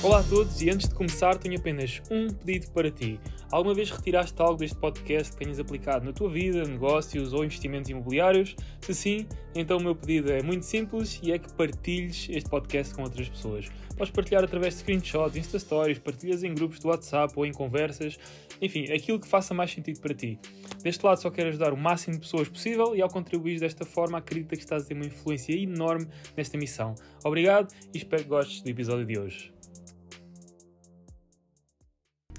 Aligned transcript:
Olá 0.00 0.20
a 0.20 0.22
todos 0.22 0.62
e 0.62 0.70
antes 0.70 0.88
de 0.88 0.94
começar 0.94 1.36
tenho 1.38 1.58
apenas 1.58 2.00
um 2.08 2.28
pedido 2.28 2.70
para 2.70 2.88
ti. 2.88 3.18
Alguma 3.50 3.74
vez 3.74 3.90
retiraste 3.90 4.40
algo 4.40 4.56
deste 4.56 4.76
podcast 4.76 5.32
que 5.32 5.42
tenhas 5.42 5.58
aplicado 5.58 6.04
na 6.04 6.12
tua 6.12 6.30
vida, 6.30 6.62
negócios 6.62 7.32
ou 7.32 7.44
investimentos 7.44 7.90
imobiliários? 7.90 8.54
Se 8.80 8.94
sim, 8.94 9.26
então 9.56 9.76
o 9.78 9.82
meu 9.82 9.96
pedido 9.96 10.30
é 10.30 10.40
muito 10.40 10.64
simples 10.64 11.18
e 11.20 11.32
é 11.32 11.38
que 11.38 11.52
partilhes 11.52 12.28
este 12.30 12.48
podcast 12.48 12.94
com 12.94 13.02
outras 13.02 13.28
pessoas. 13.28 13.66
Podes 13.96 14.12
partilhar 14.12 14.44
através 14.44 14.74
de 14.74 14.80
screenshots, 14.82 15.36
Insta 15.36 15.58
Stories, 15.58 15.98
partilhas 15.98 16.44
em 16.44 16.54
grupos 16.54 16.78
do 16.78 16.86
WhatsApp 16.86 17.32
ou 17.34 17.44
em 17.44 17.52
conversas, 17.52 18.16
enfim, 18.62 18.84
aquilo 18.92 19.18
que 19.18 19.26
faça 19.26 19.52
mais 19.52 19.72
sentido 19.72 20.00
para 20.00 20.14
ti. 20.14 20.38
Deste 20.80 21.04
lado 21.04 21.20
só 21.20 21.28
quero 21.28 21.48
ajudar 21.48 21.72
o 21.72 21.76
máximo 21.76 22.14
de 22.14 22.20
pessoas 22.20 22.48
possível 22.48 22.94
e 22.94 23.02
ao 23.02 23.08
contribuir 23.08 23.58
desta 23.58 23.84
forma 23.84 24.18
acredito 24.18 24.50
que 24.50 24.58
estás 24.58 24.84
a 24.84 24.86
ter 24.86 24.94
uma 24.94 25.06
influência 25.06 25.60
enorme 25.60 26.06
nesta 26.36 26.56
missão. 26.56 26.94
Obrigado 27.24 27.74
e 27.92 27.98
espero 27.98 28.22
que 28.22 28.28
gostes 28.28 28.62
do 28.62 28.68
episódio 28.68 29.04
de 29.04 29.18
hoje. 29.18 29.57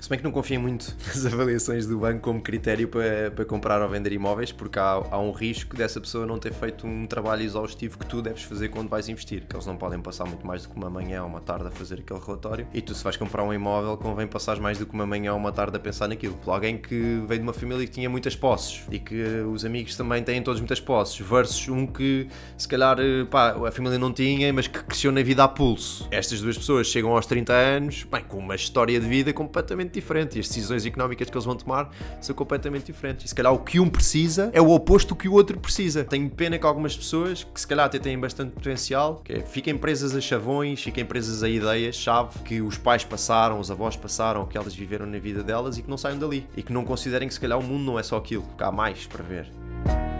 Se 0.09 0.11
bem 0.13 0.17
que 0.17 0.25
não 0.25 0.31
confiem 0.31 0.57
muito 0.57 0.91
nas 1.05 1.23
avaliações 1.23 1.85
do 1.85 1.99
banco 1.99 2.21
como 2.21 2.41
critério 2.41 2.87
para, 2.87 3.29
para 3.29 3.45
comprar 3.45 3.79
ou 3.79 3.87
vender 3.87 4.11
imóveis, 4.11 4.51
porque 4.51 4.79
há, 4.79 5.03
há, 5.11 5.19
um 5.19 5.31
risco 5.31 5.75
dessa 5.75 6.01
pessoa 6.01 6.25
não 6.25 6.39
ter 6.39 6.51
feito 6.51 6.87
um 6.87 7.05
trabalho 7.05 7.43
exaustivo 7.43 7.95
que 7.95 8.07
tu 8.07 8.19
deves 8.19 8.41
fazer 8.41 8.69
quando 8.69 8.89
vais 8.89 9.07
investir. 9.07 9.43
Que 9.47 9.55
eles 9.55 9.67
não 9.67 9.77
podem 9.77 9.99
passar 10.01 10.25
muito 10.25 10.47
mais 10.47 10.63
do 10.63 10.69
que 10.69 10.75
uma 10.75 10.89
manhã 10.89 11.21
ou 11.21 11.29
uma 11.29 11.39
tarde 11.39 11.67
a 11.67 11.69
fazer 11.69 11.99
aquele 11.99 12.19
relatório. 12.19 12.65
E 12.73 12.81
tu, 12.81 12.95
se 12.95 13.03
vais 13.03 13.17
comprar 13.17 13.43
um 13.43 13.53
imóvel, 13.53 13.95
convém 13.97 14.25
passar 14.25 14.59
mais 14.59 14.79
do 14.79 14.87
que 14.87 14.95
uma 14.95 15.05
manhã 15.05 15.31
ou 15.31 15.37
uma 15.37 15.51
tarde 15.51 15.77
a 15.77 15.79
pensar 15.79 16.07
naquilo. 16.07 16.33
Por 16.37 16.53
alguém 16.53 16.79
que 16.79 17.21
veio 17.27 17.41
de 17.41 17.43
uma 17.43 17.53
família 17.53 17.85
que 17.85 17.91
tinha 17.91 18.09
muitas 18.09 18.35
posses 18.35 18.81
e 18.89 18.97
que 18.97 19.21
os 19.53 19.63
amigos 19.63 19.95
também 19.95 20.23
têm 20.23 20.41
todos 20.41 20.59
muitas 20.59 20.79
posses, 20.79 21.19
versus 21.19 21.69
um 21.69 21.85
que 21.85 22.27
se 22.57 22.67
calhar 22.67 22.97
pá, 23.29 23.51
a 23.51 23.71
família 23.71 23.99
não 23.99 24.11
tinha, 24.11 24.51
mas 24.51 24.65
que 24.65 24.83
cresceu 24.83 25.11
na 25.11 25.21
vida 25.21 25.43
a 25.43 25.47
pulso. 25.47 26.07
Estas 26.09 26.41
duas 26.41 26.57
pessoas 26.57 26.87
chegam 26.87 27.15
aos 27.15 27.27
30 27.27 27.53
anos 27.53 28.07
bem, 28.11 28.23
com 28.23 28.39
uma 28.39 28.55
história 28.55 28.99
de 28.99 29.07
vida 29.07 29.31
completamente 29.31 29.98
diferente 29.99 30.37
e 30.37 30.39
as 30.39 30.47
decisões 30.47 30.85
económicas 30.85 31.29
que 31.29 31.35
eles 31.35 31.45
vão 31.45 31.55
tomar 31.55 31.91
são 32.21 32.35
completamente 32.35 32.85
diferentes. 32.85 33.25
E 33.25 33.27
se 33.29 33.35
calhar 33.35 33.53
o 33.53 33.59
que 33.59 33.79
um 33.79 33.89
precisa 33.89 34.49
é 34.53 34.61
o 34.61 34.69
oposto 34.69 35.09
do 35.09 35.15
que 35.15 35.27
o 35.27 35.33
outro 35.33 35.59
precisa. 35.59 36.03
Tenho 36.03 36.29
pena 36.29 36.57
que 36.57 36.65
algumas 36.65 36.95
pessoas, 36.95 37.43
que 37.43 37.59
se 37.59 37.67
calhar 37.67 37.85
até 37.85 37.99
têm 37.99 38.17
bastante 38.19 38.51
potencial, 38.51 39.21
que 39.23 39.33
é, 39.33 39.41
fiquem 39.41 39.77
presas 39.77 40.15
a 40.15 40.21
chavões, 40.21 40.81
fiquem 40.81 41.05
presas 41.05 41.43
a 41.43 41.49
ideias-chave 41.49 42.39
que 42.39 42.61
os 42.61 42.77
pais 42.77 43.03
passaram, 43.03 43.59
os 43.59 43.71
avós 43.71 43.95
passaram, 43.95 44.45
que 44.45 44.57
elas 44.57 44.75
viveram 44.75 45.05
na 45.05 45.19
vida 45.19 45.43
delas 45.43 45.77
e 45.77 45.81
que 45.81 45.89
não 45.89 45.97
saiam 45.97 46.17
dali. 46.17 46.47
E 46.55 46.63
que 46.63 46.73
não 46.73 46.83
considerem 46.83 47.27
que 47.27 47.33
se 47.33 47.39
calhar 47.39 47.57
o 47.57 47.63
mundo 47.63 47.83
não 47.83 47.99
é 47.99 48.03
só 48.03 48.17
aquilo, 48.17 48.45
que 48.57 48.63
há 48.63 48.71
mais 48.71 49.05
para 49.05 49.23
ver. 49.23 50.18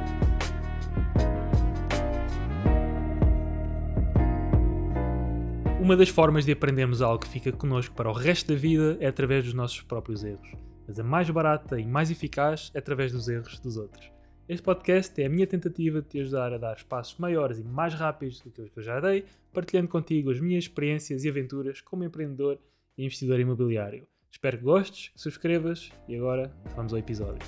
Uma 5.79 5.95
das 5.95 6.09
formas 6.09 6.43
de 6.43 6.51
aprendermos 6.51 7.01
algo 7.01 7.19
que 7.19 7.29
fica 7.29 7.53
connosco 7.53 7.95
para 7.95 8.09
o 8.09 8.13
resto 8.13 8.53
da 8.53 8.59
vida 8.59 8.97
é 8.99 9.07
através 9.07 9.45
dos 9.45 9.53
nossos 9.53 9.81
próprios 9.81 10.25
erros. 10.25 10.51
Mas 10.85 10.99
a 10.99 11.03
mais 11.05 11.29
barata 11.29 11.79
e 11.79 11.85
mais 11.85 12.11
eficaz 12.11 12.69
é 12.73 12.79
através 12.79 13.13
dos 13.13 13.29
erros 13.29 13.57
dos 13.59 13.77
outros. 13.77 14.11
Este 14.49 14.61
podcast 14.61 15.21
é 15.21 15.25
a 15.25 15.29
minha 15.29 15.47
tentativa 15.47 16.01
de 16.01 16.07
te 16.09 16.19
ajudar 16.19 16.51
a 16.51 16.57
dar 16.57 16.83
passos 16.83 17.17
maiores 17.17 17.59
e 17.59 17.63
mais 17.63 17.93
rápidos 17.93 18.41
do 18.41 18.51
que 18.51 18.69
eu 18.75 18.83
já 18.83 18.99
dei, 18.99 19.23
partilhando 19.53 19.87
contigo 19.87 20.29
as 20.31 20.41
minhas 20.41 20.65
experiências 20.65 21.23
e 21.23 21.29
aventuras 21.29 21.79
como 21.79 22.03
empreendedor 22.03 22.59
e 22.97 23.05
investidor 23.05 23.39
imobiliário. 23.39 24.05
Espero 24.29 24.57
que 24.57 24.63
gostes, 24.65 25.09
que 25.09 25.21
subscrevas 25.21 25.91
e 26.09 26.15
agora 26.17 26.51
vamos 26.75 26.91
ao 26.91 26.99
episódio. 26.99 27.47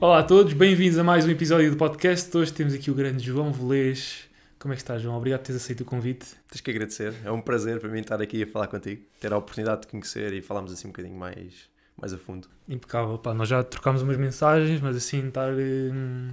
Olá 0.00 0.20
a 0.20 0.22
todos, 0.22 0.52
bem-vindos 0.52 0.96
a 0.96 1.02
mais 1.02 1.26
um 1.26 1.30
episódio 1.30 1.72
do 1.72 1.76
podcast. 1.76 2.34
Hoje 2.36 2.52
temos 2.52 2.72
aqui 2.72 2.88
o 2.88 2.94
grande 2.94 3.24
João 3.24 3.52
Velês. 3.52 4.28
Como 4.56 4.72
é 4.72 4.76
que 4.76 4.80
estás, 4.80 5.02
João? 5.02 5.16
Obrigado 5.16 5.40
por 5.40 5.46
teres 5.46 5.60
aceito 5.60 5.80
o 5.80 5.84
convite. 5.84 6.24
Tens 6.48 6.60
que 6.60 6.70
agradecer, 6.70 7.14
é 7.24 7.32
um 7.32 7.40
prazer 7.40 7.80
para 7.80 7.88
mim 7.88 7.98
estar 7.98 8.22
aqui 8.22 8.44
a 8.44 8.46
falar 8.46 8.68
contigo, 8.68 9.02
ter 9.18 9.32
a 9.32 9.36
oportunidade 9.36 9.80
de 9.80 9.86
conhecer 9.88 10.32
e 10.34 10.40
falarmos 10.40 10.72
assim 10.72 10.86
um 10.86 10.92
bocadinho 10.92 11.16
mais, 11.16 11.68
mais 12.00 12.12
a 12.12 12.16
fundo. 12.16 12.46
Impecável, 12.68 13.18
pá, 13.18 13.34
nós 13.34 13.48
já 13.48 13.60
trocámos 13.64 14.00
umas 14.00 14.16
mensagens, 14.16 14.80
mas 14.80 14.96
assim, 14.96 15.26
estar. 15.26 15.52
Hum, 15.52 16.30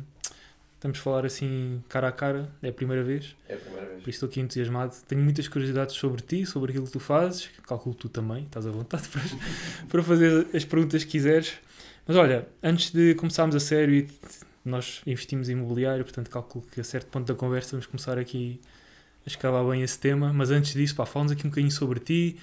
estamos 0.76 1.00
a 1.00 1.02
falar 1.02 1.26
assim 1.26 1.84
cara 1.90 2.10
a 2.10 2.12
cara, 2.12 2.52
é 2.62 2.70
a 2.70 2.74
primeira 2.74 3.04
vez. 3.04 3.36
É 3.50 3.56
a 3.56 3.58
primeira 3.58 3.88
vez. 3.88 4.04
Por 4.04 4.10
isso 4.12 4.18
estou 4.18 4.30
aqui 4.30 4.42
entusiasmado. 4.42 4.96
Tenho 5.08 5.24
muitas 5.24 5.48
curiosidades 5.48 5.96
sobre 5.96 6.22
ti, 6.22 6.46
sobre 6.46 6.70
aquilo 6.70 6.86
que 6.86 6.92
tu 6.92 7.00
fazes. 7.00 7.50
Calculo 7.68 7.96
tu 7.96 8.10
também, 8.10 8.44
estás 8.44 8.68
à 8.68 8.70
vontade 8.70 9.08
para, 9.10 9.24
para 9.90 10.04
fazer 10.04 10.46
as 10.54 10.64
perguntas 10.64 11.04
que 11.04 11.10
quiseres. 11.10 11.56
Mas 12.08 12.18
olha, 12.18 12.48
antes 12.62 12.92
de 12.92 13.16
começarmos 13.16 13.56
a 13.56 13.60
sério 13.60 13.96
e 13.96 14.10
nós 14.64 15.02
investimos 15.08 15.50
em 15.50 15.54
imobiliário, 15.54 16.04
portanto 16.04 16.30
calculo 16.30 16.66
que 16.72 16.80
a 16.80 16.84
certo 16.84 17.08
ponto 17.08 17.26
da 17.26 17.34
conversa 17.34 17.72
vamos 17.72 17.88
começar 17.88 18.18
aqui 18.18 18.62
a 19.26 19.30
escavar 19.30 19.66
bem 19.66 19.82
esse 19.82 19.98
tema, 19.98 20.32
mas 20.32 20.52
antes 20.52 20.74
disso, 20.74 20.96
pá, 20.96 21.06
fala-nos 21.06 21.32
aqui 21.32 21.48
um 21.48 21.50
bocadinho 21.50 21.72
sobre 21.72 22.00
ti, 22.00 22.38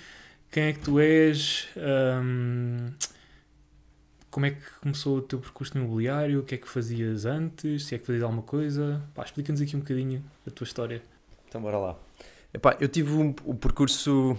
quem 0.50 0.64
é 0.64 0.72
que 0.72 0.80
tu 0.80 0.98
és, 0.98 1.68
como 4.30 4.46
é 4.46 4.50
que 4.50 4.62
começou 4.80 5.18
o 5.18 5.22
teu 5.22 5.38
percurso 5.38 5.78
no 5.78 5.84
imobiliário, 5.84 6.40
o 6.40 6.42
que 6.42 6.56
é 6.56 6.58
que 6.58 6.68
fazias 6.68 7.24
antes, 7.24 7.86
se 7.86 7.94
é 7.94 7.98
que 7.98 8.06
fazias 8.06 8.24
alguma 8.24 8.42
coisa, 8.42 9.00
explica-nos 9.24 9.60
aqui 9.60 9.76
um 9.76 9.80
bocadinho 9.80 10.24
a 10.44 10.50
tua 10.50 10.64
história. 10.64 11.00
Então 11.48 11.62
bora 11.62 11.78
lá. 11.78 11.96
Epá, 12.52 12.76
eu 12.80 12.88
tive 12.88 13.12
um, 13.12 13.34
um 13.46 13.54
percurso 13.54 14.36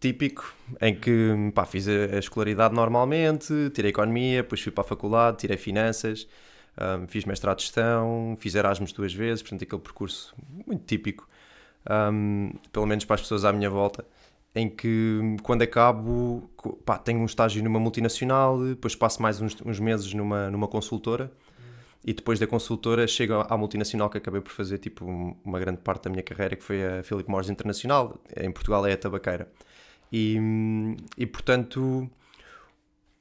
típico 0.00 0.54
em 0.80 0.94
que 0.94 1.50
pá, 1.54 1.64
fiz 1.64 1.88
a, 1.88 2.18
escolaridade 2.18 2.74
normalmente, 2.74 3.70
tirei 3.74 3.90
economia, 3.90 4.42
depois 4.42 4.60
fui 4.60 4.72
para 4.72 4.84
a 4.84 4.86
faculdade, 4.86 5.38
tirei 5.38 5.56
finanças, 5.56 6.28
um, 6.80 7.06
fiz 7.06 7.24
mestrado 7.24 7.58
de 7.58 7.64
gestão, 7.64 8.36
fiz 8.38 8.54
Erasmus 8.54 8.92
duas 8.92 9.12
vezes, 9.12 9.42
portanto 9.42 9.62
aquele 9.64 9.82
percurso 9.82 10.34
muito 10.66 10.84
típico, 10.84 11.28
um, 12.12 12.52
pelo 12.72 12.86
menos 12.86 13.04
para 13.04 13.14
as 13.14 13.22
pessoas 13.22 13.44
à 13.44 13.52
minha 13.52 13.68
volta, 13.68 14.04
em 14.54 14.68
que 14.68 15.36
quando 15.42 15.62
acabo 15.62 16.48
pá, 16.84 16.98
tenho 16.98 17.20
um 17.20 17.26
estágio 17.26 17.62
numa 17.62 17.80
multinacional, 17.80 18.62
depois 18.64 18.94
passo 18.94 19.20
mais 19.20 19.40
uns, 19.40 19.56
uns 19.64 19.80
meses 19.80 20.12
numa, 20.14 20.50
numa 20.50 20.68
consultora, 20.68 21.30
e 22.04 22.12
depois 22.12 22.38
da 22.38 22.46
consultora 22.46 23.06
chego 23.08 23.44
à 23.48 23.56
multinacional 23.56 24.08
que 24.08 24.16
acabei 24.18 24.40
por 24.40 24.52
fazer 24.52 24.78
tipo 24.78 25.04
uma 25.44 25.58
grande 25.58 25.80
parte 25.80 26.04
da 26.04 26.10
minha 26.10 26.22
carreira 26.22 26.54
que 26.54 26.62
foi 26.62 26.82
a 26.86 27.02
Philip 27.02 27.28
Morris 27.28 27.50
Internacional 27.50 28.16
em 28.36 28.50
Portugal 28.52 28.86
é 28.86 28.92
a 28.92 28.96
tabaqueira 28.96 29.48
e, 30.12 30.38
e 31.16 31.26
portanto, 31.26 32.10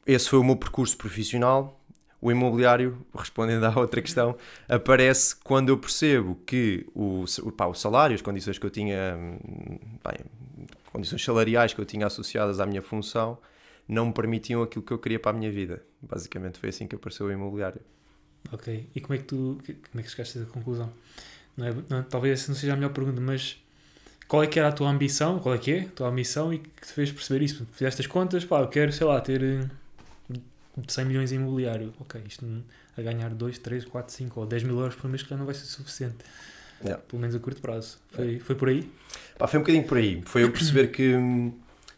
esse 0.05 0.29
foi 0.29 0.39
o 0.39 0.43
meu 0.43 0.55
percurso 0.55 0.97
profissional. 0.97 1.79
O 2.19 2.31
imobiliário, 2.31 3.05
respondendo 3.15 3.63
à 3.65 3.79
outra 3.79 4.01
questão, 4.01 4.35
aparece 4.67 5.35
quando 5.35 5.69
eu 5.69 5.77
percebo 5.77 6.35
que 6.45 6.85
o, 6.95 7.25
pá, 7.55 7.67
o 7.67 7.73
salário, 7.73 8.15
as 8.15 8.21
condições 8.21 8.57
que 8.57 8.65
eu 8.65 8.69
tinha, 8.71 9.15
bem, 10.03 10.25
condições 10.91 11.23
salariais 11.23 11.73
que 11.73 11.81
eu 11.81 11.85
tinha 11.85 12.07
associadas 12.07 12.59
à 12.59 12.65
minha 12.65 12.81
função, 12.81 13.37
não 13.87 14.07
me 14.07 14.13
permitiam 14.13 14.63
aquilo 14.63 14.83
que 14.83 14.91
eu 14.91 14.97
queria 14.97 15.19
para 15.19 15.31
a 15.31 15.33
minha 15.33 15.51
vida. 15.51 15.83
Basicamente 16.01 16.57
foi 16.57 16.69
assim 16.69 16.87
que 16.87 16.95
apareceu 16.95 17.27
o 17.27 17.31
imobiliário. 17.31 17.81
Ok, 18.51 18.89
e 18.95 19.01
como 19.01 19.13
é 19.13 19.17
que 19.17 19.25
tu 19.25 19.57
como 19.91 19.99
é 19.99 20.03
que 20.03 20.09
chegaste 20.09 20.37
a 20.37 20.41
essa 20.41 20.51
conclusão? 20.51 20.91
Não 21.55 21.65
é, 21.65 21.75
não, 21.89 22.03
talvez 22.03 22.39
essa 22.39 22.51
não 22.51 22.57
seja 22.57 22.73
a 22.73 22.75
melhor 22.75 22.93
pergunta, 22.93 23.19
mas 23.19 23.61
qual 24.27 24.43
é 24.43 24.47
que 24.47 24.59
era 24.59 24.67
a 24.67 24.71
tua 24.71 24.89
ambição, 24.89 25.39
qual 25.39 25.55
é 25.55 25.57
que 25.57 25.71
é 25.71 25.79
a 25.81 25.89
tua 25.89 26.09
ambição 26.09 26.53
e 26.53 26.59
que 26.59 26.85
te 26.85 26.91
fez 26.91 27.11
perceber 27.11 27.45
isso? 27.45 27.65
Fizeste 27.71 28.01
as 28.01 28.07
contas, 28.07 28.43
pá, 28.43 28.59
eu 28.59 28.67
quero, 28.67 28.91
sei 28.91 29.07
lá, 29.07 29.19
ter 29.21 29.69
100 30.87 31.01
eh, 31.01 31.07
milhões 31.07 31.31
em 31.31 31.35
imobiliário. 31.35 31.93
Ok, 31.99 32.21
isto 32.27 32.45
a 32.97 33.01
ganhar 33.01 33.29
2, 33.29 33.57
3, 33.59 33.85
4, 33.85 34.13
5 34.13 34.39
ou 34.39 34.45
10 34.45 34.63
mil 34.63 34.79
euros 34.79 34.95
por 34.95 35.09
mês 35.09 35.23
que 35.23 35.29
já 35.29 35.37
não 35.37 35.45
vai 35.45 35.55
ser 35.55 35.65
suficiente. 35.65 36.17
Yeah. 36.81 37.01
Pelo 37.07 37.21
menos 37.21 37.35
a 37.35 37.39
curto 37.39 37.61
prazo. 37.61 37.97
Foi, 38.11 38.25
yeah. 38.25 38.45
foi 38.45 38.55
por 38.55 38.69
aí? 38.69 38.91
Pá, 39.37 39.47
foi 39.47 39.59
um 39.59 39.63
bocadinho 39.63 39.85
por 39.85 39.97
aí. 39.97 40.21
Foi 40.25 40.43
eu 40.43 40.51
perceber 40.51 40.87
que, 40.87 41.13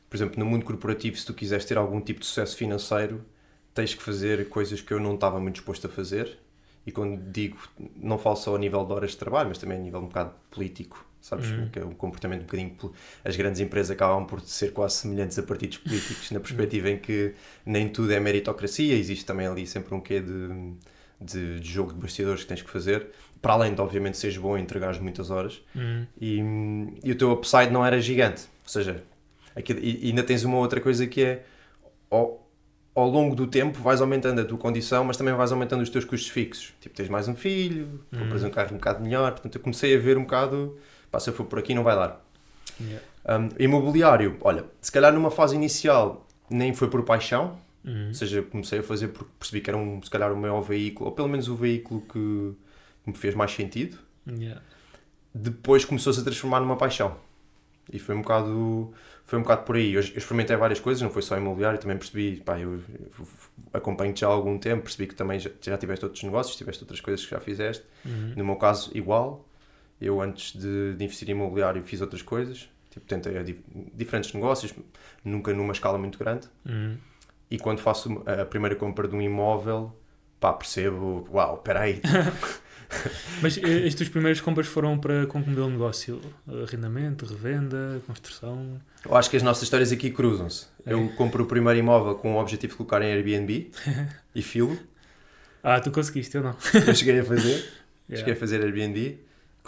por 0.08 0.16
exemplo, 0.16 0.38
no 0.38 0.46
mundo 0.46 0.64
corporativo, 0.64 1.18
se 1.18 1.26
tu 1.26 1.34
quiseres 1.34 1.66
ter 1.66 1.78
algum 1.78 2.00
tipo 2.00 2.20
de 2.20 2.28
sucesso 2.28 2.56
financeiro, 2.56 3.26
tens 3.74 3.96
que 3.96 4.04
fazer 4.04 4.48
coisas 4.50 4.82
que 4.82 4.94
eu 4.94 5.00
não 5.00 5.16
estava 5.16 5.40
muito 5.40 5.56
disposto 5.56 5.88
a 5.88 5.90
fazer. 5.90 6.38
E 6.86 6.92
quando 6.92 7.20
digo, 7.32 7.58
não 7.96 8.18
falo 8.20 8.36
só 8.36 8.56
a 8.56 8.60
nível 8.60 8.86
de 8.86 8.94
horas 8.94 9.12
de 9.12 9.18
trabalho, 9.18 9.50
mas 9.50 9.58
também 9.58 9.78
a 9.78 9.82
nível 9.82 10.00
um 10.00 10.08
bocado 10.08 10.32
político 10.52 11.09
sabes? 11.22 11.50
Uhum. 11.52 11.70
Que 11.70 11.80
é 11.80 11.86
um 11.86 11.92
comportamento 11.92 12.42
um 12.42 12.46
bocadinho. 12.46 12.76
As 13.24 13.36
grandes 13.36 13.60
empresas 13.60 13.92
acabam 13.92 14.26
por 14.26 14.42
ser 14.42 14.72
quase 14.72 14.96
semelhantes 14.96 15.38
a 15.38 15.44
partidos 15.44 15.78
políticos, 15.78 16.32
na 16.32 16.40
perspectiva 16.40 16.90
em 16.90 16.98
que 16.98 17.34
nem 17.66 17.88
tudo 17.90 18.12
é 18.12 18.20
meritocracia, 18.20 18.96
existe 18.96 19.26
também 19.26 19.48
ali 19.48 19.68
sempre 19.68 19.94
um 19.94 20.00
quê 20.00 20.20
de, 20.20 20.74
de, 21.20 21.60
de 21.60 21.72
jogo 21.72 21.94
de 21.94 22.00
bastidores 22.00 22.44
que 22.44 22.48
tens 22.48 22.62
que 22.62 22.70
fazer, 22.70 23.08
para 23.42 23.54
além 23.54 23.74
de, 23.74 23.82
obviamente, 23.82 24.18
seres 24.18 24.38
bom 24.38 24.58
e 24.58 24.62
entregares 24.62 25.00
muitas 25.00 25.30
horas, 25.30 25.62
uhum. 25.76 26.06
e, 26.20 26.40
e 27.04 27.12
o 27.12 27.16
teu 27.16 27.32
upside 27.32 27.72
não 27.72 27.86
era 27.86 28.00
gigante. 28.02 28.44
Ou 28.64 28.70
seja, 28.70 29.04
aqui, 29.56 29.74
e, 29.74 30.08
ainda 30.10 30.24
tens 30.24 30.44
uma 30.44 30.58
outra 30.58 30.80
coisa 30.80 31.06
que 31.08 31.24
é. 31.24 31.46
Ao, 32.10 32.50
ao 32.96 33.08
longo 33.08 33.36
do 33.36 33.48
tempo 33.48 33.80
vais 33.82 34.02
aumentando 34.02 34.42
a 34.42 34.44
tua 34.46 34.58
condição, 34.58 35.04
mas 35.04 35.16
também 35.16 35.34
vais 35.34 35.52
aumentando 35.52 35.82
os 35.82 35.90
teus 35.90 36.04
custos 36.04 36.30
fixos. 36.30 36.74
Tipo, 36.82 36.96
tens 36.96 37.08
mais 37.08 37.28
um 37.28 37.36
filho, 37.36 38.02
uhum. 38.12 38.20
compras 38.20 38.44
um 38.44 38.50
carro 38.50 38.74
um 38.74 38.78
bocado 38.78 39.02
melhor. 39.02 39.32
Portanto, 39.32 39.56
eu 39.56 39.62
comecei 39.62 39.96
a 39.96 40.00
ver 40.00 40.18
um 40.18 40.24
bocado 40.24 40.78
pá, 41.12 41.20
se 41.20 41.30
eu 41.30 41.34
for 41.34 41.46
por 41.46 41.60
aqui 41.60 41.74
não 41.74 41.84
vai 41.84 41.96
dar. 41.96 42.24
Yeah. 42.80 43.06
Um, 43.28 43.50
imobiliário, 43.60 44.38
olha, 44.42 44.66
se 44.82 44.92
calhar 44.92 45.14
numa 45.14 45.30
fase 45.30 45.56
inicial 45.56 46.26
nem 46.50 46.74
foi 46.74 46.90
por 46.90 47.04
paixão, 47.04 47.58
uhum. 47.84 48.08
ou 48.08 48.14
seja, 48.14 48.42
comecei 48.42 48.80
a 48.80 48.84
fazer 48.84 49.10
porque 49.10 49.30
percebi 49.38 49.62
que 49.62 49.70
era 49.70 49.78
um, 49.78 50.02
se 50.02 50.10
calhar 50.10 50.32
o 50.32 50.38
maior 50.38 50.62
veículo, 50.62 51.10
ou 51.10 51.16
pelo 51.16 51.28
menos 51.28 51.48
o 51.48 51.56
veículo 51.56 52.02
que, 52.02 52.54
que 53.04 53.10
me 53.10 53.16
fez 53.16 53.36
mais 53.36 53.52
sentido. 53.52 53.98
Yeah. 54.28 54.62
depois 55.34 55.86
começou-se 55.86 56.20
a 56.20 56.24
transformar 56.24 56.60
numa 56.60 56.76
paixão. 56.76 57.18
E 57.92 57.98
foi 57.98 58.16
um 58.16 58.22
bocado, 58.22 58.94
foi 59.26 59.40
um 59.40 59.42
bocado 59.42 59.64
por 59.64 59.76
aí. 59.76 59.94
Eu, 59.94 60.02
eu 60.02 60.18
experimentei 60.18 60.56
várias 60.56 60.80
coisas, 60.80 61.02
não 61.02 61.10
foi 61.10 61.22
só 61.22 61.36
imobiliário, 61.38 61.80
também 61.80 61.98
percebi, 61.98 62.38
pá, 62.38 62.60
eu, 62.60 62.76
eu 62.76 63.28
acompanho-te 63.74 64.22
já 64.22 64.28
há 64.28 64.32
algum 64.32 64.58
tempo, 64.60 64.84
percebi 64.84 65.08
que 65.08 65.16
também 65.16 65.40
já, 65.40 65.50
já 65.60 65.78
tiveste 65.78 66.06
outros 66.06 66.24
negócios, 66.24 66.56
tiveste 66.56 66.84
outras 66.84 67.02
coisas 67.02 67.26
que 67.26 67.32
já 67.32 67.40
fizeste. 67.40 67.84
Uhum. 68.06 68.34
No 68.38 68.46
meu 68.46 68.56
caso, 68.56 68.92
igual. 68.94 69.46
Eu, 70.02 70.22
antes 70.22 70.54
de, 70.60 70.94
de 70.96 71.04
investir 71.04 71.28
em 71.30 71.32
imobiliário, 71.34 71.84
fiz 71.84 72.00
outras 72.02 72.22
coisas. 72.22 72.70
Tipo, 72.90 73.06
tentei 73.06 73.44
di- 73.44 73.60
diferentes 73.94 74.34
negócios, 74.34 74.74
nunca 75.24 75.54
numa 75.54 75.74
escala 75.74 75.98
muito 75.98 76.18
grande. 76.18 76.48
Uhum. 76.66 76.98
E 77.52 77.58
quando 77.58 77.80
faço 77.80 78.24
a 78.26 78.46
primeira 78.46 78.76
compra 78.76 79.08
de 79.08 79.16
um 79.16 79.22
imóvel, 79.22 79.96
pá, 80.40 80.54
percebo, 80.54 81.28
uau, 81.32 81.56
espera 81.56 81.82
aí. 81.82 82.02
Mas 83.42 83.58
eh, 83.58 83.86
as 83.88 83.94
tuas 83.94 84.10
primeiras 84.10 84.42
compras 84.42 84.66
foram 84.68 84.98
para 84.98 85.28
com 85.28 85.44
que 85.44 85.50
modelo 85.50 85.68
de 85.68 85.74
negócio? 85.74 86.20
Arrendamento, 86.64 87.26
revenda, 87.26 88.02
construção? 88.08 88.80
Eu 89.06 89.16
acho 89.16 89.30
que 89.30 89.38
as 89.38 89.44
nossas 89.44 89.64
histórias 89.64 89.92
aqui 89.92 90.10
cruzam-se. 90.10 90.66
É. 90.86 90.94
Eu 90.94 91.08
compro 91.10 91.44
o 91.44 91.46
primeiro 91.46 91.78
imóvel 91.80 92.16
com 92.16 92.34
o 92.36 92.40
objetivo 92.42 92.72
de 92.72 92.78
colocar 92.78 93.02
em 93.04 93.12
Airbnb 93.14 93.70
e 94.34 94.42
filo. 94.42 94.76
Ah, 95.62 95.80
tu 95.80 95.92
conseguiste, 95.92 96.36
eu 96.36 96.42
não. 96.44 96.56
Eu 96.88 96.96
cheguei 96.96 97.20
a 97.20 97.24
fazer, 97.26 97.64
Yeah. 98.10 98.18
cheguei 98.26 98.34
a 98.34 98.36
fazer 98.38 98.64
Airbnb, 98.64 99.20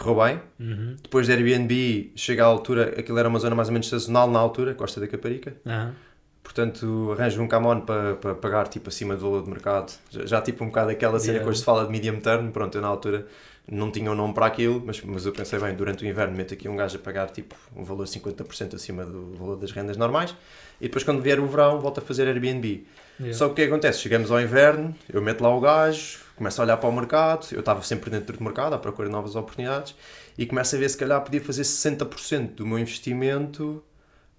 correu 0.02 0.24
bem. 0.24 0.40
Uhum. 0.58 0.96
Depois 1.02 1.26
de 1.26 1.32
Airbnb, 1.32 2.12
chega 2.16 2.42
à 2.44 2.46
altura, 2.46 2.94
aquilo 2.98 3.18
era 3.18 3.28
uma 3.28 3.38
zona 3.38 3.54
mais 3.54 3.68
ou 3.68 3.72
menos 3.72 3.88
sazonal 3.88 4.30
na 4.30 4.38
altura, 4.38 4.74
Costa 4.74 5.00
da 5.00 5.06
Caparica. 5.06 5.54
Aham. 5.66 5.94
Portanto, 6.42 7.14
arranjo 7.16 7.40
um 7.40 7.46
camon 7.46 7.80
para, 7.82 8.16
para 8.16 8.34
pagar 8.34 8.66
tipo 8.68 8.88
acima 8.88 9.14
do 9.14 9.20
valor 9.20 9.44
de 9.44 9.48
mercado. 9.50 9.92
Já, 10.10 10.26
já 10.26 10.40
tipo 10.42 10.64
um 10.64 10.66
bocado 10.66 10.90
aquela 10.90 11.18
cena 11.20 11.34
Yeah. 11.34 11.44
que 11.44 11.50
hoje 11.50 11.60
se 11.60 11.64
fala 11.64 11.84
de 11.84 11.90
medium 11.92 12.18
term. 12.20 12.50
Pronto, 12.50 12.76
eu 12.76 12.82
na 12.82 12.88
altura 12.88 13.26
não 13.70 13.92
tinha 13.92 14.10
um 14.10 14.14
nome 14.14 14.34
para 14.34 14.46
aquilo, 14.46 14.82
mas, 14.84 15.00
mas 15.02 15.24
eu 15.24 15.32
pensei, 15.32 15.58
bem, 15.60 15.74
durante 15.74 16.04
o 16.04 16.08
inverno 16.08 16.36
meto 16.36 16.52
aqui 16.52 16.68
um 16.68 16.74
gajo 16.76 16.96
a 16.96 16.98
pagar 16.98 17.30
tipo 17.30 17.54
um 17.76 17.84
valor 17.84 18.06
50% 18.06 18.74
acima 18.74 19.04
do 19.04 19.34
valor 19.38 19.56
das 19.56 19.70
rendas 19.70 19.96
normais. 19.96 20.34
E 20.80 20.84
depois 20.88 21.04
quando 21.04 21.22
vier 21.22 21.38
o 21.38 21.46
verão, 21.46 21.80
volto 21.80 21.98
a 21.98 22.00
fazer 22.02 22.26
Airbnb. 22.26 22.84
Yeah. 23.20 23.36
Só 23.38 23.46
que 23.46 23.52
o 23.52 23.54
que 23.56 23.62
acontece? 23.62 24.00
Chegamos 24.00 24.30
ao 24.30 24.40
inverno, 24.40 24.94
eu 25.12 25.20
meto 25.22 25.42
lá 25.42 25.54
o 25.54 25.60
gajo, 25.60 26.18
começo 26.34 26.60
a 26.60 26.64
olhar 26.64 26.76
para 26.76 26.88
o 26.88 26.92
mercado, 26.92 27.46
eu 27.52 27.60
estava 27.60 27.82
sempre 27.82 28.10
dentro 28.10 28.36
do 28.36 28.42
mercado, 28.42 28.74
à 28.74 28.78
procura 28.78 29.06
de 29.08 29.12
novas 29.12 29.36
oportunidades, 29.36 29.94
e 30.36 30.46
começo 30.46 30.74
a 30.74 30.78
ver 30.78 30.88
se 30.88 30.96
calhar 30.96 31.20
podia 31.22 31.40
fazer 31.40 31.62
60% 31.62 32.54
do 32.54 32.66
meu 32.66 32.78
investimento 32.78 33.82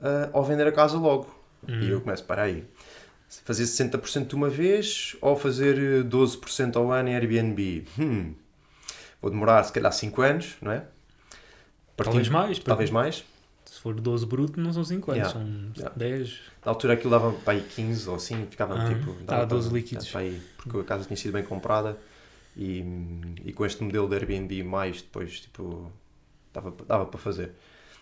ah, 0.02 0.30
ao 0.34 0.44
vender 0.44 0.68
a 0.68 0.72
casa 0.72 0.98
logo. 0.98 1.34
Uhum. 1.68 1.80
E 1.82 1.90
eu 1.92 2.02
começo, 2.02 2.24
para 2.26 2.42
aí, 2.44 2.66
fazer 3.46 3.64
60% 3.64 4.28
de 4.28 4.36
uma 4.36 4.50
vez 4.50 5.16
ou 5.22 5.36
fazer 5.38 5.78
eh, 5.78 6.04
12% 6.04 6.76
ao 6.76 6.92
ano 6.92 7.10
em 7.10 7.16
Airbnb? 7.16 7.86
Hum, 7.98 8.34
vou 9.22 9.32
demorar 9.32 9.64
se 9.64 9.72
calhar 9.72 9.92
5 9.94 10.22
anos, 10.22 10.56
não 10.62 10.72
é? 10.72 10.84
Talvez 11.96 12.28
Partindo- 12.28 12.32
mais. 12.34 12.58
porque 12.58 12.70
Talvez 12.70 12.90
mais. 12.90 13.24
For 13.84 13.94
12 14.00 14.26
bruto, 14.26 14.62
não 14.62 14.72
são 14.72 14.82
5 14.84 15.12
anos, 15.12 15.28
Yeah. 15.34 15.40
são 15.40 15.72
Yeah. 15.76 15.94
10. 15.98 16.40
Na 16.66 16.72
altura 16.72 16.94
aquilo 16.94 17.12
dava 17.12 17.34
para 17.34 17.52
aí 17.54 17.62
15 17.62 18.10
ou 18.10 18.16
assim, 18.16 18.48
ficava 18.50 18.76
Ah, 18.80 18.88
tipo. 18.88 19.12
dava 19.12 19.26
para- 19.26 19.46
12 19.46 19.74
líquidos. 19.74 20.10
Para 20.10 20.22
aí, 20.22 20.42
porque 20.56 20.78
a 20.80 20.84
casa 20.86 21.04
tinha 21.06 21.18
sido 21.18 21.34
bem 21.34 21.44
comprada 21.44 21.98
e, 22.56 22.82
e 23.44 23.52
com 23.52 23.66
este 23.66 23.84
modelo 23.84 24.08
de 24.08 24.16
Airbnb 24.16 24.64
mais 24.64 25.02
depois, 25.02 25.42
tipo, 25.42 25.92
dava, 26.54 26.74
dava 26.88 27.06
para 27.08 27.20
fazer. 27.20 27.52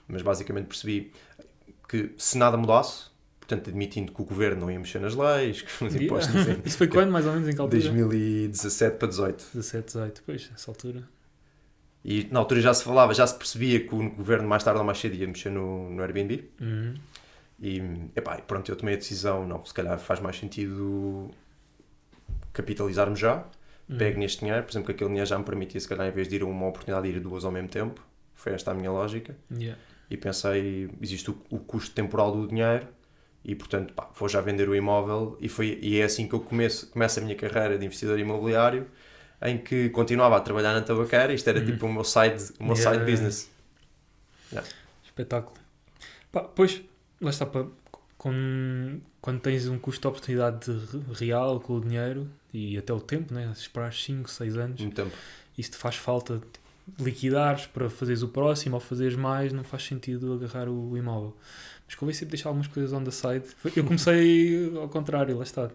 Mas 0.08 0.22
basicamente 0.22 0.68
percebi 0.68 1.12
que 1.90 2.12
se 2.16 2.38
nada 2.38 2.58
mudasse, 2.58 3.06
portanto 3.40 3.70
admitindo 3.72 4.12
que 4.12 4.22
o 4.22 4.26
governo 4.26 4.62
não 4.62 4.72
ia 4.72 4.78
mexer 4.78 5.00
nas 5.00 5.16
leis, 5.16 5.64
que 5.64 5.84
os 5.84 5.94
Yeah. 5.96 6.04
impostos 6.06 6.36
em 6.48 6.62
Isso 6.64 6.78
foi 6.78 6.88
quando, 6.90 7.10
mais 7.12 7.26
ou 7.26 7.34
menos, 7.34 7.50
em 7.50 7.56
que 7.56 7.60
altura? 7.60 7.82
2017 7.82 8.98
para 8.98 9.08
18. 9.08 9.46
17, 9.52 9.86
18, 9.88 10.22
pois, 10.28 10.48
nessa 10.52 10.70
altura. 10.70 11.04
E 12.04 12.28
na 12.32 12.40
altura 12.40 12.62
já 12.62 12.74
se 12.74 12.84
falava, 12.84 13.14
já 13.14 13.28
se 13.28 13.36
percebia 13.38 13.80
que 13.88 13.94
o 13.94 14.10
governo 14.10 14.48
mais 14.48 14.64
tarde 14.64 14.80
ou 14.80 14.86
mais 14.86 14.98
cedo 14.98 15.16
ia 15.16 15.28
mexer 15.28 15.50
no, 15.52 15.90
no 15.90 16.02
Airbnb. 16.02 16.50
Uhum. 16.60 16.96
E, 17.60 17.80
epá, 18.16 18.38
pronto, 18.38 18.72
eu 18.72 18.76
tomei 18.76 18.96
a 18.96 18.98
decisão, 18.98 19.48
não, 19.48 19.64
se 19.64 19.74
calhar 19.74 20.00
faz 20.00 20.20
mais 20.20 20.38
sentido 20.38 21.30
capitalizar-me 22.54 23.16
já, 23.16 23.46
Uhum. 23.90 23.98
pego 23.98 24.20
neste 24.20 24.40
dinheiro, 24.40 24.64
por 24.64 24.72
exemplo, 24.72 24.86
que 24.88 24.92
aquele 24.94 25.10
dinheiro 25.10 25.28
já 25.30 25.38
me 25.38 25.44
permitia, 25.44 25.80
se 25.80 25.88
calhar, 25.88 26.08
em 26.08 26.12
vez 26.12 26.28
de 26.28 26.36
ir 26.38 26.44
a 26.44 26.46
uma 26.46 26.68
oportunidade, 26.68 27.08
ir 27.10 27.18
a 27.18 27.20
duas 27.20 27.44
ao 27.44 27.52
mesmo 27.52 27.68
tempo. 27.68 28.02
Foi 28.34 28.54
esta 28.54 28.72
a 28.72 28.74
minha 28.74 28.90
lógica. 28.90 29.36
Yeah. 29.52 29.78
E 30.10 30.16
pensei, 30.18 30.90
existe 31.02 31.30
o, 31.30 31.38
o 31.50 31.60
custo 31.60 31.94
temporal 31.94 32.32
do 32.32 32.48
dinheiro 32.48 32.88
e, 33.44 33.54
portanto, 33.54 33.94
pá, 33.94 34.10
vou 34.18 34.30
já 34.30 34.40
vender 34.40 34.70
o 34.70 34.76
imóvel. 34.76 35.38
E, 35.42 35.50
foi, 35.50 35.78
e 35.82 36.00
é 36.00 36.04
assim 36.04 36.28
que 36.28 36.34
eu 36.34 36.40
começo, 36.40 36.90
começo 36.90 37.20
a 37.20 37.24
minha 37.24 37.36
carreira 37.36 37.78
de 37.78 37.86
investidor 37.86 38.18
imobiliário, 38.18 38.88
em 39.42 39.58
que 39.58 39.90
continuava 39.90 40.38
a 40.38 40.40
trabalhar 40.40 40.74
na 40.74 40.82
tabaqueira. 40.82 41.34
Isto 41.34 41.50
era 41.50 41.60
Uhum. 41.60 41.66
tipo 41.66 41.86
o 41.86 41.94
meu 41.94 42.04
side, 42.04 42.54
o 42.60 42.64
meu 42.66 42.76
Yeah. 42.76 43.00
side 43.00 43.12
business. 43.12 43.50
Espetáculo. 45.04 45.56
Pá, 46.32 46.42
pois, 46.44 46.82
lá 47.20 47.30
está, 47.30 47.46
pá, 47.46 47.66
com, 48.18 49.00
quando 49.20 49.40
tens 49.42 49.68
um 49.68 49.78
custo 49.78 50.02
de 50.02 50.08
oportunidade 50.08 50.72
re- 50.72 51.26
real 51.26 51.60
com 51.60 51.74
o 51.78 51.82
dinheiro 51.82 52.30
e 52.54 52.78
até 52.78 52.94
o 52.94 53.00
tempo, 53.02 53.34
né? 53.34 53.52
esperar 53.56 53.94
5, 53.94 54.30
6 54.30 54.58
anos, 54.58 54.80
Muito 54.80 54.96
tempo. 54.96 55.16
isso 55.58 55.72
te 55.72 55.78
faz 55.78 55.96
falta 55.96 56.42
liquidares 57.00 57.66
para 57.68 57.90
fazeres 57.90 58.22
o 58.22 58.28
próximo 58.28 58.76
ou 58.76 58.80
fazeres 58.82 59.16
mais, 59.16 59.52
não 59.54 59.64
faz 59.64 59.84
sentido 59.84 60.34
agarrar 60.34 60.68
o 60.70 60.98
imóvel. 60.98 61.36
Mas 61.86 61.96
convém 61.96 62.14
sempre 62.14 62.32
deixar 62.36 62.50
algumas 62.50 62.68
coisas 62.68 62.94
on 62.94 63.04
the 63.04 63.12
side. 63.12 63.46
Eu 63.76 63.84
comecei 63.84 64.72
ao 64.78 64.88
contrário, 64.90 65.38
lá 65.38 65.44
está. 65.44 65.70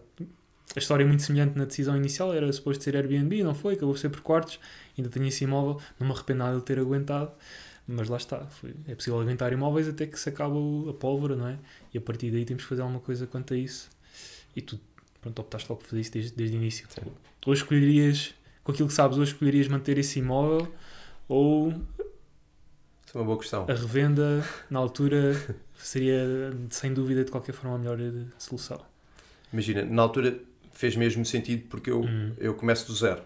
A 0.75 0.79
história 0.79 1.05
é 1.05 1.07
muito 1.07 1.23
semelhante 1.23 1.57
na 1.57 1.65
decisão 1.65 1.97
inicial, 1.97 2.35
era 2.35 2.53
suposto 2.53 2.83
ser 2.85 2.97
Airbnb, 2.97 3.43
não 3.43 3.55
foi, 3.55 3.75
acabou 3.75 3.95
por 3.95 4.01
ser 4.01 4.11
por 4.11 4.21
quartos, 4.21 4.59
ainda 4.97 5.09
tenho 5.09 5.27
esse 5.27 5.45
imóvel, 5.45 5.81
não 5.99 6.07
me 6.07 6.13
arrependo 6.13 6.39
nada 6.41 6.57
de 6.59 6.65
ter 6.65 6.79
aguentado, 6.79 7.31
mas 7.87 8.09
lá 8.09 8.17
está, 8.17 8.47
foi, 8.47 8.75
é 8.89 8.95
possível 8.95 9.21
aguentar 9.21 9.53
imóveis 9.53 9.89
até 9.89 10.07
que 10.07 10.19
se 10.19 10.29
acaba 10.29 10.55
a 10.91 10.93
pólvora, 10.93 11.37
não 11.37 11.49
é? 11.49 11.59
E 11.95 11.99
a 11.99 12.01
partir 12.01 12.31
daí 12.31 12.45
temos 12.45 12.65
que 12.65 12.69
fazer 12.69 12.83
alguma 12.83 13.01
coisa 13.01 13.27
quanto 13.27 13.55
a 13.55 13.57
isso. 13.57 13.89
E 14.57 14.61
tu, 14.61 14.79
pronto, 15.21 15.39
optaste 15.39 15.69
logo 15.71 15.83
por 15.83 15.89
fazer 15.89 16.01
isso 16.01 16.13
desde, 16.13 16.37
desde 16.37 16.57
o 16.57 16.59
início. 16.59 16.87
Sim. 16.91 17.03
Hoje 17.47 17.63
escolherias, 17.63 18.35
com 18.65 18.73
aquilo 18.73 18.89
que 18.89 18.95
sabes, 18.95 19.17
hoje 19.19 19.33
escolherias 19.33 19.69
manter 19.69 19.97
esse 19.99 20.19
imóvel 20.19 20.67
ou 21.29 21.71
Isso 23.07 23.15
é 23.15 23.19
uma 23.19 23.25
boa 23.25 23.39
questão. 23.39 23.67
a 23.69 23.73
revenda 23.73 24.45
na 24.69 24.81
altura 24.81 25.35
seria 25.77 26.53
sem 26.71 26.93
dúvida 26.93 27.25
de 27.25 27.31
qualquer 27.31 27.53
forma 27.53 27.77
a 27.77 27.79
melhor 27.79 27.99
solução. 28.37 28.81
Imagina, 29.53 29.85
na 29.85 30.03
altura 30.03 30.39
fez 30.79 30.97
mesmo 30.97 31.25
sentido 31.25 31.67
porque 31.69 31.91
eu, 31.91 32.03
Hum. 32.03 32.33
eu 32.39 32.55
começo 32.55 32.87
do 32.87 32.95
zero. 32.95 33.23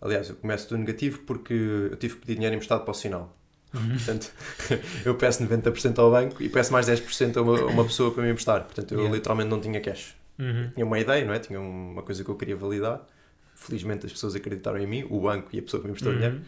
Aliás, 0.00 0.28
eu 0.30 0.36
começo 0.36 0.68
do 0.68 0.78
negativo 0.78 1.18
porque 1.20 1.52
eu 1.52 1.96
tive 1.96 2.14
que 2.14 2.20
pedir 2.20 2.34
dinheiro 2.34 2.54
emprestado 2.54 2.82
para 2.84 2.90
o 2.90 2.94
sinal. 2.94 3.36
Uhum. 3.74 3.90
Portanto, 3.90 4.32
eu 5.04 5.14
peço 5.14 5.44
90% 5.46 5.98
ao 5.98 6.10
banco 6.10 6.42
e 6.42 6.48
peço 6.48 6.72
mais 6.72 6.86
10% 6.88 7.36
a 7.36 7.42
uma, 7.42 7.60
a 7.60 7.66
uma 7.66 7.84
pessoa 7.84 8.10
para 8.12 8.22
me 8.22 8.30
emprestar. 8.30 8.64
Portanto, 8.64 8.92
eu 8.92 8.98
Yeah. 8.98 9.14
literalmente 9.16 9.48
não 9.50 9.60
tinha 9.60 9.80
cash. 9.80 10.16
Uhum. 10.38 10.70
Tinha 10.74 10.86
uma 10.86 10.98
ideia, 10.98 11.24
não 11.24 11.34
é? 11.34 11.38
Tinha 11.38 11.60
uma 11.60 12.02
coisa 12.02 12.24
que 12.24 12.30
eu 12.30 12.34
queria 12.34 12.56
validar. 12.56 13.06
Felizmente 13.54 14.06
as 14.06 14.12
pessoas 14.12 14.34
acreditaram 14.34 14.78
em 14.78 14.86
mim, 14.86 15.06
o 15.10 15.20
banco 15.20 15.50
e 15.52 15.58
a 15.58 15.62
pessoa 15.62 15.80
que 15.82 15.86
me 15.86 15.90
emprestou 15.92 16.12
o 16.12 16.16
dinheiro. 16.16 16.40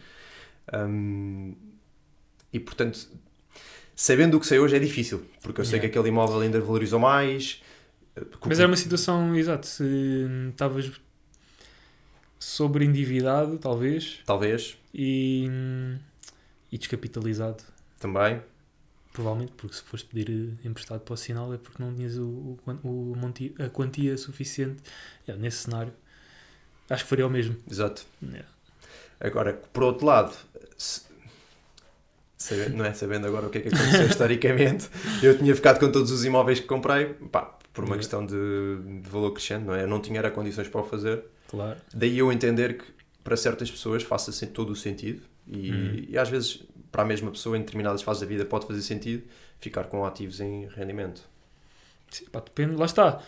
Uhum. 0.73 0.87
Hum, 0.87 1.55
e 2.51 2.59
portanto, 2.59 3.07
sabendo 3.95 4.37
o 4.37 4.39
que 4.39 4.47
sei 4.47 4.59
hoje 4.59 4.75
é 4.75 4.79
difícil, 4.79 5.23
porque 5.41 5.61
eu 5.61 5.65
sei 5.65 5.75
Yeah. 5.77 5.91
que 5.91 5.99
aquele 5.99 6.09
imóvel 6.09 6.39
ainda 6.39 6.59
valorizou 6.59 6.99
mais. 6.99 7.61
Mas 8.45 8.59
era 8.59 8.67
uma 8.67 8.77
situação, 8.77 9.35
exato, 9.35 9.65
se 9.65 9.83
estavas 10.49 10.91
sobre 12.39 12.85
endividado, 12.85 13.57
talvez, 13.57 14.19
Talvez, 14.25 14.77
e, 14.93 15.47
e 16.71 16.77
descapitalizado, 16.77 17.63
também. 17.99 18.41
provavelmente, 19.13 19.53
porque 19.53 19.75
se 19.75 19.83
foste 19.83 20.07
pedir 20.07 20.53
emprestado 20.63 21.01
para 21.01 21.13
o 21.13 21.17
sinal 21.17 21.53
é 21.53 21.57
porque 21.57 21.81
não 21.81 21.93
tinhas 21.93 22.17
o, 22.17 22.25
o, 22.25 22.59
o 22.83 23.15
a 23.63 23.69
quantia 23.69 24.17
suficiente. 24.17 24.81
Yeah, 25.27 25.41
nesse 25.41 25.57
cenário, 25.63 25.93
acho 26.89 27.03
que 27.03 27.09
faria 27.09 27.25
o 27.25 27.29
mesmo. 27.29 27.55
Exato. 27.69 28.03
Yeah. 28.21 28.47
Agora, 29.19 29.53
por 29.71 29.83
outro 29.83 30.05
lado, 30.05 30.35
se- 30.77 31.01
sabendo, 32.37 32.77
não 32.77 32.85
é? 32.85 32.93
sabendo 32.93 33.27
agora 33.27 33.47
o 33.47 33.49
que 33.49 33.59
é 33.59 33.61
que 33.61 33.67
aconteceu 33.69 34.05
historicamente, 34.07 34.89
eu 35.21 35.37
tinha 35.37 35.55
ficado 35.55 35.79
com 35.79 35.91
todos 35.91 36.11
os 36.11 36.25
imóveis 36.25 36.59
que 36.59 36.67
comprei, 36.67 37.13
pá, 37.31 37.57
por 37.73 37.83
uma 37.83 37.95
Yeah. 37.95 37.97
questão 37.97 38.25
de, 38.25 39.01
de 39.01 39.09
valor 39.09 39.31
crescente, 39.31 39.63
não 39.65 39.73
é? 39.75 39.83
Eu 39.83 39.87
não 39.87 39.99
tinha 39.99 40.19
era 40.19 40.29
condições 40.31 40.67
para 40.67 40.81
o 40.81 40.83
fazer. 40.83 41.23
Claro. 41.47 41.77
Daí 41.93 42.17
eu 42.17 42.31
entender 42.31 42.77
que 42.77 42.85
para 43.23 43.35
certas 43.35 43.69
pessoas 43.71 44.03
faça 44.03 44.31
sen- 44.31 44.47
todo 44.49 44.69
o 44.71 44.75
sentido 44.75 45.21
e, 45.47 45.71
Uhum. 45.71 46.05
e 46.09 46.17
às 46.17 46.29
vezes 46.29 46.63
para 46.91 47.01
a 47.01 47.05
mesma 47.05 47.31
pessoa 47.31 47.57
em 47.57 47.61
determinadas 47.61 48.01
fases 48.03 48.21
da 48.21 48.27
vida 48.27 48.45
pode 48.45 48.67
fazer 48.67 48.81
sentido 48.81 49.23
ficar 49.59 49.85
com 49.85 50.05
ativos 50.05 50.39
em 50.39 50.67
rendimento. 50.67 51.21
Sim, 52.11 52.25
pá, 52.25 52.39
depende, 52.39 52.75
lá 52.75 52.85
está. 52.85 53.21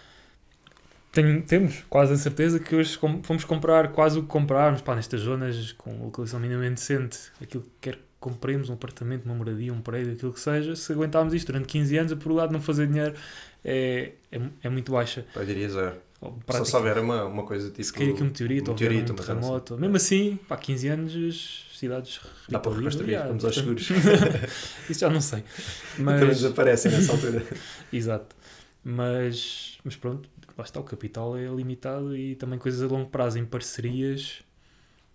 Tenho- 1.11 1.41
temos 1.43 1.83
quase 1.89 2.13
a 2.13 2.17
certeza 2.17 2.59
que 2.59 2.75
hoje 2.75 2.97
fomos 3.23 3.45
comprar 3.45 3.91
quase 3.93 4.19
o 4.19 4.21
que 4.23 4.27
comprarmos 4.27 4.81
pá, 4.81 4.95
nestas 4.95 5.21
zonas 5.21 5.71
com 5.71 6.03
localização 6.03 6.39
minimamente 6.41 6.75
decente, 6.81 7.17
aquilo 7.41 7.63
que 7.63 7.69
quer 7.81 7.95
que 7.95 8.01
compremos, 8.25 8.71
um 8.71 8.73
apartamento, 8.73 9.23
uma 9.25 9.35
moradia, 9.35 9.71
um 9.71 9.81
prédio, 9.81 10.13
aquilo 10.13 10.33
que 10.33 10.39
seja, 10.39 10.75
se 10.75 10.91
aguentarmos 10.91 11.31
isto 11.31 11.51
durante 11.51 11.67
15 11.67 11.97
anos, 11.97 12.11
a 12.11 12.15
probabilidade 12.15 12.49
de 12.49 12.53
não 12.53 12.61
fazer 12.61 12.87
dinheiro 12.87 13.13
é, 13.63 14.13
é, 14.31 14.41
é 14.63 14.69
muito 14.69 14.91
baixa. 14.91 15.23
Eu 15.35 15.45
diria 15.45 15.69
zero. 15.69 15.95
Só 16.49 16.65
se 16.65 16.75
houver 16.75 16.97
uma, 16.97 17.25
uma 17.25 17.43
coisa 17.43 17.69
tipo. 17.69 17.83
Se 17.83 17.93
cair 17.93 18.13
aqui 18.13 18.23
um 18.23 18.25
meteorito, 18.25 18.71
um 18.71 18.73
ou 18.73 18.79
meteorito, 18.79 19.11
um 19.11 19.15
uma 19.15 19.23
cena 19.23 19.39
terremoto. 19.41 19.77
Mesmo 19.77 19.95
assim, 19.95 20.39
pá, 20.47 20.57
15 20.57 20.87
anos 20.87 21.15
as 21.15 21.77
cidades 21.77 22.19
Dá 22.49 22.57
para 22.57 22.73
reconstruir, 22.73 23.17
vamos 23.19 23.45
aos 23.45 23.53
seguros. 23.53 23.89
Isso 24.89 24.99
já 25.01 25.09
não 25.09 25.21
sei. 25.21 25.43
Também 25.95 26.15
Mas, 26.15 26.37
desaparecem 26.37 26.91
nessa 26.91 27.11
altura. 27.13 27.43
exato. 27.93 28.35
Mas, 28.83 29.77
mas 29.83 29.95
pronto, 29.95 30.27
lá 30.57 30.63
está, 30.63 30.79
o 30.79 30.83
capital 30.83 31.37
é 31.37 31.45
limitado 31.45 32.17
e 32.17 32.35
também 32.35 32.57
coisas 32.57 32.81
a 32.81 32.87
longo 32.91 33.09
prazo 33.09 33.37
em 33.37 33.45
parcerias 33.45 34.41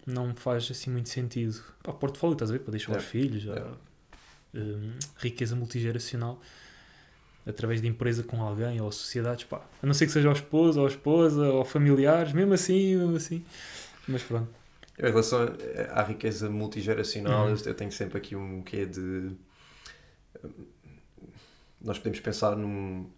não 0.06 0.34
faz 0.34 0.68
assim 0.70 0.90
muito 0.90 1.08
sentido. 1.08 1.62
Pá, 1.82 1.92
portfólio, 1.92 2.34
estás 2.34 2.50
a 2.50 2.54
ver? 2.54 2.60
Para 2.60 2.72
deixar 2.72 2.92
É, 2.92 2.94
aos 2.96 3.04
filhos, 3.04 3.42
já, 3.42 3.54
é. 3.54 3.64
hum, 4.54 4.92
riqueza 5.18 5.54
multigeracional 5.56 6.40
através 7.46 7.80
de 7.80 7.88
empresa 7.88 8.22
com 8.22 8.42
alguém 8.42 8.80
ou 8.80 8.92
sociedades, 8.92 9.44
pá. 9.44 9.62
A 9.82 9.86
não 9.86 9.94
ser 9.94 10.06
que 10.06 10.12
seja 10.12 10.28
ao 10.28 10.34
esposo, 10.34 10.78
ou 10.80 10.86
à 10.86 10.88
esposa, 10.88 11.48
ou 11.48 11.64
familiares, 11.64 12.32
mesmo 12.32 12.52
assim, 12.54 12.96
mesmo 12.96 13.16
assim. 13.16 13.44
Mas 14.06 14.22
pronto. 14.22 14.48
Em 14.98 15.02
relação 15.04 15.40
à 15.94 16.02
riqueza 16.02 16.50
multigeracional, 16.50 17.48
Uhum. 17.48 17.56
eu- 17.56 17.64
eu 17.66 17.74
tenho 17.74 17.90
sempre 17.90 18.18
aqui 18.18 18.36
um 18.36 18.62
quê 18.62 18.84
de. 18.86 19.32
Nós 21.80 21.98
podemos 21.98 22.20
pensar 22.20 22.56
num, 22.56 23.08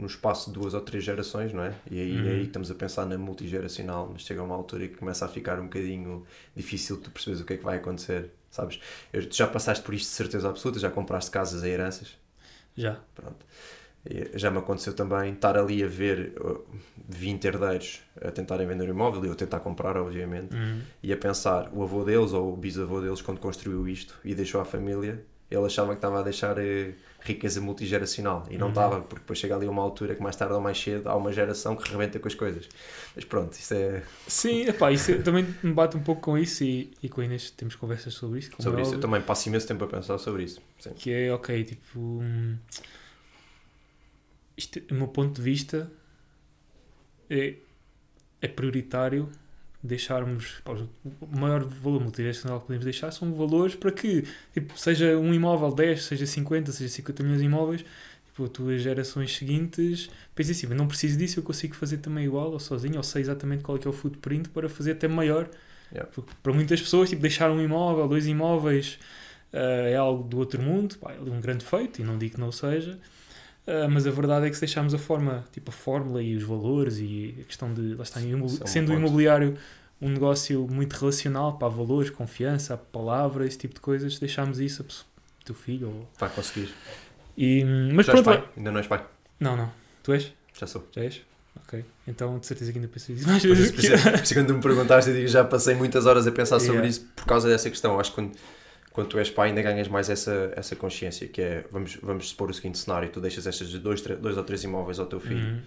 num 0.00 0.06
espaço 0.06 0.50
de 0.50 0.58
duas 0.58 0.72
ou 0.74 0.80
três 0.80 1.04
gerações, 1.04 1.52
não 1.52 1.62
é? 1.62 1.74
E 1.90 2.00
aí, 2.00 2.16
Uhum. 2.26 2.28
aí 2.32 2.42
estamos 2.44 2.70
a 2.70 2.74
pensar 2.74 3.04
na 3.06 3.18
multigeracional, 3.18 4.08
mas 4.12 4.22
chega 4.22 4.42
uma 4.42 4.54
altura 4.54 4.88
que 4.88 4.96
começa 4.96 5.24
a 5.24 5.28
ficar 5.28 5.60
um 5.60 5.64
bocadinho 5.64 6.24
difícil 6.56 6.96
tu 7.00 7.10
perceberes 7.10 7.40
o 7.42 7.44
que 7.44 7.52
é 7.54 7.56
que 7.58 7.64
vai 7.64 7.76
acontecer, 7.76 8.30
sabes? 8.50 8.80
Eu- 9.12 9.28
tu 9.28 9.36
já 9.36 9.46
passaste 9.46 9.84
por 9.84 9.94
isto 9.94 10.06
de 10.08 10.14
certeza 10.16 10.48
absoluta, 10.48 10.80
já 10.80 10.90
compraste 10.90 11.30
casas 11.30 11.62
a 11.62 11.68
heranças, 11.68 12.18
Já. 12.76 12.98
Pronto. 13.14 13.44
Já 14.34 14.50
me 14.50 14.56
aconteceu 14.58 14.94
também 14.94 15.34
estar 15.34 15.58
ali 15.58 15.84
a 15.84 15.86
ver 15.86 16.32
uh, 16.40 16.64
20 17.06 17.44
herdeiros 17.44 18.00
a 18.22 18.30
tentarem 18.30 18.66
vender 18.66 18.84
o 18.88 18.90
imóvel 18.90 19.22
e 19.26 19.28
eu 19.28 19.34
tentar 19.34 19.60
comprar, 19.60 19.94
obviamente, 19.98 20.54
Uhum. 20.54 20.80
e 21.02 21.12
a 21.12 21.16
pensar 21.18 21.68
o 21.74 21.82
avô 21.82 22.02
deles 22.02 22.32
ou 22.32 22.54
o 22.54 22.56
bisavô 22.56 22.98
deles, 23.02 23.20
quando 23.20 23.38
construiu 23.40 23.86
isto 23.86 24.18
e 24.24 24.34
deixou 24.34 24.58
a 24.62 24.64
família, 24.64 25.22
ele 25.50 25.66
achava 25.66 25.90
que 25.90 25.98
estava 25.98 26.20
a 26.20 26.22
deixar 26.22 26.56
eh, 26.58 26.94
riqueza 27.22 27.60
multigeracional 27.60 28.46
e 28.50 28.56
não 28.58 28.66
Uhum. 28.68 28.72
estava, 28.72 29.00
porque 29.02 29.20
depois 29.20 29.38
chega 29.38 29.54
ali 29.56 29.66
uma 29.68 29.82
altura 29.82 30.14
que 30.14 30.22
mais 30.22 30.36
tarde 30.36 30.54
ou 30.54 30.60
mais 30.60 30.78
cedo 30.80 31.08
há 31.08 31.14
uma 31.16 31.32
geração 31.32 31.76
que 31.76 31.90
rebenta 31.90 32.18
com 32.18 32.28
as 32.28 32.34
coisas. 32.34 32.68
Mas 33.14 33.24
pronto, 33.24 33.52
isso 33.54 33.74
é 33.74 34.02
Sim, 34.26 34.62
epá, 34.66 34.90
isso 34.92 35.10
eu 35.12 35.22
também 35.22 35.44
me 35.62 35.72
bate 35.72 35.96
um 35.96 36.02
pouco 36.02 36.22
com 36.22 36.38
isso 36.38 36.64
e, 36.64 36.92
e 37.02 37.08
com 37.08 37.20
a 37.20 37.24
Inês 37.24 37.50
temos 37.50 37.74
conversas 37.76 38.14
sobre 38.14 38.38
isso. 38.40 38.50
sobre 38.58 38.80
é 38.80 38.82
isso. 38.82 38.94
Eu 38.94 38.98
óbvio, 38.98 39.00
também 39.00 39.20
passo 39.22 39.48
imenso 39.48 39.66
tempo 39.68 39.84
a 39.84 39.88
pensar 39.88 40.18
sobre 40.18 40.44
isso. 40.44 40.60
Sim. 40.78 40.90
Que 40.94 41.12
é, 41.12 41.32
ok, 41.32 41.64
tipo... 41.64 41.98
hum, 42.00 42.56
Isto, 44.56 44.80
do 44.80 44.94
meu 44.94 45.08
ponto 45.08 45.34
de 45.36 45.42
vista, 45.42 45.90
é, 47.28 47.56
é 48.42 48.48
prioritário 48.48 49.30
deixarmos... 49.82 50.60
pá, 50.64 50.72
o 50.72 51.38
maior 51.38 51.64
valor 51.64 52.00
multidirecional 52.02 52.60
que 52.60 52.66
podemos 52.66 52.84
deixar 52.84 53.10
são 53.10 53.32
valores 53.32 53.74
para 53.74 53.90
que, 53.90 54.24
tipo, 54.52 54.78
seja 54.78 55.16
um 55.16 55.32
imóvel 55.32 55.72
10, 55.72 56.04
seja 56.04 56.26
50, 56.26 56.72
seja 56.72 56.90
50 56.90 57.22
milhões 57.22 57.40
de 57.40 57.46
imóveis, 57.46 57.84
tipo, 58.26 58.44
as 58.44 58.50
tuas 58.50 58.82
gerações 58.82 59.36
seguintes 59.36 60.10
pensem 60.34 60.52
assim, 60.52 60.66
não 60.74 60.86
preciso 60.86 61.18
disso, 61.18 61.40
eu 61.40 61.42
consigo 61.42 61.74
fazer 61.74 61.98
também 61.98 62.24
igual, 62.24 62.52
ou 62.52 62.60
sozinho, 62.60 62.96
ou 62.96 63.02
sei 63.02 63.22
exatamente 63.22 63.62
qual 63.62 63.78
é, 63.78 63.80
é 63.84 63.88
o 63.88 63.92
footprint 63.92 64.48
para 64.50 64.68
fazer 64.68 64.92
até 64.92 65.08
maior. 65.08 65.48
Yeah. 65.92 66.10
Porque 66.14 66.30
para 66.42 66.52
muitas 66.52 66.80
pessoas, 66.80 67.08
tipo, 67.08 67.22
deixar 67.22 67.50
um 67.50 67.60
imóvel, 67.60 68.06
dois 68.06 68.26
imóveis, 68.26 68.98
eh, 69.52 69.92
é 69.92 69.96
algo 69.96 70.22
do 70.22 70.38
outro 70.38 70.62
mundo, 70.62 70.96
pá, 70.98 71.12
é 71.12 71.20
um 71.20 71.40
grande 71.40 71.64
feito, 71.64 72.00
e 72.00 72.04
não 72.04 72.16
digo 72.18 72.34
que 72.34 72.40
não 72.40 72.52
seja, 72.52 72.98
eh, 73.70 73.88
mas 73.88 74.06
a 74.06 74.10
verdade 74.10 74.46
é 74.46 74.48
que 74.50 74.54
se 74.56 74.60
deixarmos 74.62 74.92
a 74.94 74.98
forma, 74.98 75.44
tipo, 75.52 75.70
a 75.70 75.72
fórmula 75.72 76.22
e 76.22 76.34
os 76.36 76.42
valores 76.42 76.98
e 76.98 77.36
a 77.40 77.44
questão 77.44 77.72
de, 77.72 77.94
lá 77.94 78.02
está, 78.02 78.20
imobi- 78.20 78.52
Isso 78.54 78.64
um 78.64 78.66
sendo 78.66 78.92
o 78.92 78.94
imobiliário 78.96 79.56
um 80.02 80.08
negócio 80.08 80.66
muito 80.70 80.94
relacional, 80.94 81.58
para 81.58 81.68
valores, 81.68 82.08
confiança, 82.10 82.74
palavra, 82.76 83.46
esse 83.46 83.58
tipo 83.58 83.74
de 83.74 83.80
coisas, 83.80 84.18
deixarmos 84.18 84.58
isso 84.58 84.82
a 84.82 85.44
teu 85.44 85.54
filho 85.54 85.88
ou... 85.88 86.08
Vai 86.18 86.30
conseguir. 86.30 86.72
E, 87.36 87.62
mas 87.94 88.06
Já 88.06 88.12
és 88.14 88.22
pronto, 88.22 88.24
pai? 88.40 88.48
Ainda 88.56 88.70
não 88.72 88.78
és 88.78 88.86
pai? 88.86 89.04
não, 89.38 89.56
não, 89.56 89.70
tu 90.02 90.12
és? 90.12 90.32
Já 90.58 90.66
sou. 90.66 90.86
Já 90.96 91.02
és? 91.02 91.20
Ok. 91.64 91.84
Então, 92.08 92.38
de 92.38 92.46
certeza 92.46 92.72
que 92.72 92.78
ainda 92.78 92.88
pensei 92.88 93.14
nisso 93.14 93.28
mais 93.28 93.42
vezes 93.42 93.64
isso, 93.66 93.74
por 93.74 93.84
isso, 93.84 94.22
isso 94.24 94.34
quando 94.34 94.54
me 94.54 94.62
perguntaste, 94.62 95.10
eu 95.10 95.16
digo, 95.16 95.28
já 95.28 95.44
passei 95.44 95.74
muitas 95.74 96.06
horas 96.06 96.26
a 96.26 96.32
pensar 96.32 96.58
sobre 96.60 96.76
Yeah. 96.76 96.88
isso 96.88 97.06
por 97.14 97.26
causa 97.26 97.48
dessa 97.48 97.68
questão. 97.68 98.00
Acho 98.00 98.10
que 98.10 98.14
quando, 98.16 98.32
quando 98.92 99.08
tu 99.08 99.18
és 99.18 99.30
pai 99.30 99.48
ainda 99.50 99.62
ganhas 99.62 99.88
mais 99.88 100.10
essa, 100.10 100.52
essa 100.56 100.76
consciência, 100.76 101.28
que 101.28 101.40
é, 101.42 101.64
vamos, 101.70 101.96
vamos 102.02 102.28
supor 102.30 102.50
o 102.50 102.54
seguinte 102.54 102.78
cenário, 102.78 103.08
tu 103.10 103.20
deixas 103.20 103.46
estes 103.46 103.72
dois, 103.78 104.00
dois 104.02 104.36
ou 104.36 104.44
três 104.44 104.64
imóveis 104.64 104.98
ao 104.98 105.06
teu 105.06 105.20
filho, 105.20 105.46
Uhum. 105.46 105.60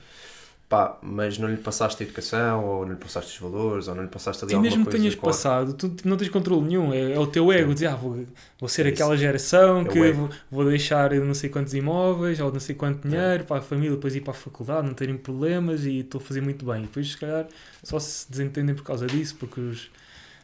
pá, 0.70 0.98
mas 1.02 1.38
não 1.38 1.50
lhe 1.50 1.58
passaste 1.58 2.02
a 2.04 2.06
educação, 2.06 2.66
ou 2.66 2.86
não 2.86 2.94
lhe 2.94 3.00
passaste 3.00 3.32
os 3.34 3.38
valores, 3.40 3.88
ou 3.88 3.96
não 3.96 4.04
lhe 4.04 4.10
passaste 4.10 4.44
ali 4.44 4.54
E 4.54 4.56
alguma 4.56 4.70
mesmo 4.70 4.86
que 4.86 4.92
coisa. 4.92 4.98
tenhas 4.98 5.16
passado, 5.16 5.74
tu 5.74 5.96
não 6.08 6.18
tens 6.18 6.30
controle 6.30 6.62
nenhum. 6.68 6.94
É, 6.94 7.14
é 7.14 7.20
o 7.20 7.28
teu 7.28 7.52
ego 7.52 7.74
dizer, 7.74 7.88
ah, 7.88 7.96
vou, 7.96 8.26
vou 8.60 8.70
ser 8.70 8.86
É 8.86 8.90
aquela 8.90 9.16
geração 9.18 9.86
É 9.86 9.86
que 9.86 10.12
vou, 10.12 10.30
vou 10.52 10.66
deixar 10.66 11.12
não 11.14 11.34
sei 11.34 11.50
quantos 11.50 11.74
imóveis 11.74 12.40
ou 12.40 12.52
não 12.52 12.60
sei 12.60 12.76
quanto 12.76 13.08
dinheiro 13.08 13.46
para 13.46 13.58
a 13.60 13.62
família, 13.62 13.92
depois 13.92 14.16
ir 14.16 14.22
para 14.22 14.32
a 14.32 14.36
faculdade, 14.36 14.88
não 14.88 14.94
terem 14.94 15.18
problemas 15.18 15.86
e 15.86 16.00
estou 16.00 16.20
a 16.20 16.24
fazer 16.24 16.42
muito 16.42 16.66
bem. 16.66 16.80
E 16.80 16.82
depois, 16.88 17.10
se 17.12 17.18
calhar, 17.18 17.48
só 17.84 18.00
se 18.00 18.30
desentendem 18.32 18.76
por 18.76 18.84
causa 18.84 19.08
disso, 19.08 19.36
porque 19.40 19.60
os. 19.62 19.92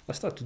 Lá 0.08 0.14
está, 0.14 0.32
tu, 0.32 0.46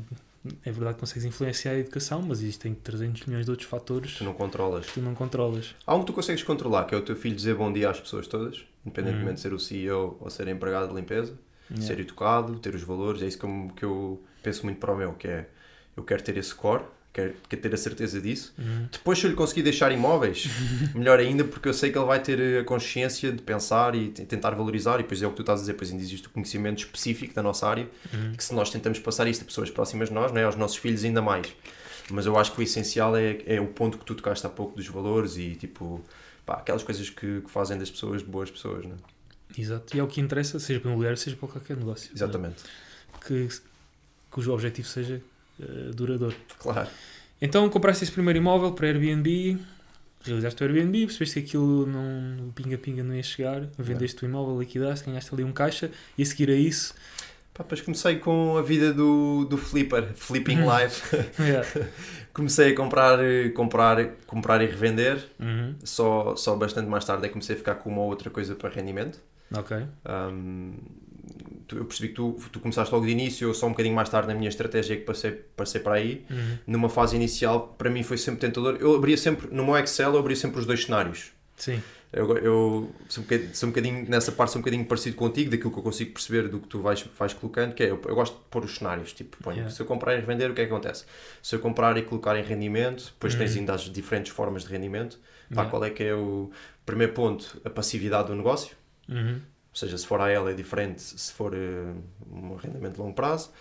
é 0.66 0.72
verdade 0.72 0.96
que 0.96 1.00
consegues 1.00 1.24
influenciar 1.26 1.72
a 1.74 1.78
educação, 1.80 2.22
mas 2.22 2.40
existem 2.42 2.74
300 2.74 3.26
milhões 3.26 3.46
de 3.46 3.52
outros 3.52 3.70
fatores 3.70 4.16
Tu 4.16 4.24
não 4.24 4.34
controlas. 4.34 4.86
que 4.86 4.94
tu 4.94 5.02
não 5.02 5.14
controlas. 5.16 5.76
Há 5.86 5.96
um 5.96 6.02
que 6.02 6.08
tu 6.08 6.14
consegues 6.14 6.44
controlar, 6.44 6.86
que 6.86 6.94
é 6.94 6.98
o 6.98 7.02
teu 7.02 7.16
filho 7.16 7.36
dizer 7.36 7.56
bom 7.56 7.72
dia 7.72 7.90
às 7.90 8.00
pessoas 8.00 8.28
todas, 8.28 8.66
independentemente 8.86 9.32
Hum. 9.32 9.36
de 9.36 9.40
ser 9.42 9.54
o 9.54 9.60
CEO 9.60 10.18
ou 10.20 10.30
ser 10.30 10.48
empregado 10.48 10.90
de 10.90 10.96
limpeza. 10.96 11.38
Yeah. 11.72 11.88
ser 11.88 12.00
educado, 12.02 12.60
ter 12.60 12.76
os 12.76 12.84
valores, 12.84 13.22
é 13.22 13.26
isso 13.26 13.40
que 13.40 13.46
eu, 13.46 13.72
que 13.78 13.86
eu 13.86 14.22
penso 14.44 14.66
muito 14.66 14.80
para 14.80 14.92
o 14.94 14.98
meu, 14.98 15.14
que 15.14 15.28
é 15.28 15.48
eu 15.96 16.04
quero 16.04 16.22
ter 16.22 16.36
esse 16.38 16.54
core, 16.54 16.84
quero, 17.14 17.34
quero 17.48 17.62
ter 17.62 17.74
a 17.74 17.78
certeza 17.78 18.20
disso. 18.20 18.54
Uhum. 18.58 18.88
Depois, 18.92 19.20
se 19.20 19.26
eu 19.26 19.30
lhe 19.30 19.36
conseguir 19.36 19.62
deixar 19.62 19.92
imóveis, 19.92 20.48
melhor 20.96 21.20
ainda, 21.20 21.44
porque 21.44 21.70
eu 21.70 21.74
sei 21.74 21.92
que 21.92 21.98
ele 21.98 22.06
vai 22.06 22.20
ter 22.22 22.62
a 22.62 22.64
consciência 22.64 23.32
de 23.32 23.42
pensar 23.42 23.96
e 23.96 24.10
tentar 24.10 24.52
valorizar, 24.52 24.96
e 25.00 25.04
depois 25.04 25.22
é 25.22 25.28
o 25.28 25.30
que 25.30 25.38
tu 25.38 25.42
estás 25.44 25.60
a 25.60 25.62
dizer, 25.62 25.74
pois 25.76 25.92
ainda 25.92 26.02
existe 26.04 26.28
o 26.28 26.30
conhecimento 26.32 26.80
específico 26.80 27.34
da 27.34 27.44
nossa 27.44 27.68
área, 27.68 27.88
Uhum. 28.14 28.34
que 28.34 28.44
se 28.44 28.54
nós 28.54 28.70
tentamos 28.70 29.00
passar 29.00 29.28
isto 29.28 29.44
a 29.44 29.46
pessoas 29.46 29.70
próximas 29.70 30.10
de 30.10 30.16
nós, 30.16 30.32
não 30.32 30.42
é? 30.42 30.44
aos 30.44 30.56
nossos 30.56 30.78
filhos 30.78 31.04
ainda 31.04 31.22
mais. 31.22 31.48
Mas 32.12 32.26
eu 32.26 32.38
acho 32.38 32.52
que 32.52 32.60
o 32.60 32.64
essencial 32.64 33.16
é, 33.16 33.38
é 33.46 33.62
o 33.62 33.68
ponto 33.68 33.98
que 33.98 34.06
tu 34.06 34.14
tocaste 34.16 34.46
há 34.46 34.50
pouco 34.50 34.76
dos 34.76 34.88
valores 34.88 35.38
e 35.38 35.56
tipo, 35.56 36.04
pá, 36.46 36.56
aquelas 36.56 36.84
coisas 36.84 37.10
que, 37.10 37.42
que 37.42 37.50
fazem 37.50 37.78
das 37.78 37.90
pessoas 37.90 38.22
boas 38.22 38.52
pessoas, 38.52 38.86
não 38.86 38.96
é? 38.96 39.62
Exato. 39.62 39.96
E 39.96 40.00
é 40.00 40.04
o 40.04 40.08
que 40.08 40.20
interessa, 40.20 40.60
seja 40.60 40.80
para 40.80 40.90
imobiliário, 40.90 41.18
seja 41.18 41.36
para 41.38 41.48
qualquer 41.48 41.78
negócio. 41.78 42.12
Exatamente. 42.14 42.64
Que, 43.26 43.48
cujo 44.30 44.52
objetivo 44.52 44.88
seja 44.88 45.22
eh, 45.60 45.92
duradouro. 45.94 46.36
Claro. 46.60 46.88
Então 47.42 47.70
compraste 47.70 48.04
esse 48.04 48.12
primeiro 48.14 48.38
imóvel 48.40 48.72
para 48.72 48.88
Airbnb, 48.88 49.58
realizaste 50.24 50.64
o 50.64 50.66
Airbnb, 50.68 51.06
percebeste 51.08 51.42
que 51.42 51.48
aquilo 51.48 51.86
não, 51.86 52.48
o 52.48 52.52
pinga-pinga 52.54 53.04
não 53.04 53.16
ia 53.16 53.24
chegar, 53.24 53.68
vendeste 53.78 54.24
o 54.24 54.28
imóvel, 54.28 54.60
liquidaste, 54.60 55.06
ganhaste 55.06 55.34
ali 55.34 55.44
um 55.44 55.52
caixa 55.52 55.92
e 56.18 56.24
a 56.24 56.26
seguir 56.26 56.50
a 56.50 56.56
isso, 56.56 56.94
Pá, 57.54 57.62
depois 57.62 57.82
comecei 57.82 58.16
com 58.18 58.58
a 58.58 58.64
vida 58.64 58.92
do, 58.92 59.46
do 59.46 59.58
flipper, 59.60 60.14
flipping 60.16 60.62
Uhum. 60.62 60.76
life. 60.76 61.16
yeah. 61.40 61.68
comecei 62.34 62.72
a 62.72 62.76
comprar, 62.76 63.20
comprar, 63.54 64.08
comprar 64.26 64.60
e 64.64 64.66
revender. 64.66 65.24
Uhum. 65.40 65.76
Só, 65.84 66.36
só 66.36 66.56
bastante 66.56 66.90
mais 66.90 67.06
tarde 67.06 67.26
é 67.26 67.28
que 67.28 67.34
comecei 67.34 67.56
a 67.56 67.60
ficar 67.60 67.76
com 67.76 67.92
uma 67.92 68.02
outra 68.02 68.32
coisa 68.32 68.56
para 68.56 68.70
rendimento. 68.70 69.20
ok, 69.56 69.78
tu- 69.78 69.88
eu 71.78 71.86
percebi 71.86 72.10
que 72.10 72.16
tu, 72.16 72.38
tu 72.52 72.60
começaste 72.60 72.94
logo 72.94 73.06
de 73.06 73.12
início, 73.12 73.48
eu 73.50 73.54
só 73.54 73.66
um 73.68 73.70
bocadinho 73.72 73.96
mais 73.96 74.10
tarde 74.10 74.28
na 74.28 74.34
minha 74.36 74.50
estratégia 74.50 74.96
que 74.98 75.04
passei, 75.04 75.32
passei 75.32 75.82
para 75.82 75.96
aí. 75.96 76.26
Uhum. 76.30 76.58
Numa 76.68 76.90
fase 76.90 77.16
inicial, 77.16 77.76
para 77.78 77.90
mim 77.90 78.04
foi 78.04 78.18
sempre 78.18 78.42
tentador. 78.42 78.78
Eu 78.80 78.96
abria 78.96 79.18
sempre, 79.18 79.48
no 79.54 79.66
meu 79.66 79.78
Excel, 79.78 80.14
eu 80.14 80.20
abria 80.20 80.36
sempre 80.36 80.60
os 80.60 80.66
dois 80.66 80.84
cenários. 80.86 81.32
sim, 81.58 81.82
Eu, 82.12 82.38
eu 82.38 82.92
sou, 83.10 83.24
um 83.24 83.26
bocadinho, 83.26 83.56
sou 83.56 83.68
um 83.68 83.72
bocadinho, 83.72 84.10
nessa 84.10 84.32
parte, 84.32 84.52
sou 84.52 84.60
um 84.60 84.62
bocadinho 84.62 84.86
parecido 84.86 85.16
contigo, 85.16 85.50
daquilo 85.50 85.72
que 85.72 85.80
eu 85.80 85.84
consigo 85.84 86.12
perceber 86.14 86.48
do 86.48 86.60
que 86.60 86.68
tu 86.68 86.80
vais, 86.80 87.04
vais 87.18 87.34
colocando, 87.34 87.74
que 87.74 87.82
é, 87.84 87.90
eu, 87.90 88.00
eu 88.06 88.14
gosto 88.16 88.36
de 88.36 88.42
pôr 88.52 88.64
os 88.64 88.76
cenários, 88.76 89.14
tipo, 89.14 89.36
ponho, 89.42 89.56
Yeah. 89.58 89.74
se 89.76 89.82
eu 89.82 89.86
comprar 89.88 90.14
e 90.14 90.20
revender, 90.20 90.52
o 90.52 90.54
que 90.54 90.62
é 90.62 90.66
que 90.68 90.72
acontece? 90.72 91.06
Se 91.42 91.56
eu 91.56 91.60
comprar 91.60 91.98
e 91.98 92.04
colocar 92.04 92.38
em 92.38 92.44
rendimento, 92.44 93.06
depois 93.06 93.34
tens 93.34 93.54
Uhum. 93.54 93.62
ainda 93.62 93.74
as 93.74 93.82
diferentes 93.90 94.32
formas 94.32 94.64
de 94.64 94.70
rendimento, 94.70 95.18
pá, 95.50 95.62
Yeah. 95.62 95.70
qual 95.72 95.84
é 95.86 95.90
que 95.90 96.04
é 96.04 96.14
o 96.14 96.52
primeiro 96.86 97.14
ponto? 97.14 97.60
A 97.66 97.70
passividade 97.72 98.28
do 98.28 98.36
negócio, 98.36 98.76
Uhum. 99.10 99.40
Ou 99.74 99.76
seja, 99.76 99.98
se 99.98 100.06
for 100.06 100.22
a 100.22 100.30
ela 100.30 100.52
é 100.52 100.54
diferente 100.54 101.02
se 101.02 101.34
for 101.34 101.54
eh, 101.54 101.94
um 102.32 102.56
rendimento 102.56 102.94
de 102.94 103.00
longo 103.00 103.14
prazo, 103.14 103.52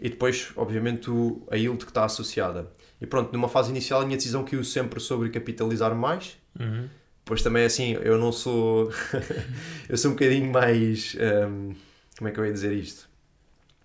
e 0.00 0.08
depois, 0.08 0.52
obviamente, 0.56 1.10
o, 1.10 1.46
a 1.50 1.56
yield 1.56 1.84
que 1.84 1.90
está 1.90 2.04
associada. 2.04 2.70
E 3.00 3.06
pronto, 3.06 3.32
numa 3.32 3.48
fase 3.48 3.70
inicial, 3.70 4.00
a 4.00 4.04
minha 4.04 4.16
decisão 4.16 4.44
caiu 4.44 4.64
sempre 4.64 5.00
sobre 5.00 5.28
capitalizar 5.30 5.94
mais, 5.94 6.36
Uhum. 6.58 6.88
Pois 7.24 7.42
também 7.42 7.64
assim, 7.64 7.92
eu 8.02 8.18
não 8.18 8.32
sou. 8.32 8.90
eu 9.86 9.96
sou 9.98 10.10
um 10.10 10.14
bocadinho 10.14 10.50
mais. 10.50 11.14
hum, 11.14 11.74
como 12.16 12.28
é 12.28 12.32
que 12.32 12.40
eu 12.40 12.46
ia 12.46 12.52
dizer 12.52 12.72
isto? 12.72 13.06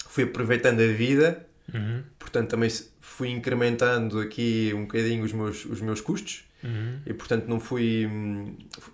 Fui 0.07 0.23
aproveitando 0.23 0.79
a 0.79 0.87
vida 0.87 1.45
Uhum. 1.71 2.03
Portanto, 2.19 2.49
também 2.49 2.69
fui 2.99 3.29
incrementando 3.29 4.19
aqui 4.19 4.71
um 4.75 4.81
bocadinho 4.81 5.23
os 5.23 5.31
meus, 5.31 5.65
os 5.65 5.81
meus 5.81 6.01
custos. 6.01 6.45
Uhum. 6.63 6.99
E 7.05 7.13
portanto 7.13 7.47
não 7.47 7.59
fui. 7.59 8.09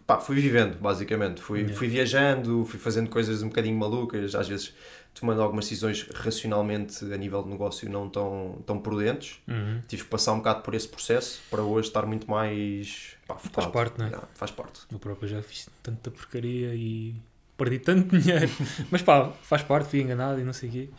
Pá, 0.08 0.20
fui 0.20 0.36
vivendo, 0.38 0.78
basicamente. 0.80 1.42
Fui, 1.42 1.60
Yeah. 1.60 1.78
fui 1.78 1.88
viajando, 1.88 2.66
fui 2.66 2.80
fazendo 2.80 3.10
coisas 3.10 3.44
um 3.44 3.48
bocadinho 3.50 3.78
malucas, 3.78 4.34
às 4.36 4.48
vezes 4.48 4.74
tomando 5.14 5.42
algumas 5.42 5.66
decisões 5.66 6.08
racionalmente 6.14 7.04
a 7.12 7.18
nível 7.18 7.44
de 7.44 7.50
negócio 7.50 7.90
não 7.90 8.08
tão, 8.10 8.62
tão 8.66 8.80
prudentes. 8.80 9.40
Uhum. 9.48 9.82
Tive 9.88 10.04
que 10.04 10.10
passar 10.10 10.34
um 10.34 10.38
bocado 10.38 10.62
por 10.62 10.74
esse 10.76 10.88
processo 10.88 11.42
para 11.50 11.62
hoje 11.62 11.88
estar 11.90 12.06
muito 12.06 12.30
mais. 12.30 13.16
Pá, 13.28 13.36
focado. 13.36 13.72
parte, 13.72 14.00
não 14.00 14.06
é? 14.08 14.12
Faz 14.36 14.52
parte. 14.52 14.82
Eu 14.92 14.98
próprio 15.00 15.28
já 15.28 15.42
fiz 15.42 15.68
tanta 15.84 16.10
porcaria 16.10 16.74
e 16.74 17.16
perdi 17.58 17.80
tanto 17.80 18.16
dinheiro. 18.18 18.50
Mas 18.90 19.02
pá, 19.02 19.32
faz 19.44 19.62
parte, 19.64 19.90
fui 19.90 20.02
enganado 20.02 20.40
e 20.40 20.44
não 20.44 20.54
sei 20.54 20.70
o 20.70 20.72
quê. 20.72 20.90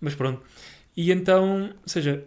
Mas 0.00 0.14
pronto. 0.14 0.42
E 0.96 1.12
então, 1.12 1.66
ou 1.66 1.88
seja, 1.88 2.24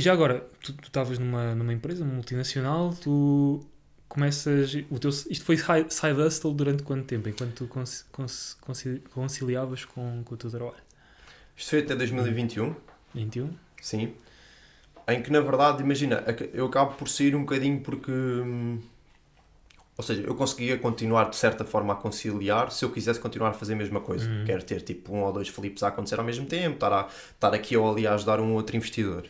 já 0.00 0.12
agora, 0.12 0.46
tu 0.62 0.74
estavas 0.82 1.18
numa, 1.18 1.54
numa 1.54 1.72
empresa 1.72 2.04
multinacional, 2.04 2.94
tu 2.94 3.60
começas. 4.08 4.74
O 4.90 4.98
teu, 4.98 5.10
isto 5.10 5.44
foi 5.44 5.56
side 5.56 6.20
hustle 6.20 6.54
durante 6.54 6.82
quanto 6.82 7.04
tempo? 7.06 7.28
Enquanto 7.28 7.54
tu 7.54 7.66
conci- 7.68 8.04
conci- 8.12 9.02
conciliavas 9.10 9.84
com, 9.84 10.22
com 10.24 10.34
o 10.34 10.38
teu 10.38 10.50
trabalho? 10.50 10.82
Isto 11.56 11.70
foi 11.70 11.80
até 11.80 11.94
2021, 11.94 12.74
21? 13.14 13.50
sim. 13.80 14.14
Em 15.08 15.22
que 15.22 15.30
na 15.30 15.40
verdade, 15.40 15.82
imagina, 15.82 16.24
eu 16.52 16.66
acabo 16.66 16.94
por 16.94 17.08
sair 17.08 17.34
um 17.36 17.40
bocadinho 17.40 17.80
porque. 17.82 18.10
hum, 18.12 18.80
Ou 19.96 20.02
seja, 20.02 20.22
eu 20.22 20.34
conseguia 20.34 20.76
continuar 20.78 21.30
de 21.30 21.36
certa 21.36 21.64
forma 21.64 21.92
a 21.92 21.96
conciliar 21.96 22.72
se 22.72 22.84
eu 22.84 22.90
quisesse 22.90 23.20
continuar 23.20 23.50
a 23.50 23.52
fazer 23.54 23.74
a 23.74 23.76
mesma 23.76 24.00
coisa. 24.00 24.28
Uhum. 24.28 24.44
Quero 24.44 24.64
ter 24.64 24.82
tipo 24.82 25.14
um 25.14 25.22
ou 25.22 25.32
dois 25.32 25.48
flips 25.48 25.82
a 25.84 25.88
acontecer 25.88 26.18
ao 26.18 26.24
mesmo 26.24 26.46
tempo, 26.46 26.74
estar, 26.74 26.92
a, 26.92 27.08
estar 27.32 27.54
aqui 27.54 27.76
ou 27.76 27.92
ali 27.92 28.06
a 28.06 28.14
ajudar 28.14 28.40
um 28.40 28.54
outro 28.54 28.76
investidor. 28.76 29.24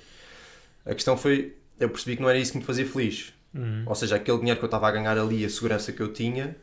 A 0.84 0.94
questão 0.94 1.16
foi, 1.16 1.56
eu 1.78 1.88
percebi 1.88 2.16
que 2.16 2.22
não 2.22 2.28
era 2.28 2.38
isso 2.38 2.52
que 2.52 2.58
me 2.58 2.64
fazia 2.64 2.86
feliz. 2.86 3.32
Uhum. 3.54 3.84
Ou 3.86 3.94
seja, 3.94 4.16
aquele 4.16 4.38
dinheiro 4.38 4.58
que 4.58 4.64
eu 4.64 4.68
estava 4.68 4.88
a 4.88 4.90
ganhar 4.90 5.16
ali, 5.16 5.44
a 5.44 5.48
segurança 5.48 5.92
que 5.92 6.00
eu 6.00 6.12
tinha, 6.12 6.56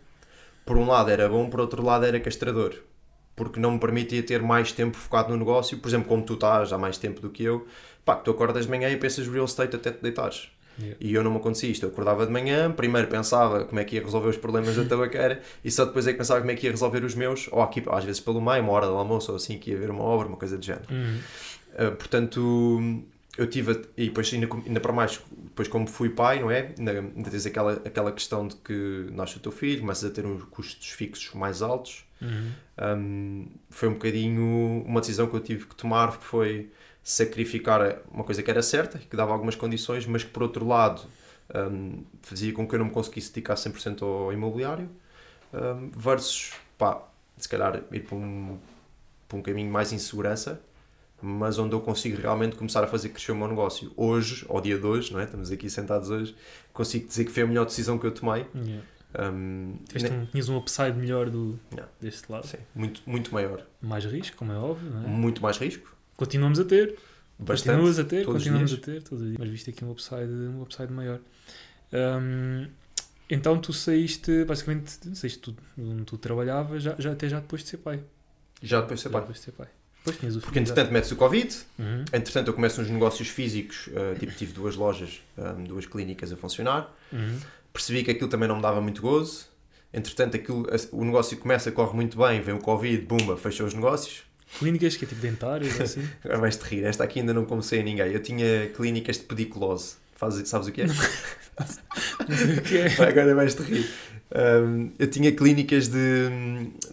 por 0.65 0.77
um 0.77 0.85
lado 0.85 1.09
era 1.09 1.27
bom, 1.27 1.49
por 1.49 1.59
outro 1.59 1.83
lado 1.83 2.05
era 2.05 2.19
castrador. 2.19 2.75
Porque 3.35 3.59
não 3.59 3.71
me 3.71 3.79
permitia 3.79 4.21
ter 4.21 4.41
mais 4.41 4.71
tempo 4.71 4.97
focado 4.97 5.29
no 5.29 5.37
negócio, 5.37 5.77
por 5.77 5.87
exemplo, 5.87 6.07
como 6.07 6.23
tu 6.23 6.33
estás 6.33 6.71
há 6.73 6.77
mais 6.77 6.97
tempo 6.97 7.21
do 7.21 7.29
que 7.29 7.43
eu, 7.43 7.65
pá, 8.03 8.15
tu 8.15 8.29
acordas 8.31 8.65
de 8.65 8.71
manhã 8.71 8.89
e 8.89 8.97
pensas 8.97 9.27
real 9.27 9.45
estate 9.45 9.75
até 9.75 9.91
te 9.91 10.01
deitares. 10.01 10.49
Yeah. 10.79 10.97
E 10.99 11.13
eu 11.13 11.23
não 11.23 11.31
me 11.31 11.37
acontecia 11.37 11.69
isto. 11.69 11.85
Eu 11.85 11.89
acordava 11.89 12.25
de 12.25 12.31
manhã, 12.31 12.71
primeiro 12.71 13.07
pensava 13.07 13.65
como 13.65 13.79
é 13.79 13.83
que 13.83 13.95
ia 13.95 14.03
resolver 14.03 14.29
os 14.29 14.37
problemas 14.37 14.75
da 14.75 14.83
tabaqueira 14.87 15.41
e 15.63 15.71
só 15.71 15.85
depois 15.85 16.07
é 16.07 16.11
que 16.11 16.17
pensava 16.17 16.39
como 16.39 16.51
é 16.51 16.55
que 16.55 16.65
ia 16.65 16.71
resolver 16.71 17.03
os 17.03 17.15
meus, 17.15 17.47
ou 17.51 17.61
aqui, 17.61 17.83
às 17.89 18.03
vezes 18.03 18.19
pelo 18.19 18.41
meio, 18.41 18.63
uma 18.63 18.71
hora 18.73 18.87
do 18.87 18.93
almoço, 18.93 19.31
ou 19.31 19.37
assim, 19.37 19.57
que 19.57 19.71
ia 19.71 19.77
ver 19.77 19.89
uma 19.89 20.03
obra, 20.03 20.27
uma 20.27 20.37
coisa 20.37 20.57
do 20.57 20.63
género. 20.63 20.85
Uhum. 20.89 21.19
Uh, 21.73 21.91
portanto, 21.95 23.03
eu 23.37 23.47
tive, 23.47 23.71
a- 23.71 23.81
e 23.97 24.05
depois 24.07 24.31
ainda, 24.33 24.47
ainda 24.65 24.79
para 24.79 24.91
mais, 24.91 25.21
depois 25.31 25.67
como 25.67 25.87
fui 25.87 26.09
pai, 26.09 26.39
não 26.41 26.51
é? 26.51 26.73
Ainda, 26.77 27.29
tens 27.29 27.45
aquela, 27.45 27.73
aquela 27.73 28.11
questão 28.11 28.47
de 28.47 28.55
que 28.55 29.07
nasce 29.11 29.37
o 29.37 29.39
teu 29.39 29.51
filho, 29.51 29.81
começas 29.81 30.09
a 30.09 30.13
ter 30.13 30.25
uns 30.25 30.43
custos 30.45 30.89
fixos 30.89 31.33
mais 31.33 31.61
altos. 31.61 32.05
Uhum. 32.21 32.51
Um, 32.97 33.47
foi 33.69 33.89
um 33.89 33.93
bocadinho 33.93 34.83
uma 34.85 34.99
decisão 34.99 35.27
que 35.27 35.35
eu 35.35 35.39
tive 35.39 35.65
que 35.65 35.75
tomar, 35.75 36.17
que 36.17 36.25
foi 36.25 36.69
sacrificar 37.03 37.99
uma 38.11 38.23
coisa 38.23 38.43
que 38.43 38.51
era 38.51 38.61
certa, 38.61 38.99
que 38.99 39.15
dava 39.15 39.31
algumas 39.33 39.55
condições, 39.55 40.05
mas 40.05 40.23
que 40.23 40.29
por 40.29 40.43
outro 40.43 40.67
lado 40.67 41.01
um, 41.55 42.03
fazia 42.21 42.53
com 42.53 42.67
que 42.67 42.75
eu 42.75 42.79
não 42.79 42.87
me 42.87 42.91
conseguisse 42.91 43.29
dedicar 43.29 43.55
100% 43.55 44.03
ao 44.03 44.31
imobiliário, 44.31 44.89
um, 45.53 45.89
versus, 45.91 46.51
pá, 46.77 47.01
se 47.37 47.49
calhar 47.49 47.81
ir 47.91 48.01
para 48.01 48.15
um, 48.15 48.57
para 49.27 49.37
um 49.37 49.41
caminho 49.41 49.71
mais 49.71 49.91
insegurança, 49.91 50.61
mas 51.21 51.57
onde 51.59 51.73
eu 51.73 51.81
consigo 51.81 52.19
realmente 52.21 52.55
começar 52.55 52.83
a 52.83 52.87
fazer 52.87 53.09
crescer 53.09 53.31
o 53.31 53.35
meu 53.35 53.47
negócio. 53.47 53.91
Hoje, 53.95 54.45
ao 54.49 54.59
dia 54.61 54.77
de 54.77 54.85
hoje, 54.85 55.13
não 55.13 55.19
é? 55.19 55.25
estamos 55.25 55.51
aqui 55.51 55.69
sentados 55.69 56.09
hoje, 56.09 56.35
consigo 56.73 57.07
dizer 57.07 57.25
que 57.25 57.31
foi 57.31 57.43
a 57.43 57.47
melhor 57.47 57.65
decisão 57.65 57.97
que 57.99 58.05
eu 58.05 58.11
tomei. 58.11 58.45
Yeah. 58.55 58.83
Um, 59.33 59.73
um, 59.73 60.25
tinhas 60.31 60.47
um 60.47 60.57
upside 60.57 60.93
melhor 60.93 61.29
do, 61.29 61.59
Yeah. 61.71 61.91
deste 61.99 62.31
lado. 62.31 62.47
sim, 62.47 62.57
muito, 62.73 63.01
muito 63.05 63.33
maior. 63.33 63.65
Mais 63.81 64.05
risco, 64.05 64.37
como 64.37 64.51
é 64.53 64.55
óbvio, 64.57 64.89
é? 65.03 65.07
Muito 65.07 65.41
mais 65.41 65.57
risco, 65.57 65.93
Continuamos 66.15 66.59
a 66.59 66.63
ter, 66.65 66.97
bastante. 67.37 67.75
continuas 67.75 67.99
a 67.99 68.03
ter, 68.05 68.25
continuamos 68.25 68.73
a 68.73 68.77
ter, 68.77 69.03
todos 69.03 69.21
os 69.21 69.27
dias. 69.27 69.39
mas 69.39 69.49
viste 69.49 69.69
aqui 69.69 69.83
um 69.83 69.91
upside, 69.91 70.31
um 70.31 70.61
upside 70.61 70.93
maior. 70.93 71.19
Hum, 71.91 72.67
então 73.29 73.59
tu 73.59 73.73
saíste, 73.73 74.45
basicamente, 74.45 74.91
saíste 75.15 75.39
tu, 75.39 75.55
onde 75.77 76.03
tu 76.05 76.17
trabalhavas, 76.17 76.81
já, 76.83 76.95
já, 76.97 77.11
até 77.11 77.27
já 77.27 77.39
depois 77.39 77.63
de 77.63 77.69
ser 77.69 77.77
pai. 77.77 78.01
Já 78.61 78.79
depois 78.81 78.99
de 78.99 79.03
ser 79.03 79.09
Já 79.09 79.13
pai. 79.13 79.21
depois 79.21 79.37
de 79.39 79.43
ser 79.43 79.51
pai. 79.51 79.67
Depois 80.03 80.17
tinhas 80.17 80.35
o 80.35 80.41
Porque 80.41 80.59
entretanto 80.59 80.91
metes 80.91 81.11
o 81.11 81.15
Covid. 81.15 81.55
Uhum. 81.77 82.05
entretanto 82.11 82.47
eu 82.47 82.53
começo 82.53 82.81
uns 82.81 82.89
negócios 82.89 83.27
físicos, 83.27 83.87
uh, 83.87 84.17
tipo 84.19 84.31
tive 84.33 84.51
duas 84.53 84.75
lojas, 84.75 85.21
um, 85.37 85.63
duas 85.63 85.85
clínicas 85.85 86.31
a 86.31 86.37
funcionar, 86.37 86.91
Uhum. 87.13 87.37
percebi 87.71 88.03
que 88.03 88.11
aquilo 88.11 88.29
também 88.29 88.47
não 88.47 88.55
me 88.55 88.61
dava 88.61 88.81
muito 88.81 89.01
gozo, 89.01 89.45
entretanto 89.93 90.35
aquilo, 90.37 90.67
o 90.91 91.03
negócio 91.05 91.37
começa, 91.37 91.71
corre 91.71 91.93
muito 91.95 92.17
bem, 92.17 92.41
vem 92.41 92.55
o 92.55 92.59
Covid, 92.59 93.03
bumba, 93.05 93.37
fechou 93.37 93.67
os 93.67 93.73
negócios, 93.73 94.23
Clínicas 94.59 94.97
que 94.97 95.05
é 95.05 95.07
tipo 95.07 95.21
dentários, 95.21 95.79
assim. 95.79 96.05
agora 96.23 96.39
vais-te 96.39 96.61
rir, 96.63 96.83
esta 96.83 97.03
aqui 97.05 97.19
ainda 97.19 97.33
não 97.33 97.45
comecei 97.45 97.79
a 97.79 97.83
ninguém, 97.83 98.11
eu 98.11 98.21
tinha 98.21 98.67
clínicas 98.75 99.17
de 99.17 99.23
pediculose, 99.23 99.95
Faz, 100.21 100.35
sabes 100.47 100.67
o 100.67 100.71
que 100.71 100.81
é? 100.83 100.85
Não 100.85 102.37
sei 102.37 102.57
o 102.57 102.61
que 102.61 102.77
é. 102.77 103.03
Agora 103.09 103.33
vais-te 103.35 103.61
rir. 103.63 103.89
Um, 104.33 104.91
eu 104.99 105.07
tinha 105.09 105.31
clínicas 105.31 105.87
de, 105.89 106.29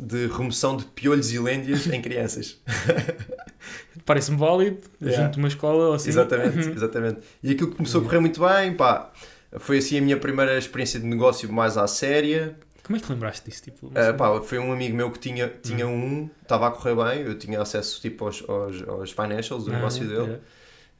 de 0.01 0.27
remoção 0.29 0.77
de 0.79 0.85
piolhos 0.87 1.31
e 1.33 1.38
lêndias 1.38 1.87
em 1.88 2.01
crianças. 2.01 2.59
Parece-me 4.07 4.38
válido, 4.38 4.79
Yeah. 5.03 5.23
junto 5.25 5.35
de 5.35 5.38
uma 5.38 5.49
escola 5.49 5.88
ou 5.88 5.95
assim. 5.95 6.09
Exatamente, 6.09 6.69
exatamente. 6.71 7.21
E 7.43 7.53
aquilo 7.53 7.71
começou 7.73 8.01
a 8.01 8.05
correr 8.05 8.21
muito 8.21 8.41
bem, 8.41 8.75
pá. 8.75 9.12
Foi 9.59 9.79
assim 9.79 9.99
a 9.99 10.01
minha 10.01 10.17
primeira 10.17 10.57
experiência 10.59 10.99
de 10.99 11.07
negócio 11.07 11.53
mais 11.53 11.77
à 11.77 11.87
séria. 11.87 12.57
Como 12.83 12.97
é 12.97 13.01
que 13.01 13.07
te 13.07 13.12
lembraste 13.12 13.49
disso? 13.49 13.62
Tipo, 13.64 13.93
Ah, 13.95 14.05
sei. 14.05 14.12
pá, 14.14 14.41
foi 14.41 14.59
um 14.59 14.73
amigo 14.73 14.97
meu 14.97 15.11
que 15.11 15.19
tinha, 15.19 15.53
tinha 15.62 15.87
Hum. 15.87 16.23
um, 16.25 16.31
estava 16.43 16.69
a 16.69 16.71
correr 16.71 16.95
bem, 16.97 17.27
eu 17.27 17.38
tinha 17.38 17.61
acesso 17.61 18.01
tipo 18.01 18.25
aos, 18.25 18.43
aos, 18.49 18.88
aos 18.88 19.11
financials 19.12 19.64
do 19.64 19.71
Ah, 19.71 19.75
negócio 19.77 20.07
dele. 20.09 20.21
yeah. 20.23 20.38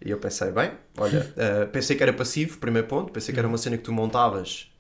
E 0.05 0.11
eu 0.11 0.19
pensei, 0.19 0.51
bem, 0.53 0.71
olha, 0.97 1.33
ah, 1.37 1.67
pensei 1.73 1.97
que 1.97 2.03
era 2.03 2.13
passivo, 2.13 2.59
primeiro 2.59 2.87
ponto, 2.87 3.13
pensei 3.13 3.33
que 3.33 3.39
era 3.41 3.49
Hum. 3.49 3.53
uma 3.53 3.59
cena 3.59 3.77
que 3.77 3.83
tu 3.85 3.93
montavas, 3.93 4.71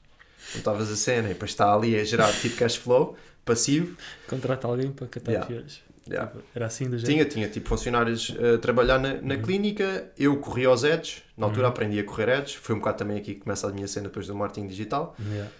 montavas 0.54 0.90
a 0.90 0.96
cena 0.96 1.28
e 1.28 1.32
depois 1.34 1.50
está 1.50 1.72
ali 1.74 1.98
a 1.98 2.04
gerar 2.04 2.32
tipo 2.32 2.56
cash 2.56 2.76
flow, 2.76 3.16
passivo. 3.44 3.96
Contrata 4.28 4.66
alguém 4.68 4.90
para 4.92 5.06
catar 5.08 5.30
Yeah. 5.32 5.46
piolhos. 5.46 5.82
Yeah. 6.08 6.30
Tipo, 6.30 6.42
Era 6.54 6.66
assim 6.66 6.88
do 6.88 6.96
jeito. 6.96 7.10
Tinha, 7.10 7.24
tinha 7.26 7.48
tipo 7.48 7.68
funcionários 7.68 8.34
a 8.54 8.56
trabalhar 8.58 8.98
na, 8.98 9.20
na 9.20 9.34
Uhum. 9.34 9.42
clínica, 9.42 10.10
eu 10.18 10.36
corria 10.38 10.68
aos 10.68 10.82
ads, 10.84 11.22
na 11.36 11.46
altura 11.46 11.66
Uhum. 11.66 11.72
aprendi 11.72 11.98
a 11.98 12.04
correr 12.04 12.30
ads, 12.30 12.54
foi 12.54 12.74
um 12.74 12.78
bocado 12.78 12.98
também 12.98 13.18
aqui 13.18 13.34
que 13.34 13.40
começa 13.40 13.68
a 13.68 13.72
minha 13.72 13.86
cena 13.88 14.06
depois 14.08 14.26
do 14.26 14.34
marketing 14.34 14.68
digital. 14.68 15.14
Yeah. 15.20 15.50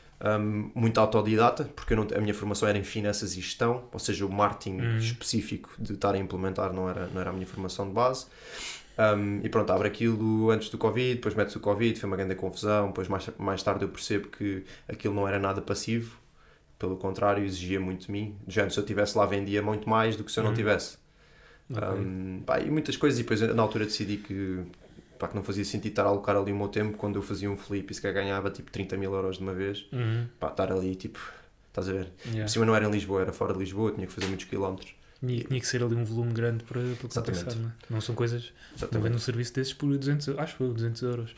Um, 0.40 0.72
muito 0.74 0.98
autodidata, 0.98 1.64
porque 1.76 1.94
não, 1.94 2.04
a 2.16 2.20
minha 2.20 2.34
formação 2.34 2.66
era 2.68 2.76
em 2.78 2.82
finanças 2.82 3.36
e 3.36 3.40
gestão, 3.40 3.84
ou 3.92 3.98
seja, 4.00 4.24
o 4.26 4.32
marketing 4.32 4.80
Uhum. 4.80 4.96
específico 4.98 5.70
de 5.78 5.92
estar 5.92 6.14
a 6.14 6.18
implementar 6.18 6.72
não 6.72 6.88
era, 6.88 7.06
não 7.08 7.20
era 7.20 7.30
a 7.30 7.32
minha 7.32 7.46
formação 7.46 7.86
de 7.86 7.92
base. 7.92 8.26
Um, 8.98 9.40
e 9.44 9.48
pronto, 9.48 9.70
abre 9.72 9.86
aquilo 9.86 10.50
antes 10.50 10.70
do 10.70 10.76
Covid, 10.78 11.14
depois 11.14 11.34
metes 11.34 11.54
o 11.54 11.60
Covid, 11.60 11.98
foi 12.00 12.06
uma 12.08 12.16
grande 12.16 12.34
confusão. 12.34 12.88
Depois, 12.88 13.06
mais, 13.08 13.28
mais 13.38 13.62
tarde, 13.62 13.84
eu 13.84 13.88
percebo 13.88 14.28
que 14.28 14.64
aquilo 14.88 15.14
não 15.14 15.26
era 15.28 15.38
nada 15.38 15.62
passivo, 15.62 16.18
pelo 16.78 16.96
contrário, 16.96 17.44
exigia 17.44 17.78
muito 17.78 18.06
de 18.06 18.12
mim. 18.12 18.36
Género, 18.48 18.72
se 18.72 18.78
eu 18.80 18.82
estivesse 18.82 19.16
lá, 19.16 19.24
vendia 19.26 19.62
muito 19.62 19.88
mais 19.88 20.16
do 20.16 20.24
que 20.24 20.32
se 20.32 20.40
eu 20.40 20.42
não 20.44 20.50
Uhum. 20.50 20.56
tivesse. 20.56 20.98
Ok. 21.70 21.86
Um, 21.86 22.42
pá, 22.44 22.58
e 22.60 22.70
muitas 22.70 22.96
coisas, 22.96 23.20
e 23.20 23.22
depois 23.22 23.40
na 23.40 23.62
altura 23.62 23.84
decidi 23.84 24.16
que, 24.16 24.62
pá, 25.18 25.28
que 25.28 25.36
não 25.36 25.42
fazia 25.44 25.64
sentido 25.64 25.92
estar 25.92 26.04
a 26.04 26.08
alocar 26.08 26.34
ali 26.36 26.50
o 26.50 26.56
meu 26.56 26.68
tempo 26.68 26.96
quando 26.96 27.16
eu 27.16 27.22
fazia 27.22 27.48
um 27.50 27.56
flip 27.56 27.90
e 27.90 27.94
se 27.94 28.00
calhar 28.02 28.16
ganhava 28.24 28.50
tipo 28.50 28.70
30 28.70 28.96
mil 28.96 29.12
euros 29.14 29.36
de 29.36 29.42
uma 29.44 29.52
vez, 29.54 29.86
Uhum. 29.92 30.26
pá, 30.40 30.48
estar 30.48 30.72
ali 30.72 30.96
tipo, 30.96 31.20
estás 31.68 31.88
a 31.88 31.92
ver? 31.92 32.10
Yeah. 32.24 32.44
Por 32.44 32.48
cima 32.48 32.64
não 32.66 32.74
era 32.74 32.86
em 32.86 32.90
Lisboa, 32.90 33.20
era 33.20 33.32
fora 33.32 33.52
de 33.52 33.58
Lisboa, 33.60 33.92
tinha 33.92 34.06
que 34.06 34.12
fazer 34.12 34.26
muitos 34.26 34.46
quilómetros. 34.46 34.94
Tinha, 35.20 35.42
tinha 35.44 35.60
que 35.60 35.66
ser 35.66 35.82
ali 35.82 35.94
um 35.96 36.04
volume 36.04 36.32
grande 36.32 36.62
para, 36.64 36.80
para 36.80 37.08
compensar, 37.22 37.56
não 37.56 37.68
é? 37.68 37.72
Não 37.90 38.00
são 38.00 38.14
coisas. 38.14 38.42
Não 38.70 38.76
Exatamente. 38.76 39.02
vendo 39.08 39.16
um 39.16 39.18
serviço 39.18 39.52
desses 39.54 39.72
por 39.72 39.96
200 39.96 40.26
euros. 40.28 40.42
Acho 40.42 40.52
que 40.52 40.58
foi 40.58 40.68
200 40.72 41.02
euros. 41.02 41.34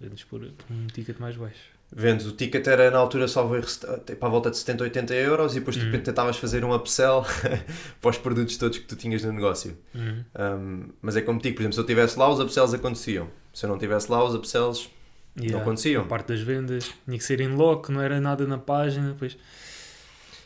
Vendes 0.00 0.22
por, 0.24 0.40
por 0.40 0.66
um 0.72 0.86
ticket 0.86 1.18
mais 1.18 1.36
baixo. 1.36 1.58
Vendes, 1.90 2.26
o 2.26 2.32
ticket 2.32 2.64
era 2.68 2.90
na 2.90 2.98
altura 2.98 3.26
sete- 3.26 4.14
para 4.16 4.28
a 4.28 4.30
volta 4.30 4.50
de 4.50 4.58
70, 4.58 4.84
80 4.84 5.14
euros 5.14 5.56
e 5.56 5.58
depois 5.58 5.74
de 5.74 5.82
Uhum. 5.82 5.90
repente 5.90 6.04
tentavas 6.04 6.36
fazer 6.36 6.62
um 6.64 6.72
upsell 6.74 7.24
para 8.00 8.10
os 8.10 8.18
produtos 8.18 8.56
todos 8.58 8.78
que 8.78 8.84
tu 8.84 8.94
tinhas 8.94 9.24
no 9.24 9.32
negócio. 9.32 9.76
Uhum. 9.94 10.22
Um, 10.38 10.88
mas 11.02 11.16
é 11.16 11.22
como 11.22 11.40
digo, 11.40 11.56
por 11.56 11.62
exemplo, 11.62 11.74
se 11.74 11.80
eu 11.80 11.84
estivesse 11.84 12.18
lá, 12.18 12.28
os 12.30 12.38
upsells 12.38 12.74
aconteciam. 12.76 13.28
Se 13.54 13.64
eu 13.64 13.68
não 13.68 13.76
estivesse 13.76 14.10
lá, 14.12 14.22
os 14.24 14.34
upsells 14.34 14.88
Yeah. 15.36 15.54
não 15.56 15.62
aconteciam. 15.62 16.02
A 16.02 16.06
parte 16.06 16.28
das 16.28 16.40
vendas 16.40 16.90
tinha 17.04 17.16
que 17.16 17.22
ser 17.24 17.40
em 17.40 17.48
loco, 17.48 17.90
não 17.92 18.00
era 18.00 18.20
nada 18.20 18.44
na 18.46 18.58
página. 18.58 19.12
Depois. 19.12 19.36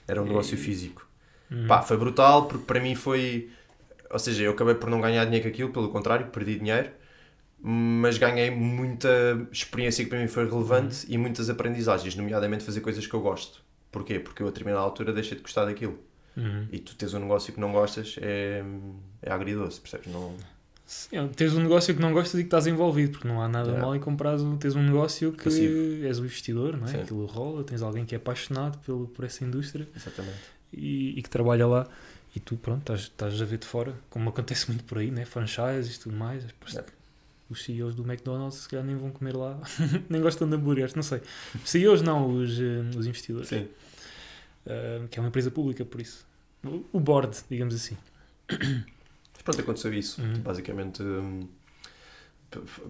Era 0.07 0.23
um 0.23 0.27
negócio 0.27 0.55
E- 0.55 0.59
físico. 0.59 1.07
Uhum. 1.53 1.67
Pá, 1.67 1.83
foi 1.83 1.97
brutal 1.97 2.47
porque 2.47 2.65
para 2.65 2.81
mim 2.81 2.95
foi. 2.95 3.51
Ou 4.11 4.19
seja, 4.19 4.43
eu 4.45 4.53
acabei 4.53 4.75
por 4.75 4.89
não 4.91 5.01
ganhar 5.01 5.25
dinheiro 5.25 5.45
com 5.45 5.49
aquilo, 5.49 5.71
pelo 5.71 5.89
contrário, 5.89 6.27
perdi 6.27 6.59
dinheiro, 6.59 6.91
mas 7.61 8.19
ganhei 8.19 8.51
muita 8.51 9.09
experiência 9.51 10.05
que 10.05 10.11
para 10.11 10.19
mim 10.21 10.29
foi 10.29 10.49
relevante 10.49 11.07
e 11.09 11.17
muitas 11.17 11.49
aprendizagens, 11.49 12.15
nomeadamente 12.15 12.65
fazer 12.65 12.81
coisas 12.81 13.07
que 13.07 13.15
eu 13.15 13.21
gosto. 13.21 13.63
Porquê? 13.91 14.19
Porque 14.19 14.43
eu 14.43 14.47
a 14.49 14.51
determinada 14.51 14.83
altura 14.83 15.13
deixei 15.13 15.37
de 15.37 15.43
gostar 15.43 15.65
daquilo. 15.67 15.99
Uhum. 16.37 16.67
E 16.73 16.79
tu 16.79 16.95
tens 16.97 17.13
um 17.15 17.21
negócio 17.21 17.53
que 17.53 17.61
não 17.61 17.73
gostas 17.73 18.17
é, 18.21 18.63
é 19.23 19.31
agridoce, 19.33 19.81
percebes? 19.81 20.07
Não... 20.13 20.35
Sim, 20.85 21.29
tens 21.37 21.55
um 21.55 21.61
negócio 21.61 21.95
que 21.95 22.01
não 22.01 22.13
gostas 22.13 22.35
e 22.41 22.43
que 22.43 22.49
estás 22.49 22.67
envolvido, 22.67 23.13
porque 23.13 23.29
não 23.29 23.41
há 23.41 23.49
nada 23.49 23.71
É. 23.71 23.81
mal 23.81 23.95
em 23.95 24.01
comprar, 24.01 24.37
tens 24.59 24.75
um 24.75 24.83
negócio 24.83 25.33
que 25.33 25.45
Passivo. 25.45 26.05
és 26.07 26.19
o 26.19 26.25
investidor, 26.25 26.77
não 26.77 26.85
é? 26.85 26.89
Sim. 26.89 27.01
Aquilo 27.01 27.25
rola, 27.27 27.65
tens 27.65 27.81
alguém 27.83 28.05
que 28.05 28.15
é 28.15 28.19
apaixonado 28.19 28.79
pelo, 28.79 29.07
por 29.09 29.25
essa 29.25 29.45
indústria 29.45 29.89
Exatamente. 29.97 30.39
E, 30.73 31.19
e 31.19 31.23
que 31.23 31.29
trabalha 31.31 31.67
lá 31.67 31.87
e 32.35 32.41
tu, 32.41 32.57
pronto, 32.57 32.81
estás, 32.81 33.01
estás 33.03 33.43
a 33.43 33.45
ver 33.45 33.59
de 33.59 33.67
fora, 33.67 33.95
como 34.09 34.31
acontece 34.31 34.69
muito 34.71 34.85
por 34.85 34.99
aí, 34.99 35.11
né? 35.11 35.25
Franchises 35.25 35.97
e 35.97 36.01
tudo 36.01 36.17
mais. 36.17 36.45
É. 36.77 36.85
Os 37.51 37.63
CEOs 37.65 37.95
do 37.95 38.03
McDonald's 38.03 38.61
se 38.61 38.69
calhar 38.69 38.85
nem 38.85 38.97
vão 38.97 39.11
comer 39.11 39.37
lá, 39.37 39.61
nem 40.09 40.21
gostam 40.23 40.49
de 40.49 40.55
hambúrgueres, 40.57 40.95
não 40.95 41.03
sei. 41.03 41.21
CEOs 41.65 42.01
não, 42.01 42.35
os, 42.35 42.59
eh, 42.59 42.81
os 42.97 43.07
investidores, 43.07 43.49
Sim. 43.49 43.69
Eh, 44.65 45.03
que 45.11 45.19
é 45.19 45.23
uma 45.23 45.29
empresa 45.29 45.51
pública, 45.51 45.85
por 45.85 46.01
isso. 46.01 46.25
O- 46.65 47.01
board, 47.01 47.37
digamos 47.51 47.75
assim. 47.75 47.97
Mas 48.49 49.43
pronto, 49.43 49.61
aconteceu 49.61 49.93
isso. 49.93 50.23
Uhum. 50.23 50.41
Basicamente, 50.41 51.03
f- 51.03 51.49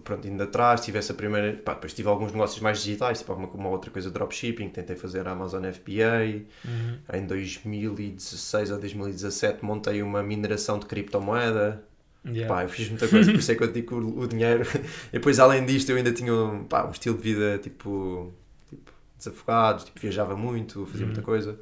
pronto, 0.05 0.27
indo 0.27 0.43
atrás, 0.43 0.81
tive 0.81 0.99
essa 0.99 1.15
primeira. 1.15 1.53
Pá, 1.55 1.75
depois 1.75 1.93
tive 1.95 2.09
alguns 2.09 2.33
negócios 2.33 2.61
mais 2.61 2.83
digitais, 2.83 3.19
tipo 3.19 3.33
alguma 3.33 3.49
uma 3.53 3.69
outra 3.69 3.91
coisa 3.91 4.11
dropshipping, 4.11 4.69
tentei 4.71 4.97
fazer 4.97 5.27
a 5.27 5.33
Amazon 5.33 5.65
FBA. 5.65 6.45
Uhum. 6.65 6.99
Em 7.13 7.27
2016 7.27 8.71
ou 8.71 8.79
2017 8.79 9.65
montei 9.65 10.03
uma 10.03 10.23
mineração 10.23 10.79
de 10.79 10.87
criptomoeda. 10.87 11.83
Yeah. 12.25 12.55
Pá, 12.55 12.63
eu 12.63 12.69
fiz 12.69 12.89
muita 12.89 13.09
coisa, 13.09 13.33
por 13.33 13.41
isso 13.41 13.51
é 13.51 13.55
que 13.57 13.63
eu 13.65 13.73
digo 13.73 13.97
o, 13.97 14.21
o 14.21 14.27
dinheiro. 14.29 14.65
E 15.11 15.13
depois, 15.15 15.39
além 15.41 15.67
disto, 15.67 15.91
eu 15.91 15.97
ainda 15.97 16.13
tinha 16.13 16.33
um, 16.33 16.65
pá, 16.65 16.87
um 16.87 16.91
estilo 16.93 17.17
de 17.17 17.23
vida 17.23 17.59
tipo, 17.59 18.33
tipo 18.69 18.93
desafogado, 19.19 19.85
tipo, 19.85 19.99
viajava 20.01 20.37
muito, 20.37 20.87
fazia 20.87 21.01
Uhum. 21.01 21.07
muita 21.07 21.23
coisa. 21.23 21.59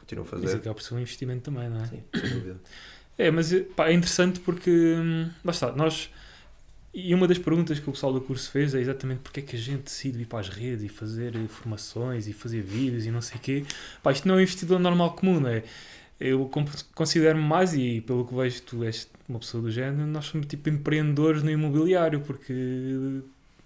Continuo 0.00 0.24
a 0.24 0.26
Isso 0.36 0.42
fazer. 0.44 0.56
acaba 0.58 0.74
por 0.74 0.82
ser 0.82 0.94
um 0.94 1.00
investimento 1.00 1.42
também, 1.50 1.68
não 1.68 1.82
é? 1.82 1.86
Sim, 1.86 2.02
sem 2.14 2.30
dúvida. 2.30 2.56
É, 3.18 3.30
mas 3.30 3.52
pá, 3.76 3.88
é 3.88 3.92
interessante 3.92 4.38
porque, 4.40 4.70
hum, 4.70 5.30
lá 5.44 5.50
está, 5.50 5.72
nós. 5.72 6.10
E 6.94 7.12
uma 7.12 7.26
das 7.26 7.38
perguntas 7.38 7.80
que 7.80 7.88
o 7.88 7.92
pessoal 7.92 8.12
do 8.12 8.20
curso 8.20 8.48
fez 8.52 8.72
é 8.72 8.80
exatamente 8.80 9.18
porque 9.18 9.40
é 9.40 9.42
que 9.42 9.56
a 9.56 9.58
gente 9.58 9.82
decide 9.82 10.22
ir 10.22 10.26
para 10.26 10.38
as 10.38 10.48
redes 10.48 10.84
e 10.84 10.88
fazer 10.88 11.34
eh, 11.34 11.48
formações 11.48 12.28
e 12.28 12.32
fazer 12.32 12.62
vídeos 12.62 13.04
e 13.04 13.10
não 13.10 13.20
sei 13.20 13.36
o 13.36 13.40
quê. 13.40 13.64
Pá, 14.00 14.12
isto 14.12 14.28
não 14.28 14.36
é 14.36 14.38
um 14.38 14.40
investidor 14.40 14.78
normal 14.78 15.12
comum, 15.14 15.40
não 15.40 15.48
é? 15.48 15.64
Eu 16.20 16.48
considero-me 16.94 17.42
mais, 17.42 17.74
e 17.74 18.00
pelo 18.00 18.24
que 18.24 18.32
vejo, 18.32 18.62
tu 18.62 18.84
és 18.84 19.10
uma 19.28 19.40
pessoa 19.40 19.60
do 19.60 19.70
género, 19.72 20.06
nós 20.06 20.26
somos 20.26 20.46
tipo 20.46 20.68
empreendedores 20.68 21.42
no 21.42 21.50
imobiliário, 21.50 22.20
porque 22.20 23.20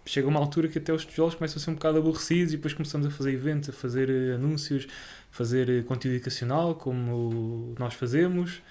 chega 0.07 0.27
uma 0.27 0.41
altura 0.41 0.67
que 0.69 0.79
até 0.79 0.91
os 0.91 1.05
tijolos 1.05 1.35
começam 1.35 1.61
a 1.61 1.61
ser 1.63 1.71
um 1.71 1.75
bocado 1.75 1.99
aborrecidos 1.99 2.55
e 2.55 2.57
depois 2.57 2.73
começamos 2.73 3.07
a 3.07 3.11
fazer 3.11 3.33
eventos, 3.35 3.69
a 3.69 3.73
fazer 3.75 4.09
eh, 4.09 4.35
anúncios, 4.37 4.89
fazer 5.31 5.69
eh, 5.69 5.83
conteúdo 5.83 6.15
educacional, 6.17 6.75
como 6.75 7.75
nós 7.79 7.93
fazemos. 7.93 8.63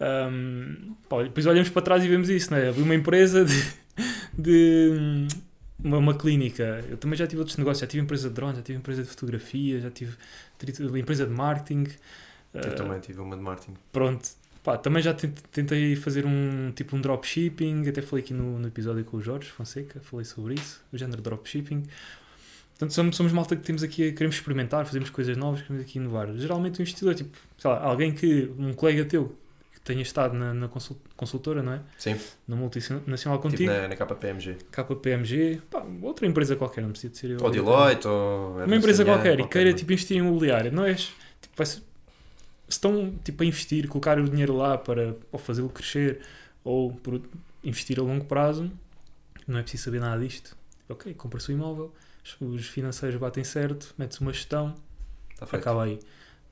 Um, 0.00 0.96
pá, 1.08 1.22
depois 1.22 1.46
olhamos 1.46 1.68
para 1.70 1.82
trás 1.82 2.04
e 2.04 2.08
vemos 2.08 2.28
isso, 2.28 2.52
né? 2.52 2.68
Abri 2.68 2.82
uma 2.82 2.94
empresa 2.96 3.44
de, 3.44 3.54
de 4.38 5.26
uma, 5.82 5.98
uma 5.98 6.14
clínica. 6.14 6.84
Eu 6.88 6.96
também 6.96 7.16
já 7.16 7.26
tive 7.26 7.40
outros 7.40 7.56
negócios, 7.56 7.80
já 7.80 7.86
tive 7.86 8.02
empresa 8.02 8.28
de 8.28 8.34
drones, 8.34 8.56
já 8.56 8.62
tive 8.62 8.78
empresa 8.78 9.02
de 9.02 9.08
fotografia, 9.08 9.80
já 9.80 9.90
tive 9.90 10.16
empresa 10.98 11.26
de 11.26 11.32
marketing. 11.32 11.86
Eu 12.52 12.60
Uh, 12.70 12.74
também 12.76 13.00
tive 13.00 13.20
uma 13.20 13.36
de 13.36 13.42
marketing. 13.42 13.74
Pronto. 13.92 14.28
Pá, 14.62 14.78
também 14.78 15.02
já 15.02 15.12
tent- 15.12 15.40
tentei 15.52 15.94
fazer 15.96 16.24
um 16.24 16.72
tipo 16.74 16.96
um 16.96 17.00
dropshipping, 17.00 17.86
até 17.88 18.00
falei 18.00 18.24
aqui 18.24 18.32
no, 18.32 18.58
no 18.58 18.68
episódio 18.68 19.04
com 19.04 19.18
o 19.18 19.20
Jorge 19.22 19.50
Fonseca, 19.50 20.00
falei 20.00 20.24
sobre 20.24 20.54
isso, 20.54 20.82
o 20.92 20.96
género 20.96 21.18
de 21.18 21.22
dropshipping. 21.24 21.82
Portanto, 22.70 22.92
somos, 22.94 23.16
somos 23.16 23.32
malta 23.32 23.54
que 23.56 23.62
temos 23.62 23.82
aqui, 23.82 24.12
queremos 24.12 24.36
experimentar, 24.36 24.86
fazemos 24.86 25.10
coisas 25.10 25.36
novas, 25.36 25.62
queremos 25.62 25.82
aqui 25.84 25.98
inovar. 25.98 26.32
Geralmente 26.36 26.80
um 26.80 26.82
investidor, 26.82 27.14
tipo, 27.14 27.36
sei 27.58 27.70
lá, 27.70 27.82
alguém 27.82 28.12
que, 28.14 28.50
um 28.58 28.72
colega 28.72 29.04
teu 29.04 29.36
que 29.84 29.92
tenha 29.92 30.00
estado 30.02 30.34
na, 30.34 30.54
na 30.54 30.66
consul- 30.66 30.96
consultora, 31.14 31.62
não 31.62 31.74
é? 31.74 31.80
Sim, 31.98 32.16
Na 32.48 32.56
multinacional 32.56 33.38
tipo 33.38 33.50
contigo, 33.50 33.70
na, 33.70 33.86
na 33.88 33.94
KPMG. 33.94 34.56
KPMG, 34.72 35.60
pá, 35.70 35.84
outra 36.00 36.26
empresa 36.26 36.56
qualquer, 36.56 36.80
não 36.80 36.90
precisa 36.90 37.12
de 37.12 37.18
ser 37.18 37.30
eu. 37.32 37.38
Ou 37.42 37.50
Deloitte, 37.50 38.08
ou. 38.08 38.56
Uma 38.64 38.76
empresa 38.76 39.04
qualquer 39.04 39.38
e 39.38 39.46
queira 39.46 39.74
tipo, 39.74 39.92
investir 39.92 40.16
em 40.16 40.20
imobiliário, 40.20 40.72
não 40.72 40.84
és? 40.84 41.12
Tipo, 41.42 41.54
vai 41.56 41.66
ser- 41.66 41.80
se 41.80 41.84
estão 42.70 43.14
tipo, 43.22 43.42
a 43.42 43.46
investir, 43.46 43.86
colocar 43.88 44.18
o 44.18 44.26
dinheiro 44.28 44.56
lá 44.56 44.78
para 44.78 45.14
fazê-lo 45.38 45.68
crescer 45.68 46.20
ou 46.64 46.90
por 46.94 47.20
investir 47.62 48.00
a 48.00 48.02
longo 48.02 48.24
prazo, 48.24 48.70
não 49.46 49.58
é 49.58 49.62
preciso 49.62 49.84
saber 49.84 50.00
nada 50.00 50.18
disto. 50.18 50.56
Ok, 50.88 51.12
compra-se 51.12 51.50
o 51.50 51.52
imóvel, 51.52 51.92
os 52.40 52.66
financeiros 52.66 53.20
batem 53.20 53.44
certo, 53.44 53.94
mete-se 53.98 54.22
uma 54.22 54.32
gestão, 54.32 54.74
Tá 55.36 55.44
acaba 55.58 55.84
aí. 55.84 56.00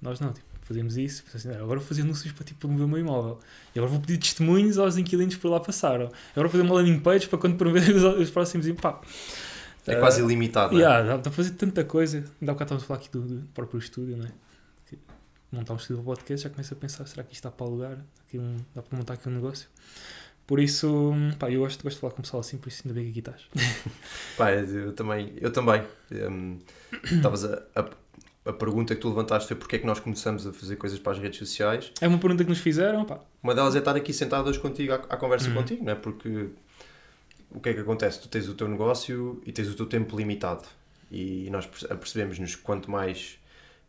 Nós 0.03 0.21
não, 0.21 0.33
tipo, 0.35 0.47
fazemos 0.73 0.97
isso, 0.97 1.25
assim, 1.35 1.49
"Ah, 1.51 1.57
agora 1.63 1.79
vou 1.79 1.87
fazer 1.89 2.03
anúncios 2.03 2.33
para 2.33 2.45
tipo, 2.45 2.61
promover 2.61 2.85
o 2.85 2.89
meu 2.89 2.99
imóvel. 2.99 3.39
E 3.75 3.79
agora 3.79 3.91
vou 3.93 4.01
pedir 4.01 4.19
testemunhos 4.19 4.79
aos 4.79 4.97
inquilinos 4.97 5.35
que 5.35 5.41
por 5.41 5.49
lá 5.51 5.61
passaram. 5.61 6.07
Agora 6.33 6.49
vou 6.49 6.51
fazer 6.51 6.63
uma 6.63 6.75
landing 6.75 6.99
page 7.01 7.29
para 7.29 7.39
quando 7.39 7.57
promover 7.57 7.83
os, 7.95 8.03
os 8.03 8.31
próximos. 8.31 8.67
Pá, 8.81 9.01
É 9.87 9.95
Ah, 9.95 9.99
quase 10.01 10.21
ilimitado. 10.23 10.73
não 10.75 10.81
é? 10.81 10.83
Yeah, 10.83 11.17
dá 11.17 11.19
para 11.19 11.33
fazer 11.33 11.51
tanta 11.53 11.85
coisa. 11.85 12.19
Ainda 12.41 12.53
há 12.53 12.55
bocado 12.55 12.75
estávamos 12.75 12.83
a 12.85 12.87
falar 12.87 12.99
aqui 13.01 13.11
do, 13.11 13.21
do 13.23 13.47
próprio 13.49 13.79
estúdio, 13.79 14.17
não 14.17 14.27
é? 14.27 14.31
Que 14.89 14.99
montar 15.51 15.75
um 15.75 15.77
estúdio 15.77 16.03
para 16.03 16.15
podcast, 16.15 16.45
já 16.45 16.51
começa 16.51 16.75
a 16.75 16.77
pensar, 16.77 17.07
será 17.07 17.23
que 17.23 17.33
isto 17.35 17.47
está 17.47 17.51
para 17.51 17.67
alugar? 17.67 17.99
Aqui 18.27 18.39
um, 18.39 18.57
dá 18.75 18.81
para 18.83 18.97
montar 18.99 19.15
aqui 19.15 19.29
um 19.29 19.33
negócio? 19.33 19.69
Por 20.47 20.59
isso, 20.61 21.13
pá, 21.39 21.51
eu 21.51 21.61
gosto, 21.61 21.83
gosto 21.83 21.97
de 21.97 22.01
falar 22.01 22.13
com 22.13 22.19
o 22.19 22.23
pessoal 22.23 22.41
assim, 22.41 22.59
por 22.59 22.69
isso 22.69 22.83
ainda 22.85 22.95
bem 22.95 23.05
que 23.05 23.11
aqui 23.11 23.19
estás. 23.21 23.43
Pá, 24.37 24.53
eu 24.53 24.93
também. 24.93 25.33
Eu 25.41 25.53
também. 25.53 25.83
Hum, 26.11 26.59
Estavas 27.05 27.45
a, 27.45 27.63
a, 27.77 27.89
a 28.45 28.53
pergunta 28.53 28.95
que 28.95 29.01
tu 29.01 29.09
levantaste 29.09 29.47
foi 29.49 29.57
porque 29.57 29.77
é 29.77 29.79
que 29.79 29.87
nós 29.87 30.01
começamos 30.01 30.47
a 30.47 30.53
fazer 30.53 30.77
coisas 30.77 30.99
para 30.99 31.13
as 31.13 31.19
redes 31.19 31.39
sociais. 31.39 31.93
É 32.01 32.09
uma 32.09 32.19
pergunta 32.19 32.43
que 32.43 32.51
nos 32.51 32.59
fizeram, 32.59 33.05
pá. 33.05 33.21
Uma 33.43 33.55
delas 33.55 33.75
é 33.77 33.79
estar 33.79 33.95
aqui 33.95 34.13
sentado 34.13 34.49
hoje 34.49 34.59
contigo 34.59 34.93
à, 34.93 34.97
à 34.97 35.17
conversa 35.17 35.49
Uhum. 35.49 35.55
contigo, 35.55 35.85
não 35.85 35.93
é? 35.93 35.95
Porque 35.95 36.49
o 37.51 37.61
que 37.61 37.69
é 37.69 37.75
que 37.75 37.81
acontece? 37.81 38.21
Tu 38.21 38.29
tens 38.29 38.49
o 38.49 38.55
teu 38.55 38.67
negócio 38.69 39.41
e 39.47 39.53
tens 39.53 39.69
o 39.69 39.75
teu 39.75 39.87
tempo 39.87 40.17
limitado. 40.17 40.65
E 41.11 41.49
nós 41.51 41.67
perce- 41.67 41.87
apercebemos-nos 41.93 42.57
que 42.57 42.63
quanto 42.63 42.91
mais 42.91 43.39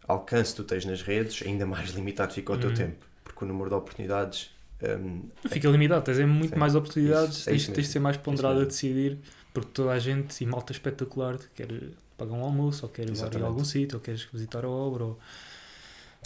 alcance 0.08 0.54
tu 0.56 0.64
tens 0.64 0.86
nas 0.86 1.02
redes, 1.02 1.42
ainda 1.48 1.66
mais 1.66 1.90
limitado 1.92 2.34
fica 2.34 2.54
o 2.54 2.58
teu 2.58 2.70
Uhum. 2.70 2.76
tempo. 2.76 3.06
Porque 3.24 3.44
o 3.46 3.48
número 3.48 3.70
de 3.70 3.76
oportunidades. 3.76 4.52
hum, 4.84 5.22
Fica 5.48 5.70
limitado, 5.70 6.04
tens 6.04 6.20
é 6.20 6.26
muito 6.26 6.54
Sim, 6.54 6.60
mais 6.60 6.76
oportunidades, 6.76 7.38
isso, 7.38 7.50
é 7.50 7.54
tens, 7.54 7.62
isso 7.64 7.72
tens 7.72 7.86
de 7.86 7.92
ser 7.94 8.00
mais 8.00 8.18
ponderado 8.18 8.60
a 8.60 8.66
decidir, 8.66 9.18
porque 9.54 9.70
toda 9.74 9.92
a 9.92 9.98
gente, 10.00 10.44
e 10.44 10.46
malta 10.46 10.74
espetacular, 10.74 11.40
quer 11.56 11.70
pagar 12.18 12.34
um 12.34 12.44
almoço, 12.44 12.86
ou 12.86 12.90
quer 12.92 13.08
ir 13.10 13.12
a 13.44 13.46
algum 13.46 13.64
sítio, 13.64 13.98
ou 13.98 14.02
quer 14.02 14.16
visitar 14.32 14.66
a 14.66 14.70
obra, 14.70 15.04
ou, 15.06 15.20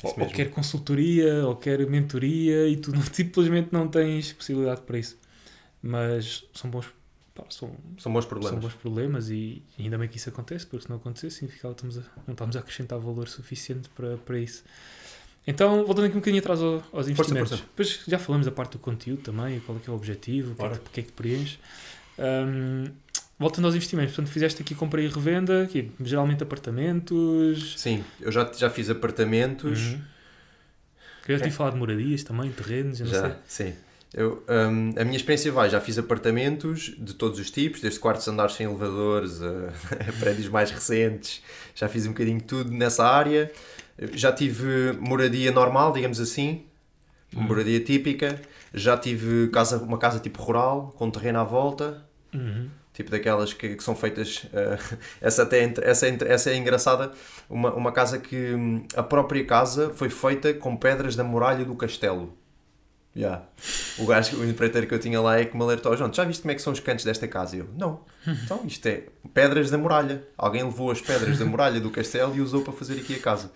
ou, 0.04 0.10
ou 0.22 0.28
quer 0.28 0.50
consultoria, 0.52 1.46
ou 1.46 1.56
quer 1.56 1.86
mentoria, 1.90 2.68
e 2.68 2.78
tu 2.78 2.92
simplesmente 3.14 3.70
não 3.72 3.88
tens 3.88 4.34
possibilidade 4.34 4.82
para 4.82 4.98
isso. 5.00 5.18
Mas 5.82 6.44
são 6.54 6.70
bons, 6.70 6.88
pá, 7.34 7.44
são, 7.50 7.76
são 7.98 8.12
bons 8.12 8.24
são 8.24 8.30
problemas. 8.30 8.64
bons 8.64 8.74
problemas 8.74 9.30
e 9.30 9.62
ainda 9.78 9.98
bem 9.98 10.08
que 10.10 10.18
isso 10.18 10.30
acontece, 10.30 10.66
porque 10.66 10.84
se 10.86 10.90
não 10.90 10.98
acontecesse, 10.98 11.38
significava 11.38 11.74
que 11.74 11.86
estamos 11.86 11.98
a, 12.08 12.12
não 12.26 12.34
estamos 12.34 12.56
a 12.56 12.60
acrescentar 12.60 13.00
valor 13.00 13.28
suficiente 13.28 13.90
para, 13.90 14.18
para 14.18 14.40
isso. 14.40 14.64
Então, 15.46 15.86
voltando 15.86 16.06
aqui 16.06 16.16
um 16.16 16.20
bocadinho 16.20 16.42
atrás 16.42 16.62
ao- 16.62 16.84
aos 16.92 17.08
investimentos. 17.08 17.52
força. 17.52 17.64
Depois 17.64 18.02
já 18.08 18.20
falamos 18.20 18.46
da 18.46 18.52
parte 18.52 18.74
do 18.74 18.80
conteúdo 18.80 19.22
também, 19.22 19.60
qual 19.62 19.78
é 19.78 19.82
que 19.82 19.90
é 19.90 19.94
o 19.94 19.96
objetivo, 19.96 20.52
o 20.52 20.56
que 20.56 20.62
é 20.62 20.70
que, 20.70 20.80
porque 20.80 21.00
é 21.00 21.04
que 21.04 21.10
te 21.10 21.14
preenche. 21.16 21.58
Hum, 22.20 22.92
voltando 23.40 23.66
aos 23.66 23.76
investimentos, 23.76 24.16
portanto, 24.16 24.32
fizeste 24.34 24.62
aqui 24.62 24.74
compra 24.76 25.02
e 25.02 25.08
revenda, 25.08 25.64
aqui, 25.64 25.92
geralmente 26.02 26.44
apartamentos. 26.44 27.76
Sim, 27.78 28.04
eu 28.20 28.32
já, 28.32 28.52
já 28.56 28.70
fiz 28.70 28.90
apartamentos. 28.90 29.80
Uhum. 29.94 30.02
Queria 31.26 31.42
te 31.44 31.52
falar 31.52 31.72
de 31.72 31.78
moradias 31.78 32.24
também, 32.24 32.52
terrenos, 32.52 33.00
eu 33.00 33.06
não 33.06 33.14
Já, 33.14 33.22
sei. 33.22 33.34
sim. 33.48 33.74
Eu, 34.14 34.42
hum, 34.50 34.94
a 34.98 35.04
minha 35.04 35.18
experiência 35.18 35.52
vai, 35.52 35.70
já 35.70 35.82
fiz 35.82 35.98
apartamentos 35.98 36.96
de 36.98 37.14
todos 37.14 37.38
os 37.40 37.52
tipos, 37.52 37.82
desde 37.82 38.00
quartos 38.00 38.26
andares 38.30 38.54
sem 38.54 38.66
elevadores 38.66 39.42
a, 39.42 39.68
a 40.08 40.14
prédios 40.18 40.48
mais 40.48 40.72
recentes, 40.72 41.44
já 41.76 41.90
fiz 41.90 42.06
um 42.06 42.10
bocadinho 42.14 42.38
de 42.38 42.46
tudo 42.46 42.72
nessa 42.72 43.06
área. 43.06 43.52
Já 44.14 44.32
tive 44.32 44.94
moradia 45.00 45.52
normal, 45.52 45.92
digamos 45.92 46.20
assim, 46.20 46.64
Hum. 47.36 47.42
moradia 47.42 47.82
típica. 47.82 48.40
Já 48.74 48.96
tive 48.98 49.50
casa, 49.50 49.78
uma 49.84 49.98
casa 49.98 50.18
tipo 50.20 50.42
rural, 50.42 50.94
com 50.98 51.10
terreno 51.12 51.40
à 51.40 51.44
volta, 51.44 52.06
Uhum. 52.34 52.70
Tipo 52.98 53.12
daquelas 53.12 53.54
que, 53.54 53.76
que 53.76 53.84
são 53.84 53.96
feitas. 53.96 54.48
eh, 54.52 54.78
essa, 55.22 55.44
até, 55.44 55.64
é 55.64 55.74
essa, 55.84 56.08
é 56.08 56.18
essa 56.28 56.50
é 56.50 56.56
engraçada. 56.56 57.12
Uma, 57.48 57.72
uma 57.74 57.92
casa 57.92 58.18
que 58.18 58.56
hum, 58.56 58.84
a 58.96 59.04
própria 59.04 59.46
casa 59.46 59.92
foi 59.94 60.10
feita 60.10 60.52
com 60.56 60.76
pedras 60.76 61.16
da 61.16 61.24
muralha 61.24 61.64
do 61.64 61.76
castelo. 61.76 62.36
Yeah. 63.16 63.44
O 64.00 64.06
gajo, 64.06 64.38
o 64.38 64.46
empreiteiro 64.48 64.88
que 64.88 64.94
eu 64.94 65.00
tinha 65.00 65.20
lá 65.22 65.40
é 65.40 65.46
que 65.46 65.56
me 65.56 65.64
alertou: 65.64 65.96
João, 65.96 66.12
já 66.12 66.24
viste 66.24 66.42
como 66.42 66.52
é 66.52 66.56
que 66.56 66.62
são 66.62 66.74
os 66.74 66.80
cantos 66.80 67.06
desta 67.06 67.28
casa? 67.28 67.56
E 67.56 67.60
eu, 67.60 67.70
não. 67.78 68.02
Então, 68.44 68.62
isto 68.66 68.86
é 68.88 69.04
pedras 69.34 69.70
da 69.70 69.78
muralha. 69.78 70.24
Alguém 70.38 70.64
levou 70.64 70.92
as 70.92 71.00
pedras 71.00 71.38
da 71.38 71.46
muralha 71.46 71.80
do 71.80 71.90
castelo 71.92 72.36
e 72.36 72.42
usou 72.42 72.62
para 72.62 72.74
fazer 72.74 73.00
aqui 73.00 73.16
a 73.16 73.20
casa. 73.20 73.52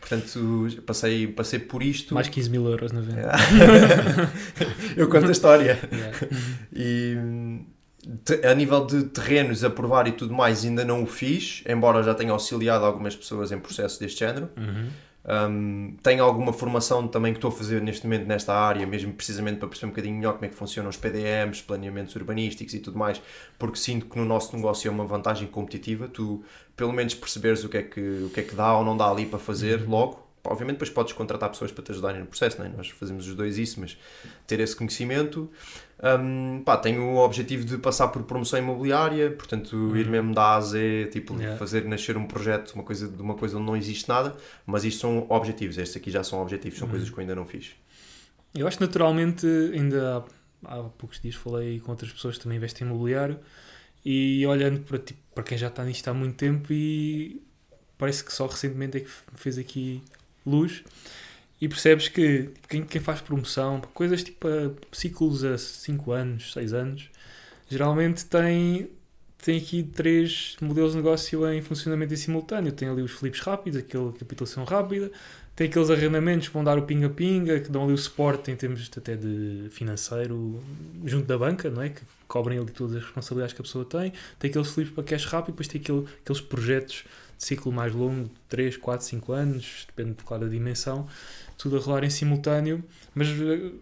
Portanto, 0.00 0.66
passei, 0.86 1.26
passei 1.28 1.58
por 1.58 1.82
isto. 1.82 2.14
Mais 2.14 2.28
15 2.28 2.50
mil 2.50 2.66
euros 2.66 2.90
na 2.90 3.00
venda. 3.00 3.32
eu 4.96 5.08
conto 5.08 5.28
a 5.28 5.32
história. 5.32 5.78
Yeah. 5.92 6.18
E 6.72 7.14
hum, 7.18 7.64
a 8.48 8.54
nível 8.54 8.86
de 8.86 9.04
terrenos 9.04 9.62
a 9.62 9.70
provar 9.70 10.06
e 10.08 10.12
tudo 10.12 10.32
mais, 10.32 10.64
ainda 10.64 10.84
não 10.84 11.02
o 11.02 11.06
fiz, 11.06 11.62
embora 11.68 12.02
já 12.02 12.14
tenha 12.14 12.32
auxiliado 12.32 12.84
algumas 12.84 13.14
pessoas 13.14 13.52
em 13.52 13.58
processo 13.58 14.00
deste 14.00 14.20
género. 14.20 14.48
Uhum. 14.56 14.88
Um, 15.22 15.96
tenho 16.02 16.24
alguma 16.24 16.50
formação 16.50 17.06
também 17.06 17.32
que 17.32 17.36
estou 17.36 17.50
a 17.50 17.52
fazer 17.52 17.82
neste 17.82 18.06
momento 18.06 18.26
nesta 18.26 18.54
área, 18.54 18.86
mesmo 18.86 19.12
precisamente 19.12 19.58
para 19.58 19.68
perceber 19.68 19.88
um 19.88 19.90
bocadinho 19.90 20.16
melhor 20.16 20.32
como 20.32 20.46
é 20.46 20.48
que 20.48 20.54
funcionam 20.54 20.88
os 20.88 20.96
PDMs, 20.96 21.62
planeamentos 21.62 22.16
urbanísticos 22.16 22.72
e 22.72 22.78
tudo 22.78 22.98
mais, 22.98 23.20
porque 23.58 23.78
sinto 23.78 24.06
que 24.06 24.18
no 24.18 24.24
nosso 24.24 24.56
negócio 24.56 24.88
é 24.88 24.90
uma 24.90 25.04
vantagem 25.04 25.46
competitiva, 25.46 26.08
tu 26.08 26.42
pelo 26.74 26.92
menos 26.92 27.14
perceberes 27.14 27.62
o 27.64 27.68
que 27.68 27.76
é 27.76 27.82
que, 27.82 28.00
o 28.00 28.30
que, 28.30 28.40
é 28.40 28.42
que 28.42 28.54
dá 28.54 28.74
ou 28.74 28.84
não 28.84 28.96
dá 28.96 29.10
ali 29.10 29.26
para 29.26 29.38
fazer 29.38 29.86
logo. 29.86 30.26
Obviamente 30.42 30.76
depois 30.76 30.88
podes 30.88 31.12
contratar 31.12 31.50
pessoas 31.50 31.70
para 31.70 31.84
te 31.84 31.92
ajudarem 31.92 32.20
no 32.20 32.26
processo, 32.26 32.58
não 32.58 32.64
é? 32.64 32.70
nós 32.70 32.88
fazemos 32.88 33.28
os 33.28 33.34
dois 33.34 33.58
isso, 33.58 33.78
mas 33.78 33.98
ter 34.46 34.58
esse 34.58 34.74
conhecimento 34.74 35.50
um, 36.02 36.62
pá, 36.64 36.76
tenho 36.78 37.02
o 37.02 37.18
objetivo 37.18 37.64
de 37.64 37.76
passar 37.76 38.08
por 38.08 38.22
promoção 38.22 38.58
imobiliária, 38.58 39.30
portanto, 39.30 39.76
uhum. 39.76 39.96
ir 39.96 40.08
mesmo 40.08 40.34
da 40.34 40.42
A 40.42 40.56
a 40.56 40.60
Z, 40.60 41.10
tipo, 41.12 41.34
yeah. 41.34 41.58
fazer 41.58 41.84
nascer 41.84 42.16
um 42.16 42.26
projeto 42.26 42.72
uma 42.72 42.82
coisa, 42.82 43.06
de 43.06 43.20
uma 43.20 43.34
coisa 43.34 43.58
onde 43.58 43.66
não 43.66 43.76
existe 43.76 44.08
nada, 44.08 44.34
mas 44.64 44.84
isto 44.84 45.00
são 45.00 45.26
objetivos, 45.28 45.76
estes 45.76 45.96
aqui 45.96 46.10
já 46.10 46.24
são 46.24 46.40
objetivos, 46.40 46.78
são 46.78 46.86
uhum. 46.86 46.92
coisas 46.92 47.10
que 47.10 47.16
eu 47.16 47.20
ainda 47.20 47.34
não 47.34 47.44
fiz. 47.44 47.72
Eu 48.54 48.66
acho 48.66 48.78
que 48.78 48.84
naturalmente, 48.84 49.46
ainda 49.46 50.24
há, 50.64 50.76
há 50.76 50.82
poucos 50.84 51.20
dias 51.20 51.34
falei 51.34 51.80
com 51.80 51.90
outras 51.90 52.10
pessoas 52.10 52.36
que 52.38 52.42
também 52.42 52.56
investem 52.56 52.86
em 52.86 52.90
imobiliário 52.90 53.38
e 54.04 54.46
olhando 54.46 54.80
para, 54.80 54.98
tipo, 54.98 55.20
para 55.34 55.44
quem 55.44 55.58
já 55.58 55.68
está 55.68 55.84
nisto 55.84 56.08
há 56.08 56.14
muito 56.14 56.36
tempo 56.36 56.72
e 56.72 57.42
parece 57.98 58.24
que 58.24 58.32
só 58.32 58.46
recentemente 58.46 58.96
é 58.96 59.00
que 59.00 59.10
fez 59.34 59.58
aqui 59.58 60.02
luz 60.46 60.82
e 61.60 61.68
percebes 61.68 62.08
que 62.08 62.44
tipo, 62.44 62.68
quem, 62.68 62.84
quem 62.84 63.00
faz 63.00 63.20
promoção, 63.20 63.80
coisas 63.92 64.22
tipo 64.22 64.48
a 64.48 64.70
ciclos 64.92 65.44
a 65.44 65.58
5 65.58 66.12
anos, 66.12 66.52
6 66.52 66.72
anos, 66.72 67.10
geralmente 67.68 68.24
tem, 68.24 68.90
tem 69.42 69.58
aqui 69.58 69.82
três 69.82 70.56
modelos 70.60 70.92
de 70.92 70.98
negócio 70.98 71.46
em 71.52 71.60
funcionamento 71.60 72.14
em 72.14 72.16
simultâneo. 72.16 72.72
Tem 72.72 72.88
ali 72.88 73.02
os 73.02 73.12
flips 73.12 73.40
rápidos, 73.40 73.78
aquela 73.78 74.12
capitulação 74.12 74.64
rápida, 74.64 75.10
tem 75.54 75.68
aqueles 75.68 75.90
arrendamentos 75.90 76.48
que 76.48 76.54
vão 76.54 76.64
dar 76.64 76.78
o 76.78 76.82
pinga-pinga, 76.82 77.60
que 77.60 77.70
dão 77.70 77.84
ali 77.84 77.92
o 77.92 77.98
suporte 77.98 78.50
em 78.50 78.56
termos 78.56 78.90
até 78.96 79.14
de 79.14 79.66
financeiro 79.70 80.58
junto 81.04 81.26
da 81.26 81.36
banca, 81.36 81.68
não 81.68 81.82
é? 81.82 81.90
que 81.90 82.00
cobrem 82.26 82.58
ali 82.58 82.70
todas 82.70 82.96
as 82.96 83.02
responsabilidades 83.02 83.54
que 83.54 83.60
a 83.60 83.64
pessoa 83.64 83.84
tem. 83.84 84.12
Tem 84.38 84.48
aqueles 84.48 84.70
flips 84.70 84.92
para 84.94 85.04
cash 85.04 85.26
rápido, 85.26 85.52
depois 85.52 85.68
tem 85.68 85.80
aquele, 85.80 86.06
aqueles 86.22 86.40
projetos 86.40 87.04
ciclo 87.40 87.72
mais 87.72 87.92
longo, 87.94 88.30
3, 88.48 88.76
4, 88.76 89.06
5 89.06 89.32
anos, 89.32 89.86
depende, 89.88 90.14
claro, 90.22 90.44
da 90.44 90.50
dimensão 90.50 91.08
tudo 91.60 91.76
a 91.76 91.80
rolar 91.80 92.04
em 92.04 92.10
simultâneo, 92.10 92.82
mas 93.14 93.28
uh, 93.28 93.78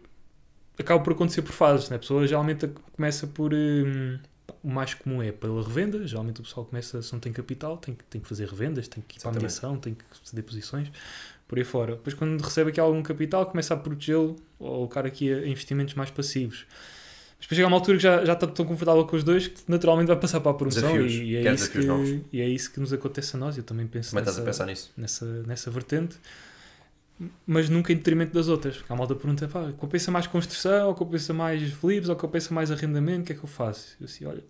acaba 0.78 1.02
por 1.02 1.12
acontecer 1.12 1.42
por 1.42 1.52
fases. 1.52 1.88
Né? 1.88 1.96
A 1.96 1.98
pessoa 1.98 2.26
geralmente 2.26 2.68
começa 2.92 3.26
por. 3.26 3.54
Um, 3.54 4.18
o 4.62 4.68
mais 4.68 4.94
comum 4.94 5.22
é 5.22 5.30
pela 5.30 5.62
revenda, 5.62 6.04
geralmente 6.06 6.40
o 6.40 6.42
pessoal 6.42 6.66
começa, 6.66 7.00
se 7.00 7.12
não 7.12 7.20
tem 7.20 7.32
capital, 7.32 7.76
tem, 7.76 7.96
tem 8.10 8.20
que 8.20 8.26
fazer 8.26 8.48
revendas, 8.48 8.88
tem 8.88 9.04
que 9.06 9.18
ir 9.18 9.20
para 9.20 9.30
a 9.30 9.34
mediação, 9.34 9.76
tem 9.78 9.94
que 9.94 10.04
ceder 10.24 10.42
posições, 10.42 10.90
por 11.46 11.58
aí 11.58 11.64
fora. 11.64 11.94
Depois, 11.94 12.14
quando 12.14 12.42
recebe 12.42 12.70
aqui 12.70 12.80
algum 12.80 13.02
capital, 13.02 13.46
começa 13.46 13.74
a 13.74 13.76
protegê-lo 13.76 14.34
ou 14.58 14.74
alocar 14.74 15.06
aqui 15.06 15.32
a 15.32 15.46
investimentos 15.46 15.94
mais 15.94 16.10
passivos. 16.10 16.66
Mas 17.38 17.46
depois 17.46 17.56
chega 17.56 17.68
uma 17.68 17.76
altura 17.76 17.96
que 17.96 18.02
já, 18.02 18.24
já 18.24 18.32
está 18.32 18.46
tão 18.46 18.66
confortável 18.66 19.04
com 19.06 19.16
os 19.16 19.22
dois 19.22 19.46
que 19.46 19.62
naturalmente 19.68 20.08
vai 20.08 20.16
passar 20.16 20.40
para 20.40 20.50
a 20.50 20.54
promoção 20.54 21.00
e, 21.00 21.34
e, 21.34 21.36
é 21.36 21.54
isso 21.54 21.70
que, 21.70 21.78
e 22.32 22.40
é 22.40 22.48
isso 22.48 22.72
que 22.72 22.80
nos 22.80 22.92
acontece 22.92 23.36
a 23.36 23.38
nós. 23.38 23.56
Eu 23.56 23.62
também 23.62 23.86
penso 23.86 24.10
também 24.10 24.24
nessa, 24.24 24.40
estás 24.40 24.48
a 24.48 24.50
pensar 24.50 24.66
nisso. 24.66 24.92
Nessa, 24.96 25.24
nessa 25.46 25.70
vertente 25.70 26.18
mas 27.46 27.68
nunca 27.68 27.92
em 27.92 27.96
detrimento 27.96 28.32
das 28.32 28.48
outras. 28.48 28.76
Porque 28.76 28.92
a 28.92 28.96
malta 28.96 29.14
pergunta: 29.14 29.48
pá, 29.48 29.72
compensa 29.76 30.10
mais 30.10 30.26
construção, 30.26 30.88
ou 30.88 30.94
compensa 30.94 31.34
mais 31.34 31.72
flips, 31.72 32.08
ou 32.08 32.16
compensa 32.16 32.54
mais 32.54 32.70
arrendamento, 32.70 33.22
o 33.22 33.24
que 33.24 33.32
é 33.32 33.34
que 33.34 33.44
eu 33.44 33.48
faço? 33.48 33.96
Eu 34.00 34.04
assim: 34.04 34.24
olha, 34.24 34.44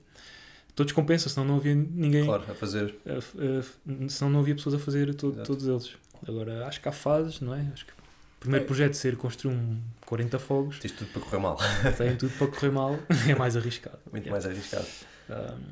todos 0.74 0.92
compensam, 0.92 1.33
senão 1.33 1.46
não 1.46 1.57
havia 1.57 1.74
ninguém 1.74 2.24
claro, 2.24 2.44
a 2.48 2.55
fazer. 2.55 2.94
A, 3.07 3.18
a, 3.18 4.09
senão 4.09 4.31
não 4.31 4.40
havia 4.40 4.55
pessoas 4.55 4.74
a 4.74 4.79
fazer 4.79 5.14
todo, 5.14 5.42
todos 5.42 5.66
eles. 5.66 5.96
Agora, 6.27 6.66
acho 6.66 6.81
que 6.81 6.88
há 6.88 6.92
fases, 6.92 7.40
não 7.40 7.55
é? 7.55 7.66
Acho 7.72 7.87
que 7.87 7.92
primeiro 8.40 8.66
projeto 8.66 8.94
ser 8.94 9.16
construir 9.16 9.55
um 9.55 9.81
40 10.07 10.38
fogos. 10.38 10.79
Tens 10.79 10.92
tudo 10.92 11.11
para 11.11 11.22
correr 11.22 11.38
mal. 11.38 11.59
Tem 11.96 12.16
tudo 12.16 12.33
para 12.38 12.46
correr 12.46 12.70
mal, 12.70 12.98
é 13.29 13.35
mais 13.35 13.57
arriscado. 13.57 13.98
Muito 14.11 14.27
yeah. 14.27 14.31
mais 14.31 14.46
arriscado. 14.46 14.87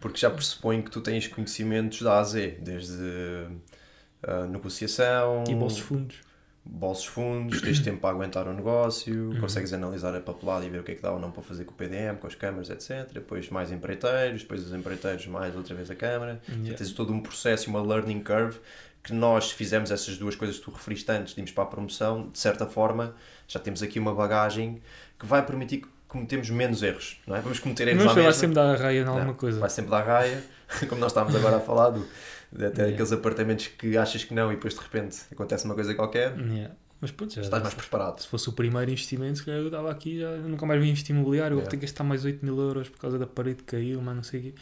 Porque 0.01 0.19
já 0.19 0.31
pressupõe 0.31 0.83
que 0.83 0.91
tu 0.91 1.01
tens 1.01 1.27
conhecimentos 1.29 2.03
da 2.03 2.15
A 2.15 2.21
a 2.21 2.25
Z, 2.25 2.59
desde 2.61 3.03
uh, 3.03 4.47
negociação. 4.51 5.45
E 5.49 5.55
bolsos 5.55 5.81
fundos 5.81 6.27
bolsos 6.69 7.07
fundos, 7.07 7.61
tens 7.63 7.79
tempo 7.81 8.01
para 8.01 8.11
aguentar 8.11 8.49
o 8.49 8.53
negócio, 8.53 9.31
uhum. 9.31 9.41
consegues 9.41 9.73
analisar 9.73 10.15
a 10.15 10.21
papelada 10.21 10.67
e 10.67 10.69
ver 10.69 10.81
o 10.81 10.83
que 10.83 10.93
é 10.93 10.95
que 10.97 11.03
dá 11.03 11.13
ou 11.13 11.21
não 11.21 11.31
para 11.31 11.43
fazer 11.43 11.65
com 11.65 11.73
o 11.73 11.77
PDM, 11.77 12.17
com 12.19 12.27
as 12.27 12.35
câmaras, 12.35 12.69
etc. 12.71 13.09
Depois 13.13 13.49
mais 13.51 13.71
empreiteiros, 13.71 14.43
depois 14.43 14.67
os 14.67 14.75
empreiteiros 14.75 15.27
mais 15.27 15.55
outra 15.55 15.75
vez 15.75 15.91
a 15.91 15.95
câmara. 15.95 16.41
Yeah. 16.49 16.75
Tens 16.77 16.93
todo 16.93 17.13
um 17.13 17.21
processo 17.21 17.71
uma 17.71 17.81
learning 17.81 18.21
curve 18.21 18.59
que 19.07 19.15
nós 19.15 19.53
fizemos 19.53 19.93
essas 19.93 20.19
duas 20.19 20.35
coisas 20.35 20.59
que 20.59 20.65
tu 20.65 20.73
referiste 20.73 21.11
antes, 21.13 21.33
de 21.33 21.41
irmos 21.41 21.53
para 21.53 21.63
a 21.63 21.67
promoção, 21.69 22.29
de 22.29 22.39
certa 22.41 22.67
forma 22.67 23.15
já 23.47 23.61
temos 23.61 23.81
aqui 23.81 24.01
uma 24.01 24.13
bagagem 24.13 24.83
que 25.17 25.25
vai 25.25 25.47
permitir 25.47 25.83
que 25.83 25.89
cometemos 26.09 26.51
menos 26.51 26.83
erros, 26.83 27.21
não 27.25 27.37
é? 27.37 27.41
Vamos 27.41 27.61
cometer 27.61 27.87
erros 27.87 28.05
Mas 28.05 28.15
vai 28.15 28.33
sempre 28.33 28.57
dar 28.57 28.75
a 28.75 28.77
raia 28.77 29.03
em 29.03 29.07
alguma 29.07 29.35
coisa. 29.35 29.61
Vai 29.61 29.71
sempre 29.71 29.93
dar 29.93 30.03
raia, 30.03 30.43
como 30.89 31.01
nós 31.01 31.13
estávamos 31.13 31.37
agora 31.37 31.59
a 31.59 31.61
falar 31.61 31.91
do 31.91 32.05
até 32.53 32.65
yeah. 32.65 32.95
aqueles 32.95 33.13
apartamentos 33.13 33.69
que 33.69 33.97
achas 33.97 34.25
que 34.25 34.35
não 34.35 34.51
e 34.51 34.57
depois 34.57 34.75
de 34.75 34.81
repente 34.81 35.19
acontece 35.31 35.65
uma 35.65 35.75
coisa 35.75 35.95
qualquer. 35.95 36.37
Yeah. 36.37 36.75
Mas 37.01 37.13
pronto, 37.13 37.33
já, 37.33 37.43
estás 37.43 37.63
mais 37.63 37.75
preparado. 37.75 38.21
Se 38.21 38.27
fosse 38.27 38.49
o 38.49 38.53
primeiro 38.53 38.91
investimento, 38.91 39.39
se 39.39 39.45
calhar 39.45 39.61
eu 39.61 39.67
estava 39.67 39.91
aqui 39.91 40.19
já 40.19 40.31
nunca 40.39 40.67
mais 40.67 40.81
vim 40.81 40.89
investir 40.89 41.15
imobiliário, 41.15 41.55
yeah. 41.55 41.63
vou 41.63 41.71
ter 41.71 41.77
que 41.77 41.83
gastar 41.83 42.03
mais 42.03 42.25
8 42.25 42.45
mil 42.45 42.59
euros 42.59 42.89
por 42.89 42.99
causa 42.99 43.19
da 43.21 43.27
parede 43.27 43.59
que 43.59 43.77
caiu, 43.77 44.03
mas 44.03 44.17
não 44.17 44.23
sei 44.25 44.41
o 44.41 44.43
quê. 44.43 44.55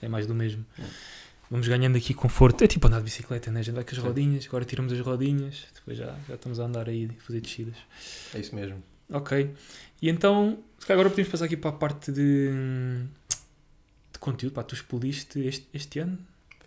É 0.00 0.08
mais 0.08 0.26
do 0.26 0.34
mesmo. 0.34 0.64
Yeah. 0.78 0.96
Vamos 1.50 1.66
ganhando 1.66 1.96
aqui 1.96 2.14
conforto. 2.14 2.62
É 2.62 2.68
tipo 2.68 2.86
andar 2.86 2.98
de 2.98 3.04
bicicleta, 3.04 3.50
né? 3.50 3.60
A 3.60 3.62
gente 3.62 3.74
vai 3.74 3.82
com 3.82 3.90
as 3.90 3.96
Sim. 3.96 4.02
rodinhas, 4.02 4.46
agora 4.46 4.64
tiramos 4.64 4.92
as 4.92 5.00
rodinhas, 5.00 5.66
depois 5.74 5.98
já, 5.98 6.14
já 6.28 6.34
estamos 6.36 6.60
a 6.60 6.64
andar 6.64 6.88
aí 6.88 7.04
e 7.04 7.20
fazer 7.20 7.40
descidas. 7.40 7.74
É 8.32 8.38
isso 8.38 8.54
mesmo. 8.54 8.80
Ok. 9.12 9.52
E 10.00 10.08
então, 10.08 10.58
se 10.78 10.86
calhar 10.86 11.00
agora 11.00 11.10
podemos 11.10 11.30
passar 11.30 11.46
aqui 11.46 11.56
para 11.56 11.70
a 11.70 11.72
parte 11.72 12.12
de, 12.12 12.50
de 14.12 14.18
conteúdo. 14.20 14.52
Pá, 14.52 14.62
tu 14.62 14.76
explodiste 14.76 15.40
este, 15.40 15.66
este 15.74 15.98
ano, 15.98 16.16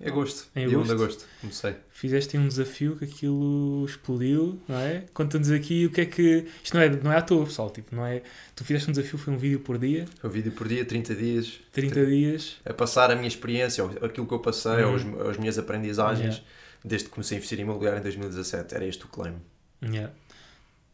agosto. 0.06 0.48
Em 0.56 0.66
agosto. 0.66 0.70
Dia 0.70 0.80
1 0.80 0.84
de 0.84 0.92
agosto, 0.92 1.26
comecei. 1.42 1.76
Fizeste 1.92 2.38
um 2.38 2.48
desafio 2.48 2.96
que 2.96 3.06
aquilo 3.06 3.86
explodiu, 3.86 4.60
não 4.68 4.78
é? 4.78 5.06
Conta-nos 5.14 5.52
aqui 5.52 5.86
o 5.86 5.92
que 5.92 6.02
é 6.02 6.06
que. 6.06 6.48
Isto 6.64 6.76
não 6.76 6.82
é, 6.84 6.90
não 6.90 7.12
é 7.12 7.18
à 7.18 7.22
toa, 7.22 7.46
pessoal. 7.46 7.70
Tipo, 7.70 7.96
não 7.96 8.06
é... 8.06 8.22
Tu 8.56 8.64
fizeste 8.64 8.90
um 8.90 8.94
desafio, 8.94 9.18
foi 9.18 9.34
um 9.34 9.38
vídeo 9.38 9.60
por 9.60 9.78
dia. 9.78 10.06
Foi 10.20 10.30
um 10.30 10.34
vídeo 10.34 10.52
por 10.52 10.68
dia, 10.68 10.84
30 10.84 11.16
dias. 11.16 11.60
30 11.72 12.06
dias. 12.06 12.58
A 12.66 12.74
passar 12.74 13.12
a 13.12 13.16
minha 13.16 13.28
experiência, 13.28 13.84
aquilo 14.02 14.28
que 14.28 14.34
eu 14.34 14.40
passei, 14.40 14.84
uhum. 14.84 15.22
as, 15.22 15.30
as 15.30 15.38
minhas 15.38 15.58
aprendizagens, 15.58 16.36
yeah. 16.36 16.50
desde 16.84 17.08
que 17.08 17.14
comecei 17.14 17.36
a 17.36 17.38
investir 17.38 17.60
em 17.60 17.64
imobiliário 17.64 18.00
em 18.00 18.04
2017. 18.04 18.76
Era 18.76 18.86
este 18.86 19.06
o 19.06 19.08
claim. 19.08 19.36
Yeah 19.82 20.12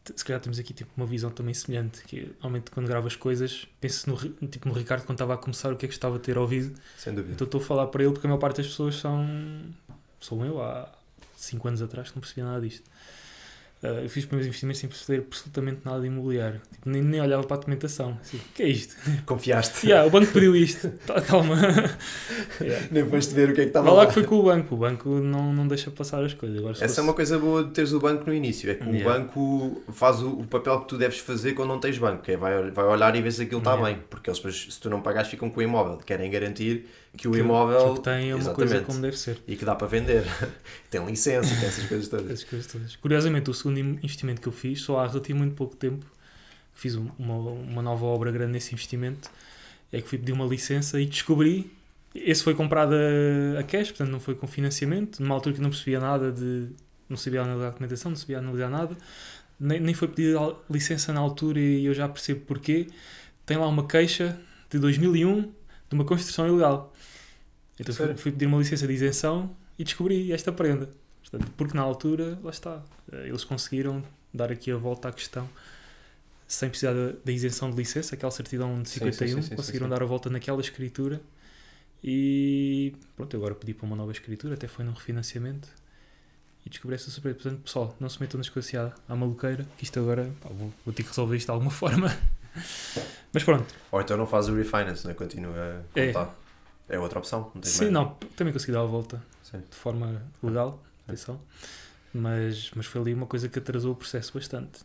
se 0.04 0.24
calhar 0.24 0.40
temos 0.40 0.58
aqui 0.58 0.72
tipo, 0.72 0.90
uma 0.96 1.06
visão 1.06 1.30
também 1.30 1.54
semelhante. 1.54 2.02
Que 2.04 2.26
normalmente 2.34 2.70
quando 2.70 2.86
gravo 2.86 3.06
as 3.06 3.16
coisas, 3.16 3.66
penso 3.80 4.10
no, 4.10 4.16
tipo, 4.48 4.68
no 4.68 4.74
Ricardo 4.74 5.04
quando 5.04 5.16
estava 5.16 5.34
a 5.34 5.36
começar, 5.36 5.72
o 5.72 5.76
que 5.76 5.86
é 5.86 5.88
que 5.88 5.94
estava 5.94 6.16
a 6.16 6.18
ter 6.18 6.38
ouvido. 6.38 6.78
Sem 6.96 7.14
dúvida. 7.14 7.34
Então 7.34 7.44
estou 7.44 7.60
a 7.60 7.64
falar 7.64 7.86
para 7.88 8.02
ele 8.02 8.12
porque 8.12 8.26
a 8.26 8.30
maior 8.30 8.40
parte 8.40 8.58
das 8.58 8.66
pessoas 8.66 8.96
são. 8.96 9.26
Sou 10.18 10.44
eu 10.44 10.62
há 10.62 10.90
5 11.36 11.68
anos 11.68 11.82
atrás 11.82 12.10
que 12.10 12.16
não 12.16 12.20
percebia 12.20 12.44
nada 12.44 12.60
disto. 12.60 12.90
Uh, 13.82 14.02
eu 14.02 14.08
fiz 14.10 14.24
os 14.24 14.26
primeiros 14.26 14.46
investimentos 14.46 14.78
sem 14.78 14.90
perceber 14.90 15.24
absolutamente 15.26 15.80
nada 15.86 16.02
de 16.02 16.06
imobiliário. 16.06 16.60
Tipo, 16.70 16.90
nem, 16.90 17.00
nem 17.00 17.18
olhava 17.18 17.42
para 17.44 17.56
a 17.56 17.58
documentação. 17.60 18.18
Assim, 18.20 18.36
o 18.36 18.40
que 18.54 18.62
é 18.62 18.68
isto? 18.68 18.94
Confiaste? 19.24 19.86
Yeah, 19.90 20.06
o 20.06 20.10
banco 20.10 20.30
pediu 20.32 20.54
isto. 20.54 20.92
Calma. 21.26 21.56
yeah. 22.60 22.86
Nem 22.90 23.08
foste 23.08 23.34
ver 23.34 23.50
o 23.50 23.54
que 23.54 23.62
é 23.62 23.64
que 23.64 23.70
estava 23.70 23.90
lá. 23.90 24.02
lá 24.02 24.06
que 24.06 24.12
foi 24.12 24.24
com 24.24 24.36
o 24.36 24.42
banco. 24.42 24.74
O 24.74 24.78
banco 24.78 25.08
não, 25.08 25.52
não 25.54 25.66
deixa 25.66 25.90
passar 25.90 26.22
as 26.22 26.34
coisas. 26.34 26.58
Agora, 26.58 26.74
Essa 26.74 26.88
fosse... 26.88 27.00
é 27.00 27.02
uma 27.02 27.14
coisa 27.14 27.38
boa 27.38 27.64
de 27.64 27.70
teres 27.70 27.92
o 27.92 27.98
banco 27.98 28.26
no 28.26 28.34
início. 28.34 28.70
É 28.70 28.74
que 28.74 28.84
yeah. 28.84 29.00
o 29.00 29.04
banco 29.04 29.82
faz 29.92 30.20
o, 30.20 30.28
o, 30.28 30.46
papel 30.46 30.80
que 30.80 30.88
tu 30.88 30.98
deves 30.98 31.18
fazer 31.18 31.54
quando 31.54 31.70
não 31.70 31.80
tens 31.80 31.96
banco. 31.96 32.30
É 32.30 32.36
vai, 32.36 32.70
vai 32.70 32.84
olhar 32.84 33.16
e 33.16 33.22
ver 33.22 33.32
se 33.32 33.42
aquilo 33.42 33.60
está 33.60 33.72
yeah. 33.72 33.94
bem. 33.94 34.04
Porque 34.10 34.28
eles, 34.28 34.66
se 34.68 34.78
tu 34.78 34.90
não 34.90 35.00
pagares, 35.00 35.30
ficam 35.30 35.48
com 35.48 35.58
o 35.58 35.62
imóvel. 35.62 35.96
Querem 35.96 36.30
garantir 36.30 36.86
que 37.16 37.26
o 37.26 37.32
que, 37.32 37.38
imóvel 37.38 37.94
que 37.94 38.02
tem 38.02 38.30
é 38.30 38.34
uma 38.34 38.54
coisa 38.54 38.80
como 38.80 39.00
deve 39.00 39.18
ser. 39.18 39.38
E 39.46 39.56
que 39.56 39.64
dá 39.64 39.74
para 39.74 39.86
vender. 39.86 40.24
tem 40.90 41.04
licença, 41.04 41.54
tem 41.56 41.68
essas 41.68 41.86
coisas 41.86 42.08
todas. 42.08 42.26
essas 42.26 42.44
coisas 42.44 42.66
todas. 42.70 42.96
Curiosamente, 42.96 43.50
o 43.50 43.54
segundo 43.54 43.78
investimento 43.78 44.40
que 44.40 44.48
eu 44.48 44.52
fiz, 44.52 44.80
só 44.82 45.00
há 45.00 45.06
relativamente 45.06 45.54
pouco 45.54 45.76
tempo, 45.76 46.06
fiz 46.72 46.94
uma, 46.94 47.34
uma 47.36 47.82
nova 47.82 48.06
obra 48.06 48.30
grande 48.30 48.52
nesse 48.52 48.72
investimento, 48.72 49.28
é 49.92 50.00
que 50.00 50.08
fui 50.08 50.18
pedir 50.18 50.32
uma 50.32 50.46
licença 50.46 51.00
e 51.00 51.06
descobri. 51.06 51.70
Esse 52.14 52.42
foi 52.42 52.54
comprado 52.54 52.94
a, 52.94 53.60
a 53.60 53.62
cash, 53.64 53.88
portanto 53.88 54.10
não 54.10 54.20
foi 54.20 54.34
com 54.34 54.46
financiamento, 54.46 55.20
numa 55.20 55.34
altura 55.34 55.56
que 55.56 55.60
não 55.60 55.70
percebia 55.70 56.00
nada 56.00 56.30
de. 56.30 56.68
não 57.08 57.16
sabia 57.16 57.42
analisar 57.42 57.66
a 57.66 57.70
documentação, 57.70 58.10
não 58.10 58.16
sabia 58.16 58.38
analisar 58.38 58.70
nada, 58.70 58.96
nem, 59.58 59.80
nem 59.80 59.94
foi 59.94 60.08
pedir 60.08 60.36
licença 60.70 61.12
na 61.12 61.20
altura 61.20 61.58
e 61.58 61.84
eu 61.84 61.92
já 61.92 62.08
percebo 62.08 62.40
porquê. 62.46 62.86
Tem 63.44 63.56
lá 63.56 63.66
uma 63.66 63.86
queixa 63.86 64.38
de 64.70 64.78
2001 64.78 65.42
de 65.42 65.50
uma 65.92 66.04
construção 66.04 66.46
ilegal. 66.46 66.89
Então 67.80 67.94
fui, 67.94 68.14
fui, 68.16 68.32
pedir 68.32 68.46
uma 68.46 68.58
licença 68.58 68.86
de 68.86 68.92
isenção 68.92 69.54
e 69.78 69.84
descobri 69.84 70.32
esta 70.32 70.52
prenda. 70.52 70.88
Portanto, 71.22 71.52
porque 71.56 71.76
na 71.76 71.82
altura, 71.82 72.38
lá 72.42 72.50
está, 72.50 72.82
eh, 73.12 73.28
eles 73.28 73.44
conseguiram 73.44 74.02
dar 74.32 74.50
aqui 74.52 74.70
a 74.70 74.76
volta 74.76 75.08
à 75.08 75.12
questão 75.12 75.48
sem 76.46 76.68
precisar 76.68 76.92
da, 77.24 77.30
isenção 77.32 77.70
de 77.70 77.76
licença, 77.76 78.14
aquela 78.16 78.32
certidão 78.32 78.82
de 78.82 78.88
51, 78.88 79.28
sim, 79.28 79.42
sim, 79.42 79.48
sim, 79.50 79.56
conseguiram 79.56 79.88
dar 79.88 80.02
a 80.02 80.04
volta 80.04 80.28
naquela 80.28 80.60
escritura 80.60 81.20
e 82.02 82.92
pronto, 83.16 83.36
agora 83.36 83.54
pedi 83.54 83.72
para 83.72 83.86
uma 83.86 83.94
nova 83.94 84.10
escritura, 84.10 84.54
até 84.54 84.66
foi 84.66 84.84
num 84.84 84.92
refinanciamento 84.92 85.68
e 86.66 86.70
descobri 86.70 86.96
essa 86.96 87.10
surpresa. 87.10 87.38
Portanto, 87.38 87.62
pessoal, 87.62 87.96
não 88.00 88.08
se 88.08 88.20
metam 88.20 88.38
nas 88.38 88.48
coisas 88.48 88.74
à, 88.74 88.92
à 89.08 89.14
maluqueira, 89.14 89.64
que 89.78 89.84
isto 89.84 90.00
agora 90.00 90.30
pá, 90.40 90.48
vou, 90.48 90.72
vou 90.84 90.92
ter 90.92 91.02
que 91.04 91.08
resolver 91.10 91.36
isto 91.36 91.46
de 91.46 91.52
alguma 91.52 91.70
forma. 91.72 92.14
Mas 93.32 93.44
pronto. 93.44 93.72
Ou 93.92 94.00
então 94.00 94.16
não 94.16 94.26
faz 94.26 94.48
o 94.48 94.54
refinance, 94.54 95.06
né? 95.06 95.14
continua 95.14 95.84
a 95.94 96.00
É. 96.00 96.06
contar. 96.08 96.34
É, 96.36 96.49
outra 96.98 97.18
opção. 97.18 97.50
Não 97.54 97.60
tem 97.60 97.70
Sim, 97.70 97.90
não, 97.90 98.16
também 98.36 98.52
consegui 98.52 98.72
dar 98.72 98.80
a 98.80 98.86
volta 98.86 99.22
Sim. 99.42 99.58
de 99.58 99.76
forma 99.76 100.22
legal, 100.42 100.82
atenção. 101.06 101.40
Mas, 102.12 102.70
mas 102.74 102.86
foi 102.86 103.00
ali 103.00 103.14
uma 103.14 103.26
coisa 103.26 103.48
que 103.48 103.58
atrasou 103.58 103.92
o 103.92 103.94
processo 103.94 104.32
bastante. 104.34 104.80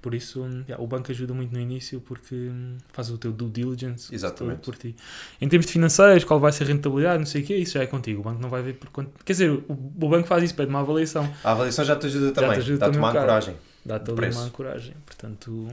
Por 0.00 0.14
isso, 0.14 0.44
yeah, 0.66 0.82
o 0.82 0.86
banco 0.86 1.12
ajuda 1.12 1.32
muito 1.32 1.52
no 1.52 1.60
início 1.60 2.00
porque 2.00 2.34
hum, 2.34 2.76
faz 2.92 3.08
o 3.08 3.16
teu 3.16 3.30
due 3.32 3.48
diligence 3.48 4.12
Exatamente. 4.12 4.58
por 4.62 4.74
ti. 4.74 4.96
Em 5.40 5.48
termos 5.48 5.66
de 5.66 5.72
financeiros, 5.72 6.24
qual 6.24 6.40
vai 6.40 6.50
ser 6.50 6.64
a 6.64 6.66
rentabilidade, 6.66 7.20
não 7.20 7.26
sei 7.26 7.42
o 7.42 7.44
quê, 7.44 7.54
isso 7.54 7.74
já 7.74 7.84
é 7.84 7.86
contigo. 7.86 8.20
O 8.20 8.24
banco 8.24 8.42
não 8.42 8.48
vai 8.48 8.62
ver 8.62 8.74
por 8.74 8.90
quanto. 8.90 9.12
Quer 9.24 9.32
dizer, 9.32 9.50
o, 9.50 9.64
o 9.68 10.08
banco 10.08 10.26
faz 10.26 10.42
isso, 10.42 10.56
pede 10.56 10.70
uma 10.70 10.80
avaliação, 10.80 11.32
A 11.44 11.52
avaliação 11.52 11.84
já 11.84 11.94
te 11.94 12.06
ajuda 12.06 12.32
também. 12.32 12.76
Dá-te 12.78 12.98
uma 12.98 13.06
um 13.06 13.10
ancoragem. 13.10 13.56
dá-te 13.84 14.10
ali 14.10 14.34
uma 14.34 14.42
ancoragem. 14.42 14.94
Portanto, 15.06 15.68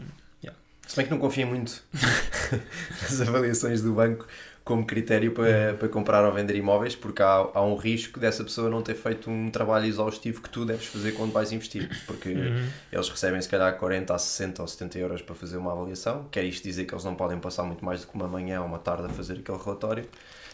Se 0.85 0.95
bem 0.95 1.05
que 1.05 1.11
não 1.11 1.19
confia 1.19 1.47
muito 1.47 1.83
nas 3.01 3.21
avaliações 3.21 3.81
do 3.81 3.93
banco 3.93 4.27
como 4.69 4.85
critério 4.85 5.31
para, 5.31 5.73
para 5.73 5.89
comprar 5.89 6.23
ou 6.23 6.31
vender 6.31 6.55
imóveis, 6.55 6.95
porque 6.95 7.23
há, 7.23 7.49
há 7.55 7.65
um 7.65 7.75
risco 7.75 8.19
dessa 8.19 8.43
pessoa 8.43 8.69
não 8.69 8.83
ter 8.83 8.93
feito 8.93 9.27
um 9.27 9.49
trabalho 9.49 9.87
exaustivo 9.87 10.43
que 10.43 10.49
tu 10.49 10.63
deves 10.63 10.85
fazer 10.85 11.13
quando 11.13 11.31
vais 11.31 11.51
investir. 11.51 11.89
Porque 12.05 12.29
uhum, 12.29 12.67
eles 12.91 13.09
recebem 13.09 13.41
se 13.41 13.49
calhar 13.49 13.75
40 13.75 14.13
a 14.13 14.19
60 14.19 14.61
ou 14.61 14.67
70 14.67 14.99
euros 14.99 15.21
para 15.23 15.33
fazer 15.33 15.57
uma 15.57 15.71
avaliação. 15.71 16.27
Quer 16.29 16.43
isto 16.43 16.63
dizer 16.63 16.85
que 16.85 16.93
eles 16.93 17.03
não 17.03 17.15
podem 17.15 17.39
passar 17.39 17.63
muito 17.63 17.83
mais 17.83 18.01
do 18.01 18.07
que 18.07 18.13
uma 18.13 18.27
manhã 18.27 18.61
ou 18.61 18.67
uma 18.67 18.77
tarde 18.77 19.07
a 19.07 19.09
fazer 19.09 19.39
aquele 19.39 19.57
relatório. 19.57 20.05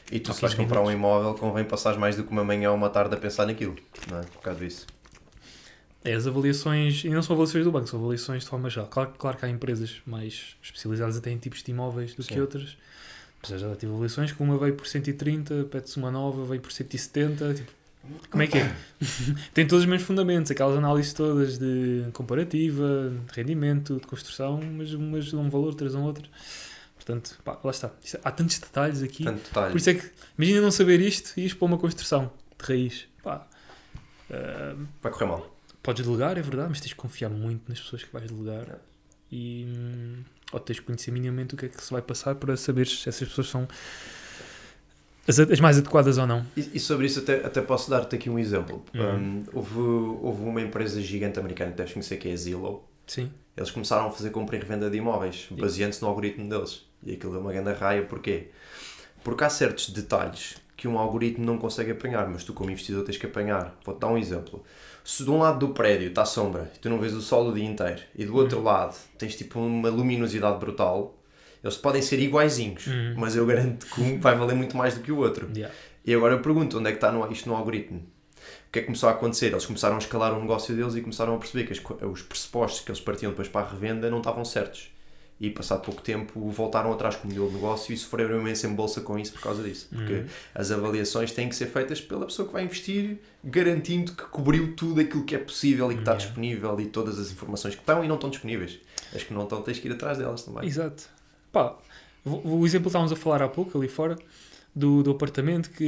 E 0.09 0.17
tu, 0.17 0.33
se 0.33 0.39
vais 0.39 0.53
15 0.53 0.63
comprar 0.65 0.81
um 0.81 0.89
imóvel, 0.89 1.33
convém 1.33 1.65
passares 1.65 1.99
mais 1.99 2.15
do 2.15 2.23
que 2.23 2.31
uma 2.31 2.43
manhã 2.45 2.69
ou 2.69 2.77
uma 2.77 2.89
tarde 2.89 3.13
a 3.15 3.17
pensar 3.17 3.45
naquilo. 3.45 3.75
Não 4.09 4.19
é? 4.19 4.21
Por 4.21 4.41
causa 4.41 4.61
disso. 4.61 4.87
É, 6.05 6.13
as 6.13 6.25
avaliações, 6.25 7.03
e 7.03 7.09
não 7.09 7.21
são 7.21 7.33
avaliações 7.33 7.65
do 7.65 7.71
banco, 7.71 7.87
são 7.89 7.99
avaliações 7.99 8.43
de 8.43 8.49
forma 8.49 8.69
geral. 8.69 8.87
Claro, 8.87 9.13
claro 9.17 9.37
que 9.37 9.45
há 9.45 9.49
empresas 9.49 10.01
mais 10.05 10.55
especializadas 10.63 11.17
até 11.17 11.31
em 11.31 11.37
tipos 11.37 11.61
de 11.61 11.71
imóveis 11.71 12.15
do 12.15 12.23
que 12.23 12.35
Sim. 12.35 12.39
outras. 12.39 12.77
Eu 13.51 13.59
já 13.59 13.75
tive 13.75 13.91
avaliações 13.91 14.31
que 14.31 14.41
uma 14.41 14.57
veio 14.57 14.73
por 14.75 14.87
130, 14.87 15.65
pede-se 15.65 15.97
uma 15.97 16.11
nova, 16.11 16.45
veio 16.45 16.61
por 16.61 16.71
170. 16.71 17.53
Tipo, 17.53 17.71
como 18.29 18.43
é 18.43 18.47
que 18.47 18.57
é? 18.57 18.75
Tem 19.53 19.67
todos 19.67 19.83
os 19.83 19.89
mesmos 19.89 20.07
fundamentos, 20.07 20.51
aquelas 20.51 20.77
análises 20.77 21.13
todas 21.13 21.57
de 21.57 22.05
comparativa, 22.13 23.11
de 23.27 23.33
rendimento, 23.33 23.95
de 23.95 24.07
construção, 24.07 24.59
mas 24.61 24.93
umas 24.93 25.31
dão 25.31 25.41
um 25.41 25.49
valor, 25.49 25.67
outras 25.67 25.93
dão 25.93 26.03
outro. 26.03 26.29
Portanto, 26.95 27.37
pá, 27.43 27.59
lá 27.63 27.71
está. 27.71 27.91
Há 28.23 28.31
tantos 28.31 28.59
detalhes 28.59 29.03
aqui. 29.03 29.23
Tanto 29.23 29.43
detalhe. 29.43 29.71
Por 29.71 29.77
isso 29.77 29.89
é 29.89 29.93
que, 29.95 30.11
imagina 30.37 30.61
não 30.61 30.71
saber 30.71 30.99
isto 31.01 31.33
e 31.37 31.45
isto 31.45 31.57
para 31.57 31.65
uma 31.65 31.77
construção 31.77 32.31
de 32.57 32.65
raiz. 32.65 33.07
Pá, 33.23 33.47
ah, 34.31 34.75
Vai 35.01 35.11
correr 35.11 35.25
mal. 35.25 35.55
Podes 35.83 36.05
delegar, 36.05 36.37
é 36.37 36.41
verdade, 36.41 36.69
mas 36.69 36.79
tens 36.79 36.89
de 36.89 36.95
confiar 36.95 37.29
muito 37.29 37.69
nas 37.69 37.79
pessoas 37.79 38.03
que 38.03 38.11
vais 38.11 38.29
delegar. 38.29 38.69
É. 38.69 38.77
E. 39.31 39.67
Ou 40.51 40.59
tens 40.59 40.75
de 40.75 40.81
conhecer 40.81 41.11
minimamente 41.11 41.55
o 41.55 41.57
que 41.57 41.65
é 41.65 41.69
que 41.69 41.83
se 41.83 41.91
vai 41.91 42.01
passar 42.01 42.35
para 42.35 42.55
saber 42.55 42.87
se 42.87 43.09
essas 43.09 43.27
pessoas 43.27 43.49
são 43.49 43.67
as, 45.27 45.39
as 45.39 45.59
mais 45.59 45.77
adequadas 45.77 46.17
ou 46.17 46.27
não. 46.27 46.45
E, 46.55 46.71
e 46.75 46.79
sobre 46.79 47.07
isso 47.07 47.19
até, 47.19 47.45
até 47.45 47.61
posso 47.61 47.89
dar-te 47.89 48.15
aqui 48.15 48.29
um 48.29 48.37
exemplo. 48.37 48.83
Uhum. 48.93 49.15
Um, 49.15 49.43
houve, 49.53 49.79
houve 49.79 50.43
uma 50.43 50.61
empresa 50.61 51.01
gigante 51.01 51.39
americana 51.39 51.71
que 51.71 51.77
deves 51.77 51.93
conhecer 51.93 52.17
que 52.17 52.29
é 52.29 52.33
a 52.33 52.35
Zillow. 52.35 52.87
Sim. 53.07 53.31
Eles 53.57 53.71
começaram 53.71 54.07
a 54.07 54.11
fazer 54.11 54.29
compra 54.31 54.55
e 54.55 54.59
revenda 54.59 54.89
de 54.89 54.97
imóveis, 54.97 55.47
baseando-se 55.51 56.01
no 56.01 56.09
algoritmo 56.09 56.49
deles. 56.49 56.85
E 57.03 57.13
aquilo 57.13 57.31
deu 57.31 57.41
uma 57.41 57.53
grande 57.53 57.71
raia, 57.73 58.03
porquê? 58.03 58.49
Porque 59.23 59.43
há 59.43 59.49
certos 59.49 59.89
detalhes 59.89 60.57
que 60.75 60.87
um 60.87 60.99
algoritmo 60.99 61.45
não 61.45 61.57
consegue 61.57 61.91
apanhar, 61.91 62.27
mas 62.27 62.43
tu 62.43 62.53
como 62.53 62.69
investidor 62.69 63.03
tens 63.03 63.17
que 63.17 63.25
apanhar. 63.25 63.77
Vou-te 63.83 63.99
dar 63.99 64.07
um 64.07 64.17
exemplo. 64.17 64.63
Se 65.05 65.23
de 65.23 65.29
um 65.29 65.37
lado 65.37 65.59
do 65.59 65.73
prédio 65.73 66.07
está 66.09 66.25
sombra 66.25 66.71
e 66.75 66.79
tu 66.79 66.89
não 66.89 66.99
vês 66.99 67.13
o 67.13 67.21
sol 67.21 67.47
o 67.49 67.53
dia 67.53 67.63
inteiro, 67.63 68.01
e 68.15 68.25
do 68.25 68.35
outro 68.35 68.61
lado 68.61 68.95
tens 69.19 69.35
tipo 69.35 69.59
uma 69.59 69.87
luminosidade 69.89 70.57
brutal, 70.59 71.15
eles 71.63 71.77
podem 71.77 72.01
ser 72.01 72.19
iguaizinhos, 72.19 72.87
Uhum. 72.87 73.13
mas 73.17 73.35
eu 73.35 73.45
garanto 73.45 73.85
que 73.85 74.01
um 74.01 74.19
vai 74.19 74.35
valer 74.35 74.55
muito 74.55 74.75
mais 74.75 74.95
do 74.95 75.01
que 75.01 75.11
o 75.11 75.17
outro. 75.19 75.47
Yeah. 75.55 75.73
E 76.03 76.13
agora 76.13 76.33
eu 76.33 76.39
pergunto, 76.41 76.79
onde 76.79 76.87
é 76.89 76.91
que 76.91 76.97
está 76.97 77.11
no- 77.11 77.31
isto 77.31 77.47
no 77.47 77.55
algoritmo? 77.55 77.99
O 78.67 78.71
que 78.71 78.79
é 78.79 78.81
que 78.81 78.87
começou 78.87 79.07
a 79.09 79.13
acontecer? 79.13 79.47
Eles 79.51 79.65
começaram 79.65 79.95
a 79.95 79.99
escalar 79.99 80.33
o 80.35 80.41
negócio 80.41 80.75
deles 80.75 80.95
e 80.95 81.01
começaram 81.01 81.35
a 81.35 81.37
perceber 81.39 81.63
que 81.65 81.73
as 81.73 81.79
os 82.11 82.21
pressupostos 82.23 82.81
que 82.81 82.91
eles 82.91 82.99
partiam 83.01 83.31
depois 83.31 83.47
para 83.47 83.65
a 83.65 83.69
revenda 83.69 84.09
não 84.11 84.17
estavam 84.19 84.43
certos. 84.43 84.89
E 85.39 85.49
passado 85.49 85.81
pouco 85.81 86.01
tempo 86.01 86.49
voltaram 86.49 86.93
atrás 86.93 87.17
com 87.17 87.23
o 87.23 87.27
modelo 87.27 87.49
de 87.49 87.55
negócio 87.55 87.93
e 87.93 87.97
sofreram 87.97 88.39
imenso 88.39 88.65
em 88.67 88.73
bolsa 88.73 89.01
com 89.01 89.19
isso 89.19 89.33
por 89.33 89.41
causa 89.41 89.61
disso. 89.63 89.87
Porque 89.91 90.13
Uhum. 90.13 90.25
as 90.53 90.71
avaliações 90.71 91.31
têm 91.33 91.49
que 91.49 91.55
ser 91.55 91.65
feitas 91.65 91.99
pela 91.99 92.25
pessoa 92.25 92.47
que 92.47 92.53
vai 92.53 92.63
investir, 92.63 93.17
garantindo 93.43 94.13
que 94.13 94.23
cobriu 94.25 94.73
tudo 94.75 95.01
aquilo 95.01 95.25
que 95.25 95.35
é 95.35 95.37
possível 95.37 95.91
e 95.91 95.95
que 95.95 95.99
está 96.01 96.11
Yeah. 96.13 96.25
disponível 96.25 96.79
e 96.79 96.85
todas 96.85 97.19
as 97.19 97.31
informações 97.31 97.75
que 97.75 97.81
estão 97.81 98.01
e 98.03 98.07
não 98.07 98.15
estão 98.15 98.29
disponíveis. 98.29 98.79
As 99.13 99.23
que 99.23 99.33
não 99.33 99.43
estão, 99.43 99.61
tens 99.61 99.77
que 99.77 99.87
ir 99.89 99.91
atrás 99.91 100.17
delas 100.17 100.41
também. 100.43 100.65
Exato. 100.65 101.03
Pá, 101.51 101.75
o 102.25 102.65
exemplo 102.65 102.83
que 102.85 102.89
estávamos 102.89 103.11
a 103.11 103.15
falar 103.17 103.41
há 103.43 103.49
pouco, 103.49 103.77
ali 103.77 103.89
fora, 103.89 104.17
do, 104.73 105.03
do 105.03 105.11
apartamento 105.11 105.69
que 105.69 105.85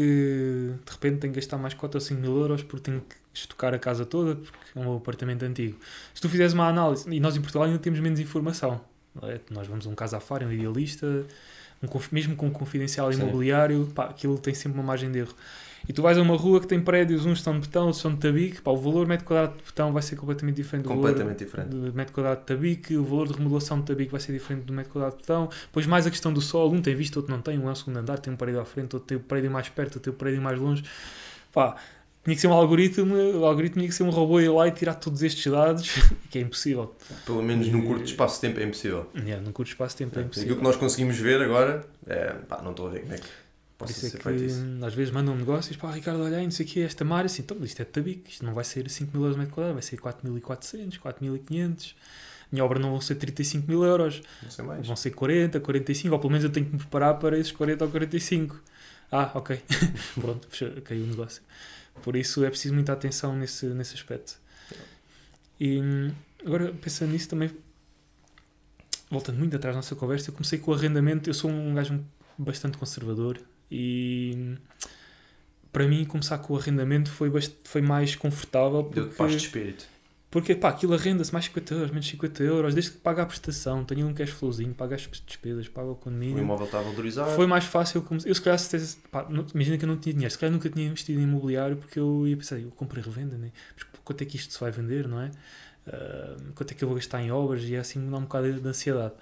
de 0.85 0.91
repente 0.91 1.19
tem 1.19 1.31
que 1.31 1.35
gastar 1.37 1.57
mais 1.57 1.73
4 1.73 1.97
ou 1.97 2.01
5 2.01 2.19
mil 2.21 2.37
euros 2.37 2.63
porque 2.63 2.91
tem 2.91 2.99
que 2.99 3.15
estocar 3.33 3.73
a 3.73 3.79
casa 3.79 4.05
toda, 4.05 4.35
porque 4.35 4.57
é 4.75 4.79
um 4.81 4.97
apartamento 4.97 5.43
antigo. 5.43 5.77
Se 6.13 6.21
tu 6.21 6.27
fizeres 6.29 6.51
uma 6.53 6.67
análise, 6.67 7.09
e 7.09 7.19
nós 7.19 7.35
em 7.37 7.41
Portugal 7.41 7.63
ainda 7.67 7.79
temos 7.79 7.99
menos 7.99 8.19
informação, 8.19 8.81
é? 9.23 9.39
nós 9.49 9.67
vamos 9.67 9.85
a 9.87 9.89
um 9.89 9.95
casa 9.95 10.17
afora, 10.17 10.45
um 10.45 10.51
idealista, 10.51 11.25
um 11.83 11.87
mesmo 12.11 12.35
com 12.35 12.47
um 12.47 12.51
confidencial 12.51 13.11
Sim. 13.11 13.21
imobiliário, 13.21 13.87
pá, 13.93 14.05
aquilo 14.05 14.37
tem 14.37 14.53
sempre 14.53 14.77
uma 14.79 14.85
margem 14.85 15.11
de 15.11 15.19
erro. 15.19 15.33
E 15.87 15.93
tu 15.93 16.01
vais 16.01 16.17
a 16.17 16.21
uma 16.21 16.35
rua 16.35 16.59
que 16.59 16.67
tem 16.67 16.81
prédios, 16.81 17.25
uns 17.25 17.37
estão 17.37 17.53
de 17.53 17.61
betão, 17.61 17.83
outros 17.83 18.01
são 18.01 18.13
de 18.13 18.19
tabique, 18.19 18.61
pá, 18.61 18.71
o 18.71 18.77
valor 18.77 19.07
metro 19.07 19.25
quadrado 19.25 19.57
de 19.57 19.63
betão 19.63 19.93
vai 19.93 20.01
ser 20.01 20.17
completamente 20.17 20.55
diferente 20.55 20.83
do 20.83 20.89
Completamente 20.89 21.45
diferente. 21.45 21.69
do 21.69 21.93
metro 21.93 22.13
quadrado 22.13 22.41
de 22.41 22.45
tabique, 22.45 22.97
o 22.97 23.05
valor 23.05 23.27
de 23.27 23.33
remodelação 23.33 23.79
de 23.79 23.85
tabique 23.85 24.11
vai 24.11 24.19
ser 24.19 24.33
diferente 24.33 24.63
do 24.65 24.73
metro 24.73 24.91
quadrado 24.91 25.15
de 25.15 25.21
betão, 25.21 25.49
depois 25.67 25.85
mais 25.85 26.05
a 26.05 26.09
questão 26.09 26.33
do 26.33 26.41
sol, 26.41 26.73
um 26.73 26.81
tem 26.81 26.93
visto, 26.93 27.15
outro 27.17 27.31
não 27.31 27.41
tem, 27.41 27.57
um 27.57 27.69
é 27.69 27.71
o 27.71 27.75
segundo 27.75 27.97
andar, 27.97 28.19
tem 28.19 28.33
um 28.33 28.35
prédio 28.35 28.59
à 28.59 28.65
frente, 28.65 28.95
outro 28.95 29.07
tem 29.07 29.17
o 29.17 29.21
prédio 29.21 29.49
mais 29.49 29.69
perto, 29.69 29.95
outro 29.95 30.11
tem 30.11 30.13
o 30.13 30.15
prédio 30.15 30.41
mais 30.41 30.59
longe. 30.59 30.83
Pá, 31.53 31.77
tinha 32.27 32.35
que 32.35 32.41
ser 32.41 32.47
um 32.47 32.53
algoritmo, 32.53 33.15
o 33.15 33.45
algoritmo 33.45 33.77
tinha 33.79 33.87
que 33.87 33.95
ser 33.95 34.03
um 34.03 34.09
robô 34.09 34.41
ir 34.41 34.49
lá 34.49 34.67
e 34.67 34.71
tirar 34.71 34.95
todos 34.95 35.23
estes 35.23 35.49
dados, 35.49 35.89
que 36.29 36.37
é 36.39 36.41
impossível. 36.41 36.93
Pelo 37.25 37.41
menos 37.41 37.69
num 37.69 37.85
curto 37.85 38.03
espaço 38.03 38.35
de 38.35 38.41
tempo 38.41 38.59
é 38.59 38.63
impossível. 38.63 39.09
Yeah, 39.15 39.41
num 39.41 39.53
curto 39.53 39.69
espaço 39.69 39.95
de 39.95 39.99
tempo 39.99 40.09
é 40.09 40.19
Aquilo 40.19 40.25
impossível. 40.27 40.57
que 40.57 40.63
nós 40.63 40.75
conseguimos 40.75 41.17
ver 41.17 41.41
agora, 41.41 41.87
é, 42.05 42.33
pá, 42.49 42.61
não 42.61 42.71
estou 42.71 42.87
a 42.87 42.89
ver 42.89 42.99
como 43.03 43.13
é 43.13 43.17
que 43.17 43.27
possa 43.77 43.93
isso 43.93 44.07
é 44.07 44.09
ser 44.09 44.17
que 44.17 44.23
feito 44.23 44.43
isso. 44.43 44.65
às 44.85 44.93
vezes 44.93 45.13
mandam 45.13 45.35
negócios, 45.37 45.77
pá, 45.77 45.89
Ricardo, 45.91 46.21
olha 46.21 46.35
aí, 46.37 46.43
não 46.43 46.51
sei 46.51 46.65
o 46.65 46.69
que, 46.69 46.81
esta 46.81 47.05
mar, 47.05 47.23
assim, 47.23 47.43
então, 47.43 47.55
isto 47.63 47.81
é 47.81 47.85
de 47.85 47.91
tabique, 47.91 48.29
isto 48.31 48.43
não 48.45 48.53
vai 48.53 48.65
ser 48.65 48.89
5 48.89 49.15
mil 49.15 49.21
euros 49.25 49.37
metro 49.37 49.53
quadrado, 49.53 49.75
vai 49.75 49.83
ser 49.83 49.95
4.400, 49.97 50.99
4.500. 50.99 51.93
Minha 52.51 52.63
obra 52.65 52.77
não 52.79 52.91
vão 52.91 52.99
ser 53.01 53.15
35 53.15 53.67
mil 53.69 53.83
euros, 53.85 54.21
Não 54.43 54.49
sei 54.51 54.65
mais. 54.65 54.85
vão 54.85 54.95
ser 54.95 55.11
40, 55.11 55.59
45, 55.61 56.13
ou 56.13 56.19
pelo 56.19 56.31
menos 56.31 56.43
eu 56.43 56.49
tenho 56.49 56.65
que 56.65 56.71
me 56.73 56.77
preparar 56.77 57.19
para 57.19 57.37
esses 57.37 57.51
40 57.51 57.85
ou 57.85 57.91
45. 57.91 58.59
Ah, 59.11 59.31
ok. 59.35 59.61
Pronto, 60.19 60.47
fechou, 60.49 60.69
caiu 60.81 61.03
o 61.03 61.07
negócio. 61.07 61.41
Por 62.01 62.15
isso 62.15 62.43
é 62.45 62.49
preciso 62.49 62.73
muita 62.73 62.93
atenção 62.93 63.35
nesse, 63.35 63.65
nesse 63.67 63.95
aspecto. 63.95 64.39
E 65.59 65.79
hum, 65.81 66.11
agora, 66.45 66.73
pensando 66.73 67.11
nisso 67.11 67.29
também, 67.29 67.49
voltando 69.09 69.37
muito 69.37 69.55
atrás 69.55 69.75
da 69.75 69.79
nossa 69.79 69.95
conversa, 69.95 70.29
eu 70.29 70.33
comecei 70.33 70.59
com 70.59 70.71
o 70.71 70.73
arrendamento. 70.73 71.29
Eu 71.29 71.33
sou 71.33 71.49
um 71.49 71.73
gajo 71.73 72.03
bastante 72.37 72.77
conservador 72.77 73.39
e 73.69 74.33
hum, 74.35 74.55
para 75.71 75.87
mim 75.87 76.05
começar 76.05 76.37
com 76.39 76.53
o 76.53 76.57
arrendamento 76.57 77.11
foi, 77.11 77.31
foi 77.63 77.81
mais 77.81 78.15
confortável 78.15 78.83
Deu-te 78.83 79.15
paz 79.15 79.31
de 79.31 79.37
porque, 79.37 79.47
espírito. 79.47 79.87
Porque 80.29 80.53
pá, 80.55 80.69
aquilo 80.69 80.93
arrenda-se 80.93 81.31
mais 81.31 81.45
50 81.45 81.73
euros, 81.73 81.89
menos 81.91 82.07
50 82.07 82.43
euros, 82.43 82.73
desde 82.73 82.91
que 82.91 82.97
paga 82.97 83.23
a 83.23 83.25
prestação, 83.25 83.85
tenha 83.85 84.05
um 84.05 84.13
cash 84.13 84.29
flowzinho, 84.31 84.73
paga 84.73 84.95
as 84.95 85.09
despesas, 85.25 85.67
paga 85.69 85.87
o 85.87 85.91
O 85.91 85.95
condomínio. 85.95 86.39
imóvel 86.39 86.65
está 86.65 86.79
a 86.79 86.81
valorizar. 86.81 87.25
Foi 87.27 87.47
mais 87.47 87.63
fácil. 87.63 88.01
Como... 88.01 88.19
Eu, 88.25 88.35
se 88.35 88.41
calhar, 88.41 88.59
se 88.59 88.97
pá, 89.09 89.25
não- 89.29 89.45
imagina 89.53 89.77
que 89.77 89.85
eu 89.85 89.87
não 89.87 89.97
tinha 89.97 90.13
dinheiro. 90.13 90.31
Se 90.31 90.37
calhar 90.37 90.51
nunca 90.53 90.69
tinha 90.69 90.85
investido 90.85 91.19
em 91.19 91.23
imobiliário 91.23 91.77
porque 91.77 91.97
eu 91.99 92.27
ia 92.27 92.35
pensar, 92.35 92.59
eu 92.59 92.69
comprei 92.71 93.01
revenda, 93.01 93.37
né? 93.37 93.51
Mas 93.75 93.85
quanto 94.03 94.21
é 94.21 94.25
que 94.25 94.35
isto 94.35 94.53
se 94.53 94.59
vai 94.59 94.69
vender, 94.71 95.07
não 95.07 95.21
é? 95.21 95.31
Ah, 95.87 96.35
quanto 96.55 96.71
é 96.71 96.75
que 96.75 96.83
eu 96.83 96.87
vou 96.89 96.95
gastar 96.97 97.21
em 97.21 97.31
obras? 97.31 97.63
E 97.63 97.75
é 97.75 97.79
assim 97.79 97.97
me 97.99 98.11
dá 98.11 98.17
um 98.17 98.21
bocado 98.23 98.51
de 98.59 98.67
ansiedade. 98.67 99.13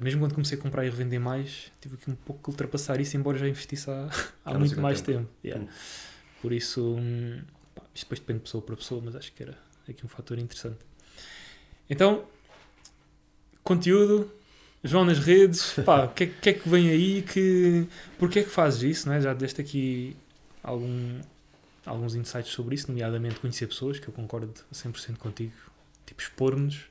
Mesmo 0.00 0.20
quando 0.20 0.34
comecei 0.34 0.58
a 0.58 0.60
comprar 0.60 0.84
e 0.84 0.90
revender 0.90 1.20
mais, 1.20 1.70
tive 1.80 1.94
aqui 1.94 2.10
um 2.10 2.16
pouco 2.16 2.42
que 2.42 2.50
ultrapassar 2.50 3.00
isso, 3.00 3.16
embora 3.16 3.38
já 3.38 3.48
investisse 3.48 3.88
há, 3.88 4.10
há 4.44 4.58
muito 4.58 4.78
mais 4.80 5.00
tempo. 5.00 5.20
tempo. 5.20 5.30
Yeah. 5.44 5.64
Hum. 5.64 5.68
Por 6.42 6.52
isso, 6.52 6.96
hum, 6.98 7.40
pá, 7.74 7.82
isto 7.94 8.04
depois 8.04 8.18
depende 8.20 8.40
de 8.40 8.42
pessoa 8.44 8.62
para 8.62 8.76
pessoa, 8.76 9.00
mas 9.02 9.16
acho 9.16 9.32
que 9.32 9.42
era 9.42 9.56
aqui 9.92 10.04
um 10.04 10.08
fator 10.08 10.38
interessante. 10.38 10.78
Então, 11.88 12.24
conteúdo, 13.62 14.30
João 14.82 15.04
nas 15.04 15.18
redes, 15.18 15.74
pá, 15.84 16.04
o 16.04 16.08
que, 16.08 16.24
é, 16.24 16.26
que 16.26 16.48
é 16.50 16.52
que 16.52 16.68
vem 16.68 16.88
aí? 16.90 17.22
Que, 17.22 17.86
Porquê 18.18 18.40
é 18.40 18.42
que 18.42 18.50
fazes 18.50 18.82
isso? 18.82 19.08
Não 19.08 19.14
é? 19.14 19.20
Já 19.20 19.34
deste 19.34 19.60
aqui 19.60 20.16
algum, 20.62 21.20
alguns 21.84 22.14
insights 22.14 22.52
sobre 22.52 22.74
isso, 22.74 22.88
nomeadamente 22.88 23.40
conhecer 23.40 23.66
pessoas, 23.66 23.98
que 23.98 24.08
eu 24.08 24.12
concordo 24.12 24.52
a 24.70 24.74
100% 24.74 25.16
contigo, 25.16 25.52
tipo 26.04 26.20
expor-nos 26.20 26.84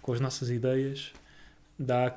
com 0.00 0.12
as 0.12 0.20
nossas 0.20 0.50
ideias, 0.50 1.12
dá, 1.78 2.16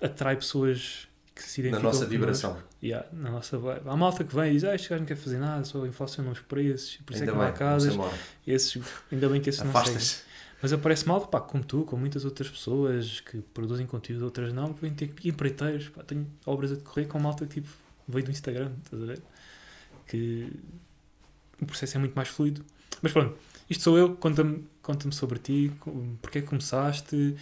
atrai 0.00 0.36
pessoas 0.36 1.08
que 1.42 1.48
se 1.50 1.62
Na 1.62 1.68
identificam 1.68 1.82
nossa 1.82 1.98
connosco. 2.06 2.10
vibração. 2.10 2.62
Yeah, 2.82 3.08
na 3.12 3.30
nossa 3.30 3.58
vibe. 3.58 3.82
Há 3.86 3.96
malta 3.96 4.24
que 4.24 4.34
vem 4.34 4.50
e 4.50 4.52
diz, 4.54 4.64
ah, 4.64 4.74
este 4.74 4.88
gajo 4.88 5.00
não 5.00 5.06
quer 5.06 5.16
fazer 5.16 5.38
nada, 5.38 5.64
só 5.64 5.86
inflaciona 5.86 6.30
os 6.30 6.40
preços, 6.40 6.98
por 7.04 7.14
isso 7.14 7.22
Ainda 7.22 7.32
é 7.32 7.34
que 7.34 7.38
não 7.38 7.42
há 7.46 7.50
bem, 7.50 7.58
casas. 7.58 7.94
Esses, 8.46 8.82
ainda 9.10 9.28
bem 9.28 9.40
que 9.40 9.48
esses 9.50 9.62
não 9.62 9.72
seguem. 9.84 10.06
Mas 10.62 10.72
aparece 10.74 11.08
malta, 11.08 11.26
pá, 11.26 11.40
como 11.40 11.64
tu, 11.64 11.84
como 11.84 12.00
muitas 12.00 12.24
outras 12.26 12.48
pessoas 12.48 13.20
que 13.20 13.38
produzem 13.54 13.86
conteúdo, 13.86 14.26
outras 14.26 14.52
não, 14.52 14.74
que 14.74 14.82
vêm 14.82 14.92
ter 14.92 15.10
empreiteiros, 15.24 15.88
pá, 15.88 16.02
tenho 16.02 16.26
obras 16.44 16.72
a 16.72 16.74
decorrer 16.74 17.08
com 17.08 17.18
malta 17.18 17.46
que 17.46 17.60
tipo, 17.62 17.68
veio 18.06 18.26
do 18.26 18.30
Instagram, 18.30 18.70
estás 18.84 19.02
a 19.02 19.06
ver? 19.06 19.22
Que 20.06 20.52
o 21.60 21.64
processo 21.66 21.96
é 21.96 22.00
muito 22.00 22.14
mais 22.14 22.28
fluido. 22.28 22.62
Mas 23.00 23.12
pronto, 23.12 23.34
isto 23.70 23.82
sou 23.82 23.96
eu, 23.96 24.14
conta-me 24.16 24.64
conta 24.82 25.10
sobre 25.12 25.38
ti, 25.38 25.72
porque 26.20 26.38
é 26.38 26.40
que 26.42 26.48
começaste, 26.48 27.34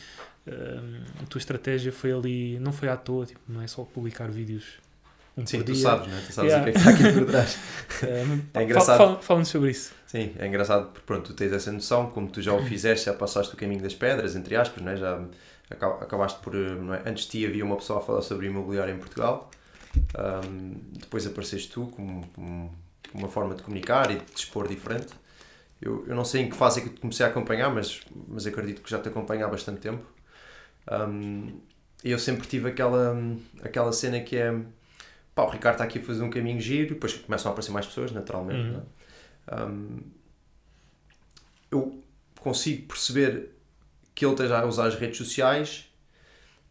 a 1.23 1.27
tua 1.27 1.39
estratégia 1.39 1.93
foi 1.93 2.13
ali, 2.13 2.59
não 2.61 2.73
foi 2.73 2.89
à 2.89 2.97
toa, 2.97 3.27
tipo, 3.27 3.41
não 3.49 3.63
é 3.63 3.67
só 3.67 3.83
publicar 3.85 4.31
vídeos 4.31 4.65
um 5.37 5.47
Sim, 5.47 5.59
por 5.59 5.65
tu 5.67 5.73
dia. 5.75 5.83
sabes, 5.83 6.07
né? 6.09 6.23
Tu 6.27 6.33
sabes 6.33 6.53
Yeah. 6.53 6.61
o 6.61 6.65
que 6.65 6.71
é 6.71 6.73
que 6.73 6.79
está 6.79 7.09
aqui 7.09 7.19
por 7.19 7.31
trás. 7.31 7.59
É 8.55 8.63
engraçado. 8.65 8.97
fala- 8.99 9.09
fala- 9.11 9.23
Fala-nos 9.23 9.49
sobre 9.49 9.71
isso. 9.71 9.93
Sim, 10.07 10.33
é 10.39 10.47
engraçado 10.47 10.87
porque 10.87 11.07
pronto, 11.07 11.27
tu 11.27 11.35
tens 11.35 11.53
essa 11.53 11.71
noção, 11.71 12.11
como 12.11 12.29
tu 12.29 12.43
já 12.43 12.53
o 12.53 12.63
fizeste, 12.67 13.07
já 13.07 13.15
passaste 13.15 13.55
o 13.55 13.57
caminho 13.57 13.81
das 13.83 13.95
pedras, 13.95 14.35
entre 14.35 14.57
aspas, 14.57 14.83
não 14.83 14.91
é? 14.93 14.97
já 14.97 15.23
aca- 15.71 16.03
acabaste 16.05 16.41
por. 16.41 16.55
eh, 16.55 17.03
é? 17.05 17.09
Antes 17.11 17.25
de 17.25 17.31
ti 17.31 17.47
havia 17.47 17.65
uma 17.65 17.77
pessoa 17.77 18.01
a 18.01 18.03
falar 18.03 18.23
sobre 18.23 18.47
imobiliário 18.47 18.95
em 18.95 18.99
Portugal, 18.99 19.51
Ahm, 20.17 20.75
depois 20.93 21.27
apareceste 21.27 21.71
tu 21.71 21.87
como, 21.89 22.27
como 22.35 22.73
uma 23.15 23.29
forma 23.29 23.55
de 23.55 23.63
comunicar 23.63 24.11
e 24.11 24.17
de 24.17 24.25
te 24.25 24.37
expor 24.45 24.69
diferente. 24.69 25.09
Eu, 25.81 26.05
eu 26.09 26.15
não 26.15 26.25
sei 26.25 26.43
em 26.43 26.49
que 26.51 26.57
fase 26.57 26.81
é 26.81 26.83
que 26.85 26.91
te 26.91 27.01
comecei 27.01 27.25
a 27.25 27.29
acompanhar, 27.29 27.71
mas, 27.73 28.01
mas 28.29 28.47
acredito 28.47 28.83
que 28.83 28.91
já 28.91 28.99
te 28.99 29.09
acompanho 29.09 29.45
há 29.47 29.49
bastante 29.49 29.81
tempo. 29.81 30.05
E 32.05 32.11
eu 32.11 32.19
sempre 32.19 32.47
tive 32.47 32.69
aquela, 32.69 33.17
aquela 33.63 33.93
cena 33.93 34.21
que 34.21 34.37
é 34.37 34.55
pá, 35.35 35.45
o 35.45 35.51
Ricardo 35.51 35.77
está 35.77 35.85
aqui 35.85 35.99
a 35.99 36.03
fazer 36.03 36.23
um 36.23 36.31
caminho 36.31 36.61
giro, 36.61 36.95
depois 36.95 37.15
começam 37.15 37.51
a 37.51 37.53
aparecer 37.53 37.71
mais 37.71 37.87
pessoas, 37.87 38.11
naturalmente. 38.11 38.71
Uhum. 38.71 38.83
é? 39.47 39.65
Um, 39.65 40.01
eu 41.71 42.03
consigo 42.41 42.89
perceber 42.89 43.51
que 44.15 44.25
ele 44.25 44.33
esteja 44.33 44.59
a 44.59 44.67
usar 44.67 44.87
as 44.87 44.97
redes 44.97 45.17
sociais, 45.17 45.85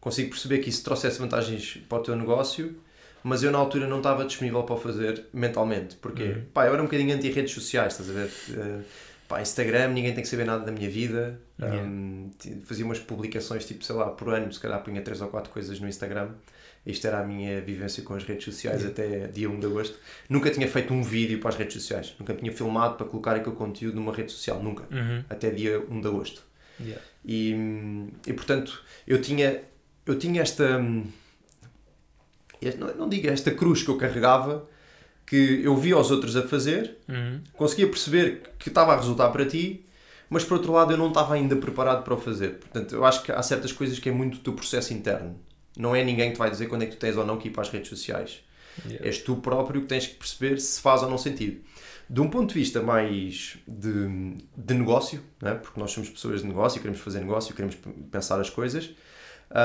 consigo 0.00 0.30
perceber 0.30 0.58
que 0.58 0.68
isso 0.68 0.84
trouxesse 0.84 1.18
vantagens 1.18 1.78
para 1.88 1.98
o 1.98 2.02
teu 2.02 2.14
negócio, 2.16 2.78
mas 3.22 3.42
eu 3.42 3.50
na 3.50 3.58
altura 3.58 3.86
não 3.86 3.98
estava 3.98 4.24
disponível 4.24 4.62
para 4.62 4.74
o 4.74 4.78
fazer 4.78 5.24
mentalmente. 5.32 5.96
Porque, 5.96 6.24
Uhum. 6.24 6.44
pá, 6.52 6.66
eu 6.66 6.72
era 6.74 6.82
um 6.82 6.86
bocadinho 6.86 7.14
anti-redes 7.14 7.52
sociais, 7.52 7.94
estás 7.94 8.10
a 8.10 8.12
ver? 8.12 8.30
Eh, 8.50 8.80
pá, 9.28 9.42
Instagram, 9.42 9.88
ninguém 9.88 10.14
tem 10.14 10.22
que 10.22 10.28
saber 10.28 10.44
nada 10.44 10.64
da 10.64 10.72
minha 10.72 10.88
vida. 10.88 11.40
Yeah. 11.60 11.82
Um, 11.82 12.30
fazia 12.64 12.84
umas 12.84 12.98
publicações, 12.98 13.64
tipo, 13.66 13.84
sei 13.84 13.94
lá, 13.94 14.06
por 14.10 14.32
ano, 14.32 14.52
se 14.52 14.58
calhar 14.58 14.82
punha 14.82 15.02
3 15.02 15.20
ou 15.20 15.28
4 15.28 15.52
coisas 15.52 15.78
no 15.78 15.86
Instagram. 15.86 16.30
Isto 16.86 17.06
era 17.06 17.20
a 17.20 17.24
minha 17.24 17.60
vivência 17.60 18.02
com 18.02 18.14
as 18.14 18.24
redes 18.24 18.44
sociais 18.44 18.86
até 18.86 19.26
dia 19.26 19.50
1 19.50 19.60
de 19.60 19.66
agosto. 19.66 19.98
Nunca 20.28 20.50
tinha 20.50 20.66
feito 20.66 20.94
um 20.94 21.02
vídeo 21.02 21.38
para 21.38 21.50
as 21.50 21.56
redes 21.56 21.74
sociais. 21.74 22.14
Nunca 22.18 22.32
tinha 22.32 22.50
filmado 22.50 22.94
para 22.94 23.06
colocar 23.06 23.36
aquele 23.36 23.54
conteúdo 23.54 23.96
numa 23.96 24.12
rede 24.12 24.32
social. 24.32 24.62
Nunca. 24.62 24.84
Uhum. 24.90 25.22
Até 25.28 25.50
dia 25.50 25.80
1 25.90 26.00
de 26.00 26.08
agosto. 26.08 26.42
Yeah. 26.80 27.02
E, 27.24 27.54
e 28.26 28.32
portanto, 28.32 28.82
eu 29.06 29.20
tinha, 29.20 29.60
eu 30.06 30.18
tinha 30.18 30.40
esta. 30.40 30.78
hum, 30.78 31.04
Não, 32.78 32.94
não 32.96 33.08
digo 33.08 33.28
esta 33.28 33.50
cruz 33.50 33.82
que 33.82 33.90
eu 33.90 33.98
carregava, 33.98 34.66
que 35.28 35.60
eu 35.62 35.76
via 35.76 35.96
os 35.98 36.10
outros 36.10 36.36
a 36.36 36.42
fazer, 36.46 36.96
Uhum. 37.08 37.40
conseguia 37.52 37.86
perceber 37.88 38.42
que 38.58 38.68
estava 38.68 38.92
a 38.94 38.96
resultar 38.96 39.28
para 39.30 39.44
ti, 39.44 39.84
mas 40.30 40.44
por 40.44 40.54
outro 40.58 40.72
lado 40.72 40.92
eu 40.92 40.96
não 40.96 41.08
estava 41.08 41.34
ainda 41.34 41.54
preparado 41.56 42.02
para 42.04 42.14
o 42.14 42.18
fazer. 42.18 42.54
Portanto, 42.58 42.94
eu 42.94 43.04
acho 43.04 43.22
que 43.22 43.30
há 43.32 43.42
certas 43.42 43.72
coisas 43.72 43.98
que 43.98 44.08
é 44.08 44.12
muito 44.12 44.38
do 44.38 44.42
teu 44.42 44.52
processo 44.54 44.92
interno. 44.94 45.38
Não 45.76 45.94
é 45.94 46.02
ninguém 46.02 46.28
que 46.30 46.34
te 46.36 46.38
vai 46.38 46.50
dizer 46.50 46.66
quando 46.66 46.82
é 46.82 46.86
que 46.86 46.92
tu 46.96 46.98
tens 46.98 47.16
ou 47.16 47.24
não 47.26 47.36
que 47.36 47.48
ir 47.48 47.50
para 47.50 47.62
as 47.62 47.68
redes 47.70 47.88
sociais. 47.88 48.40
Yeah. 48.86 49.06
És 49.06 49.18
tu 49.18 49.36
próprio 49.36 49.80
que 49.82 49.86
tens 49.88 50.06
que 50.06 50.14
perceber 50.14 50.58
se 50.60 50.80
faz 50.80 51.02
ou 51.02 51.10
não 51.10 51.18
sentido. 51.18 51.60
De 52.08 52.20
um 52.20 52.28
ponto 52.30 52.48
de 52.52 52.54
vista 52.60 52.80
mais 52.80 53.58
de, 53.66 54.36
de 54.56 54.74
negócio, 54.74 55.20
né? 55.42 55.54
porque 55.54 55.78
nós 55.80 55.90
somos 55.90 56.08
pessoas 56.08 56.40
de 56.42 56.46
negócio, 56.46 56.80
queremos 56.80 57.00
fazer 57.00 57.20
negócio, 57.20 57.54
queremos 57.54 57.76
pensar 58.10 58.40
as 58.40 58.48
coisas, 58.48 58.90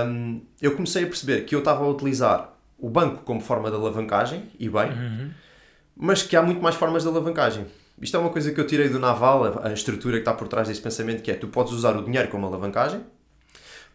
hum, 0.07 0.41
eu 0.61 0.75
comecei 0.75 1.03
a 1.03 1.07
perceber 1.07 1.45
que 1.45 1.55
eu 1.55 1.59
estava 1.59 1.83
a 1.85 1.87
utilizar 1.87 2.53
o 2.77 2.89
banco 2.89 3.23
como 3.23 3.39
forma 3.39 3.69
de 3.69 3.75
alavancagem, 3.77 4.43
e 4.59 4.67
bem, 4.67 4.89
Uhum. 4.91 5.31
Mas 5.95 6.21
que 6.23 6.35
há 6.35 6.41
muito 6.41 6.61
mais 6.61 6.75
formas 6.75 7.03
de 7.03 7.09
alavancagem. 7.09 7.65
Isto 8.01 8.17
é 8.17 8.19
uma 8.19 8.29
coisa 8.29 8.51
que 8.51 8.59
eu 8.59 8.65
tirei 8.67 8.89
do 8.89 8.99
Naval, 8.99 9.61
a, 9.63 9.71
estrutura 9.71 10.13
que 10.15 10.21
está 10.21 10.33
por 10.33 10.47
trás 10.47 10.67
desse 10.67 10.81
pensamento, 10.81 11.21
que 11.21 11.31
é 11.31 11.35
tu 11.35 11.47
podes 11.47 11.71
usar 11.73 11.95
o 11.95 12.03
dinheiro 12.03 12.27
como 12.29 12.45
alavancagem, 12.47 13.01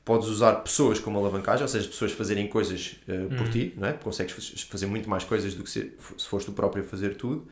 podes 0.05 0.29
usar 0.29 0.53
pessoas 0.63 0.99
como 0.99 1.19
alavancagem, 1.19 1.63
ou 1.63 1.69
seja, 1.69 1.87
pessoas 1.89 2.13
fazerem 2.13 2.47
coisas 2.47 2.97
eh, 3.07 3.27
por 3.37 3.49
ti, 3.51 3.75
não 3.77 3.89
é? 3.89 3.93
consegues 3.93 4.33
faz- 4.33 4.63
fazer 4.71 4.87
muito 4.87 5.11
mais 5.11 5.23
coisas 5.25 5.53
do 5.55 5.63
que 5.63 5.69
se, 5.71 5.93
se 6.17 6.27
fores 6.27 6.47
tu 6.47 6.53
próprio 6.53 6.83
a 6.83 6.87
fazer 6.87 7.17
tudo. 7.17 7.47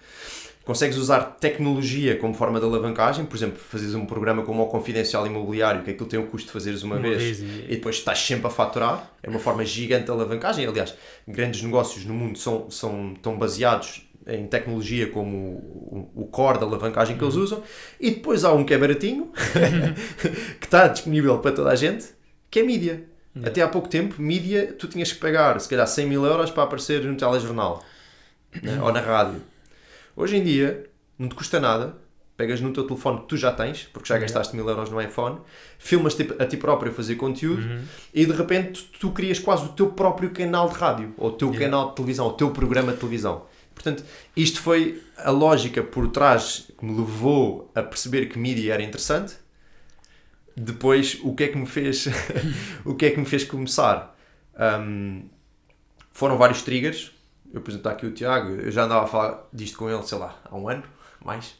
Consegues 0.64 0.96
usar 0.96 1.20
tecnologia 1.38 2.16
como 2.16 2.32
forma 2.34 2.58
de 2.58 2.64
alavancagem, 2.66 3.24
por 3.26 3.36
exemplo, 3.36 3.56
fazes 3.58 3.94
um 3.94 4.04
programa 4.06 4.42
como 4.42 4.62
o 4.62 4.66
Confidencial 4.66 5.24
Imobiliário, 5.26 5.82
que 5.84 5.90
aquilo 5.90 6.08
tem 6.08 6.18
o 6.18 6.26
custo 6.26 6.46
de 6.46 6.52
fazeres 6.52 6.82
uma, 6.82 6.96
Uma 6.96 7.02
vez, 7.02 7.22
vez 7.22 7.40
e... 7.40 7.44
e- 7.44 7.76
depois 7.76 7.96
estás 7.96 8.18
sempre 8.20 8.46
a 8.46 8.50
faturar. 8.50 9.12
É 9.22 9.28
uma 9.28 9.38
forma 9.38 9.64
gigante 9.64 10.06
de 10.06 10.10
alavancagem. 10.10 10.66
Aliás, 10.66 10.94
grandes 11.28 11.62
negócios 11.62 12.04
no 12.04 12.14
mundo 12.14 12.38
são, 12.38 12.68
são 12.70 13.14
tão 13.22 13.36
baseados 13.38 14.05
em 14.26 14.46
tecnologia 14.46 15.08
como 15.10 16.10
o, 16.14 16.26
core 16.30 16.58
da 16.58 16.66
alavancagem 16.66 17.16
que 17.16 17.22
eles 17.24 17.36
usam. 17.36 17.62
E 18.00 18.10
depois 18.10 18.44
há 18.44 18.52
um 18.52 18.64
que 18.64 18.74
é 18.74 18.78
baratinho, 18.78 19.30
que 20.60 20.66
está 20.66 20.88
disponível 20.88 21.38
para 21.38 21.52
toda 21.52 21.70
a 21.70 21.76
gente, 21.76 22.06
que 22.50 22.60
é 22.60 22.62
mídia. 22.62 23.04
Yeah. 23.34 23.50
Até 23.50 23.62
há 23.62 23.68
pouco 23.68 23.88
tempo, 23.88 24.20
mídia, 24.20 24.74
tu 24.78 24.88
tinhas 24.88 25.12
que 25.12 25.18
pagar, 25.20 25.60
se 25.60 25.68
calhar, 25.68 25.86
100 25.86 26.06
mil 26.06 26.24
euros 26.24 26.50
para 26.50 26.62
aparecer 26.64 27.04
no 27.04 27.14
telejornal 27.16 27.84
né? 28.62 28.80
ou 28.82 28.90
na 28.92 29.00
rádio. 29.00 29.42
Hoje 30.16 30.36
em 30.38 30.42
dia, 30.42 30.86
não 31.18 31.28
te 31.28 31.34
custa 31.34 31.60
nada. 31.60 31.94
Pegas 32.36 32.60
no 32.60 32.70
teu 32.72 32.84
telefone 32.86 33.20
que 33.20 33.26
tu 33.28 33.36
já 33.36 33.50
tens, 33.52 33.84
porque 33.92 34.08
já 34.08 34.14
Yeah. 34.16 34.26
gastaste 34.30 34.54
mil 34.56 34.68
euros 34.68 34.90
no 34.90 35.00
iPhone, 35.00 35.38
filmas 35.78 36.14
a 36.38 36.44
ti 36.44 36.56
próprio 36.58 36.92
a 36.92 36.94
fazer 36.94 37.14
conteúdo 37.16 37.62
Uhum. 37.62 37.82
e 38.12 38.26
de 38.26 38.32
repente 38.32 38.84
tu, 38.84 38.98
tu 38.98 39.10
crias 39.10 39.38
quase 39.38 39.64
o 39.64 39.68
teu 39.68 39.88
próprio 39.88 40.30
canal 40.30 40.68
de 40.68 40.74
rádio, 40.74 41.14
ou 41.16 41.28
o 41.30 41.32
teu 41.32 41.48
Yeah. 41.48 41.64
canal 41.66 41.88
de 41.90 41.94
televisão, 41.96 42.26
o 42.26 42.32
teu 42.32 42.50
programa 42.50 42.92
de 42.92 42.98
televisão. 42.98 43.44
Portanto, 43.86 44.04
isto 44.36 44.60
foi 44.60 45.00
a 45.16 45.30
lógica 45.30 45.80
por 45.80 46.10
trás 46.10 46.68
que 46.76 46.84
me 46.84 46.96
levou 46.96 47.70
a 47.72 47.84
perceber 47.84 48.26
que 48.26 48.36
mídia 48.36 48.74
era 48.74 48.82
interessante. 48.82 49.34
Depois, 50.56 51.20
o 51.22 51.36
que 51.36 51.44
é 51.44 51.48
que 51.48 51.56
me 51.56 51.66
fez, 51.66 52.06
o 52.84 52.96
que 52.96 53.06
é 53.06 53.10
que 53.12 53.20
me 53.20 53.24
fez 53.24 53.44
começar? 53.44 54.16
Hum, 54.58 55.28
foram 56.12 56.36
vários 56.36 56.62
triggers. 56.62 57.12
Eu, 57.52 57.62
está 57.68 57.92
aqui 57.92 58.06
o 58.06 58.12
Tiago, 58.12 58.50
eu 58.50 58.72
já 58.72 58.84
andava 58.84 59.04
a 59.04 59.06
falar 59.06 59.48
disto 59.52 59.78
com 59.78 59.88
ele, 59.88 60.02
sei 60.02 60.18
lá, 60.18 60.36
há 60.44 60.56
um 60.56 60.68
ano, 60.68 60.82
mais, 61.24 61.54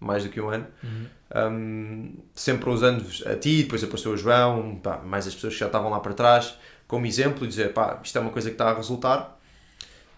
mais 0.00 0.24
do 0.24 0.30
que 0.30 0.40
um 0.40 0.48
ano. 0.48 0.66
Uhum. 0.82 1.06
Um, 1.52 2.14
sempre 2.34 2.70
usando 2.70 3.04
a 3.26 3.36
ti, 3.36 3.64
depois 3.64 3.84
apareceu 3.84 4.12
o 4.12 4.16
João, 4.16 4.76
pá, 4.76 4.96
mais 5.04 5.26
as 5.26 5.34
pessoas 5.34 5.52
que 5.52 5.60
já 5.60 5.66
estavam 5.66 5.90
lá 5.90 6.00
para 6.00 6.14
trás, 6.14 6.58
como 6.86 7.04
exemplo, 7.04 7.44
e 7.44 7.48
dizer, 7.48 7.74
pá, 7.74 8.00
isto 8.02 8.16
é 8.16 8.20
uma 8.20 8.30
coisa 8.30 8.48
que 8.48 8.54
está 8.54 8.70
a 8.70 8.74
resultar. 8.74 9.37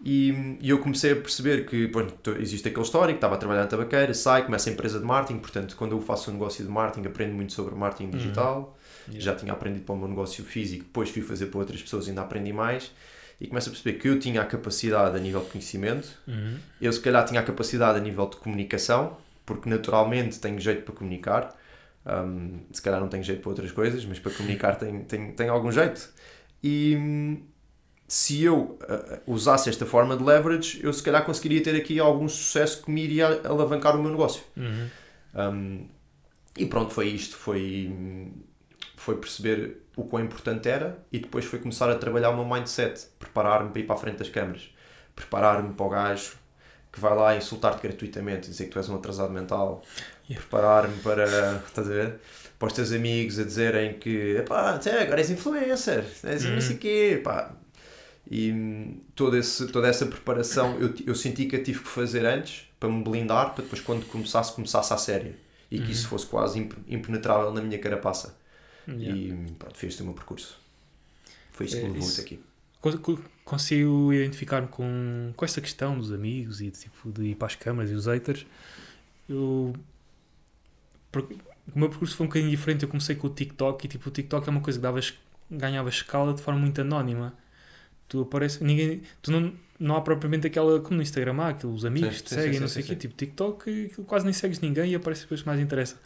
E, 0.02 0.56
e 0.60 0.70
eu 0.70 0.78
comecei 0.78 1.12
a 1.12 1.16
perceber 1.16 1.66
que 1.66 1.86
pronto, 1.88 2.30
existe 2.38 2.66
aquele 2.68 2.84
histórico, 2.84 3.16
estava 3.18 3.34
a 3.34 3.38
trabalhar 3.38 3.60
na 3.62 3.66
tabaqueira, 3.66 4.14
sai, 4.14 4.44
começa 4.46 4.70
a 4.70 4.72
empresa 4.72 4.98
de 4.98 5.04
marketing, 5.04 5.40
portanto, 5.40 5.76
quando 5.76 5.92
eu 5.92 6.00
faço 6.00 6.30
um 6.30 6.34
negócio 6.34 6.64
de 6.64 6.70
marketing, 6.70 7.06
aprendo 7.06 7.34
muito 7.34 7.52
sobre 7.52 7.74
marketing 7.74 8.10
digital. 8.10 8.78
Yeah. 9.08 9.20
Já 9.20 9.34
tinha 9.36 9.52
aprendido 9.52 9.84
para 9.84 9.94
o 9.94 9.98
meu 9.98 10.08
negócio 10.08 10.42
físico, 10.44 10.84
depois 10.84 11.10
fui 11.10 11.20
fazer 11.22 11.46
para 11.46 11.58
outras 11.60 11.82
pessoas, 11.82 12.08
ainda 12.08 12.22
aprendi 12.22 12.52
mais. 12.52 12.90
E 13.40 13.46
começo 13.46 13.68
a 13.68 13.72
perceber 13.72 13.98
que 13.98 14.08
eu 14.08 14.18
tinha 14.18 14.40
a 14.40 14.44
capacidade 14.46 15.16
a 15.16 15.18
nível 15.20 15.40
de 15.42 15.48
conhecimento, 15.50 16.08
Uhum. 16.26 16.56
eu 16.80 16.92
se 16.92 17.00
calhar 17.00 17.24
tinha 17.24 17.40
a 17.40 17.42
capacidade 17.42 17.98
a 17.98 18.00
nível 18.00 18.26
de 18.26 18.36
comunicação, 18.36 19.16
porque 19.44 19.68
naturalmente 19.68 20.38
tenho 20.40 20.58
jeito 20.60 20.82
para 20.82 20.94
comunicar. 20.94 21.56
Um, 22.06 22.60
se 22.72 22.80
calhar 22.80 23.00
não 23.00 23.08
tenho 23.08 23.22
jeito 23.22 23.40
para 23.42 23.50
outras 23.50 23.70
coisas, 23.72 24.04
mas 24.06 24.18
para 24.18 24.32
comunicar 24.32 24.76
tenho, 24.76 25.04
tenho, 25.04 25.32
tenho 25.34 25.52
algum 25.52 25.70
jeito. 25.72 26.08
E 26.62 26.96
hum, 26.98 27.42
se 28.12 28.42
eu 28.42 28.76
uh, 28.82 29.20
usasse 29.24 29.68
esta 29.68 29.86
forma 29.86 30.16
de 30.16 30.24
leverage, 30.24 30.80
eu 30.82 30.92
se 30.92 31.00
calhar 31.00 31.24
conseguiria 31.24 31.62
ter 31.62 31.76
aqui 31.76 32.00
algum 32.00 32.28
sucesso 32.28 32.82
que 32.82 32.90
me 32.90 33.04
iria 33.04 33.40
alavancar 33.44 33.94
o 33.96 34.02
meu 34.02 34.10
negócio. 34.10 34.42
Uhum. 34.56 34.88
Um, 35.32 35.88
e 36.58 36.66
pronto, 36.66 36.92
foi 36.92 37.06
isto. 37.06 37.36
Foi, 37.36 37.88
foi 38.96 39.16
perceber 39.16 39.82
o 39.94 40.02
quão 40.02 40.24
importante 40.24 40.68
era 40.68 40.98
e 41.12 41.20
depois 41.20 41.44
foi 41.44 41.60
começar 41.60 41.88
a 41.88 41.94
trabalhar 41.94 42.30
o 42.30 42.34
meu 42.36 42.44
mindset, 42.44 43.06
preparar-me 43.16 43.70
para 43.70 43.80
ir 43.80 43.84
para 43.84 43.94
a 43.94 43.98
frente 43.98 44.16
das 44.18 44.28
câmaras, 44.28 44.74
preparar-me 45.14 45.72
para 45.72 45.86
o 45.86 45.88
gajo 45.88 46.32
que 46.92 46.98
vai 46.98 47.14
lá 47.16 47.36
insultar-te 47.36 47.80
gratuitamente, 47.80 48.50
dizer 48.50 48.64
que 48.64 48.70
tu 48.70 48.78
és 48.80 48.88
um 48.88 48.96
atrasado 48.96 49.32
mental, 49.32 49.82
Yeah. 50.28 50.46
preparar-me 50.48 50.96
para, 51.00 51.62
estás 51.66 51.86
a 51.88 51.92
ver? 51.92 52.20
Para 52.58 52.66
os 52.66 52.72
teus 52.72 52.90
amigos 52.92 53.38
a 53.38 53.44
dizerem 53.44 53.94
que 53.98 54.36
epá, 54.36 54.74
até 54.74 55.02
agora 55.02 55.20
és 55.20 55.30
influencer, 55.30 56.04
és 56.24 56.44
Uhum. 56.44 56.52
não 56.54 56.60
sei 56.60 56.76
o 56.76 56.78
quê, 56.78 57.20
pá. 57.22 57.52
E 58.30 58.52
hum, 58.52 59.00
todo 59.14 59.36
esse, 59.36 59.66
toda 59.68 59.88
essa 59.88 60.06
preparação 60.06 60.78
eu, 60.80 60.94
eu 61.06 61.14
senti 61.14 61.46
que 61.46 61.56
eu 61.56 61.62
tive 61.64 61.80
que 61.80 61.88
fazer 61.88 62.24
antes 62.24 62.68
para 62.78 62.88
me 62.88 63.02
blindar, 63.02 63.54
para 63.54 63.64
depois 63.64 63.82
quando 63.82 64.06
começasse, 64.06 64.52
começasse 64.54 64.92
à 64.92 64.96
sério. 64.98 65.34
E 65.70 65.78
que 65.78 65.84
Uhum. 65.86 65.90
isso 65.92 66.08
fosse 66.08 66.26
quase 66.26 66.58
imp- 66.58 66.78
impenetrável 66.88 67.52
na 67.52 67.60
minha 67.60 67.78
carapaça. 67.78 68.36
Yeah. 68.88 69.16
E 69.16 69.52
pronto, 69.58 69.76
foi 69.78 69.88
este 69.88 70.02
o 70.02 70.04
meu 70.04 70.14
percurso. 70.14 70.58
Foi 71.52 71.66
isto 71.66 71.78
que 71.80 71.84
É, 71.84 71.88
me 71.88 71.94
levou 71.94 72.08
isso- 72.08 72.20
até 72.20 72.22
aqui. 72.22 72.40
co- 72.80 72.98
co- 72.98 73.18
consigo 73.44 74.12
identificar-me 74.12 74.68
com, 74.68 75.32
com 75.36 75.44
esta 75.44 75.60
questão 75.60 75.98
dos 75.98 76.12
amigos 76.12 76.60
e 76.60 76.70
tipo, 76.70 77.10
de 77.12 77.26
ir 77.30 77.34
para 77.36 77.46
as 77.48 77.54
câmaras 77.56 77.90
e 77.90 77.94
os 77.94 78.06
haters. 78.06 78.46
Eu. 79.28 79.74
O 81.74 81.78
meu 81.78 81.88
percurso 81.88 82.16
foi 82.16 82.24
um 82.26 82.28
bocadinho 82.28 82.50
diferente. 82.50 82.82
Eu 82.82 82.88
comecei 82.88 83.14
com 83.16 83.26
o 83.26 83.30
TikTok 83.30 83.84
e 83.84 83.88
tipo, 83.88 84.08
o 84.08 84.12
TikTok 84.12 84.48
é 84.48 84.50
uma 84.50 84.60
coisa 84.60 84.78
que 84.78 84.82
dava, 84.82 84.98
es- 84.98 85.14
ganhava 85.50 85.88
escala 85.88 86.34
de 86.34 86.42
forma 86.42 86.60
muito 86.60 86.80
anónima. 86.80 87.34
Tu 88.10 88.20
apareces, 88.20 88.60
ninguém, 88.60 89.02
tu 89.22 89.30
não, 89.30 89.52
não 89.78 89.96
há 89.96 90.00
propriamente 90.00 90.46
aquela, 90.46 90.80
como 90.80 90.96
no 90.96 91.02
Instagram 91.02 91.36
há, 91.38 91.48
aqueles 91.50 91.84
amigos 91.84 92.16
Sim, 92.16 92.16
que 92.16 92.22
te 92.24 92.28
sim, 92.30 92.34
seguem, 92.34 92.52
sim, 92.54 92.60
não 92.60 92.68
sei 92.68 92.82
o 92.82 92.86
quê. 92.86 92.96
Tipo, 92.96 93.14
TikTok, 93.14 93.86
aquilo 93.86 94.04
quase 94.04 94.24
nem 94.24 94.34
segues 94.34 94.60
ninguém 94.60 94.90
e 94.90 94.94
aparece 94.96 95.22
depois 95.22 95.40
que 95.40 95.46
mais 95.46 95.60
interessa. 95.60 95.96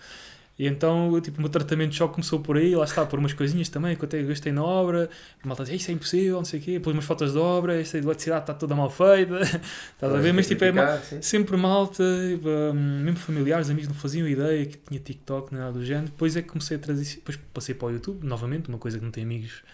E 0.56 0.68
então, 0.68 1.20
tipo, 1.20 1.38
o 1.38 1.40
meu 1.40 1.50
tratamento 1.50 1.90
de 1.90 1.96
choque 1.96 2.14
começou 2.14 2.38
por 2.38 2.56
aí, 2.56 2.76
lá 2.76 2.84
está, 2.84 3.04
por 3.04 3.18
umas 3.18 3.32
coisinhas 3.32 3.68
também 3.68 3.96
que 3.96 4.02
eu 4.02 4.06
até 4.06 4.22
gastei 4.22 4.52
na 4.52 4.62
obra. 4.62 5.10
A 5.42 5.48
malta 5.48 5.64
diz, 5.64 5.80
isso 5.80 5.90
é 5.90 5.94
impossível, 5.94 6.36
não 6.36 6.44
sei 6.44 6.60
o 6.60 6.62
quê. 6.62 6.72
Depois 6.74 6.94
umas 6.94 7.04
fotos 7.04 7.32
de 7.32 7.38
obra, 7.38 7.80
esta 7.80 7.98
eletricidade 7.98 8.42
está 8.42 8.54
toda 8.54 8.74
mal 8.76 8.88
feita. 8.88 9.40
Estás 9.42 10.14
a 10.14 10.18
ver? 10.18 10.32
Mas 10.32 10.46
tipo, 10.46 10.64
é 10.64 10.98
Sim. 10.98 11.22
sempre 11.22 11.56
malta, 11.56 12.04
hum, 12.04 13.00
mesmo 13.02 13.18
familiares, 13.18 13.68
amigos 13.68 13.88
não 13.88 13.96
faziam 13.96 14.28
ideia 14.28 14.64
que 14.66 14.76
tinha 14.76 15.00
TikTok, 15.00 15.52
nada 15.52 15.72
do 15.72 15.84
género. 15.84 16.06
Depois 16.06 16.36
é 16.36 16.42
que 16.42 16.48
comecei 16.48 16.76
a 16.76 16.80
trazer, 16.80 17.16
depois 17.16 17.36
passei 17.52 17.74
para 17.74 17.88
o 17.88 17.90
YouTube, 17.90 18.24
novamente, 18.24 18.68
uma 18.68 18.78
coisa 18.78 18.98
que 18.98 19.04
não 19.04 19.10
tem 19.10 19.24
amigos, 19.24 19.64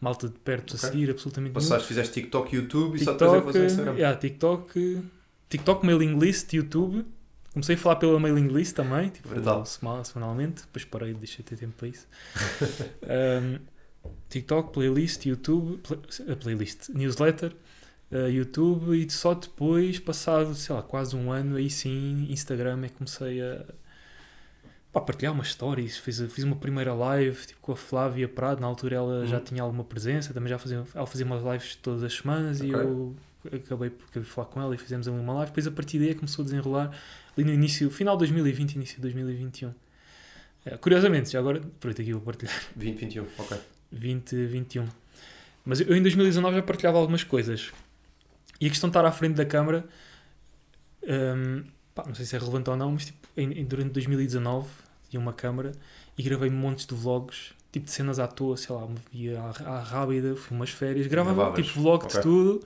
malta 0.00 0.28
de 0.28 0.38
perto 0.38 0.74
a 0.74 0.76
Ok. 0.76 0.88
seguir, 0.90 1.10
absolutamente. 1.10 1.52
Passaste, 1.54 1.88
fizeste 1.88 2.12
TikTok, 2.14 2.54
YouTube 2.54 2.96
e 2.96 3.04
só 3.04 3.12
depois 3.12 3.32
é 3.32 3.40
TikTok, 3.40 3.64
Instagram. 3.66 3.92
yeah, 3.94 4.18
TikTok, 4.18 5.02
TikTok, 5.48 5.86
mailing 5.86 6.18
list, 6.18 6.52
YouTube. 6.52 7.04
Comecei 7.52 7.74
a 7.74 7.78
falar 7.78 7.96
pela 7.96 8.20
mailing 8.20 8.48
list 8.48 8.76
também, 8.76 9.08
tipo, 9.08 9.28
sema- 9.64 10.04
semanalmente. 10.04 10.62
Depois 10.62 10.84
parei, 10.84 11.14
deixei 11.14 11.38
de 11.38 11.44
ter 11.44 11.56
tempo 11.56 11.72
para 11.78 11.88
isso. 11.88 12.06
Um, 13.02 13.58
TikTok, 14.28 14.72
playlist, 14.72 15.24
YouTube, 15.26 15.78
play- 15.78 16.32
a 16.32 16.36
playlist, 16.36 16.90
newsletter, 16.90 17.52
uh, 18.12 18.28
YouTube 18.28 18.94
e 18.94 19.10
só 19.10 19.34
depois, 19.34 19.98
passado, 19.98 20.54
sei 20.54 20.74
lá, 20.74 20.82
quase 20.82 21.16
um 21.16 21.32
ano, 21.32 21.56
aí 21.56 21.70
sim, 21.70 22.26
Instagram 22.30 22.84
é 22.84 22.88
que 22.88 22.94
comecei 22.94 23.40
a 23.40 23.64
pá, 24.98 25.00
partilhar 25.02 25.32
umas 25.34 25.48
stories. 25.48 25.98
Fiz, 25.98 26.20
fiz 26.32 26.44
uma 26.44 26.56
primeira 26.56 26.94
live 26.94 27.46
tipo, 27.46 27.60
com 27.60 27.72
a 27.72 27.76
Flávia 27.76 28.28
Prado, 28.28 28.60
na 28.60 28.66
altura 28.66 28.96
ela 28.96 29.26
já 29.26 29.36
Uhum. 29.38 29.44
tinha 29.44 29.62
alguma 29.62 29.84
presença, 29.84 30.32
também 30.32 30.48
já 30.48 30.58
fazia, 30.58 30.82
ela 30.94 31.06
fazia 31.06 31.26
umas 31.26 31.42
lives 31.42 31.76
todas 31.76 32.02
as 32.02 32.14
semanas 32.14 32.60
e 32.60 32.74
Ok. 32.74 32.80
eu 32.80 33.16
acabei 33.52 33.90
por 33.90 34.24
falar 34.24 34.46
com 34.48 34.60
ela 34.60 34.74
e 34.74 34.78
fizemos 34.78 35.06
ali 35.06 35.18
uma 35.18 35.32
live. 35.34 35.50
Depois 35.50 35.66
a 35.66 35.70
partir 35.70 35.98
daí 35.98 36.14
começou 36.14 36.42
a 36.42 36.44
desenrolar 36.46 36.90
ali 37.36 37.44
no 37.44 37.52
início, 37.52 37.90
final 37.90 38.16
de 38.16 38.20
2020, 38.20 38.74
início 38.76 38.96
de 38.96 39.02
2021. 39.02 39.72
É, 40.64 40.76
curiosamente, 40.78 41.30
já 41.30 41.38
agora, 41.38 41.58
aproveito 41.58 42.00
aqui 42.02 42.12
vou 42.12 42.22
partilhar 42.22 42.54
2021, 42.74 43.26
ok. 43.38 43.58
2021. 43.92 44.86
Mas 45.64 45.80
eu 45.80 45.96
em 45.96 46.00
2019 46.02 46.56
já 46.56 46.62
partilhava 46.62 46.98
algumas 46.98 47.22
coisas. 47.22 47.70
E 48.60 48.66
a 48.66 48.70
questão 48.70 48.88
de 48.88 48.96
estar 48.96 49.04
à 49.06 49.12
frente 49.12 49.34
da 49.34 49.44
câmara, 49.44 49.84
hum, 51.02 51.64
pá, 51.94 52.04
não 52.06 52.14
sei 52.14 52.24
se 52.24 52.34
é 52.34 52.38
relevante 52.38 52.70
ou 52.70 52.76
não, 52.76 52.92
mas 52.92 53.06
tipo, 53.06 53.28
em- 53.36 53.60
em- 53.60 53.64
durante 53.64 53.90
2019 53.92 54.68
tinha 55.10 55.20
uma 55.20 55.32
câmara 55.32 55.72
e 56.16 56.22
gravei 56.22 56.50
montes 56.50 56.86
de 56.86 56.94
vlogs, 56.94 57.52
tipo 57.72 57.86
de 57.86 57.92
cenas 57.92 58.18
à 58.18 58.26
toa, 58.26 58.56
sei 58.56 58.74
lá, 58.74 58.86
ia 59.12 59.40
à, 59.40 59.76
à 59.76 59.80
rábida, 59.80 60.34
fui 60.36 60.56
umas 60.56 60.70
férias, 60.70 61.06
gravava 61.06 61.36
Gravavas, 61.36 61.66
tipo 61.66 61.80
vlog 61.80 62.06
de 62.06 62.20
tudo, 62.22 62.60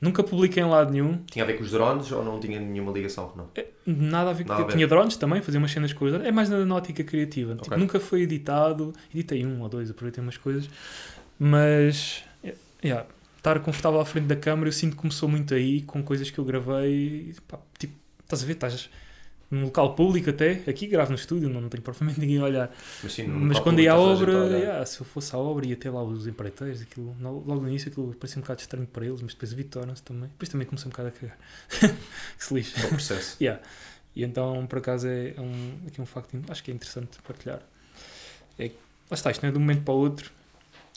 nunca 0.00 0.22
publiquei 0.22 0.62
em 0.62 0.66
lado 0.66 0.92
nenhum, 0.92 1.18
Tinha 1.30 1.44
a 1.44 1.46
ver 1.46 1.54
com 1.56 1.64
os 1.64 1.70
drones 1.70 2.10
ou 2.12 2.24
não 2.24 2.38
tinha 2.38 2.60
nenhuma 2.60 2.92
ligação? 2.92 3.32
Não. 3.36 3.48
é, 3.54 3.66
Nada 3.86 4.30
a 4.30 4.32
ver 4.32 4.44
com 4.44 4.50
Nada 4.50 4.62
a 4.62 4.64
eu 4.64 4.66
ver. 4.68 4.72
Tinha 4.74 4.86
drones 4.86 5.16
também, 5.16 5.42
fazia 5.42 5.58
umas 5.58 5.70
cenas 5.72 5.92
com 5.92 6.04
os 6.04 6.10
drones. 6.12 6.28
É 6.28 6.32
mais 6.32 6.48
na, 6.48 6.64
na 6.64 6.74
ótica 6.74 7.02
criativa. 7.04 7.54
Tipo, 7.54 7.66
Ok. 7.66 7.78
nunca 7.78 7.98
foi 8.00 8.22
editado. 8.22 8.92
Editei 9.12 9.44
um 9.44 9.60
ou 9.62 9.68
dois, 9.68 9.90
aproveitei 9.90 10.22
umas 10.22 10.36
coisas. 10.36 10.68
Mas, 11.38 12.22
é, 12.42 12.54
yeah, 12.84 13.06
estar 13.36 13.58
confortável 13.60 14.00
à 14.00 14.04
frente 14.04 14.26
da 14.26 14.36
câmera, 14.36 14.68
eu 14.68 14.72
sinto 14.72 14.92
que 14.92 14.98
começou 15.02 15.28
muito 15.28 15.52
aí, 15.54 15.82
com 15.82 16.02
coisas 16.02 16.30
que 16.30 16.38
eu 16.38 16.44
gravei. 16.44 17.30
e, 17.30 17.36
pá, 17.46 17.58
tipo, 17.78 17.94
estás 18.22 18.42
a 18.42 18.46
ver? 18.46 18.52
Estás 18.52 18.88
num 19.54 19.64
local 19.64 19.94
público 19.94 20.30
até. 20.30 20.62
Aqui 20.66 20.86
gravo 20.86 21.10
no 21.10 21.16
estúdio, 21.16 21.48
não, 21.48 21.60
não 21.60 21.68
tenho 21.68 21.82
propriamente 21.82 22.18
ninguém 22.20 22.38
a 22.38 22.44
olhar. 22.44 22.76
Mas, 23.02 23.12
sim, 23.12 23.26
Mas 23.26 23.58
quando 23.58 23.80
ia 23.80 23.92
à 23.92 23.98
obra, 23.98 24.32
yeah, 24.32 24.84
se 24.84 25.00
eu 25.00 25.06
fosse 25.06 25.34
à 25.34 25.38
obra, 25.38 25.66
ia 25.66 25.76
ter 25.76 25.90
lá 25.90 26.02
os 26.02 26.26
empreiteiros, 26.26 26.82
aquilo, 26.82 27.16
logo 27.20 27.60
no 27.60 27.68
início 27.68 27.90
aquilo 27.90 28.14
parecia 28.14 28.38
um 28.38 28.42
bocado 28.42 28.60
estranho 28.60 28.86
para 28.86 29.06
eles, 29.06 29.22
mas 29.22 29.32
depois 29.32 29.52
habituaram-se 29.52 30.02
também. 30.02 30.28
Depois 30.28 30.48
também 30.48 30.66
comecei 30.66 30.88
um 30.88 30.90
bocado 30.90 31.08
a 31.08 31.12
cagar. 31.12 31.38
que 32.36 32.44
se 32.44 32.54
lixe. 32.54 32.80
É 32.80 32.86
o 32.86 32.88
processo. 32.88 33.36
Yeah. 33.44 33.60
E 34.16 34.22
então, 34.22 34.64
por 34.66 34.78
acaso, 34.78 35.08
é 35.08 35.34
um, 35.38 35.86
aqui 35.88 36.00
um 36.00 36.06
facto, 36.06 36.40
acho 36.48 36.62
que 36.62 36.70
é 36.70 36.74
interessante 36.74 37.18
partilhar. 37.26 37.60
É, 38.58 38.66
lá 39.10 39.14
está, 39.14 39.30
isto 39.30 39.42
não 39.42 39.48
é 39.48 39.52
de 39.52 39.58
um 39.58 39.60
momento 39.60 39.82
para 39.82 39.92
o 39.92 39.98
outro. 39.98 40.30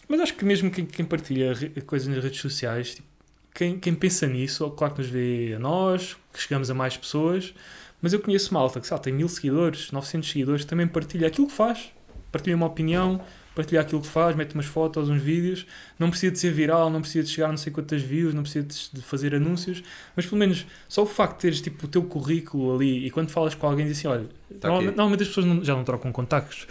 Mas 0.07 0.21
acho 0.21 0.35
que 0.35 0.45
mesmo 0.45 0.71
quem, 0.71 0.85
quem 0.85 1.03
partilha 1.03 1.53
coisas 1.85 2.07
nas 2.07 2.23
redes 2.23 2.39
sociais, 2.39 2.95
tipo, 2.95 3.07
quem, 3.53 3.79
quem 3.79 3.95
pensa 3.95 4.27
nisso, 4.27 4.69
claro 4.71 4.93
que 4.93 5.01
nos 5.01 5.09
vê 5.09 5.53
a 5.55 5.59
nós, 5.59 6.15
que 6.31 6.39
chegamos 6.39 6.69
a 6.69 6.75
mais 6.75 6.95
pessoas, 6.95 7.55
mas 8.01 8.13
eu 8.13 8.19
conheço 8.19 8.53
malta 8.53 8.79
que 8.79 8.91
lá, 8.91 8.99
tem 8.99 9.13
mil 9.13 9.27
seguidores, 9.29 9.91
900 9.91 10.29
seguidores, 10.29 10.65
também 10.65 10.87
partilha 10.87 11.27
aquilo 11.27 11.47
que 11.47 11.53
faz. 11.53 11.91
Partilha 12.31 12.55
uma 12.55 12.65
opinião, 12.65 13.21
partilha 13.55 13.81
aquilo 13.81 14.01
que 14.01 14.07
faz, 14.07 14.35
mete 14.35 14.53
umas 14.53 14.65
fotos, 14.65 15.09
uns 15.09 15.21
vídeos. 15.21 15.65
Não 15.97 16.09
precisa 16.09 16.31
de 16.31 16.37
ser 16.39 16.51
viral, 16.51 16.89
não 16.89 17.01
precisa 17.01 17.23
de 17.23 17.29
chegar 17.31 17.47
a 17.47 17.49
não 17.49 17.57
sei 17.57 17.71
quantas 17.71 18.01
views, 18.01 18.33
não 18.33 18.43
precisa 18.43 18.67
de 18.93 19.01
fazer 19.01 19.33
anúncios, 19.33 19.81
mas 20.15 20.25
pelo 20.25 20.37
menos 20.37 20.65
só 20.87 21.03
o 21.03 21.05
facto 21.05 21.35
de 21.37 21.41
teres 21.41 21.61
tipo, 21.61 21.85
o 21.85 21.87
teu 21.89 22.03
currículo 22.03 22.75
ali 22.75 23.05
e 23.07 23.09
quando 23.09 23.29
falas 23.29 23.55
com 23.55 23.65
alguém 23.65 23.87
diz 23.87 23.97
assim, 23.97 24.07
olha, 24.07 24.25
Tá 24.59 24.67
normalmente, 24.67 24.95
normalmente 24.95 25.21
as 25.23 25.27
pessoas 25.29 25.45
não- 25.45 25.63
já 25.63 25.73
não 25.75 25.83
trocam 25.83 26.11
contactos, 26.11 26.67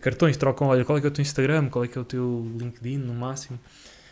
cartões, 0.00 0.36
trocam, 0.36 0.68
olha, 0.68 0.84
qual 0.84 0.98
é 0.98 1.00
que 1.00 1.06
é 1.06 1.10
o 1.10 1.12
teu 1.12 1.22
Instagram, 1.22 1.68
qual 1.68 1.84
é 1.84 1.88
que 1.88 1.96
é 1.96 2.00
o 2.00 2.04
teu 2.04 2.46
LinkedIn 2.58 2.98
no 2.98 3.14
máximo. 3.14 3.58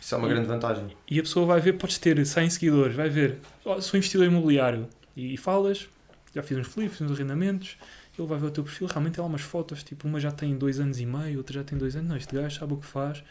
Isso 0.01 0.15
é 0.15 0.17
uma 0.17 0.27
grande 0.27 0.47
vantagem. 0.47 0.85
E 1.09 1.19
a 1.19 1.23
pessoa 1.23 1.45
vai 1.45 1.59
ver, 1.59 1.73
podes 1.73 1.97
ter 1.97 2.23
100 2.25 2.49
seguidores, 2.49 2.95
vai 2.95 3.09
ver, 3.09 3.39
oh, 3.63 3.81
sou 3.81 3.97
investidor 3.97 4.25
imobiliário 4.27 4.87
e, 5.15 5.33
e 5.33 5.37
falas, 5.37 5.87
já 6.35 6.43
fiz 6.43 6.57
uns 6.57 6.67
flips, 6.67 6.99
uns 7.01 7.11
arrendamentos, 7.11 7.77
ele 8.19 8.27
vai 8.27 8.37
ver 8.37 8.47
o 8.47 8.51
teu 8.51 8.63
perfil, 8.63 8.87
realmente 8.87 9.13
tem 9.15 9.21
lá 9.21 9.27
umas 9.27 9.41
fotos, 9.41 9.81
tipo, 9.83 10.07
uma 10.07 10.19
já 10.19 10.31
tem 10.31 10.55
dois 10.57 10.79
anos 10.79 10.99
e 10.99 11.05
meio, 11.05 11.37
outra 11.37 11.55
já 11.55 11.63
tem 11.63 11.77
dois 11.77 11.95
anos, 11.95 12.09
não, 12.09 12.17
este 12.17 12.35
gajo 12.35 12.59
sabe 12.59 12.73
o 12.73 12.77
que 12.77 12.85
faz. 12.85 13.23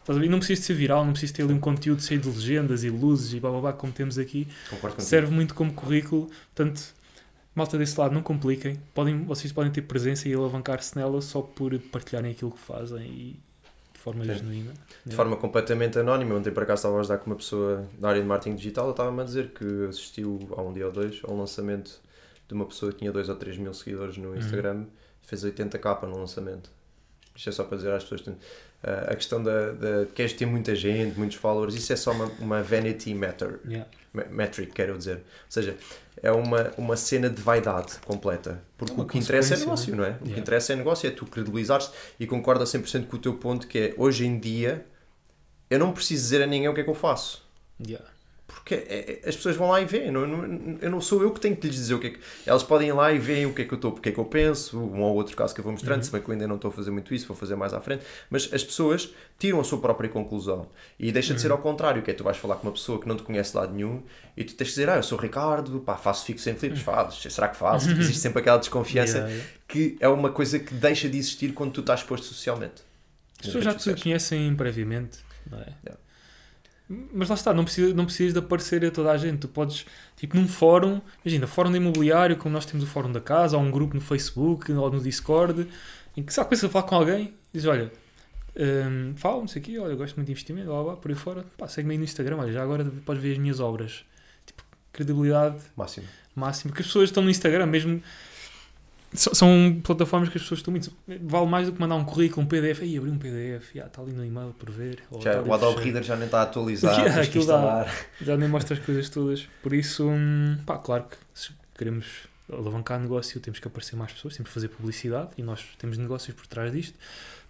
Estás 0.00 0.18
a 0.18 0.20
ver? 0.20 0.28
Não 0.28 0.38
precisa 0.38 0.60
de 0.60 0.66
ser 0.66 0.74
viral, 0.74 1.04
não 1.04 1.12
precisa 1.12 1.32
ter 1.32 1.42
ali 1.44 1.52
um 1.52 1.60
conteúdo 1.60 2.02
cheio 2.02 2.20
de 2.20 2.28
legendas 2.28 2.82
e 2.82 2.90
luzes 2.90 3.32
e 3.34 3.40
blá 3.40 3.50
blá 3.50 3.60
blá, 3.60 3.72
como 3.72 3.92
temos 3.92 4.18
aqui. 4.18 4.48
Concordo 4.68 4.96
contigo. 4.96 5.08
Serve 5.08 5.32
muito 5.32 5.54
como 5.54 5.72
currículo, 5.72 6.28
portanto, 6.54 6.82
malta 7.54 7.78
desse 7.78 7.98
lado, 7.98 8.12
não 8.12 8.22
compliquem. 8.22 8.80
Podem, 8.94 9.24
vocês 9.24 9.52
podem 9.52 9.70
ter 9.70 9.82
presença 9.82 10.28
e 10.28 10.34
alavancar-se 10.34 10.96
nela 10.96 11.20
só 11.20 11.40
por 11.40 11.78
partilharem 11.78 12.32
aquilo 12.32 12.50
que 12.50 12.58
fazem 12.58 13.06
e 13.06 13.40
de 13.92 13.98
forma 14.00 14.24
Sim. 14.24 14.34
genuína. 14.34 14.72
De 15.06 15.14
forma 15.14 15.36
completamente 15.36 15.98
anónima. 15.98 16.34
Ontem, 16.34 16.50
por 16.50 16.64
acaso, 16.64 16.80
estava 16.80 16.96
a 16.96 17.00
ajudar 17.00 17.18
com 17.18 17.30
uma 17.30 17.36
pessoa 17.36 17.88
da 18.00 18.08
área 18.08 18.20
de 18.20 18.26
marketing 18.26 18.56
digital. 18.56 18.86
Ele 18.86 18.92
estava-me 18.92 19.20
a 19.20 19.24
dizer 19.24 19.50
que 19.50 19.86
assistiu 19.86 20.40
há 20.56 20.62
um 20.62 20.72
dia 20.72 20.86
ou 20.86 20.92
dois 20.92 21.20
ao 21.22 21.36
lançamento 21.36 22.00
de 22.48 22.54
uma 22.54 22.66
pessoa 22.66 22.92
que 22.92 22.98
tinha 22.98 23.12
2 23.12 23.28
ou 23.28 23.36
3 23.36 23.56
mil 23.58 23.72
seguidores 23.74 24.16
no 24.16 24.36
Instagram. 24.36 24.86
Fez 25.22 25.44
80k 25.44 26.02
no 26.08 26.18
lançamento. 26.18 26.70
Isto 27.34 27.48
é 27.48 27.52
só 27.52 27.64
para 27.64 27.76
dizer 27.78 27.92
às 27.92 28.02
pessoas. 28.04 28.24
ah, 28.82 29.12
a 29.12 29.16
questão 29.16 29.42
da, 29.42 29.72
da. 29.72 30.06
Queres 30.14 30.32
ter 30.34 30.44
muita 30.44 30.74
gente, 30.76 31.18
muitos 31.18 31.36
followers, 31.38 31.74
isso 31.74 31.92
é 31.92 31.96
só 31.96 32.10
uma, 32.12 32.26
uma 32.40 32.62
vanity 32.62 33.14
matter. 33.14 33.60
Yeah. 33.66 33.88
me- 34.12 34.24
Metric, 34.24 34.72
quero 34.72 34.98
dizer. 34.98 35.16
Ou 35.16 35.22
seja, 35.48 35.76
é 36.22 36.30
uma, 36.30 36.70
uma 36.76 36.96
cena 36.96 37.30
de 37.30 37.40
vaidade 37.40 37.94
completa. 38.04 38.62
Porque 38.76 38.92
É 38.92 39.02
o 39.02 39.06
que 39.06 39.18
interessa 39.18 39.54
é 39.54 39.58
negócio, 39.58 39.96
não 39.96 40.04
é? 40.04 40.10
O 40.10 40.14
que 40.18 40.24
Yeah. 40.24 40.40
interessa 40.42 40.72
é 40.74 40.76
negócio, 40.76 41.06
é 41.08 41.10
tu 41.10 41.24
credibilizares 41.24 41.90
e 42.20 42.26
concordo 42.26 42.62
a 42.62 42.66
100% 42.66 43.06
com 43.06 43.16
o 43.16 43.18
teu 43.20 43.34
ponto 43.34 43.66
que 43.66 43.78
é 43.78 43.94
hoje 43.96 44.26
em 44.26 44.38
dia 44.38 44.84
eu 45.70 45.78
não 45.78 45.90
preciso 45.92 46.22
dizer 46.24 46.42
a 46.42 46.46
ninguém 46.46 46.68
o 46.68 46.74
que 46.74 46.82
é 46.82 46.84
que 46.84 46.90
eu 46.90 46.94
faço. 46.94 47.42
Yeah. 47.80 48.04
Porque 48.64 48.76
é- 48.76 49.20
é- 49.24 49.28
as 49.28 49.34
pessoas 49.34 49.56
vão 49.56 49.68
lá 49.70 49.80
e 49.80 49.84
veem. 49.84 50.12
Não, 50.12 50.24
não, 50.24 50.78
eu 50.80 50.88
não 50.88 51.00
sou 51.00 51.20
eu 51.20 51.32
que 51.32 51.40
tenho 51.40 51.56
que 51.56 51.66
lhes 51.66 51.74
dizer 51.74 51.94
o 51.94 51.98
que 51.98 52.06
é 52.06 52.10
que. 52.10 52.20
Elas 52.46 52.62
podem 52.62 52.88
ir 52.90 52.92
lá 52.92 53.12
e 53.12 53.18
veem 53.18 53.44
o 53.44 53.52
que 53.52 53.62
é 53.62 53.64
que 53.64 53.74
eu 53.74 53.76
estou, 53.76 53.90
porque 53.90 54.10
é 54.10 54.12
que 54.12 54.18
eu 54.18 54.24
penso, 54.24 54.78
um 54.78 55.00
ou 55.00 55.16
outro 55.16 55.36
caso 55.36 55.52
que 55.52 55.58
eu 55.58 55.64
vou 55.64 55.72
mostrando, 55.72 55.96
Uhum. 55.98 56.04
se 56.04 56.12
bem 56.12 56.20
que 56.22 56.28
eu 56.28 56.32
ainda 56.32 56.46
não 56.46 56.54
estou 56.54 56.68
a 56.68 56.72
fazer 56.72 56.92
muito 56.92 57.12
isso, 57.12 57.26
vou 57.26 57.36
fazer 57.36 57.56
mais 57.56 57.74
à 57.74 57.80
frente. 57.80 58.04
Mas 58.30 58.48
as 58.52 58.62
pessoas 58.62 59.12
tiram 59.36 59.58
a 59.58 59.64
sua 59.64 59.80
própria 59.80 60.08
conclusão. 60.08 60.68
E 60.96 61.10
deixa 61.10 61.34
de 61.34 61.40
ser 61.40 61.48
Uhum. 61.48 61.54
ao 61.54 61.58
contrário, 61.58 62.02
que 62.02 62.10
é 62.12 62.14
tu 62.14 62.22
vais 62.22 62.36
falar 62.36 62.54
com 62.54 62.68
uma 62.68 62.72
pessoa 62.72 63.00
que 63.00 63.08
não 63.08 63.16
te 63.16 63.24
conhece 63.24 63.50
de 63.50 63.56
lado 63.56 63.74
nenhum 63.74 64.00
e 64.36 64.44
tu 64.44 64.54
tens 64.54 64.66
de 64.68 64.70
dizer, 64.74 64.88
ah, 64.88 64.96
eu 64.96 65.02
sou 65.02 65.18
o 65.18 65.20
Ricardo, 65.20 65.80
pá, 65.80 65.96
faço 65.96 66.24
fixo 66.24 66.44
sem 66.44 66.54
flips, 66.54 66.80
fazes, 66.82 67.32
será 67.34 67.48
que 67.48 67.56
fazes? 67.56 67.88
Porque 67.88 68.00
Existe 68.02 68.20
sempre 68.20 68.40
aquela 68.40 68.58
desconfiança 68.58 69.18
Uhum. 69.18 69.24
Yeah, 69.26 69.34
yeah. 69.42 69.58
que 69.66 69.96
é 69.98 70.06
uma 70.08 70.30
coisa 70.30 70.60
que 70.60 70.72
deixa 70.72 71.08
de 71.08 71.18
existir 71.18 71.52
quando 71.52 71.72
tu 71.72 71.80
estás 71.80 71.98
exposto 72.00 72.26
socialmente. 72.26 72.82
As 73.40 73.46
pessoas 73.46 73.64
já 73.64 73.74
te 73.74 73.92
conhecem 74.00 74.54
previamente, 74.54 75.18
não 75.50 75.58
é? 75.58 75.62
Yeah. 75.84 76.01
Mas 76.88 77.28
lá 77.28 77.34
está, 77.34 77.54
não 77.54 77.64
precisas 77.64 77.94
não 77.94 78.04
precisa 78.04 78.32
de 78.32 78.38
aparecer 78.38 78.84
a 78.84 78.90
toda 78.90 79.10
a 79.10 79.16
gente. 79.16 79.40
Tu 79.40 79.48
podes, 79.48 79.86
tipo, 80.16 80.36
num 80.36 80.46
fórum, 80.46 81.00
imagina, 81.24 81.46
fórum 81.46 81.70
de 81.70 81.78
imobiliário, 81.78 82.36
como 82.36 82.52
nós 82.52 82.66
temos 82.66 82.84
o 82.84 82.86
fórum 82.86 83.10
da 83.10 83.20
casa, 83.20 83.56
ou 83.56 83.62
um 83.62 83.70
grupo 83.70 83.94
no 83.94 84.00
Facebook, 84.00 84.70
ou 84.72 84.90
no 84.90 85.00
Discord, 85.00 85.66
em 86.16 86.22
que 86.22 86.32
só 86.32 86.44
começas 86.44 86.64
a 86.64 86.68
falar 86.68 86.84
com 86.86 86.94
alguém 86.96 87.34
dizes, 87.52 87.68
olha, 87.68 87.90
hum, 88.56 89.14
fala, 89.16 89.38
não 89.38 89.48
sei 89.48 89.62
o 89.62 89.64
quê, 89.64 89.78
olha, 89.78 89.92
eu 89.92 89.96
gosto 89.96 90.16
muito 90.16 90.26
de 90.26 90.32
investimento, 90.32 90.68
blá, 90.68 90.82
blá, 90.82 90.96
por 90.96 91.10
aí 91.10 91.16
fora, 91.16 91.44
pá, 91.56 91.68
segue-me 91.68 91.94
aí 91.94 91.98
no 91.98 92.04
Instagram, 92.04 92.36
olha, 92.38 92.52
já 92.52 92.62
agora 92.62 92.84
podes 93.04 93.22
ver 93.22 93.32
as 93.32 93.38
minhas 93.38 93.60
obras. 93.60 94.04
Tipo, 94.46 94.62
credibilidade 94.92 95.62
Máximo. 95.76 96.06
máximo. 96.34 96.70
Porque 96.70 96.82
as 96.82 96.86
pessoas 96.86 97.08
estão 97.08 97.22
no 97.22 97.30
Instagram, 97.30 97.66
mesmo 97.66 98.02
são, 99.14 99.34
são 99.34 99.80
plataformas 99.82 100.28
que 100.28 100.38
as 100.38 100.42
pessoas 100.42 100.60
estão 100.60 100.72
muito. 100.72 100.92
Vale 101.22 101.46
mais 101.46 101.66
do 101.66 101.72
que 101.72 101.80
mandar 101.80 101.96
um 101.96 102.04
currículo, 102.04 102.42
um 102.42 102.48
PDF. 102.48 102.80
Aí 102.82 102.96
abrir 102.96 103.10
um 103.10 103.18
PDF, 103.18 103.76
está 103.76 104.00
ali 104.00 104.12
no 104.12 104.24
e-mail 104.24 104.54
por 104.58 104.70
ver. 104.70 105.02
Já, 105.20 105.42
tá 105.42 105.42
o 105.42 105.52
Adobe. 105.52 105.82
Reader 105.82 106.02
já 106.02 106.16
nem 106.16 106.26
está 106.26 106.42
atualizado. 106.42 107.00
Yeah, 107.00 107.22
aquilo 107.22 107.46
dá. 107.46 107.86
Já 108.20 108.36
nem 108.36 108.48
mostra 108.48 108.76
as 108.76 108.84
coisas 108.84 109.08
todas. 109.08 109.46
Por 109.62 109.74
isso, 109.74 110.08
hum, 110.08 110.58
pá, 110.64 110.78
claro 110.78 111.04
que 111.04 111.16
se 111.34 111.50
queremos 111.76 112.06
alavancar 112.50 113.00
negócio, 113.00 113.40
temos 113.40 113.58
que 113.58 113.66
aparecer 113.68 113.96
mais 113.96 114.12
pessoas, 114.12 114.36
temos 114.36 114.48
que 114.48 114.54
fazer 114.54 114.68
publicidade 114.68 115.30
e 115.36 115.42
nós 115.42 115.64
temos 115.78 115.98
negócios 115.98 116.34
por 116.34 116.46
trás 116.46 116.72
disto. 116.72 116.98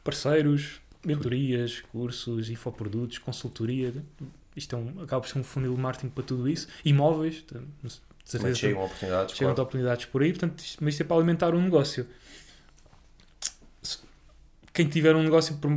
Parceiros, 0.02 0.80
mentorias, 1.04 1.80
cursos, 1.92 2.50
infoprodutos, 2.50 3.18
consultoria. 3.18 3.94
Isto 4.56 4.76
é 4.76 4.78
um, 4.78 5.02
acaba 5.02 5.20
por 5.20 5.28
ser 5.28 5.38
um 5.38 5.44
funil 5.44 5.74
de 5.74 5.80
marketing 5.80 6.08
para 6.08 6.24
tudo 6.24 6.48
isso. 6.48 6.68
Imóveis, 6.84 7.44
certeza 8.24 8.54
chegam 8.54 8.84
oportunidades. 8.84 9.34
chegam 9.36 9.54
claro. 9.54 9.62
oportunidades 9.62 10.04
por 10.06 10.22
aí, 10.22 10.30
portanto, 10.32 10.58
isto, 10.60 10.82
mas 10.84 10.94
isto 10.94 11.00
é 11.02 11.04
para 11.04 11.16
alimentar 11.16 11.54
um 11.54 11.60
negócio. 11.62 12.06
Quem 14.72 14.88
tiver 14.88 15.14
um 15.14 15.22
negócio, 15.22 15.56
por 15.58 15.70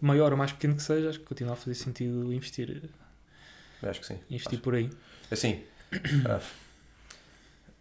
maior 0.00 0.32
ou 0.32 0.38
mais 0.38 0.52
pequeno 0.52 0.74
que 0.74 0.82
seja, 0.82 1.10
acho 1.10 1.18
que 1.20 1.24
continua 1.26 1.52
a 1.52 1.56
fazer 1.56 1.74
sentido 1.74 2.32
investir, 2.32 2.82
Acho 3.82 4.00
que 4.00 4.06
sim. 4.06 4.18
investir 4.30 4.58
por 4.60 4.74
aí. 4.74 4.90
Assim, 5.30 5.62
ah, 6.26 6.40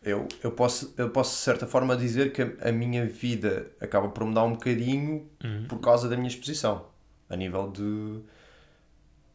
eu, 0.03 0.28
eu, 0.43 0.51
posso, 0.51 0.93
eu 0.97 1.09
posso 1.09 1.32
de 1.38 1.41
certa 1.41 1.65
forma 1.65 1.95
dizer 1.95 2.32
que 2.34 2.41
a, 2.41 2.70
a 2.70 2.72
minha 2.72 3.05
vida 3.07 3.72
acaba 3.80 4.09
por 4.09 4.26
mudar 4.26 4.43
um 4.43 4.51
bocadinho 4.53 5.30
Uhum. 5.43 5.65
por 5.68 5.80
causa 5.80 6.09
da 6.09 6.15
minha 6.18 6.28
exposição. 6.28 6.86
A 7.30 7.36
nível 7.36 7.72
de. 7.72 8.20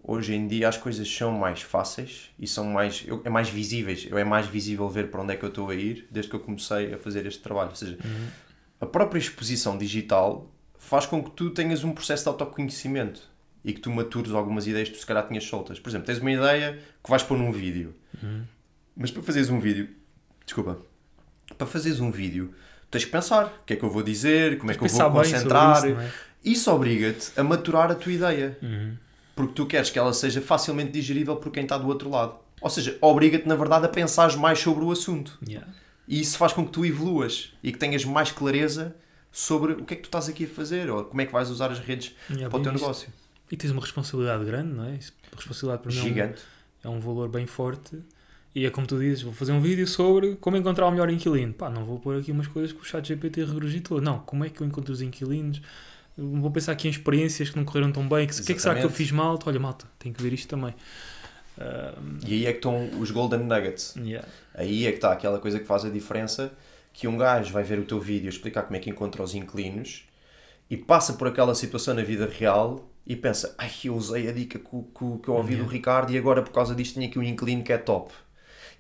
Hoje 0.05 0.35
em 0.35 0.49
dia 0.49 0.69
as 0.69 0.77
coisas 0.77 1.09
são 1.09 1.31
mais 1.33 1.63
fáceis 1.63 2.31
e 2.39 2.47
são 2.47 2.65
mais. 2.65 3.05
Eu, 3.07 3.23
é 3.25 3.31
mais 3.31 3.49
visíveis. 3.49 4.07
Eu 4.11 4.19
é 4.19 4.25
mais 4.25 4.47
visível 4.47 4.89
ver 4.89 5.11
para 5.11 5.23
onde 5.23 5.33
é 5.33 5.37
que 5.37 5.45
eu 5.45 5.49
estou 5.49 5.71
a 5.71 5.75
ir 5.75 6.07
desde 6.11 6.29
que 6.31 6.37
eu 6.37 6.41
comecei 6.41 6.93
a 6.93 6.99
fazer 6.99 7.25
este 7.27 7.41
trabalho. 7.41 7.71
Ou 7.71 7.77
seja, 7.77 7.97
Uhum. 8.05 8.27
a 8.81 8.87
própria 8.87 9.19
exposição 9.21 9.79
digital 9.79 10.51
faz 10.77 11.07
com 11.07 11.23
que 11.23 11.31
tu 11.31 11.51
tenhas 11.51 11.85
um 11.85 11.93
processo 11.93 12.25
de 12.25 12.29
autoconhecimento 12.31 13.31
e 13.65 13.73
que 13.73 13.81
tu 13.81 13.91
matures 13.93 14.33
algumas 14.33 14.67
ideias 14.67 14.89
que 14.89 14.95
tu 14.97 15.01
se 15.01 15.07
calhar 15.07 15.27
tinhas 15.29 15.45
soltas. 15.45 15.79
Por 15.79 15.89
exemplo, 15.89 16.07
tens 16.07 16.19
uma 16.19 16.33
ideia 16.33 16.79
que 17.03 17.09
vais 17.09 17.23
pôr 17.23 17.39
num 17.39 17.53
vídeo. 17.53 17.95
Uhum. 18.21 18.43
Mas 18.97 19.13
para 19.13 19.23
fazeres 19.23 19.51
um 19.51 19.61
vídeo, 19.61 19.89
desculpa, 20.45 20.79
para 21.57 21.67
fazeres 21.67 22.01
um 22.01 22.11
vídeo, 22.11 22.53
tens 22.91 23.05
que 23.05 23.11
pensar 23.13 23.47
o 23.47 23.65
que 23.65 23.75
é 23.75 23.77
que 23.77 23.85
eu 23.85 23.91
vou 23.91 24.03
dizer, 24.03 24.59
como 24.59 24.73
é 24.73 24.75
que 24.75 24.83
eu 24.85 24.89
vou 24.89 25.11
concentrar. 25.13 25.77
isso, 25.89 26.01
é? 26.01 26.13
Isso 26.45 26.71
obriga-te 26.73 27.31
a 27.39 27.45
maturar 27.45 27.89
a 27.93 27.95
tua 27.95 28.13
ideia, 28.13 28.59
Uhum. 28.61 28.97
Porque 29.35 29.53
tu 29.55 29.67
queres 29.67 29.91
que 29.91 29.99
ela 29.99 30.13
seja 30.13 30.41
facilmente 30.41 30.93
digerível 30.93 31.37
por 31.37 31.51
quem 31.53 31.63
está 31.65 31.79
do 31.79 31.87
outro 31.89 32.11
lado. 32.11 32.35
Ou 32.61 32.71
seja, 32.71 32.97
obriga-te 33.01 33.47
na 33.49 33.57
verdade 33.57 33.87
a 33.87 33.89
pensar 33.89 34.37
mais 34.37 34.59
sobre 34.59 34.85
o 34.85 34.91
assunto. 34.93 35.39
Yeah. 35.47 35.67
E 36.07 36.21
isso 36.21 36.37
faz 36.39 36.53
com 36.53 36.65
que 36.65 36.71
tu 36.73 36.85
evoluas 36.85 37.53
e 37.63 37.73
que 37.73 37.79
tenhas 37.79 38.05
mais 38.05 38.31
clareza 38.31 38.95
sobre 39.31 39.73
o 39.73 39.85
que 39.85 39.95
é 39.95 39.97
que 39.97 40.03
tu 40.03 40.07
estás 40.07 40.29
aqui 40.29 40.45
a 40.45 40.49
fazer 40.49 40.91
ou 40.91 41.05
como 41.05 41.21
é 41.21 41.27
que 41.27 41.33
vais 41.33 41.49
usar 41.51 41.71
as 41.71 41.79
redes 41.79 42.15
Yeah, 42.31 42.49
para 42.51 42.59
o 42.59 42.63
teu 42.63 42.73
visto. 42.73 42.83
negócio. 42.83 43.09
E 43.51 43.57
tens 43.57 43.71
uma 43.71 43.81
responsabilidade 43.81 44.45
grande, 44.45 44.73
não 44.75 44.85
é? 44.85 44.99
Responsabilidade 45.35 45.83
para 45.83 45.93
mim 45.93 45.99
é 45.99 46.01
um- 46.01 46.05
Gigante. 46.05 46.43
é 46.85 46.89
um 46.89 47.01
valor 47.01 47.29
bem 47.29 47.47
forte. 47.47 47.99
E 48.55 48.67
é 48.67 48.71
como 48.71 48.87
tu 48.87 48.99
dizes, 48.99 49.23
vou 49.23 49.33
fazer 49.33 49.53
um 49.53 49.61
vídeo 49.63 49.87
sobre 49.87 50.37
como 50.37 50.57
encontrar 50.59 50.87
o 50.87 50.91
melhor 50.91 51.09
inquilino. 51.11 51.55
Pá, 51.55 51.71
não 51.71 51.85
vou 51.87 51.99
pôr 51.99 52.19
aqui 52.19 52.31
umas 52.31 52.47
coisas 52.47 52.71
que 52.71 52.81
o 52.81 52.85
chat 52.85 53.07
GPT 53.09 53.45
regurgitou. 53.45 53.99
Não, 54.01 54.19
como 54.21 54.45
é 54.45 54.51
que 54.51 54.61
eu 54.61 54.67
encontro 54.67 54.93
os 54.93 55.01
inquilinos? 55.01 55.63
Vou 56.17 56.51
pensar 56.51 56.73
aqui 56.73 56.89
em 56.89 56.91
experiências 56.91 57.49
que 57.51 57.57
não 57.57 57.65
correram 57.65 57.91
tão 57.91 58.07
bem. 58.09 58.27
que- 58.27 58.35
O 58.41 58.45
que 58.45 58.53
é 58.53 58.55
que 58.55 58.61
será 58.63 58.75
que 58.75 58.85
eu 58.85 58.91
fiz 58.91 59.11
mal? 59.11 59.39
Olha, 59.47 59.59
malta, 59.61 59.87
tenho 59.99 60.15
que 60.15 60.23
ver 60.23 60.33
isto 60.33 60.49
também. 60.49 60.75
E 62.27 62.33
aí 62.35 62.47
é 62.47 62.51
que 62.53 62.59
estão 62.59 62.89
os 62.99 63.11
golden 63.11 63.41
nuggets. 63.41 63.95
yeah. 63.97 64.27
Aí 64.55 64.87
é 64.87 64.91
que 64.91 64.97
está 64.97 65.13
aquela 65.13 65.39
coisa 65.39 65.59
que 65.59 65.67
faz 65.67 65.85
a 65.85 65.91
diferença 65.91 66.53
que 66.93 67.07
um 67.09 67.17
gajo 67.17 67.53
vai 67.53 67.63
ver 67.65 67.79
o 67.79 67.85
teu 67.85 68.01
vídeo 68.01 68.29
explicar 68.29 68.63
como 68.65 68.77
é 68.77 68.79
que 68.79 68.91
encontra 68.91 69.23
os 69.23 69.35
inquilinos 69.35 70.05
e 70.69 70.77
passa 70.77 71.15
por 71.15 71.29
aquela 71.29 71.55
situação 71.55 71.95
na 71.95 72.03
vida 72.03 72.27
real 72.27 72.87
e 73.07 73.17
pensa, 73.17 73.55
ai, 73.59 73.71
eu 73.85 73.95
usei 73.95 74.29
a 74.29 74.33
dica 74.33 74.59
que, 74.59 74.65
que 74.71 75.19
que 75.23 75.29
eu 75.29 75.35
ouvi 75.35 75.53
do 75.55 75.63
Yeah. 75.63 75.73
Ricardo 75.73 76.13
e 76.13 76.19
agora 76.19 76.43
por 76.43 76.53
causa 76.53 76.75
disto 76.75 76.95
tinha 76.95 77.07
aqui 77.09 77.19
um 77.19 77.23
inquilino 77.23 77.63
que 77.63 77.73
é 77.73 77.79
top. 77.79 78.13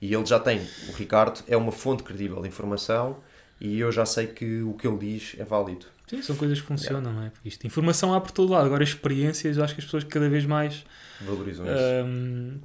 E 0.01 0.13
ele 0.13 0.27
já 0.27 0.39
tem, 0.41 0.61
o 0.89 0.93
Ricardo 0.93 1.41
é 1.47 1.57
uma 1.57 1.73
fonte 1.73 2.03
credível 2.03 2.41
de 2.43 2.49
informação 2.49 3.17
e 3.61 3.79
eu 3.79 3.91
já 3.93 4.05
sei 4.05 4.27
que 4.27 4.61
o 4.63 4.75
que 4.75 4.87
ele 4.87 4.99
diz 4.99 5.37
é 5.39 5.45
válido. 5.45 5.87
Sim, 6.17 6.23
são 6.23 6.37
coisas 6.37 6.61
que 6.61 6.67
funcionam, 6.67 7.13
não 7.13 7.23
é? 7.23 7.31
Porque 7.31 7.49
isto, 7.49 7.67
informação 7.67 8.13
há 8.15 8.21
por 8.21 8.31
todo 8.31 8.53
lado. 8.53 8.67
Agora, 8.67 8.85
experiências, 8.85 9.57
eu 9.57 9.65
acho 9.65 9.75
que 9.75 9.81
as 9.81 9.85
pessoas 9.87 10.05
cada 10.05 10.29
vez 10.29 10.45
mais 10.45 10.85
Valorizam 11.21 11.65
isso. 11.67 11.75
ahm, 11.75 12.59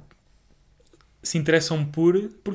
se 1.22 1.38
interessam 1.38 1.84
por, 1.84 2.18
por 2.44 2.54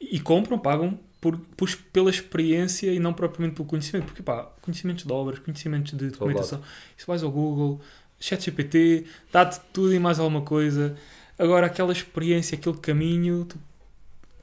e 0.00 0.18
compram, 0.20 0.58
pagam 0.58 0.98
por, 1.20 1.38
por- 1.56 1.68
pela 1.92 2.08
experiência 2.10 2.90
e 2.92 2.98
não 2.98 3.12
propriamente 3.12 3.56
pelo 3.56 3.66
conhecimento. 3.68 4.06
Porque, 4.06 4.22
pá, 4.22 4.44
conhecimentos 4.62 5.04
de 5.04 5.12
obras, 5.12 5.38
conhecimentos 5.38 5.92
de 5.92 6.10
documentação, 6.10 6.62
isso 6.96 7.06
vais 7.06 7.22
ao 7.22 7.30
Google, 7.30 7.80
ChatGPT, 8.18 9.06
dá-te 9.32 9.60
tudo 9.72 9.94
e 9.94 9.98
mais 9.98 10.18
alguma 10.18 10.42
coisa. 10.42 10.96
Agora, 11.38 11.66
aquela 11.66 11.92
experiência, 11.92 12.56
aquele 12.56 12.76
caminho, 12.78 13.44
tu- 13.46 13.58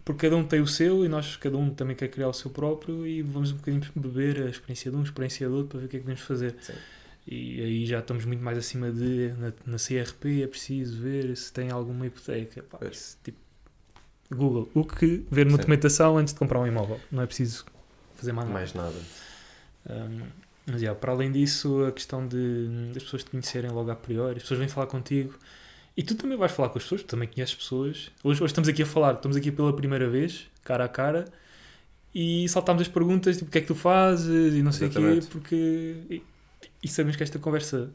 porque 0.07 0.25
cada 0.25 0.37
um 0.37 0.43
tem 0.45 0.61
o 0.61 0.67
seu 0.67 1.03
e 1.03 1.09
nós, 1.09 1.35
cada 1.35 1.57
um 1.57 1.69
também 1.69 1.93
quer 1.93 2.07
criar 2.07 2.29
o 2.29 2.33
seu 2.33 2.49
próprio 2.49 3.05
e 3.05 3.21
vamos 3.21 3.51
um 3.51 3.57
bocadinho 3.57 3.83
beber 3.93 4.43
a 4.43 4.49
experiência 4.49 4.89
de 4.89 4.95
um, 4.95 5.01
a 5.01 5.03
experiência 5.03 5.49
do 5.49 5.55
outro 5.57 5.71
para 5.71 5.79
ver 5.81 5.85
o 5.87 5.89
que 5.89 5.97
é 5.97 5.99
que 5.99 6.05
podemos 6.05 6.21
fazer. 6.21 6.55
Sim. 6.61 6.73
E 7.27 7.61
aí 7.61 7.85
já 7.85 7.99
estamos 7.99 8.23
muito 8.23 8.41
mais 8.41 8.57
acima 8.57 8.89
de, 8.89 9.33
na, 9.37 9.51
na 9.65 9.77
CRP, 9.77 10.43
é 10.43 10.47
preciso 10.47 11.01
ver 11.01 11.35
se 11.35 11.51
tem 11.51 11.71
alguma 11.71 12.07
hipoteca. 12.07 12.63
Pá, 12.63 12.77
Pois. 12.77 12.95
isso, 12.95 13.17
tipo, 13.21 13.37
Google, 14.31 14.69
o 14.73 14.85
que 14.85 15.25
ver 15.29 15.45
uma 15.45 15.51
Sim. 15.51 15.57
documentação 15.57 16.17
antes 16.17 16.33
de 16.33 16.39
comprar 16.39 16.61
um 16.61 16.67
imóvel. 16.67 17.01
Não 17.11 17.23
é 17.23 17.25
preciso 17.25 17.65
fazer 18.15 18.31
mais 18.31 18.47
nada. 18.47 18.59
Mais 18.59 18.73
nada. 18.73 18.95
Um, 19.89 20.21
mas, 20.67 20.81
já, 20.81 20.95
para 20.95 21.11
além 21.11 21.33
disso, 21.33 21.83
a 21.83 21.91
questão 21.91 22.25
de, 22.25 22.93
das 22.93 23.03
pessoas 23.03 23.25
te 23.25 23.31
conhecerem 23.31 23.71
logo 23.71 23.91
a 23.91 23.95
priori, 23.95 24.37
as 24.37 24.43
pessoas 24.43 24.61
vêm 24.61 24.69
falar 24.69 24.87
contigo 24.87 25.37
e 25.97 26.03
tu 26.03 26.15
também 26.15 26.37
vais 26.37 26.51
falar 26.51 26.69
com 26.69 26.77
as 26.77 26.83
pessoas, 26.83 27.01
tu 27.01 27.07
também 27.07 27.27
conheces 27.27 27.55
pessoas. 27.55 28.11
Hoje, 28.23 28.41
hoje 28.41 28.51
estamos 28.51 28.69
aqui 28.69 28.83
a 28.83 28.85
falar, 28.85 29.15
estamos 29.15 29.35
aqui 29.35 29.51
pela 29.51 29.75
primeira 29.75 30.07
vez, 30.09 30.47
cara 30.63 30.85
a 30.85 30.87
cara, 30.87 31.25
e 32.13 32.47
saltámos 32.47 32.83
as 32.83 32.87
perguntas, 32.87 33.37
tipo, 33.37 33.49
o 33.49 33.51
que 33.51 33.57
é 33.57 33.61
que 33.61 33.67
tu 33.67 33.75
fazes 33.75 34.53
e 34.53 34.61
não 34.61 34.71
sei 34.71 34.87
o 34.87 34.91
quê, 34.91 34.97
porque. 35.29 35.55
E, 36.09 36.21
e 36.83 36.87
sabemos 36.87 37.15
que 37.15 37.23
esta 37.23 37.39
conversa, 37.39 37.91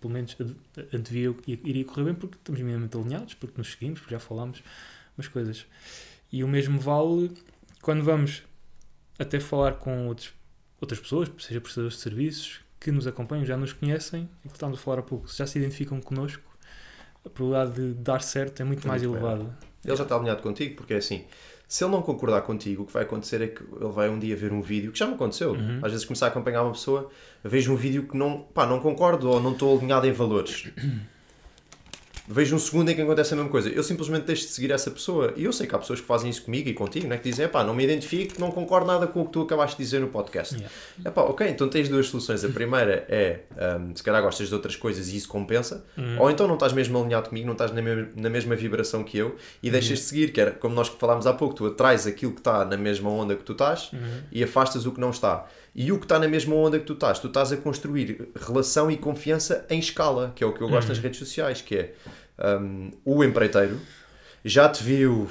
pelo 0.00 0.12
menos, 0.12 0.36
ante- 0.38 0.96
antevia 0.96 1.34
iria 1.46 1.84
correr 1.84 2.04
bem, 2.04 2.14
porque 2.14 2.36
estamos 2.36 2.60
minimamente 2.60 2.96
alinhados, 2.96 3.34
porque 3.34 3.54
nos 3.56 3.72
seguimos, 3.72 4.00
porque 4.00 4.14
já 4.14 4.20
falámos 4.20 4.62
umas 5.16 5.26
coisas. 5.28 5.66
E 6.30 6.44
o 6.44 6.48
mesmo 6.48 6.78
vale 6.78 7.32
quando 7.80 8.02
vamos 8.04 8.42
até 9.18 9.40
falar 9.40 9.74
com 9.74 10.08
outros 10.08 10.32
outras 10.80 11.00
pessoas, 11.00 11.30
seja 11.38 11.58
prestadores 11.60 11.96
de 11.96 12.02
serviços, 12.02 12.60
que 12.78 12.92
nos 12.92 13.06
acompanham, 13.06 13.46
já 13.46 13.56
nos 13.56 13.72
conhecem, 13.72 14.28
e 14.44 14.48
que 14.48 14.54
estávamos 14.54 14.78
a 14.78 14.82
falar 14.82 14.98
há 14.98 15.02
pouco, 15.02 15.26
já 15.34 15.46
se 15.46 15.58
identificam 15.58 15.98
connosco, 16.02 16.42
a 17.26 17.30
probabilidade 17.30 17.88
de 17.94 17.94
dar 18.02 18.22
certo 18.22 18.60
é 18.60 18.64
muito 18.64 18.86
É 18.86 18.88
mais 18.88 19.02
muito 19.02 19.20
maior. 19.20 19.34
elevada. 19.36 19.58
Ele 19.84 19.96
já 19.96 20.02
está 20.02 20.16
alinhado 20.16 20.42
contigo, 20.42 20.76
porque 20.76 20.94
é 20.94 20.96
assim, 20.96 21.24
se 21.68 21.84
ele 21.84 21.92
não 21.92 22.02
concordar 22.02 22.40
contigo, 22.42 22.82
o 22.82 22.86
que 22.86 22.92
vai 22.92 23.02
acontecer 23.02 23.40
é 23.42 23.46
que 23.48 23.62
ele 23.62 23.92
vai 23.92 24.08
um 24.08 24.18
dia 24.18 24.36
ver 24.36 24.52
um 24.52 24.60
vídeo, 24.62 24.90
que 24.92 24.98
já 24.98 25.06
me 25.06 25.14
aconteceu, 25.14 25.52
Uhum. 25.52 25.80
às 25.82 25.90
vezes 25.92 26.04
começar 26.04 26.26
a 26.26 26.28
acompanhar 26.30 26.62
uma 26.62 26.72
pessoa, 26.72 27.08
vejo 27.44 27.72
um 27.72 27.76
vídeo 27.76 28.04
que 28.08 28.16
não, 28.16 28.40
pá, 28.40 28.66
não 28.66 28.80
concordo 28.80 29.28
ou 29.30 29.40
não 29.40 29.52
estou 29.52 29.76
alinhado 29.78 30.06
em 30.06 30.12
valores. 30.12 30.68
Vejo 32.28 32.56
um 32.56 32.58
segundo 32.58 32.90
em 32.90 32.94
que 32.94 33.00
acontece 33.02 33.32
a 33.34 33.36
mesma 33.36 33.50
coisa. 33.50 33.68
Eu 33.68 33.82
simplesmente 33.82 34.24
deixo 34.24 34.42
de 34.42 34.48
seguir 34.48 34.70
essa 34.72 34.90
pessoa. 34.90 35.32
E 35.36 35.44
eu 35.44 35.52
sei 35.52 35.66
que 35.66 35.74
há 35.74 35.78
pessoas 35.78 36.00
que 36.00 36.06
fazem 36.06 36.28
isso 36.28 36.42
comigo 36.42 36.68
e 36.68 36.74
contigo, 36.74 37.06
né? 37.06 37.16
que 37.18 37.30
dizem, 37.30 37.46
pá, 37.48 37.62
não 37.62 37.72
me 37.74 37.84
identifico, 37.84 38.34
não 38.40 38.50
concordo 38.50 38.86
nada 38.86 39.06
com 39.06 39.22
o 39.22 39.26
que 39.26 39.32
tu 39.32 39.42
acabaste 39.42 39.76
de 39.76 39.84
dizer 39.84 40.00
no 40.00 40.08
podcast. 40.08 40.54
Yeah. 40.54 40.74
Epá, 41.04 41.22
ok, 41.22 41.48
então 41.48 41.68
tens 41.68 41.88
duas 41.88 42.08
soluções. 42.08 42.44
A 42.44 42.48
primeira 42.48 43.06
é, 43.08 43.40
hum, 43.80 43.92
se 43.94 44.02
calhar 44.02 44.20
gostas 44.22 44.48
de 44.48 44.54
outras 44.54 44.74
coisas 44.74 45.08
e 45.08 45.16
isso 45.16 45.28
compensa, 45.28 45.84
Uhum. 45.96 46.20
ou 46.20 46.30
então 46.30 46.46
não 46.48 46.54
estás 46.54 46.72
mesmo 46.72 46.98
alinhado 47.00 47.28
comigo, 47.28 47.46
não 47.46 47.52
estás 47.52 47.70
na, 47.72 47.80
me- 47.80 48.08
na 48.16 48.28
mesma 48.28 48.56
vibração 48.56 49.04
que 49.04 49.16
eu 49.18 49.36
e 49.62 49.70
deixas 49.70 49.98
de 49.98 50.04
seguir, 50.04 50.32
que 50.32 50.40
era 50.40 50.50
como 50.50 50.74
nós 50.74 50.88
falámos 50.88 51.26
há 51.26 51.32
pouco, 51.32 51.54
tu 51.54 51.66
atrás 51.66 52.06
aquilo 52.06 52.32
que 52.32 52.40
está 52.40 52.64
na 52.64 52.76
mesma 52.76 53.08
onda 53.08 53.36
que 53.36 53.44
tu 53.44 53.52
estás 53.52 53.90
Uhum. 53.92 54.00
e 54.32 54.42
afastas 54.42 54.84
o 54.84 54.92
que 54.92 55.00
não 55.00 55.10
está. 55.10 55.46
E 55.78 55.92
o 55.92 55.98
que 55.98 56.06
está 56.06 56.18
na 56.18 56.26
mesma 56.26 56.54
onda 56.54 56.78
que 56.78 56.86
tu 56.86 56.94
estás, 56.94 57.18
tu 57.18 57.26
estás 57.28 57.52
a 57.52 57.56
construir 57.58 58.30
relação 58.34 58.90
e 58.90 58.96
confiança 58.96 59.66
em 59.68 59.78
escala, 59.78 60.32
que 60.34 60.42
é 60.42 60.46
o 60.46 60.52
que 60.52 60.62
eu 60.62 60.68
gosto 60.70 60.88
nas 60.88 60.98
redes 60.98 61.18
sociais, 61.18 61.60
que 61.60 61.76
é 61.76 61.92
hum, 62.38 62.90
o 63.04 63.24
empreiteiro 63.24 63.80
já 64.44 64.68
te 64.68 64.82
viu, 64.82 65.28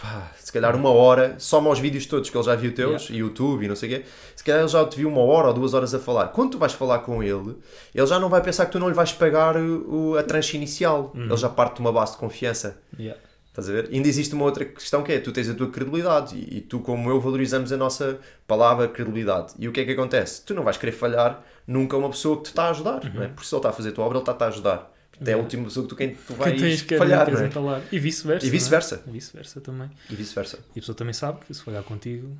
pá, 0.00 0.30
se 0.38 0.52
calhar 0.52 0.76
uma 0.76 0.90
hora, 0.90 1.36
soma 1.38 1.70
aos 1.70 1.78
vídeos 1.78 2.04
todos 2.04 2.28
que 2.28 2.36
ele 2.36 2.44
já 2.44 2.54
viu 2.54 2.74
teus, 2.74 3.08
YouTube 3.08 3.64
e 3.64 3.68
não 3.68 3.74
sei 3.74 3.88
o 3.88 3.96
quê, 3.96 4.06
se 4.36 4.44
calhar 4.44 4.60
ele 4.60 4.68
já 4.68 4.84
te 4.84 4.98
viu 4.98 5.08
uma 5.08 5.22
hora 5.22 5.48
ou 5.48 5.54
duas 5.54 5.72
horas 5.72 5.94
a 5.94 5.98
falar. 5.98 6.28
Quando 6.28 6.52
tu 6.52 6.58
vais 6.58 6.74
falar 6.74 6.98
com 6.98 7.22
ele, 7.22 7.56
ele 7.94 8.06
já 8.06 8.18
não 8.18 8.28
vai 8.28 8.42
pensar 8.42 8.66
que 8.66 8.72
tu 8.72 8.78
não 8.78 8.88
lhe 8.88 8.94
vais 8.94 9.10
pagar 9.10 9.56
o, 9.56 10.18
a 10.18 10.22
tranche 10.22 10.54
inicial. 10.54 11.12
Ele 11.14 11.36
já 11.36 11.48
parte 11.48 11.76
de 11.76 11.80
uma 11.80 11.90
base 11.90 12.12
de 12.12 12.18
confiança. 12.18 12.78
Yeah. 12.98 13.18
Estás 13.48 13.70
a 13.70 13.72
ver? 13.72 13.88
Ainda 13.90 14.06
existe 14.06 14.34
uma 14.34 14.44
outra 14.44 14.64
questão 14.66 15.02
que 15.02 15.12
é, 15.12 15.18
tu 15.18 15.32
tens 15.32 15.48
a 15.48 15.54
tua 15.54 15.68
credibilidade 15.68 16.36
e, 16.36 16.58
e 16.58 16.60
tu 16.60 16.78
como 16.78 17.10
eu 17.10 17.18
valorizamos 17.18 17.72
a 17.72 17.76
nossa 17.76 18.20
palavra 18.46 18.86
credibilidade. 18.86 19.54
E 19.58 19.66
o 19.66 19.72
que 19.72 19.80
é 19.80 19.84
que 19.84 19.92
acontece? 19.92 20.44
Tu 20.44 20.54
não 20.54 20.62
vais 20.62 20.76
querer 20.76 20.92
falhar 20.92 21.42
nunca 21.66 21.96
uma 21.96 22.10
pessoa 22.10 22.36
que 22.36 22.44
te 22.44 22.46
está 22.50 22.66
a 22.66 22.70
ajudar, 22.70 23.12
não 23.12 23.22
é? 23.22 23.28
Porque 23.28 23.46
se 23.46 23.54
ele 23.54 23.58
está 23.58 23.70
a 23.70 23.72
fazer 23.72 23.88
a 23.88 23.92
tua 23.92 24.04
obra, 24.04 24.18
ele 24.18 24.22
está-te 24.22 24.44
a 24.44 24.46
ajudar. 24.46 24.97
Portanto, 25.18 25.28
É 25.28 25.32
a 25.32 25.36
última 25.38 25.64
pessoa 25.64 25.84
que 25.84 25.88
tu, 25.90 25.96
quem 25.96 26.14
tu 26.14 26.22
Que 26.26 26.32
vais 26.34 26.60
tens 26.60 26.82
que 26.82 26.96
falhar, 26.96 27.30
não 27.30 27.40
é? 27.40 27.46
entalar. 27.46 27.82
E 27.90 27.98
vice-versa. 27.98 28.46
E 28.46 28.48
é? 28.48 28.52
vice-versa. 28.52 29.02
E 29.06 29.10
vice-versa 29.10 29.60
também. 29.60 29.90
E 30.08 30.14
vice-versa. 30.14 30.58
E 30.74 30.78
a 30.78 30.80
pessoa 30.80 30.94
também 30.96 31.12
sabe 31.14 31.40
que 31.44 31.52
se 31.52 31.62
falhar 31.62 31.82
contigo, 31.82 32.36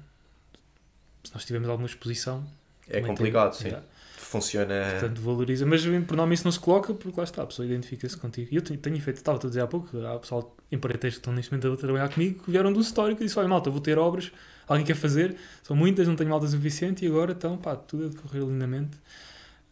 se 1.25 1.35
nós 1.35 1.45
tivermos 1.45 1.69
alguma 1.69 1.87
exposição. 1.89 2.45
É 2.89 3.01
complicado, 3.01 3.57
tem- 3.59 3.73
sim. 3.73 3.77
Funciona. 4.17 4.75
Portanto, 5.01 5.21
valoriza. 5.23 5.65
Mas 5.65 5.85
por 6.07 6.17
nome 6.17 6.35
isso 6.35 6.45
não 6.45 6.53
se 6.53 6.61
coloca 6.61 6.93
porque 6.93 7.19
lá 7.19 7.25
está, 7.25 7.43
a 7.43 7.47
pessoa 7.47 7.65
identifica-se 7.67 8.17
contigo. 8.17 8.49
E 8.53 8.57
eu 8.57 8.63
tenho, 8.63 8.79
tenho 8.79 9.01
feito, 9.01 9.17
estava 9.17 9.39
a 9.39 9.41
dizer 9.49 9.61
há 9.63 9.67
pouco, 9.67 9.97
há 10.07 10.19
pessoal 10.19 10.55
empreiteiros 10.71 11.17
que 11.17 11.21
estão 11.21 11.33
neste 11.33 11.51
momento 11.51 11.73
a 11.73 11.77
trabalhar 11.77 12.09
comigo 12.11 12.43
que 12.45 12.51
vieram 12.51 12.71
do 12.73 12.81
histórico 12.81 13.23
e 13.23 13.27
disse: 13.27 13.39
Olha, 13.39 13.49
malta, 13.49 13.71
vou 13.71 13.81
ter 13.81 13.97
obras, 13.99 14.31
alguém 14.67 14.85
quer 14.85 14.97
fazer, 14.97 15.35
são 15.63 15.75
muitas, 15.75 16.07
não 16.07 16.15
tenho 16.15 16.29
malta 16.29 16.47
suficiente 16.47 17.05
e 17.05 17.09
agora 17.09 17.33
então, 17.33 17.57
pá, 17.57 17.75
tudo 17.75 18.07
a 18.07 18.09
decorrer 18.09 18.43
lindamente. 18.43 18.99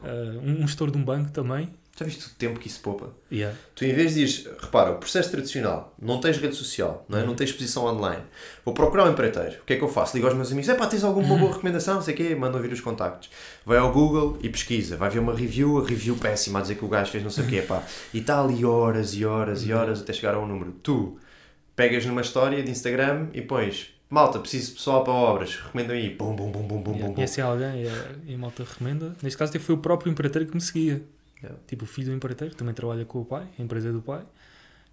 Ah, 0.00 0.38
um, 0.42 0.62
um 0.62 0.66
gestor 0.68 0.90
de 0.90 0.96
um 0.96 1.04
banco 1.04 1.30
também. 1.30 1.68
Já 1.98 2.04
viste 2.04 2.26
o 2.26 2.30
tempo 2.36 2.60
que 2.60 2.68
isso 2.68 2.80
poupa? 2.80 3.10
Yeah. 3.32 3.56
Tu 3.74 3.86
em 3.86 3.94
vez 3.94 4.12
de 4.14 4.20
ires, 4.20 4.46
repara, 4.60 4.90
o 4.92 4.96
processo 4.98 5.30
tradicional, 5.30 5.94
não 5.98 6.20
tens 6.20 6.36
rede 6.36 6.54
social, 6.54 7.06
não, 7.08 7.16
é? 7.18 7.22
Uhum. 7.22 7.28
não 7.28 7.34
tens 7.34 7.48
exposição 7.50 7.86
online. 7.86 8.22
Vou 8.64 8.74
procurar 8.74 9.04
um 9.08 9.12
empreiteiro. 9.12 9.56
O 9.62 9.64
que 9.64 9.72
é 9.72 9.76
que 9.76 9.82
eu 9.82 9.88
faço? 9.88 10.14
Ligo 10.14 10.26
aos 10.28 10.36
meus 10.36 10.52
amigos, 10.52 10.68
é 10.68 10.74
pá, 10.74 10.86
tens 10.86 11.02
alguma 11.02 11.32
Uhum. 11.32 11.40
boa 11.40 11.52
recomendação? 11.52 11.94
Não 11.94 12.02
sei 12.02 12.12
o 12.12 12.16
quê, 12.18 12.34
manda 12.34 12.58
ouvir 12.58 12.70
os 12.70 12.82
contactos. 12.82 13.30
Vai 13.64 13.78
ao 13.78 13.90
Google 13.92 14.38
e 14.42 14.48
pesquisa. 14.50 14.96
Vai 14.96 15.08
ver 15.08 15.20
uma 15.20 15.34
review, 15.34 15.78
a 15.82 15.88
review 15.88 16.16
péssima, 16.16 16.58
a 16.58 16.62
dizer 16.62 16.74
que 16.74 16.84
o 16.84 16.88
gajo 16.88 17.10
fez 17.10 17.24
não 17.24 17.30
sei 17.30 17.44
o 17.44 17.48
quê, 17.48 17.62
pá. 17.62 17.82
E 18.12 18.18
está 18.18 18.42
ali 18.42 18.62
horas 18.62 19.14
e 19.14 19.24
horas 19.24 19.62
e 19.64 19.72
Uhum. 19.72 19.78
horas 19.80 20.02
até 20.02 20.12
chegar 20.12 20.34
a 20.34 20.38
um 20.38 20.46
número. 20.46 20.72
Tu 20.82 21.16
pegas 21.74 22.04
numa 22.04 22.20
história 22.20 22.62
de 22.62 22.70
Instagram 22.70 23.28
e 23.32 23.40
pões, 23.40 23.88
malta, 24.10 24.38
preciso 24.38 24.68
de 24.68 24.74
pessoal 24.76 25.02
para 25.02 25.14
obras, 25.14 25.56
recomendo 25.56 25.92
aí, 25.92 26.10
bum, 26.10 26.36
bum, 26.36 26.50
bum, 26.50 26.62
bum, 26.66 26.82
bum, 26.82 26.92
Yeah. 26.92 27.14
bum. 27.14 27.22
E 27.22 27.40
é 27.40 27.42
alguém 27.42 27.84
e 27.84 27.88
a, 27.88 28.04
e 28.26 28.34
a 28.34 28.38
malta 28.38 28.64
recomenda. 28.64 29.16
Neste 29.22 29.38
caso, 29.38 29.48
até 29.50 29.58
foi 29.58 29.74
o 29.74 29.78
próprio 29.78 30.10
empreiteiro 30.12 30.46
que 30.46 30.54
me 30.54 30.60
seguia. 30.60 31.02
Yeah. 31.42 31.58
Tipo, 31.66 31.84
o 31.84 31.86
filho 31.86 32.08
do 32.08 32.14
empreiteiro, 32.16 32.52
que 32.52 32.58
também 32.58 32.74
trabalha 32.74 33.04
com 33.04 33.20
o 33.20 33.24
pai, 33.24 33.46
a 33.58 33.62
empresa 33.62 33.92
do 33.92 34.00
pai, 34.00 34.24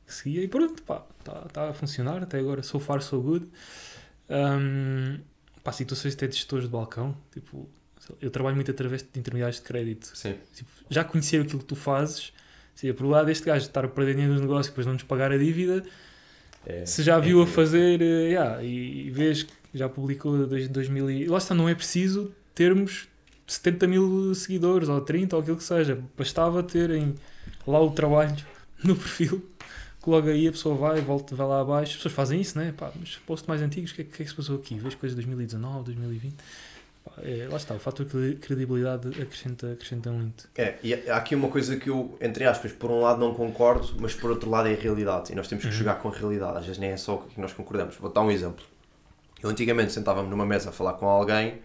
que 0.06 0.14
seguia. 0.14 0.44
E 0.44 0.48
pronto, 0.48 0.84
pá, 0.84 1.04
está 1.20 1.34
tá 1.50 1.70
a 1.70 1.74
funcionar 1.74 2.22
até 2.22 2.38
agora. 2.40 2.62
So 2.64 2.80
far, 2.80 3.02
so 3.02 3.22
good. 3.22 3.48
Um, 4.30 5.20
pá, 5.64 5.72
situações 5.72 6.14
até 6.16 6.28
de 6.28 6.36
gestores 6.36 6.66
de 6.66 6.72
balcão. 6.72 7.16
Tipo, 7.32 7.70
eu 8.22 8.30
trabalho 8.30 8.56
muito 8.56 8.70
através 8.72 9.02
de 9.04 9.20
intermediários 9.20 9.58
de 9.58 9.64
crédito. 9.66 10.12
Sim. 10.16 10.36
Tipo, 10.54 10.70
já 10.90 11.04
conhecer 11.04 11.42
aquilo 11.42 11.60
que 11.60 11.66
tu 11.66 11.76
fazes. 11.76 12.34
Se 12.76 12.90
a 12.90 12.94
probabilidade 12.94 13.28
deste 13.28 13.46
gajo 13.46 13.66
estar 13.66 13.86
a 13.86 13.88
perder 13.88 14.14
dinheiro 14.14 14.34
nos 14.34 14.42
negócios 14.42 14.68
e 14.68 14.70
depois 14.72 14.86
não 14.88 14.94
nos 14.94 15.04
pagar 15.04 15.32
a 15.32 15.38
dívida, 15.38 15.84
É, 16.66 16.86
se 16.86 17.04
já 17.04 17.18
é 17.18 17.22
viu 17.22 17.40
a 17.40 17.42
incrível. 17.44 17.54
fazer, 17.64 18.02
eh, 18.02 18.30
yeah, 18.30 18.64
e, 18.64 19.08
e 19.08 19.12
vês 19.12 19.44
que 19.44 19.54
já 19.74 19.88
publicou 19.88 20.46
desde 20.48 20.70
2000 20.70 21.12
e... 21.12 21.28
Lá 21.28 21.38
está, 21.38 21.54
não 21.54 21.70
é 21.70 21.76
preciso 21.76 22.34
termos 22.56 23.08
70 23.48 23.88
mil 23.88 24.34
seguidores, 24.36 24.90
ou 24.90 25.02
30, 25.02 25.36
ou 25.36 25.42
aquilo 25.42 25.58
que 25.58 25.64
seja. 25.64 26.00
Bastava 26.18 26.64
terem 26.64 27.16
lá 27.68 27.80
o 27.82 27.92
trabalho 27.92 28.36
no 28.84 28.96
perfil, 28.96 29.44
que 30.02 30.10
logo 30.10 30.30
aí 30.30 30.48
a 30.48 30.52
pessoa 30.52 30.76
vai, 30.76 31.02
volta, 31.02 31.36
vai 31.36 31.48
lá 31.48 31.62
abaixo. 31.62 31.92
As 31.92 31.96
pessoas 31.98 32.14
fazem 32.14 32.42
isso, 32.42 32.58
né? 32.58 32.74
Pá, 32.76 32.92
mas 33.00 33.16
posts 33.26 33.48
mais 33.48 33.62
antigos, 33.62 33.92
o 33.92 33.96
que, 33.96 34.02
é, 34.02 34.06
que 34.06 34.22
é 34.22 34.26
que 34.26 34.30
se 34.30 34.36
passou 34.36 34.56
aqui? 34.58 34.76
Vês 34.80 34.96
coisas 34.96 35.16
de 35.18 35.22
2019, 35.26 35.86
2020? 35.86 36.36
Pá, 37.04 37.12
é, 37.22 37.48
lá 37.50 37.58
está, 37.58 37.74
o 37.76 37.80
fator 37.80 38.06
de 38.06 38.36
credibilidade 38.36 39.10
acrescenta, 39.22 39.74
acrescenta 39.74 40.10
muito. 40.10 40.48
É, 40.58 40.76
e 40.82 40.94
há 41.10 41.18
aqui 41.18 41.36
uma 41.36 41.50
coisa 41.50 41.76
que 41.76 41.90
eu, 41.90 42.18
entre 42.22 42.46
aspas, 42.46 42.72
por 42.72 42.90
um 42.92 43.02
lado 43.02 43.20
não 43.20 43.34
concordo, 43.34 43.94
mas 44.00 44.14
por 44.14 44.30
outro 44.32 44.50
lado 44.50 44.68
é 44.70 44.74
a 44.74 44.78
realidade. 44.78 45.32
E 45.32 45.36
nós 45.36 45.48
temos 45.48 45.64
que 45.66 45.70
Uhum. 45.70 45.76
jogar 45.78 45.96
com 45.96 46.08
a 46.10 46.12
realidade. 46.14 46.58
Às 46.60 46.66
vezes 46.66 46.80
nem 46.80 46.92
é 46.92 46.98
só 46.98 47.16
o 47.16 47.22
que 47.24 47.40
nós 47.42 47.52
concordamos. 47.54 47.96
Vou 47.98 48.10
dar 48.12 48.22
um 48.22 48.32
exemplo. 48.32 48.64
Eu 49.42 49.50
antigamente 49.50 49.92
sentava-me 49.92 50.30
numa 50.30 50.46
mesa 50.46 50.70
a 50.70 50.72
falar 50.72 50.94
com 50.94 51.06
alguém, 51.06 51.60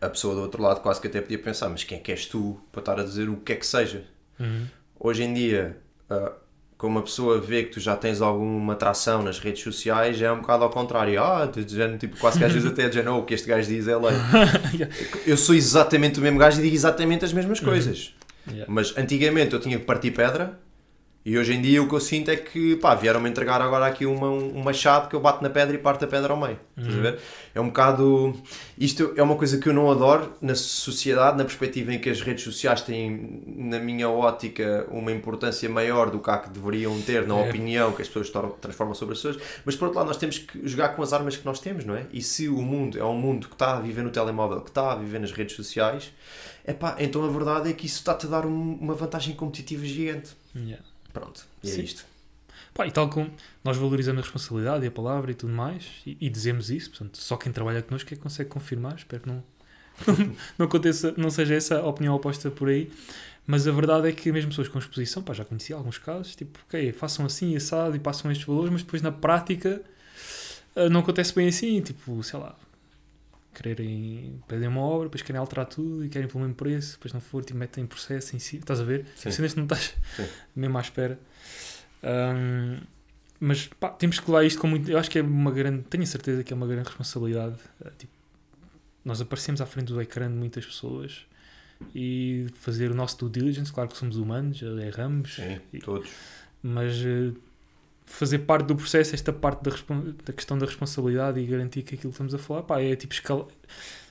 a- 0.00 0.08
pessoa 0.10 0.34
do 0.34 0.40
outro 0.42 0.62
lado 0.62 0.80
quase 0.80 1.00
que 1.00 1.06
até 1.06 1.20
podia 1.20 1.38
pensar, 1.38 1.68
mas 1.68 1.84
quem 1.84 1.98
é 1.98 2.00
que 2.00 2.12
és 2.12 2.26
tu 2.26 2.60
para 2.70 2.80
estar 2.80 3.00
a 3.00 3.02
dizer 3.04 3.28
o 3.28 3.36
que 3.36 3.52
é 3.52 3.56
que 3.56 3.66
seja? 3.66 4.04
Uhum. 4.38 4.66
Hoje 4.98 5.22
em 5.24 5.32
dia, 5.34 5.76
ah, 6.10 6.32
como 6.76 6.98
a 6.98 7.02
pessoa 7.02 7.40
vê 7.40 7.62
que 7.62 7.70
tu 7.70 7.80
já 7.80 7.94
tens 7.96 8.20
alguma 8.20 8.72
atração 8.72 9.22
nas 9.22 9.38
redes 9.38 9.62
sociais, 9.62 10.20
é 10.20 10.30
um 10.32 10.40
bocado 10.40 10.64
ao 10.64 10.70
contrário. 10.70 11.22
Ah, 11.22 11.48
género, 11.66 11.96
tipo, 11.98 12.16
quase 12.18 12.38
que 12.38 12.44
às 12.44 12.52
vezes 12.52 12.66
até 12.70 12.90
já 12.90 13.02
não, 13.02 13.20
o 13.20 13.24
que 13.24 13.34
este 13.34 13.46
gajo 13.48 13.68
diz 13.68 13.86
é 13.86 13.96
lei. 13.96 14.14
Eu 15.26 15.36
sou 15.36 15.54
exatamente 15.54 16.18
o 16.18 16.22
mesmo 16.22 16.38
gajo 16.38 16.58
e 16.58 16.62
digo 16.62 16.74
exatamente 16.74 17.24
as 17.24 17.32
mesmas 17.32 17.60
coisas. 17.60 18.14
Yeah. 18.48 18.66
Mas 18.68 18.96
antigamente 18.98 19.54
eu 19.54 19.60
tinha 19.60 19.78
que 19.78 19.84
partir 19.84 20.10
pedra 20.10 20.58
e 21.24 21.38
hoje 21.38 21.52
em 21.54 21.62
dia 21.62 21.82
o 21.82 21.88
que 21.88 21.94
eu 21.94 22.00
sinto 22.00 22.30
é 22.30 22.36
que 22.36 22.76
pá, 22.76 22.94
vieram-me 22.94 23.28
entregar 23.30 23.60
agora 23.62 23.86
aqui 23.86 24.04
uma, 24.04 24.28
um 24.28 24.60
machado 24.62 25.08
que 25.08 25.14
eu 25.14 25.20
bato 25.20 25.42
na 25.42 25.48
pedra 25.50 25.74
e 25.74 25.78
parto 25.78 26.04
a 26.04 26.08
pedra 26.08 26.32
ao 26.32 26.38
meio. 26.40 26.58
Estás 26.76 26.96
a 26.98 27.00
ver? 27.00 27.18
É 27.54 27.60
um 27.60 27.66
bocado. 27.66 28.34
Isto 28.76 29.12
é 29.16 29.22
uma 29.22 29.36
coisa 29.36 29.58
que 29.58 29.68
eu 29.68 29.72
não 29.72 29.90
adoro 29.90 30.32
na 30.40 30.54
sociedade, 30.54 31.38
na 31.38 31.44
perspectiva 31.44 31.92
em 31.94 31.98
que 32.00 32.10
as 32.10 32.20
redes 32.20 32.42
sociais 32.42 32.80
têm, 32.80 33.42
na 33.46 33.78
minha 33.78 34.08
ótica, 34.08 34.86
uma 34.90 35.12
importância 35.12 35.68
maior 35.68 36.10
do 36.10 36.18
que 36.18 36.28
há 36.30 36.38
que 36.38 36.50
deveriam 36.50 37.00
ter 37.02 37.26
na 37.26 37.38
É. 37.38 37.48
opinião 37.48 37.92
que 37.92 38.02
as 38.02 38.08
pessoas 38.08 38.30
transformam 38.60 38.94
sobre 38.94 39.12
as 39.14 39.18
pessoas. 39.22 39.42
Mas 39.64 39.76
por 39.76 39.84
outro 39.86 39.98
lado, 40.00 40.08
nós 40.08 40.16
temos 40.16 40.38
que 40.38 40.66
jogar 40.66 40.88
com 40.90 41.02
as 41.02 41.12
armas 41.12 41.36
que 41.36 41.44
nós 41.44 41.60
temos, 41.60 41.84
não 41.84 41.94
é? 41.94 42.06
E 42.12 42.20
se 42.20 42.48
o 42.48 42.60
mundo 42.62 42.98
é 42.98 43.04
um 43.04 43.14
mundo 43.16 43.46
que 43.48 43.54
está 43.54 43.76
a 43.76 43.80
viver 43.80 44.02
no 44.02 44.10
telemóvel, 44.10 44.60
que 44.60 44.70
está 44.70 44.92
a 44.92 44.96
viver 44.96 45.20
nas 45.20 45.30
redes 45.30 45.54
sociais, 45.54 46.12
epá, 46.66 46.96
então 46.98 47.24
a 47.24 47.28
verdade 47.28 47.70
é 47.70 47.72
que 47.72 47.86
isso 47.86 47.98
está-te 47.98 48.26
a 48.26 48.28
dar 48.30 48.44
um- 48.46 48.78
uma 48.80 48.94
vantagem 48.94 49.34
competitiva 49.36 49.84
gigante. 49.84 50.30
Yeah. 50.56 50.84
Pronto, 51.12 51.46
e 51.62 51.68
é 51.68 51.72
Sim. 51.72 51.82
isto. 51.82 52.04
Pá, 52.74 52.86
e 52.86 52.90
tal 52.90 53.08
como 53.08 53.30
nós 53.62 53.76
valorizamos 53.76 54.20
a 54.20 54.22
responsabilidade 54.22 54.84
e 54.84 54.88
a 54.88 54.90
palavra 54.90 55.30
e 55.30 55.34
tudo 55.34 55.52
mais, 55.52 55.86
e, 56.06 56.16
e 56.20 56.30
dizemos 56.30 56.70
isso, 56.70 56.90
portanto, 56.90 57.18
só 57.18 57.36
quem 57.36 57.52
trabalha 57.52 57.82
connosco 57.82 58.12
é 58.12 58.16
que 58.16 58.22
consegue 58.22 58.48
confirmar, 58.48 58.96
espero 58.96 59.22
que 59.22 59.28
não, 59.28 59.44
não, 60.58 60.66
aconteça, 60.66 61.14
não 61.16 61.30
seja 61.30 61.54
essa 61.54 61.78
a 61.78 61.86
opinião 61.86 62.14
oposta 62.14 62.50
por 62.50 62.68
aí, 62.68 62.90
mas 63.46 63.66
a 63.68 63.72
verdade 63.72 64.08
é 64.08 64.12
que 64.12 64.32
mesmo 64.32 64.50
pessoas 64.50 64.68
com 64.68 64.78
exposição, 64.78 65.22
pá, 65.22 65.34
já 65.34 65.44
conheci 65.44 65.72
alguns 65.72 65.98
casos, 65.98 66.34
tipo, 66.34 66.58
ok, 66.66 66.92
façam 66.92 67.26
assim, 67.26 67.54
assado 67.56 67.94
e 67.94 67.98
passam 67.98 68.30
estes 68.30 68.46
valores, 68.46 68.72
mas 68.72 68.82
depois 68.82 69.02
na 69.02 69.12
prática 69.12 69.82
ah, 70.74 70.88
não 70.88 71.00
acontece 71.00 71.34
bem 71.34 71.48
assim, 71.48 71.80
tipo, 71.80 72.22
sei 72.22 72.38
lá, 72.38 72.56
quererem, 73.54 74.42
pedem 74.48 74.68
uma 74.68 74.80
obra, 74.80 75.06
depois 75.08 75.22
querem 75.22 75.38
alterar 75.38 75.66
tudo 75.66 76.04
e 76.04 76.08
querem 76.08 76.26
pelo 76.28 76.40
mesmo 76.40 76.54
preço, 76.54 76.92
depois 76.92 77.12
não 77.12 77.20
for, 77.20 77.44
tipo, 77.44 77.58
metem 77.58 77.86
processo 77.86 78.34
em 78.34 78.38
si, 78.38 78.56
estás 78.56 78.80
a 78.80 78.84
ver? 78.84 79.06
Sim. 79.16 79.30
Cenas 79.30 79.52
que 79.52 79.58
não 79.58 79.64
estás 79.66 79.94
Sim. 80.16 80.26
mesmo 80.56 80.78
à 80.78 80.80
espera. 80.80 81.18
Ahm, 82.02 82.80
mas 83.40 83.66
pá, 83.66 83.88
temos 83.90 84.18
que 84.20 84.30
levar 84.30 84.44
isto 84.44 84.60
com 84.60 84.66
muito. 84.66 84.90
Eu 84.90 84.98
acho 84.98 85.10
que 85.10 85.18
é 85.18 85.22
uma 85.22 85.50
grande. 85.50 85.82
Tenho 85.84 86.02
a 86.04 86.06
certeza 86.06 86.44
que 86.44 86.52
é 86.52 86.56
uma 86.56 86.66
grande 86.66 86.88
responsabilidade. 86.88 87.56
Ah, 87.84 87.90
tipo, 87.98 88.12
nós 89.04 89.20
aparecemos 89.20 89.60
à 89.60 89.66
frente 89.66 89.92
do 89.92 90.00
ecrã 90.00 90.28
de 90.28 90.34
muitas 90.34 90.64
pessoas 90.64 91.26
e 91.94 92.46
fazer 92.54 92.90
o 92.90 92.94
nosso 92.94 93.16
due 93.18 93.30
diligence. 93.30 93.72
Claro 93.72 93.88
que 93.90 93.96
somos 93.96 94.16
humanos, 94.16 94.62
erramos, 94.62 95.34
Sim, 95.34 95.60
E- 95.72 95.78
todos. 95.80 96.08
mas 96.62 96.94
eh, 97.04 97.32
fazer 98.12 98.40
parte 98.40 98.66
do 98.66 98.76
processo, 98.76 99.14
esta 99.14 99.32
parte 99.32 99.62
da, 99.62 99.70
da 100.24 100.32
questão 100.32 100.58
da 100.58 100.66
responsabilidade 100.66 101.40
e 101.40 101.46
garantir 101.46 101.82
que 101.82 101.94
aquilo 101.94 102.10
que 102.10 102.14
estamos 102.14 102.34
a 102.34 102.38
falar 102.38 102.62
pá, 102.62 102.80
é 102.80 102.94
tipo 102.94 103.14
escala... 103.14 103.48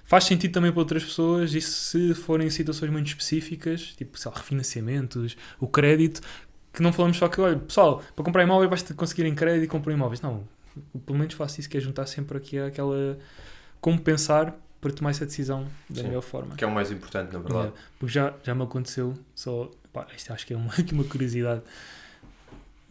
faz 0.03 0.23
sentido 0.23 0.51
também 0.51 0.71
para 0.71 0.79
outras 0.79 1.03
pessoas 1.03 1.53
e 1.53 1.61
se 1.61 2.15
forem 2.15 2.49
situações 2.49 2.91
muito 2.91 3.07
específicas, 3.07 3.93
tipo 3.95 4.17
sei 4.17 4.31
lá, 4.31 4.37
refinanciamentos, 4.37 5.37
o 5.59 5.67
crédito, 5.67 6.19
que 6.73 6.81
não 6.81 6.91
falamos 6.91 7.17
só 7.17 7.27
que, 7.27 7.39
olha, 7.39 7.57
pessoal, 7.57 8.01
para 8.15 8.25
comprar 8.25 8.43
imóvel 8.43 8.67
basta 8.67 8.91
conseguirem 8.95 9.35
crédito 9.35 9.65
e 9.65 9.67
comprar 9.67 9.93
imóveis. 9.93 10.19
Não, 10.19 10.43
pelo 11.05 11.19
menos 11.19 11.35
faço 11.35 11.59
isso, 11.59 11.69
que 11.69 11.77
é 11.77 11.79
juntar 11.79 12.07
sempre 12.07 12.37
aqui 12.37 12.57
aquela 12.57 13.19
como 13.79 14.01
pensar 14.01 14.57
para 14.81 14.91
tomar 14.91 15.11
essa 15.11 15.27
decisão 15.27 15.67
da 15.87 16.01
Sim. 16.01 16.07
melhor 16.07 16.21
forma. 16.21 16.55
Que 16.55 16.63
é 16.63 16.67
o 16.67 16.71
mais 16.71 16.91
importante, 16.91 17.31
na 17.31 17.39
verdade. 17.39 17.67
Yeah, 17.67 17.81
porque 17.99 18.13
já, 18.13 18.33
já 18.43 18.55
me 18.55 18.63
aconteceu, 18.63 19.13
só, 19.35 19.69
pá, 19.93 20.07
isto 20.17 20.33
acho 20.33 20.47
que 20.47 20.53
é 20.55 20.57
uma, 20.57 20.73
uma 20.91 21.03
curiosidade. 21.03 21.61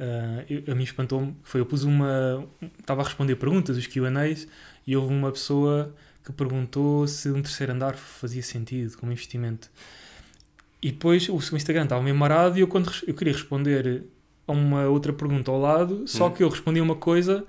Ah, 0.03 0.45
eu- 0.49 0.73
a 0.73 0.75
mim 0.75 0.83
espantou-me, 0.85 1.37
foi 1.43 1.61
eu 1.61 1.67
pus 1.67 1.85
uma. 1.85 2.47
Estava 2.79 3.03
a 3.03 3.05
responder 3.05 3.37
perguntas, 3.37 3.77
os 3.77 3.87
QAs, 3.87 4.49
e 4.87 4.97
houve 4.97 5.13
uma 5.13 5.31
pessoa 5.31 5.95
que 6.25 6.33
perguntou 6.33 7.07
se 7.07 7.29
um 7.31 7.43
terceiro 7.43 7.73
andar 7.73 7.97
fazia 7.97 8.43
sentido 8.43 8.97
como 8.97 9.13
investimento. 9.13 9.71
E 10.83 10.91
depois 10.91 11.29
o 11.29 11.39
seu 11.41 11.57
Instagram 11.57 11.85
estava 11.85 12.03
meio 12.03 12.17
marado 12.17 12.57
e 12.57 12.63
eu, 12.63 12.69
quando 12.69 12.91
eu 13.07 13.13
queria 13.15 13.35
responder 13.35 14.05
a 14.49 14.53
uma 14.53 14.87
outra 14.87 15.13
pergunta 15.13 15.51
ao 15.51 15.61
lado, 15.61 16.05
só 16.09 16.29
Hum. 16.29 16.31
que 16.33 16.43
eu 16.43 16.49
respondi 16.49 16.81
uma 16.81 16.97
coisa 16.97 17.45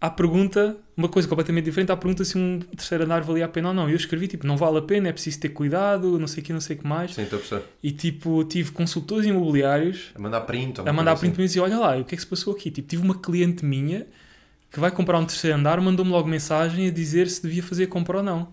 à 0.00 0.08
pergunta, 0.08 0.76
uma 0.96 1.08
coisa 1.08 1.28
completamente 1.28 1.64
diferente 1.66 1.92
à 1.92 1.96
pergunta 1.96 2.24
se 2.24 2.38
um 2.38 2.58
terceiro 2.60 3.04
andar 3.04 3.20
valia 3.22 3.44
a 3.44 3.48
pena 3.48 3.68
ou 3.68 3.74
não. 3.74 3.88
E 3.88 3.92
eu 3.92 3.96
escrevi 3.96 4.26
tipo, 4.28 4.46
não 4.46 4.56
vale 4.56 4.78
a 4.78 4.82
pena, 4.82 5.08
é 5.08 5.12
preciso 5.12 5.38
ter 5.40 5.50
cuidado, 5.50 6.18
não 6.18 6.26
sei 6.26 6.42
o 6.42 6.46
que, 6.46 6.52
não 6.52 6.60
sei 6.60 6.76
o 6.76 6.78
que 6.78 6.86
mais. 6.86 7.14
Sim, 7.14 7.22
estou 7.22 7.36
a 7.36 7.40
perceber. 7.40 7.64
E 7.82 7.92
tipo, 7.92 8.42
tive 8.44 8.72
consultores 8.72 9.26
imobiliários 9.26 10.10
A 10.14 10.18
mandar 10.18 10.40
print. 10.42 10.80
a 10.80 10.92
mandar 10.92 11.16
print 11.16 11.36
mim 11.36 11.44
e 11.44 11.46
dizer, 11.48 11.60
olha 11.60 11.78
lá, 11.78 11.96
o 11.98 12.04
que 12.04 12.14
é 12.14 12.16
que 12.16 12.22
se 12.22 12.26
passou 12.26 12.54
aqui? 12.54 12.70
Tipo, 12.70 12.88
tive 12.88 13.02
uma 13.02 13.14
cliente 13.20 13.64
minha 13.64 14.06
que 14.70 14.80
vai 14.80 14.90
comprar 14.90 15.18
um 15.18 15.24
terceiro 15.26 15.56
andar, 15.58 15.80
mandou-me 15.80 16.10
logo 16.12 16.28
mensagem 16.28 16.86
a 16.88 16.90
dizer 16.90 17.28
se 17.28 17.42
devia 17.42 17.62
fazer 17.62 17.84
a 17.84 17.88
compra 17.88 18.18
ou 18.18 18.22
não. 18.22 18.40
assim. 18.42 18.50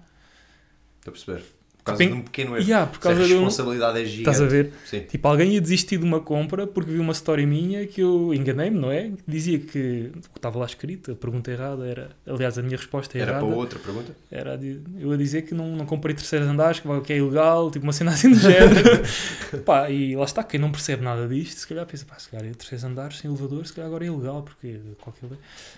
Estou 0.99 1.11
a 1.11 1.13
perceber. 1.13 1.56
Por 1.91 1.97
causa 1.97 2.05
de 2.05 2.13
um 2.13 2.21
pequeno 2.21 2.57
erro. 2.57 2.67
E 2.67 2.73
ah, 2.73 2.85
por 2.85 2.93
Se 2.95 2.99
a 2.99 3.01
causa 3.01 3.25
de 3.27 3.33
um... 3.33 3.43
responsabilidade 3.43 3.99
é 4.01 4.05
gigante. 4.05 4.19
Estás 4.19 4.41
a 4.41 4.45
ver? 4.45 4.71
Sim. 4.85 4.99
Tipo, 5.01 5.27
alguém 5.27 5.53
ia 5.53 5.61
desistir 5.61 5.97
de 5.97 6.03
uma 6.03 6.19
compra 6.19 6.65
porque 6.67 6.91
viu 6.91 7.01
uma 7.01 7.13
história 7.13 7.45
minha 7.45 7.85
que 7.87 8.01
eu 8.01 8.33
enganei-me, 8.33 8.77
não 8.77 8.91
é? 8.91 9.11
Dizia 9.27 9.59
que 9.59 10.11
estava 10.35 10.59
lá 10.59 10.65
escrito, 10.65 11.11
a 11.11 11.15
pergunta 11.15 11.51
errada 11.51 11.85
era. 11.85 12.09
Aliás, 12.25 12.57
a 12.57 12.61
minha 12.61 12.77
resposta 12.77 13.17
Era 13.17 13.31
errada 13.31 13.45
para 13.45 13.55
outra 13.55 13.79
pergunta? 13.79 14.15
era 14.31 14.57
di- 14.57 14.81
eu 14.99 15.11
a 15.11 15.17
dizer 15.17 15.43
que 15.43 15.53
não, 15.53 15.75
não 15.75 15.85
comprei 15.85 16.13
terceiros 16.15 16.47
andares, 16.47 16.79
que 16.79 16.87
que 17.01 17.13
é 17.13 17.17
ilegal, 17.17 17.69
tipo 17.71 17.83
uma 17.85 17.93
cena 17.93 18.11
assim 18.11 18.31
do 18.31 18.39
género. 18.39 19.01
pá, 19.65 19.89
e 19.89 20.15
lá 20.15 20.25
está, 20.25 20.43
quem 20.43 20.59
não 20.59 20.71
percebe 20.71 21.03
nada 21.03 21.27
disto, 21.27 21.57
se 21.59 21.67
calhar 21.67 21.85
pensa, 21.85 22.05
pá, 22.05 22.17
se 22.19 22.29
calhar 22.29 22.45
é 22.47 22.53
terceiros 22.53 22.83
andares 22.83 23.17
sem 23.17 23.29
elevador, 23.29 23.65
se 23.65 23.73
calhar 23.73 23.87
agora 23.87 24.03
é 24.03 24.07
ilegal, 24.07 24.43
porque 24.43 24.79
qualquer. 24.99 25.29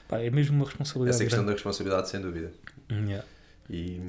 Pá, 0.07 0.19
é 0.19 0.29
mesmo 0.29 0.55
uma 0.55 0.65
responsabilidade. 0.65 1.15
Essa 1.15 1.23
questão 1.23 1.39
grande. 1.43 1.47
da 1.47 1.53
responsabilidade, 1.53 2.09
sem 2.09 2.21
dúvida. 2.21 2.51
Hum, 2.89 3.05
yeah. 3.05 3.25
E, 3.69 3.99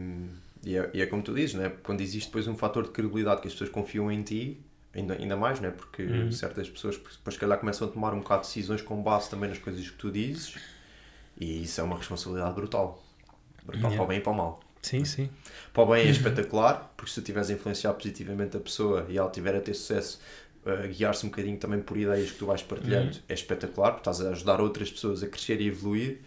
e, 0.64 0.76
é, 0.76 0.90
e 0.94 1.00
é 1.02 1.06
como 1.06 1.22
tu 1.22 1.34
dizes, 1.34 1.54
né? 1.54 1.72
quando 1.82 2.00
existe 2.00 2.26
depois 2.28 2.46
um 2.46 2.56
fator 2.56 2.84
de 2.84 2.90
credibilidade 2.90 3.40
que 3.40 3.46
as 3.48 3.52
pessoas 3.54 3.70
confiam 3.70 4.10
em 4.10 4.22
ti, 4.22 4.60
ainda, 4.94 5.14
ainda 5.14 5.36
mais, 5.36 5.60
né? 5.60 5.70
porque 5.70 6.02
Uhum. 6.02 6.32
certas 6.32 6.68
pessoas 6.68 6.96
depois, 6.96 7.34
se 7.34 7.40
calhar, 7.40 7.58
começam 7.58 7.88
a 7.88 7.90
tomar 7.90 8.12
um 8.14 8.20
bocado 8.20 8.42
de 8.42 8.48
decisões 8.48 8.82
com 8.82 9.02
base 9.02 9.30
também 9.30 9.48
nas 9.48 9.58
coisas 9.58 9.88
que 9.88 9.96
tu 9.96 10.10
dizes, 10.10 10.54
e 11.38 11.62
isso 11.62 11.80
é 11.80 11.84
uma 11.84 11.96
responsabilidade 11.96 12.54
brutal. 12.54 13.02
Brutal 13.64 13.90
Yeah. 13.90 13.96
para 13.96 14.04
o 14.04 14.08
bem 14.08 14.18
e 14.18 14.20
para 14.22 14.32
o 14.32 14.34
mal. 14.36 14.60
Sim, 14.82 15.04
sim. 15.04 15.30
Para 15.72 15.82
o 15.82 15.86
bem 15.86 16.06
é 16.06 16.10
espetacular, 16.10 16.92
porque 16.96 17.10
se 17.10 17.16
tu 17.16 17.20
estiveres 17.20 17.50
a 17.50 17.52
influenciar 17.54 17.92
positivamente 17.94 18.56
a 18.56 18.60
pessoa 18.60 19.06
e 19.08 19.18
ela 19.18 19.30
tiver 19.30 19.54
a 19.54 19.60
ter 19.60 19.74
sucesso, 19.74 20.20
a 20.64 20.86
guiar-se 20.86 21.24
um 21.26 21.30
bocadinho 21.30 21.58
também 21.58 21.80
por 21.80 21.96
ideias 21.96 22.30
que 22.32 22.38
tu 22.38 22.46
vais 22.46 22.62
partilhando, 22.62 23.16
é 23.28 23.34
espetacular, 23.34 23.92
porque 23.92 24.10
estás 24.10 24.20
a 24.26 24.30
ajudar 24.30 24.60
outras 24.60 24.90
pessoas 24.90 25.22
a 25.22 25.26
crescer 25.28 25.60
e 25.60 25.68
evoluir. 25.68 26.20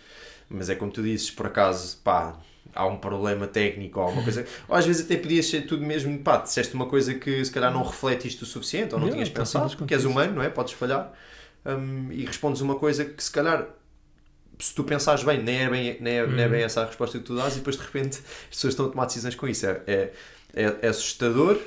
Mas 0.49 0.69
é 0.69 0.75
como 0.75 0.91
tu 0.91 1.01
dizes, 1.03 1.31
por 1.31 1.47
acaso, 1.47 1.97
pá, 2.03 2.39
há 2.75 2.85
um 2.87 2.97
problema 2.97 3.47
técnico 3.47 3.99
ou 3.99 4.05
alguma 4.05 4.23
coisa. 4.23 4.45
Ou 4.67 4.75
às 4.75 4.85
vezes 4.85 5.05
até 5.05 5.17
podias 5.17 5.45
ser 5.47 5.61
tudo 5.65 5.85
mesmo, 5.85 6.17
pá, 6.19 6.37
disseste 6.37 6.73
uma 6.73 6.85
coisa 6.87 7.13
que 7.13 7.43
se 7.43 7.51
calhar 7.51 7.71
não 7.71 7.83
reflete 7.83 8.27
isto 8.27 8.43
o 8.43 8.45
suficiente 8.45 8.93
ou 8.93 8.99
não 8.99 9.07
Yeah, 9.07 9.23
tinhas 9.23 9.29
pensado, 9.29 9.75
porque 9.77 9.93
és 9.93 10.05
humano, 10.05 10.33
não 10.35 10.43
é? 10.43 10.49
Podes 10.49 10.73
falhar. 10.73 11.11
Hum, 11.65 12.09
e 12.11 12.25
respondes 12.25 12.61
uma 12.61 12.75
coisa 12.75 13.05
que 13.05 13.23
se 13.23 13.31
calhar 13.31 13.67
se 14.59 14.73
tu 14.73 14.83
pensares 14.83 15.23
bem, 15.23 15.41
nem 15.41 15.57
é 15.63 15.69
bem, 15.69 15.97
nem 15.99 16.13
é, 16.19 16.27
nem 16.27 16.45
é 16.45 16.49
bem 16.49 16.61
essa 16.63 16.81
a 16.83 16.85
resposta 16.85 17.17
que 17.17 17.23
tu 17.25 17.35
dás, 17.35 17.53
e 17.55 17.57
depois 17.57 17.75
de 17.75 17.83
repente 17.83 18.19
as 18.19 18.49
pessoas 18.55 18.73
estão 18.73 18.85
a 18.85 18.89
tomar 18.89 19.05
decisões 19.05 19.35
com 19.35 19.47
isso. 19.47 19.65
É, 19.65 19.81
é, 19.87 20.13
é, 20.53 20.75
é 20.83 20.87
assustador, 20.87 21.59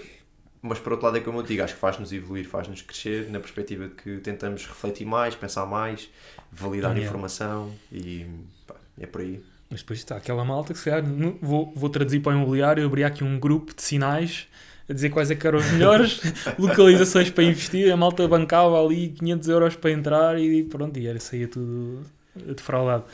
mas 0.63 0.79
por 0.79 0.93
outro 0.93 1.07
lado 1.07 1.19
é 1.19 1.21
como 1.21 1.39
eu 1.39 1.43
digo, 1.43 1.63
acho 1.63 1.75
que 1.75 1.81
faz-nos 1.81 2.13
evoluir, 2.13 2.49
faz-nos 2.49 2.83
crescer 2.83 3.29
na 3.31 3.41
perspectiva 3.41 3.89
de 3.89 3.95
que 3.95 4.19
tentamos 4.19 4.67
refletir 4.67 5.05
mais, 5.07 5.35
pensar 5.35 5.67
mais, 5.67 6.09
validar 6.51 6.93
Yeah. 6.93 7.07
informação 7.07 7.75
e 7.93 8.27
pá, 8.67 8.77
é 8.99 9.07
por 9.07 9.21
aí. 9.21 9.43
Mas 9.71 9.81
depois 9.81 9.99
está 9.99 10.17
aquela 10.17 10.45
malta 10.45 10.73
que 10.73 10.79
se 10.79 10.85
calhar 10.85 11.03
vou, 11.43 11.73
vou 11.75 11.91
traduzir 11.91 12.21
para 12.21 12.33
o 12.33 12.37
imobiliário, 12.37 12.85
abrir 12.87 13.05
aqui 13.05 13.25
um 13.25 13.39
grupo 13.39 13.75
de 13.75 13.83
sinais 13.83 14.47
a 14.89 14.93
dizer 14.93 15.11
quais 15.11 15.31
é 15.31 15.35
que 15.35 15.45
eram 15.47 15.59
as 15.59 15.71
melhores 15.73 16.21
localizações 16.59 17.29
para 17.31 17.43
investir. 17.43 17.93
A 17.93 17.97
malta 17.97 18.27
bancava 18.29 18.81
ali 18.81 19.09
500 19.09 19.49
euros 19.49 19.75
para 19.77 19.91
entrar 19.91 20.39
e 20.41 20.63
pronto, 20.63 20.97
e 20.99 21.07
era, 21.09 21.19
saía 21.19 21.49
tudo 21.49 22.07
defraudado. 22.55 23.05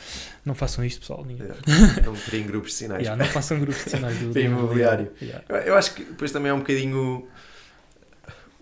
Não 0.45 0.53
façam 0.53 0.85
isto, 0.85 0.99
pessoal. 0.99 1.25
Ninguém. 1.25 1.47
É, 1.47 2.01
não 2.05 2.13
criem 2.13 2.45
grupos 2.45 2.71
de 2.71 2.77
sinais. 2.77 3.01
Yeah, 3.01 3.23
não 3.23 3.31
façam 3.31 3.59
grupos 3.59 3.83
de 3.85 3.89
sinais 3.89 4.19
do, 4.19 4.29
do 4.33 4.39
imobiliário. 4.39 5.11
Yeah. 5.19 5.43
Eu- 5.65 5.75
acho 5.75 5.95
que 5.95 6.03
depois 6.03 6.31
também 6.31 6.51
é 6.51 6.53
um 6.53 6.59
bocadinho 6.59 7.27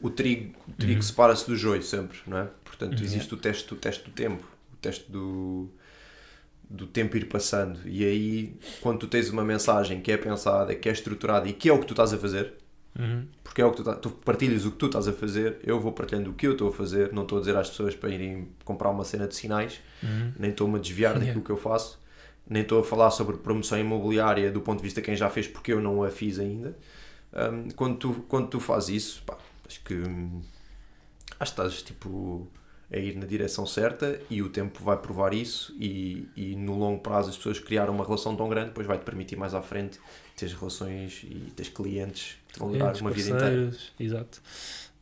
o 0.02 0.10
trigo, 0.10 0.54
o 0.68 0.72
trigo 0.74 0.96
Uhum. 0.96 1.02
separa-se 1.02 1.46
do 1.48 1.56
joio 1.58 1.84
sempre, 1.84 2.18
não 2.26 2.38
é? 2.38 2.48
Portanto, 2.64 2.98
Uhum. 2.98 3.04
existe 3.06 3.34
o 3.34 3.38
teste, 3.38 3.74
o 3.74 3.78
teste 3.78 4.06
do 4.06 4.12
tempo, 4.12 4.44
o 4.74 4.76
teste 4.78 5.12
do, 5.12 5.70
do 6.72 6.88
tempo 6.88 7.18
ir 7.18 7.26
passando. 7.28 7.80
E 7.86 8.04
aí, 8.06 8.56
quando 8.82 9.00
tu 9.00 9.08
tens 9.08 9.30
uma 9.30 9.44
mensagem 9.44 10.00
que 10.02 10.12
é 10.12 10.18
pensada, 10.18 10.74
que 10.76 10.88
é 10.88 10.92
estruturada 10.92 11.48
e 11.50 11.54
que 11.54 11.70
é 11.70 11.74
o 11.74 11.80
que 11.80 11.86
tu 11.86 11.92
estás 11.94 12.14
a 12.14 12.18
fazer, 12.18 12.54
Uhum. 12.98 13.26
porque 13.44 13.62
é 13.62 13.66
o 13.66 13.72
que 13.72 13.78
tu, 13.78 13.84
tá- 13.84 13.96
tu 13.96 14.10
partilhas 14.10 14.66
o 14.66 14.72
que 14.72 14.78
tu 14.78 14.86
estás 14.88 15.08
a 15.08 15.14
fazer, 15.14 15.60
eu 15.64 15.80
vou 15.80 15.92
partilhando 15.92 16.30
o 16.30 16.34
que 16.34 16.48
eu 16.48 16.54
estou 16.54 16.70
a 16.70 16.72
fazer, 16.74 17.12
não 17.14 17.24
estou 17.24 17.38
a 17.38 17.42
dizer 17.42 17.56
às 17.56 17.70
pessoas 17.70 17.96
para 17.96 18.10
irem 18.10 18.50
comprar 18.66 18.90
uma 18.90 19.04
cena 19.06 19.28
de 19.28 19.36
sinais, 19.36 19.80
Uhum. 20.04 20.34
nem 20.40 20.52
estou-me 20.52 20.78
a 20.78 20.80
desviar 20.80 21.12
Yeah. 21.12 21.26
daquilo 21.28 21.44
que 21.46 21.52
eu 21.52 21.58
faço, 21.58 22.00
nem 22.50 22.64
estou 22.64 22.80
a 22.80 22.84
falar 22.84 23.12
sobre 23.12 23.38
promoção 23.38 23.78
imobiliária 23.80 24.52
do 24.52 24.62
ponto 24.62 24.78
de 24.80 24.84
vista 24.84 25.00
de 25.02 25.06
quem 25.06 25.16
já 25.16 25.30
fez, 25.30 25.48
porque 25.48 25.72
eu 25.74 25.82
não 25.82 26.04
a 26.04 26.10
fiz 26.10 26.40
ainda. 26.40 26.78
Hum, 27.34 27.70
quando, 27.76 27.98
tu, 27.98 28.14
quando 28.28 28.48
tu 28.50 28.60
fazes 28.60 29.04
isso, 29.04 29.24
pá, 29.26 29.38
acho 29.68 29.82
que 29.84 29.94
hum, 29.94 30.42
acho 31.40 31.54
que 31.56 31.62
estás 31.62 31.82
tipo 31.82 32.48
a 32.92 32.98
ir 32.98 33.16
na 33.16 33.26
direção 33.26 33.66
certa 33.66 34.20
e 34.30 34.42
o 34.42 34.50
tempo 34.50 34.84
vai 34.84 34.98
provar 34.98 35.34
isso 35.34 35.74
e, 35.80 36.28
e 36.36 36.56
no 36.56 36.78
longo 36.78 37.00
prazo 37.00 37.30
as 37.30 37.38
pessoas 37.38 37.60
criaram 37.60 37.94
uma 37.94 38.04
relação 38.04 38.36
tão 38.36 38.50
grande, 38.50 38.68
depois 38.68 38.86
vai-te 38.86 39.04
permitir 39.04 39.38
mais 39.38 39.54
à 39.54 39.62
frente 39.62 40.00
teres 40.36 40.54
relações 40.54 41.24
e 41.24 41.52
teres 41.56 41.72
clientes 41.72 42.38
que 42.48 42.54
te 42.54 42.60
vão 42.60 42.72
durar 42.72 42.96
uma 42.98 43.12
vida 43.12 43.30
inteira. 43.30 43.72
Exato. 44.00 44.42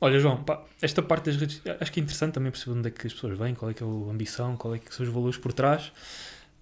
Olha, 0.02 0.20
João, 0.20 0.44
pá, 0.44 0.64
esta 0.82 1.02
parte 1.02 1.26
das 1.26 1.36
redes, 1.36 1.62
acho 1.80 1.92
que 1.92 2.00
é 2.00 2.04
interessante 2.04 2.34
também 2.34 2.52
perceber 2.52 2.78
onde 2.78 2.88
é 2.88 2.92
que 2.92 3.06
as 3.06 3.14
pessoas 3.14 3.38
vêm, 3.38 3.54
qual 3.54 3.72
é 3.72 3.74
que 3.74 3.84
é 3.84 3.86
a 3.86 3.90
ambição, 3.90 4.56
qual 4.56 4.76
é 4.76 4.80
que 4.80 4.94
são 4.94 5.06
os 5.06 5.12
valores 5.12 5.38
por 5.38 5.52
trás. 5.52 5.92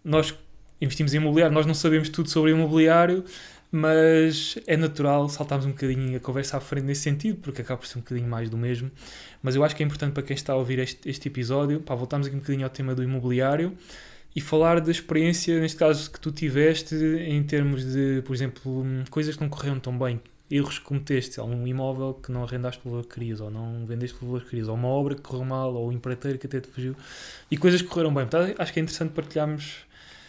Nós 0.04 0.34
investimos 0.82 1.14
em 1.14 1.18
imobiliário, 1.18 1.54
nós 1.54 1.66
não 1.66 1.74
sabemos 1.74 2.10
tudo 2.10 2.30
sobre 2.30 2.52
imobiliário, 2.52 3.24
mas 3.72 4.58
é 4.66 4.78
natural 4.78 5.28
saltarmos 5.30 5.66
um 5.66 5.72
bocadinho 5.72 6.16
a 6.16 6.20
conversa 6.20 6.58
à 6.58 6.60
frente 6.60 6.86
nesse 6.86 7.02
sentido, 7.02 7.40
porque 7.42 7.62
acaba 7.62 7.80
por 7.80 7.88
ser 7.88 7.98
um 7.98 8.02
bocadinho 8.02 8.28
mais 8.28 8.50
do 8.50 8.58
mesmo. 8.58 8.90
Mas 9.42 9.56
eu 9.56 9.64
acho 9.64 9.76
que 9.76 9.84
é 9.84 9.86
importante 9.86 10.14
para 10.14 10.24
quem 10.24 10.36
está 10.36 10.54
a 10.54 10.56
ouvir 10.56 10.80
este, 10.80 11.10
este 11.10 11.28
episódio, 11.28 11.82
pá, 11.82 11.94
voltarmos 11.96 12.28
aqui 12.28 12.36
um 12.36 12.40
bocadinho 12.40 12.66
ao 12.66 12.70
tema 12.70 12.96
do 12.96 13.04
imobiliário 13.04 13.78
e 14.36 14.42
falar 14.42 14.80
da 14.80 14.92
experiência, 14.92 15.60
neste 15.60 15.78
caso, 15.78 16.12
que 16.12 16.20
tu 16.20 16.32
tiveste 16.32 16.96
em 16.96 17.42
termos 17.44 17.84
de, 17.84 18.22
por 18.24 18.36
exemplo, 18.36 18.84
hum, 18.84 19.04
coisas 19.10 19.36
que 19.36 19.42
não 19.42 19.50
correram 19.50 19.80
tão 19.80 19.98
bem, 19.98 20.22
erros 20.50 20.80
que 20.80 20.86
cometeste, 20.86 21.40
algum 21.40 21.68
imóvel 21.68 22.14
que 22.14 22.32
não 22.32 22.44
arrendaste 22.44 22.82
pelo 22.82 22.96
valor 22.96 23.08
que 23.08 23.16
querias, 23.16 23.42
ou 23.42 23.52
não 23.52 23.86
vendeste 23.86 24.18
pelo 24.18 24.32
valor 24.32 24.44
que 24.44 24.50
querias, 24.52 24.68
ou 24.68 24.76
uma 24.76 24.88
obra 24.88 25.16
que 25.16 25.22
correu 25.22 25.44
mal, 25.44 25.74
ou 25.74 25.90
um 25.90 25.92
empreiteiro 25.92 26.38
que 26.38 26.48
até 26.48 26.62
te 26.62 26.70
fugiu, 26.70 26.96
e 27.52 27.58
coisas 27.58 27.82
que 27.82 27.88
correram 27.88 28.14
bem. 28.14 28.28
Portanto, 28.28 28.56
acho 28.58 28.72
que 28.72 28.80
é 28.80 28.84
interessante 28.84 29.12
partilharmos 29.12 29.87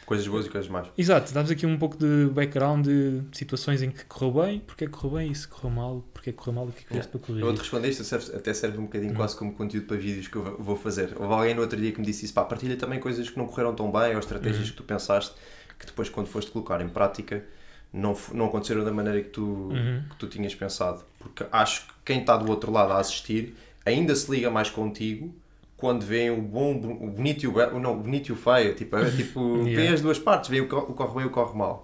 Coisas 0.09 0.27
boas 0.27 0.47
e 0.47 0.49
coisas 0.49 0.71
más. 0.71 0.89
Exato, 0.97 1.35
damos 1.35 1.51
aqui 1.51 1.67
um 1.67 1.77
pouco 1.79 1.95
de 1.99 2.31
background 2.33 2.87
de 2.87 3.21
situações 3.33 3.83
em 3.83 3.91
que 3.91 4.07
correu 4.07 4.43
bem, 4.43 4.61
porque 4.61 4.85
é 4.85 4.87
que 4.87 4.93
correu 4.95 5.19
bem 5.19 5.31
e 5.31 5.35
se 5.35 5.47
correu 5.47 5.69
mal, 5.71 6.03
porque 6.15 6.31
é 6.31 6.33
que 6.33 6.39
correu 6.39 6.55
mal 6.55 6.65
e 6.67 6.71
o 6.71 6.73
que 6.73 6.79
é 6.79 6.83
que 6.85 6.95
Yeah. 6.95 7.03
fizeste 7.05 7.11
para 7.13 7.21
corrigir. 7.27 7.47
Eu 7.47 7.55
te 7.55 7.59
responder 7.59 7.89
isto 7.91 8.05
serve- 8.05 8.35
até 8.35 8.55
serve 8.55 8.79
um 8.79 8.85
bocadinho 8.85 9.11
Uhum. 9.11 9.17
quase 9.19 9.37
como 9.37 9.53
conteúdo 9.53 9.87
para 9.87 9.99
vídeos 9.99 10.27
que 10.27 10.37
eu 10.37 10.57
vou 10.59 10.77
fazer. 10.77 11.13
Houve 11.21 11.35
alguém 11.35 11.55
no 11.55 11.61
outro 11.61 11.79
dia 11.79 11.93
que 11.93 12.01
me 12.01 12.07
disse 12.07 12.25
isso, 12.25 12.33
pá, 12.33 12.43
partilha 12.43 12.75
também 12.79 12.99
coisas 12.99 13.29
que 13.29 13.37
não 13.37 13.47
correram 13.47 13.75
tão 13.75 13.93
bem 13.93 14.15
ou 14.15 14.19
estratégias 14.19 14.63
Uhum. 14.65 14.71
que 14.71 14.77
tu 14.79 14.83
pensaste 14.83 15.35
que 15.79 15.85
depois 15.85 16.09
quando 16.09 16.27
foste 16.29 16.51
colocar 16.51 16.81
em 16.81 16.89
prática 16.89 17.45
não, 17.93 18.17
não 18.33 18.47
aconteceram 18.47 18.83
da 18.85 18.91
maneira 18.91 19.21
que 19.21 19.29
tu, 19.29 19.43
Uhum. 19.45 20.03
que 20.09 20.17
tu 20.17 20.27
tinhas 20.27 20.55
pensado. 20.55 21.03
Porque 21.19 21.45
acho 21.53 21.87
que 21.87 21.93
quem 22.07 22.21
está 22.21 22.35
do 22.39 22.49
outro 22.51 22.73
lado 22.73 22.93
a 22.95 22.99
assistir 22.99 23.55
ainda 23.85 24.15
se 24.15 24.31
liga 24.31 24.51
mais 24.51 24.71
contigo 24.71 25.35
quando 25.79 26.05
vêem 26.05 26.29
o 26.29 26.43
bom, 26.43 26.73
o 26.73 27.09
bonito 27.09 27.45
e 27.45 27.47
o, 27.47 27.81
não, 27.81 27.93
o 27.93 28.03
bonito 28.03 28.29
e 28.29 28.33
o 28.33 28.37
feio. 28.37 28.75
Tipo, 28.75 28.97
é, 28.97 29.11
tipo 29.11 29.57
Yeah. 29.65 29.77
vêem 29.77 29.89
as 29.95 30.01
duas 30.03 30.19
partes, 30.19 30.51
vêem 30.51 30.63
o, 30.63 30.65
o 30.67 30.93
corre 30.93 31.15
bem 31.15 31.23
e 31.23 31.27
o 31.27 31.31
corre 31.31 31.57
mal. 31.57 31.83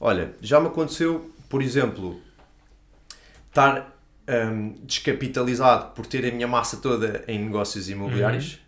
Olha, 0.00 0.34
já 0.40 0.60
me 0.60 0.68
aconteceu, 0.68 1.30
por 1.48 1.60
exemplo, 1.60 2.20
estar 3.48 3.92
hum, 4.28 4.74
descapitalizado 4.84 5.92
por 5.94 6.06
ter 6.06 6.24
a 6.24 6.32
minha 6.32 6.46
massa 6.46 6.76
toda 6.76 7.24
em 7.26 7.38
negócios 7.38 7.88
imobiliários 7.90 8.60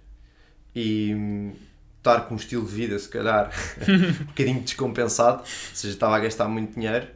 e 0.74 1.14
hum, 1.14 1.52
estar 1.98 2.22
com 2.22 2.34
um 2.34 2.36
estilo 2.36 2.66
de 2.66 2.74
vida, 2.74 2.98
se 2.98 3.08
calhar, 3.08 3.52
um 4.20 4.24
bocadinho 4.24 4.60
descompensado, 4.60 5.40
ou 5.40 5.46
seja, 5.46 5.94
estava 5.94 6.16
a 6.16 6.18
gastar 6.18 6.48
muito 6.48 6.74
dinheiro 6.74 7.06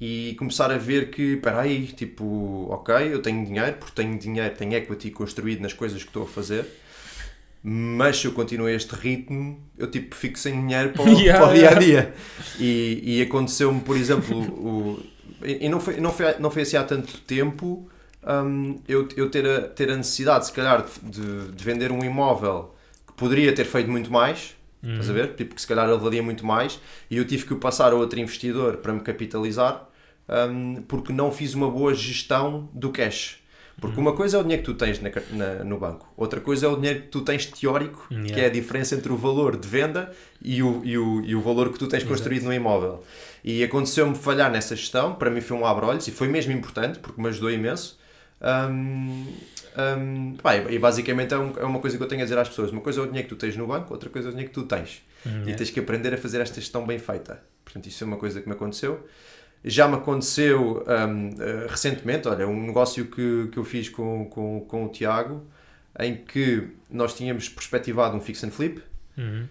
e 0.00 0.34
começar 0.38 0.70
a 0.72 0.78
ver 0.78 1.10
que, 1.10 1.34
espera 1.34 1.60
aí, 1.62 1.86
tipo, 1.88 2.68
ok, 2.70 2.94
eu 3.12 3.20
tenho 3.22 3.44
dinheiro, 3.44 3.74
porque 3.78 3.92
tenho 3.94 4.18
dinheiro, 4.18 4.54
tenho 4.56 4.74
equity 4.74 5.10
construído 5.10 5.60
nas 5.60 5.72
coisas 5.74 6.02
que 6.02 6.08
estou 6.08 6.22
a 6.24 6.26
fazer, 6.26 6.66
mas 7.62 8.16
se 8.18 8.26
eu 8.26 8.32
continuo 8.32 8.66
a 8.66 8.72
este 8.72 8.94
ritmo, 8.94 9.60
eu 9.76 9.86
tipo 9.90 10.14
fico 10.14 10.38
sem 10.38 10.54
dinheiro 10.66 10.90
para 10.90 11.02
o, 11.02 11.06
Yeah, 11.20 11.38
para 11.38 11.50
o 11.50 11.54
dia 11.54 11.70
a 11.70 11.74
dia. 11.74 12.14
E, 12.58 13.18
e 13.18 13.22
aconteceu-me, 13.22 13.80
por 13.80 13.96
exemplo, 13.96 14.38
o, 14.38 15.02
e 15.44 15.68
não 15.68 15.80
foi, 15.80 16.00
não, 16.00 16.12
foi, 16.12 16.38
não 16.38 16.50
foi 16.50 16.62
assim 16.62 16.76
há 16.76 16.84
tanto 16.84 17.18
tempo 17.20 17.88
hum, 18.26 18.78
eu, 18.88 19.08
eu 19.16 19.30
ter, 19.30 19.46
a, 19.46 19.62
ter 19.68 19.90
a 19.90 19.96
necessidade, 19.96 20.46
se 20.46 20.52
calhar, 20.52 20.84
de, 21.02 21.20
de- 21.20 21.52
de 21.52 21.64
vender 21.64 21.92
um 21.92 22.02
imóvel 22.04 22.74
que 23.06 23.12
poderia 23.14 23.54
ter 23.54 23.64
feito 23.64 23.90
muito 23.90 24.10
mais, 24.10 24.54
estás 24.92 25.10
a 25.10 25.12
ver? 25.12 25.34
Tipo, 25.34 25.54
que 25.54 25.60
se 25.60 25.66
calhar 25.66 25.88
ele 25.88 25.98
valia 25.98 26.22
muito 26.22 26.46
mais, 26.46 26.80
e 27.10 27.16
eu 27.18 27.26
tive 27.26 27.44
que 27.44 27.52
o 27.54 27.58
passar 27.58 27.92
a 27.92 27.96
outro 27.96 28.18
investidor 28.18 28.78
para 28.78 28.92
me 28.92 29.00
capitalizar 29.00 29.88
hum, 30.50 30.82
porque 30.88 31.12
não 31.12 31.30
fiz 31.32 31.54
uma 31.54 31.70
boa 31.70 31.94
gestão 31.94 32.68
do 32.72 32.90
cash. 32.90 33.38
Porque 33.80 33.98
uma 33.98 34.12
coisa 34.14 34.36
é 34.36 34.40
o 34.40 34.42
dinheiro 34.42 34.62
que 34.62 34.70
tu 34.70 34.74
tens 34.76 35.00
na 35.00 35.10
na- 35.30 35.64
no 35.64 35.78
banco, 35.78 36.06
outra 36.14 36.38
coisa 36.38 36.66
é 36.66 36.68
o 36.68 36.76
dinheiro 36.76 37.00
que 37.00 37.06
tu 37.08 37.22
tens 37.22 37.46
teórico, 37.46 38.06
que 38.08 38.14
Yeah. 38.14 38.42
é 38.42 38.46
a 38.46 38.50
diferença 38.50 38.94
entre 38.94 39.10
o 39.10 39.16
valor 39.16 39.56
de 39.56 39.66
venda 39.66 40.12
e 40.42 40.62
o, 40.62 40.82
e 40.84 40.98
o, 40.98 41.22
e 41.24 41.34
o 41.34 41.40
valor 41.40 41.72
que 41.72 41.78
tu 41.78 41.86
tens 41.86 42.04
construído 42.04 42.44
no 42.44 42.52
imóvel. 42.52 43.02
E 43.42 43.64
aconteceu-me 43.64 44.14
falhar 44.14 44.50
nessa 44.50 44.76
gestão, 44.76 45.14
para 45.14 45.30
mim 45.30 45.40
foi 45.40 45.56
um 45.56 45.64
abrolhos 45.64 46.06
e 46.06 46.10
foi 46.10 46.28
mesmo 46.28 46.52
importante 46.52 46.98
porque 46.98 47.18
me 47.22 47.28
ajudou 47.28 47.50
imenso. 47.50 47.98
Hum, 48.42 49.26
hum, 49.78 50.36
pá, 50.42 50.56
e 50.56 50.78
basicamente 50.78 51.32
é, 51.32 51.38
um- 51.38 51.54
é 51.58 51.64
uma 51.64 51.78
coisa 51.78 51.96
que 51.96 52.02
eu 52.02 52.08
tenho 52.08 52.20
a 52.20 52.24
dizer 52.24 52.38
às 52.38 52.48
pessoas: 52.48 52.70
uma 52.72 52.80
coisa 52.82 53.00
é 53.00 53.02
o 53.04 53.06
dinheiro 53.06 53.28
que 53.28 53.34
tu 53.34 53.38
tens 53.38 53.56
no 53.56 53.66
banco, 53.66 53.92
outra 53.94 54.10
coisa 54.10 54.28
é 54.28 54.30
o 54.30 54.32
dinheiro 54.32 54.50
que 54.52 54.60
tu 54.60 54.66
tens. 54.66 55.02
E 55.46 55.54
tens 55.54 55.70
que 55.70 55.78
aprender 55.80 56.12
a 56.14 56.16
fazer 56.18 56.40
esta 56.40 56.60
gestão 56.60 56.86
bem 56.86 56.98
feita. 56.98 57.42
Portanto, 57.64 57.86
isso 57.86 58.02
é 58.02 58.06
uma 58.06 58.16
coisa 58.16 58.40
que 58.40 58.48
me 58.48 58.54
aconteceu. 58.54 59.06
Já 59.64 59.86
me 59.86 59.94
aconteceu 59.96 60.82
hum, 60.86 61.30
eh, 61.38 61.66
recentemente, 61.68 62.26
olha, 62.28 62.46
um 62.48 62.66
negócio 62.66 63.04
que, 63.06 63.48
que 63.52 63.58
eu 63.58 63.64
fiz 63.64 63.88
com, 63.88 64.24
com, 64.26 64.60
com 64.66 64.84
o 64.86 64.88
Tiago, 64.88 65.42
em 65.98 66.16
que 66.16 66.68
nós 66.90 67.14
tínhamos 67.14 67.48
perspectivado 67.48 68.16
um 68.16 68.20
fix 68.20 68.42
and 68.42 68.50
flip. 68.50 68.82
Uhum. 69.18 69.44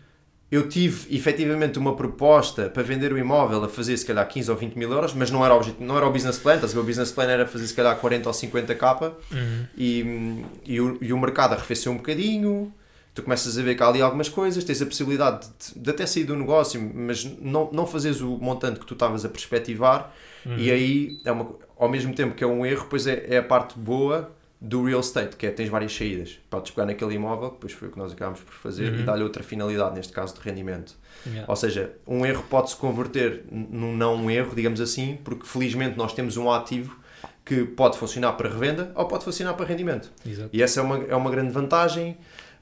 Eu 0.52 0.68
tive 0.68 1.16
efetivamente 1.16 1.78
uma 1.78 1.96
proposta 1.96 2.70
para 2.72 2.82
vender 2.82 3.14
o 3.14 3.20
imóvel 3.20 3.64
a 3.64 3.70
fazer 3.70 3.96
se 3.98 4.04
calhar 4.06 4.28
15 4.28 4.50
ou 4.50 4.58
20 4.58 4.76
mil 4.80 4.92
euros, 4.92 5.14
mas 5.14 5.30
não 5.30 5.46
era 5.46 5.54
o, 5.54 5.58
objet- 5.58 5.80
não 5.80 5.96
era 5.96 6.08
o 6.08 6.12
business 6.12 6.40
plan, 6.40 6.56
o 6.60 6.84
business 6.84 7.12
plan 7.12 7.26
era 7.26 7.46
fazer 7.46 7.68
se 7.68 7.74
calhar 7.76 7.96
40 7.96 8.28
ou 8.30 8.34
50 8.34 8.74
capa 8.74 9.16
Uhum. 9.32 9.66
e, 9.78 10.44
e, 10.66 10.82
o, 10.82 10.98
e 11.02 11.14
o 11.14 11.20
mercado 11.20 11.54
arrefeceu 11.54 11.92
um 11.92 11.98
bocadinho, 11.98 12.74
tu 13.20 13.24
começas 13.24 13.58
a 13.58 13.62
ver 13.62 13.76
que 13.76 13.84
há 13.84 13.88
ali 13.88 14.02
algumas 14.02 14.30
coisas, 14.30 14.64
tens 14.64 14.82
a 14.82 14.86
possibilidade 14.86 15.48
de, 15.74 15.80
de 15.80 15.90
até 15.90 16.06
sair 16.06 16.24
do 16.24 16.36
negócio, 16.36 16.80
mas 16.96 17.24
não, 17.42 17.70
não 17.72 17.86
fazes 17.86 18.22
o 18.22 18.38
montante 18.38 18.80
que 18.80 18.86
tu 18.86 18.94
estavas 18.94 19.24
a 19.26 19.30
perspectivar, 19.30 20.14
Uhum. 20.46 20.56
e 20.58 20.72
aí, 20.72 21.20
é 21.26 21.32
uma, 21.34 21.52
ao 21.78 21.90
mesmo 21.90 22.14
tempo 22.16 22.34
que 22.34 22.44
é 22.44 22.48
um 22.48 22.66
erro, 22.66 22.88
pois 22.90 23.06
é, 23.06 23.26
é 23.30 23.38
a 23.40 23.44
parte 23.44 23.78
boa 23.78 24.32
do 24.62 24.84
real 24.86 25.02
estate, 25.02 25.36
que 25.36 25.46
é 25.46 25.52
tens 25.52 25.68
várias 25.70 25.94
saídas. 25.94 26.40
Podes 26.50 26.72
pegar 26.72 26.86
naquele 26.86 27.16
imóvel, 27.16 27.50
que 27.50 27.56
depois 27.56 27.74
foi 27.74 27.88
o 27.90 27.92
que 27.92 27.98
nós 27.98 28.14
acabámos 28.14 28.40
por 28.40 28.54
fazer, 28.54 28.92
Uhum. 28.94 29.00
e 29.00 29.04
dar-lhe 29.04 29.24
outra 29.24 29.44
finalidade, 29.44 29.96
neste 29.96 30.14
caso 30.14 30.34
de 30.36 30.40
rendimento. 30.42 30.96
Yeah. 31.26 31.46
Ou 31.50 31.56
seja, 31.58 31.92
um 32.08 32.26
erro 32.26 32.44
pode-se 32.50 32.76
converter 32.78 33.44
num 33.52 33.96
não 33.96 34.32
erro, 34.32 34.56
digamos 34.56 34.80
assim, 34.80 35.18
porque 35.26 35.46
felizmente 35.46 35.98
nós 35.98 36.14
temos 36.14 36.38
um 36.38 36.50
ativo 36.50 36.98
que 37.46 37.66
pode 37.66 37.98
funcionar 37.98 38.34
para 38.34 38.48
revenda 38.48 38.92
ou 38.96 39.06
pode 39.06 39.24
funcionar 39.26 39.54
para 39.56 39.66
rendimento. 39.66 40.10
Exato. 40.26 40.50
E 40.54 40.62
essa 40.64 40.80
é 40.80 40.84
uma, 40.84 40.98
é 41.04 41.16
uma 41.16 41.32
grande 41.32 41.52
vantagem. 41.52 42.18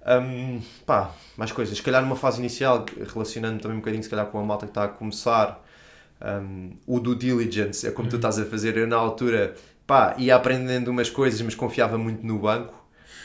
Hum, 0.07 0.61
pá, 0.85 1.11
mais 1.35 1.51
coisas. 1.51 1.77
Se 1.77 1.83
calhar 1.83 2.01
numa 2.01 2.15
fase 2.15 2.39
inicial, 2.39 2.85
relacionando 3.13 3.59
também 3.61 3.77
um 3.77 3.81
bocadinho 3.81 4.03
se 4.03 4.09
calhar 4.09 4.25
com 4.27 4.39
a 4.39 4.43
malta 4.43 4.65
que 4.65 4.71
está 4.71 4.85
a 4.85 4.87
começar, 4.87 5.61
hum, 6.41 6.71
o 6.85 6.99
due 6.99 7.15
diligence, 7.15 7.85
é 7.85 7.91
como 7.91 8.07
tu 8.09 8.15
estás 8.15 8.39
a 8.39 8.45
fazer. 8.45 8.77
Eu 8.77 8.87
na 8.87 8.95
altura, 8.95 9.55
pá, 9.85 10.15
ia 10.17 10.35
aprendendo 10.35 10.89
umas 10.91 11.09
coisas, 11.09 11.41
mas 11.41 11.55
confiava 11.55 11.97
muito 11.97 12.25
no 12.25 12.39
banco. 12.39 12.73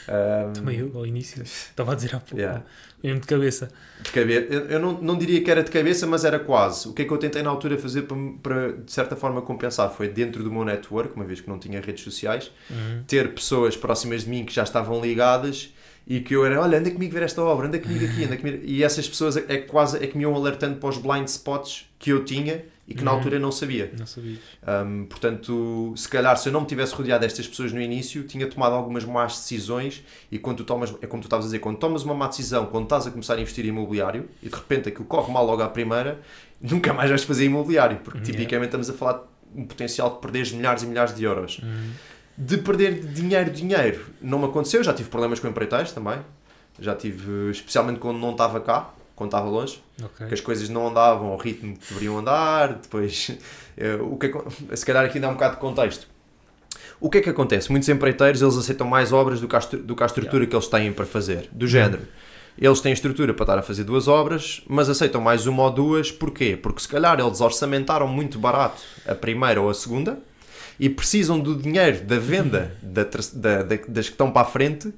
Hum, 0.09 0.53
Também 0.53 0.79
eu, 0.81 0.91
ao 0.97 1.07
início, 1.07 1.41
estava 1.43 1.93
a 1.93 1.95
dizer 1.95 2.17
há 2.17 2.19
pouco, 2.19 2.37
Yeah. 2.37 2.65
mesmo 3.03 3.21
de 3.21 3.27
cabeça. 3.29 3.71
de 4.01 4.11
cabeça. 4.11 4.53
Eu, 4.53 4.61
eu 4.67 4.81
não, 4.81 5.01
não 5.01 5.17
diria 5.17 5.41
que 5.45 5.49
era 5.49 5.63
de 5.63 5.71
cabeça, 5.71 6.05
mas 6.09 6.25
era 6.25 6.41
quase. 6.41 6.89
O 6.89 6.93
que 6.93 7.03
é 7.03 7.05
que 7.05 7.13
eu 7.13 7.19
tentei 7.19 7.41
na 7.43 7.51
altura 7.51 7.79
fazer 7.79 8.03
para, 8.03 8.17
para, 8.43 8.73
de 8.73 8.91
certa 8.91 9.15
forma, 9.15 9.41
compensar? 9.43 9.89
Foi 9.93 10.09
dentro 10.09 10.43
do 10.43 10.51
meu 10.51 10.65
network, 10.65 11.15
uma 11.15 11.25
vez 11.25 11.41
que 11.41 11.49
não 11.49 11.61
tinha 11.61 11.81
redes 11.81 12.03
sociais, 12.03 12.51
Uhum. 12.69 13.05
ter 13.07 13.33
pessoas 13.33 13.77
próximas 13.77 14.25
de 14.25 14.31
mim 14.31 14.45
que 14.45 14.53
já 14.53 14.65
estavam 14.65 15.01
ligadas 15.01 15.73
e 16.07 16.21
que 16.21 16.35
eu 16.35 16.45
era, 16.45 16.61
olha, 16.61 16.79
anda 16.79 16.91
comigo 16.91 17.13
ver 17.13 17.23
esta 17.23 17.43
obra, 17.43 17.67
anda 17.69 17.79
comigo 17.79 18.05
aqui, 18.05 18.25
anda 18.25 18.37
comigo. 18.37 18.59
E 18.65 18.83
essas 18.83 19.09
pessoas 19.09 19.37
é 19.37 19.59
quase 19.59 20.03
é 20.03 20.07
que 20.07 20.17
me 20.17 20.23
iam 20.25 20.35
alertando 20.35 20.77
para 20.77 20.89
os 20.89 20.99
blind 20.99 21.27
spots 21.29 21.87
que 21.99 22.11
eu 22.11 22.25
tinha 22.25 22.65
e 22.89 22.95
que 22.95 23.05
na 23.05 23.13
Uhum. 23.13 23.19
altura 23.19 23.39
não 23.39 23.53
sabia. 23.53 23.93
Não 23.97 24.05
sabias. 24.05 24.41
Um, 24.67 25.05
portanto, 25.05 25.95
se 25.97 26.09
calhar 26.09 26.37
se 26.37 26.49
eu 26.49 26.53
não 26.53 26.63
me 26.63 26.67
tivesse 26.67 26.93
rodeado 26.95 27.23
destas 27.23 27.47
pessoas 27.47 27.73
no 27.73 27.81
início, 27.81 28.25
tinha 28.25 28.47
tomado 28.49 28.75
algumas 28.75 29.05
más 29.05 29.35
decisões 29.35 30.03
e 30.31 30.39
quando 30.39 30.59
tu 30.59 30.65
tomas, 30.65 30.93
é 31.01 31.07
como 31.07 31.23
tu 31.23 31.27
estavas 31.27 31.45
a 31.45 31.49
dizer, 31.49 31.61
quando 31.61 31.79
tomas 31.79 32.03
uma 32.03 32.13
má 32.15 32.27
decisão, 32.27 32.67
quando 32.67 32.85
estás 32.85 33.07
a 33.07 33.11
começar 33.13 33.35
a 33.37 33.41
investir 33.41 33.65
em 33.65 33.69
imobiliário 33.69 34.29
e 34.43 34.49
de 34.49 34.55
repente 34.55 34.89
aquilo 34.89 35.05
corre 35.05 35.33
mal 35.33 35.47
logo 35.47 35.63
à 35.63 35.69
primeira, 35.69 36.21
nunca 36.61 36.93
mais 36.93 37.09
vais 37.09 37.23
fazer 37.23 37.45
imobiliário, 37.45 37.99
porque 38.03 38.19
Yeah. 38.19 38.33
tipicamente 38.39 38.67
estamos 38.69 38.91
a 38.91 38.93
falar 38.93 39.13
de 39.55 39.61
um 39.61 39.65
potencial 39.65 40.11
de 40.15 40.21
perderes 40.21 40.51
milhares 40.53 40.83
e 40.83 40.87
milhares 40.87 41.15
de 41.15 41.23
euros. 41.25 41.61
Uhum. 41.63 41.91
De 42.37 42.57
perder 42.59 43.01
dinheiro, 43.01 43.51
dinheiro, 43.51 44.07
não 44.21 44.39
me 44.39 44.47
aconteceu, 44.47 44.83
já 44.83 44.93
tive 44.93 45.09
problemas 45.11 45.39
com 45.39 45.49
empreiteiros 45.49 45.93
também, 45.93 46.19
já 46.81 46.95
tive, 46.95 47.51
especialmente 47.51 47.99
quando 47.99 48.19
não 48.19 48.33
estava 48.33 48.59
cá, 48.61 48.91
quando 49.15 49.29
estava 49.29 49.49
longe, 49.49 49.83
Ok. 50.03 50.27
que 50.27 50.35
as 50.35 50.41
coisas 50.41 50.69
não 50.69 50.89
andavam 50.89 51.29
ao 51.29 51.37
ritmo 51.37 51.77
que 51.77 51.89
deveriam 51.89 52.19
andar, 52.19 52.75
depois, 52.75 53.31
eh, 53.77 53.97
o 54.01 54.17
que 54.17 54.27
é, 54.71 54.77
se 54.77 54.85
calhar 54.87 55.05
aqui 55.05 55.21
dá 55.21 55.29
um 55.29 55.35
bocado 55.35 55.57
de 55.57 55.61
contexto. 55.61 56.09
O 56.99 57.11
que 57.11 57.19
é 57.19 57.21
que 57.21 57.29
acontece? 57.31 57.71
Muitos 57.71 57.89
empreiteiros, 57.89 58.41
eles 58.41 58.57
aceitam 58.57 58.87
mais 58.87 59.13
obras 59.13 59.41
do 59.41 59.47
que 59.47 59.55
a, 59.57 59.59
do 59.59 59.95
que 59.95 60.03
a 60.03 60.07
estrutura 60.07 60.47
que 60.47 60.55
eles 60.57 60.69
têm 60.69 60.93
para 60.93 61.05
fazer, 61.05 61.49
do 61.53 61.67
género. 61.67 62.03
Eles 62.57 62.81
têm 62.81 62.93
estrutura 62.93 63.33
para 63.35 63.45
estar 63.45 63.59
a 63.59 63.63
fazer 63.63 63.85
duas 63.85 64.09
obras, 64.09 64.63
mas 64.69 64.89
aceitam 64.89 65.21
mais 65.21 65.47
uma 65.47 65.65
ou 65.65 65.71
duas, 65.71 66.11
porquê? 66.11 66.57
Porque 66.57 66.81
se 66.81 66.89
calhar 66.89 67.19
eles 67.19 67.41
orçamentaram 67.41 68.07
muito 68.07 68.39
barato 68.39 68.83
a 69.07 69.15
primeira 69.15 69.61
ou 69.61 69.69
a 69.69 69.75
segunda 69.75 70.19
e 70.85 70.91
precisam 70.91 71.39
do 71.39 71.55
dinheiro 71.55 72.03
da 72.05 72.19
venda 72.19 72.75
da 72.83 73.05
ter- 73.05 73.21
da- 73.35 73.63
da- 73.63 73.77
das 73.89 74.07
que 74.07 74.15
estão 74.15 74.33
para 74.33 74.43
a 74.43 74.51
frente 74.51 74.93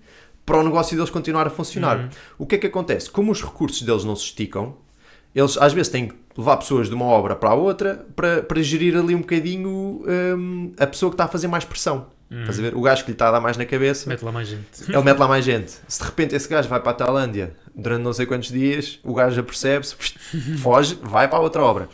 para 0.47 0.57
o 0.59 0.63
negócio 0.63 0.97
deles 0.97 1.11
continuar 1.11 1.47
a 1.47 1.51
funcionar. 1.51 1.99
Uhum. 1.99 2.09
O 2.39 2.47
que 2.47 2.55
é 2.55 2.59
que 2.59 2.67
acontece? 2.67 3.11
Como 3.11 3.31
os 3.31 3.43
recursos 3.43 3.83
deles 3.83 4.03
não 4.03 4.17
se 4.17 4.25
esticam, 4.25 4.77
eles 5.35 5.59
às 5.59 5.73
vezes 5.75 5.91
têm 5.93 6.09
que 6.09 6.15
levar 6.39 6.57
pessoas 6.57 6.89
de 6.89 6.95
uma 6.95 7.05
obra 7.05 7.37
para 7.37 7.51
a 7.51 7.55
outra 7.55 8.07
para, 8.17 8.43
para 8.43 8.63
gerir 8.63 8.97
ali 8.97 9.15
um 9.15 9.21
bocadinho 9.21 10.03
hum, 10.07 10.73
a 10.79 10.87
pessoa 10.87 11.11
que 11.11 11.15
está 11.15 11.25
a 11.25 11.29
fazer 11.29 11.49
mais 11.49 11.65
pressão. 11.67 12.07
Estás 12.31 12.59
a 12.59 12.63
ver? 12.63 12.75
O 12.75 12.81
gajo 12.81 13.05
que 13.05 13.11
lhe 13.11 13.15
está 13.15 13.29
a 13.29 13.33
dar 13.33 13.41
mais 13.41 13.57
na 13.59 13.65
cabeça, 13.67 14.09
Mete 14.09 14.25
lá 14.25 14.33
mais 14.33 14.49
gente. 14.49 14.65
ele 14.89 15.01
mete 15.03 15.19
lá 15.19 15.29
mais 15.29 15.45
gente. 15.45 15.73
Se 15.87 16.01
de 16.01 16.05
repente 16.07 16.35
esse 16.35 16.49
gajo 16.49 16.69
vai 16.69 16.81
para 16.81 16.91
a 16.91 16.95
Tailândia 16.95 17.55
durante 17.77 18.03
não 18.03 18.13
sei 18.13 18.25
quantos 18.27 18.51
dias, 18.51 18.99
o 19.05 19.13
gajo 19.15 19.39
apercebe-se, 19.39 19.95
foge, 20.59 20.99
vai 21.03 21.29
para 21.29 21.39
a 21.39 21.43
outra 21.43 21.63
obra. 21.63 21.89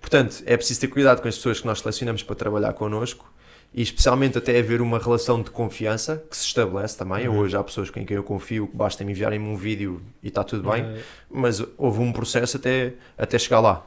Portanto, 0.00 0.42
é 0.46 0.56
preciso 0.56 0.80
ter 0.80 0.88
cuidado 0.88 1.20
com 1.22 1.28
as 1.28 1.36
pessoas 1.36 1.60
que 1.60 1.66
nós 1.66 1.78
selecionamos 1.80 2.22
para 2.22 2.34
trabalhar 2.34 2.72
connosco 2.72 3.32
e 3.74 3.82
especialmente 3.82 4.38
até 4.38 4.56
haver 4.58 4.80
uma 4.80 4.98
relação 5.00 5.42
de 5.42 5.50
confiança 5.50 6.24
que 6.30 6.36
se 6.36 6.46
estabelece 6.46 6.96
também. 6.96 7.26
Uhum. 7.26 7.38
Hoje 7.38 7.56
há 7.56 7.64
pessoas 7.64 7.90
com 7.90 8.06
quem 8.06 8.16
eu 8.16 8.22
confio 8.22 8.68
que 8.68 8.76
basta 8.76 9.02
me 9.04 9.10
enviarem-me 9.10 9.48
um 9.48 9.56
vídeo 9.56 10.00
e 10.22 10.28
está 10.28 10.44
tudo 10.44 10.70
bem, 10.70 10.84
Ok. 10.84 11.02
mas 11.28 11.62
houve 11.76 12.00
um 12.00 12.12
processo 12.12 12.56
até, 12.56 12.94
até 13.18 13.36
chegar 13.36 13.58
lá. 13.58 13.84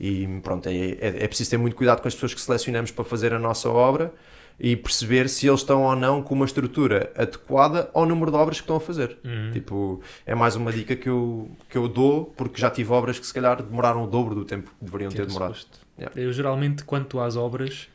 E 0.00 0.26
pronto, 0.42 0.68
é, 0.68 0.72
é, 0.74 1.24
é 1.24 1.28
preciso 1.28 1.50
ter 1.50 1.56
muito 1.56 1.76
cuidado 1.76 2.02
com 2.02 2.08
as 2.08 2.14
pessoas 2.14 2.34
que 2.34 2.40
selecionamos 2.40 2.90
para 2.90 3.04
fazer 3.04 3.32
a 3.32 3.38
nossa 3.38 3.68
obra 3.68 4.12
e 4.58 4.74
perceber 4.74 5.28
se 5.28 5.46
eles 5.46 5.60
estão 5.60 5.84
ou 5.84 5.94
não 5.94 6.20
com 6.20 6.34
uma 6.34 6.44
estrutura 6.44 7.12
adequada 7.16 7.88
ao 7.94 8.04
número 8.04 8.32
de 8.32 8.36
obras 8.36 8.56
que 8.56 8.64
estão 8.64 8.76
a 8.76 8.80
fazer. 8.80 9.18
Uhum. 9.24 9.52
Tipo, 9.52 10.02
é 10.26 10.34
mais 10.34 10.56
uma 10.56 10.72
dica 10.72 10.96
que 10.96 11.08
eu, 11.08 11.48
que 11.68 11.78
eu 11.78 11.86
dou, 11.86 12.26
porque 12.36 12.60
já 12.60 12.68
tive 12.68 12.92
obras 12.92 13.20
que 13.20 13.26
se 13.26 13.32
calhar 13.32 13.62
demoraram 13.62 14.02
o 14.02 14.06
dobro 14.08 14.34
do 14.34 14.44
tempo 14.44 14.70
que 14.70 14.84
deveriam 14.84 15.10
ter 15.10 15.18
Era 15.18 15.26
demorado. 15.26 15.56
Yeah. 15.96 16.20
Eu 16.20 16.32
geralmente, 16.32 16.82
quanto 16.84 17.20
às 17.20 17.36
obras, 17.36 17.88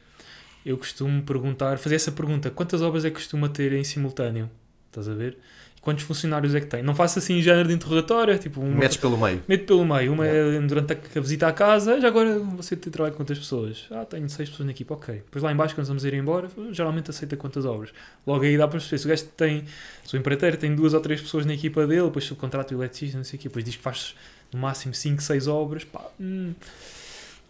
eu 0.66 0.78
costumo 0.78 1.22
perguntar, 1.24 1.78
fazer 1.78 1.96
essa 1.96 2.12
pergunta: 2.12 2.50
quantas 2.50 2.82
obras 2.82 3.06
é 3.06 3.10
que 3.10 3.16
costuma 3.16 3.50
ter 3.50 3.74
em 3.74 3.84
simultâneo? 3.84 4.50
Estás 4.88 5.10
a 5.10 5.14
ver? 5.14 5.38
E 5.76 5.82
quantos 5.82 6.04
funcionários 6.04 6.54
é 6.54 6.60
que 6.62 6.68
tem? 6.68 6.84
Não 6.84 6.94
faço 6.94 7.18
assim 7.18 7.42
género 7.42 7.68
de 7.68 7.74
interrogatório, 7.74 8.38
tipo, 8.38 8.62
uma, 8.62 8.76
Metes 8.78 8.98
pelo 8.98 9.18
meio. 9.18 9.42
meto 9.48 9.66
pelo 9.66 9.84
meio. 9.84 10.14
Uma 10.14 10.28
é 10.28 10.60
durante 10.62 10.94
a, 10.94 11.20
visita 11.20 11.48
à 11.48 11.52
casa, 11.52 12.00
já 12.00 12.08
agora 12.08 12.38
você 12.40 12.76
tem 12.76 12.92
trabalho 12.92 13.14
com 13.16 13.24
quantas 13.24 13.40
pessoas? 13.40 13.86
Ah, 13.90 14.06
tenho 14.06 14.30
seis 14.30 14.50
pessoas 14.50 14.68
na 14.68 14.72
equipa, 14.72 14.94
ok. 14.94 15.16
Depois 15.16 15.44
lá 15.44 15.52
em 15.52 15.56
baixo, 15.56 15.74
quando 15.74 15.88
vamos 15.88 16.06
ir 16.06 16.14
embora, 16.14 16.48
geralmente 16.72 17.10
aceita 17.10 17.36
quantas 17.36 17.66
obras. 17.66 17.90
Logo 18.26 18.44
aí 18.44 18.56
dá 18.56 18.68
para 18.68 18.80
perceber. 18.80 19.00
Se 19.00 19.06
o 19.06 19.10
gajo 19.10 19.26
tem, 19.36 19.64
se 20.06 20.16
o 20.16 20.20
empreiteiro 20.20 20.58
tem 20.58 20.76
duas 20.76 20.94
ou 20.94 21.00
três 21.02 21.20
pessoas 21.20 21.46
na 21.46 21.56
equipa 21.56 21.88
dele, 21.88 22.04
depois 22.04 22.24
subcontrata 22.26 22.74
o 22.76 22.78
eletricista, 22.78 23.18
não 23.18 23.24
sei 23.24 23.40
o 23.40 23.42
quê, 23.42 23.48
depois 23.50 23.66
diz 23.66 23.76
que 23.76 23.82
faz 23.82 24.16
no 24.54 24.60
máximo 24.60 24.94
5, 24.94 25.22
6 25.24 25.48
obras, 25.48 25.84
pá, 25.84 26.06
hum, 26.20 26.54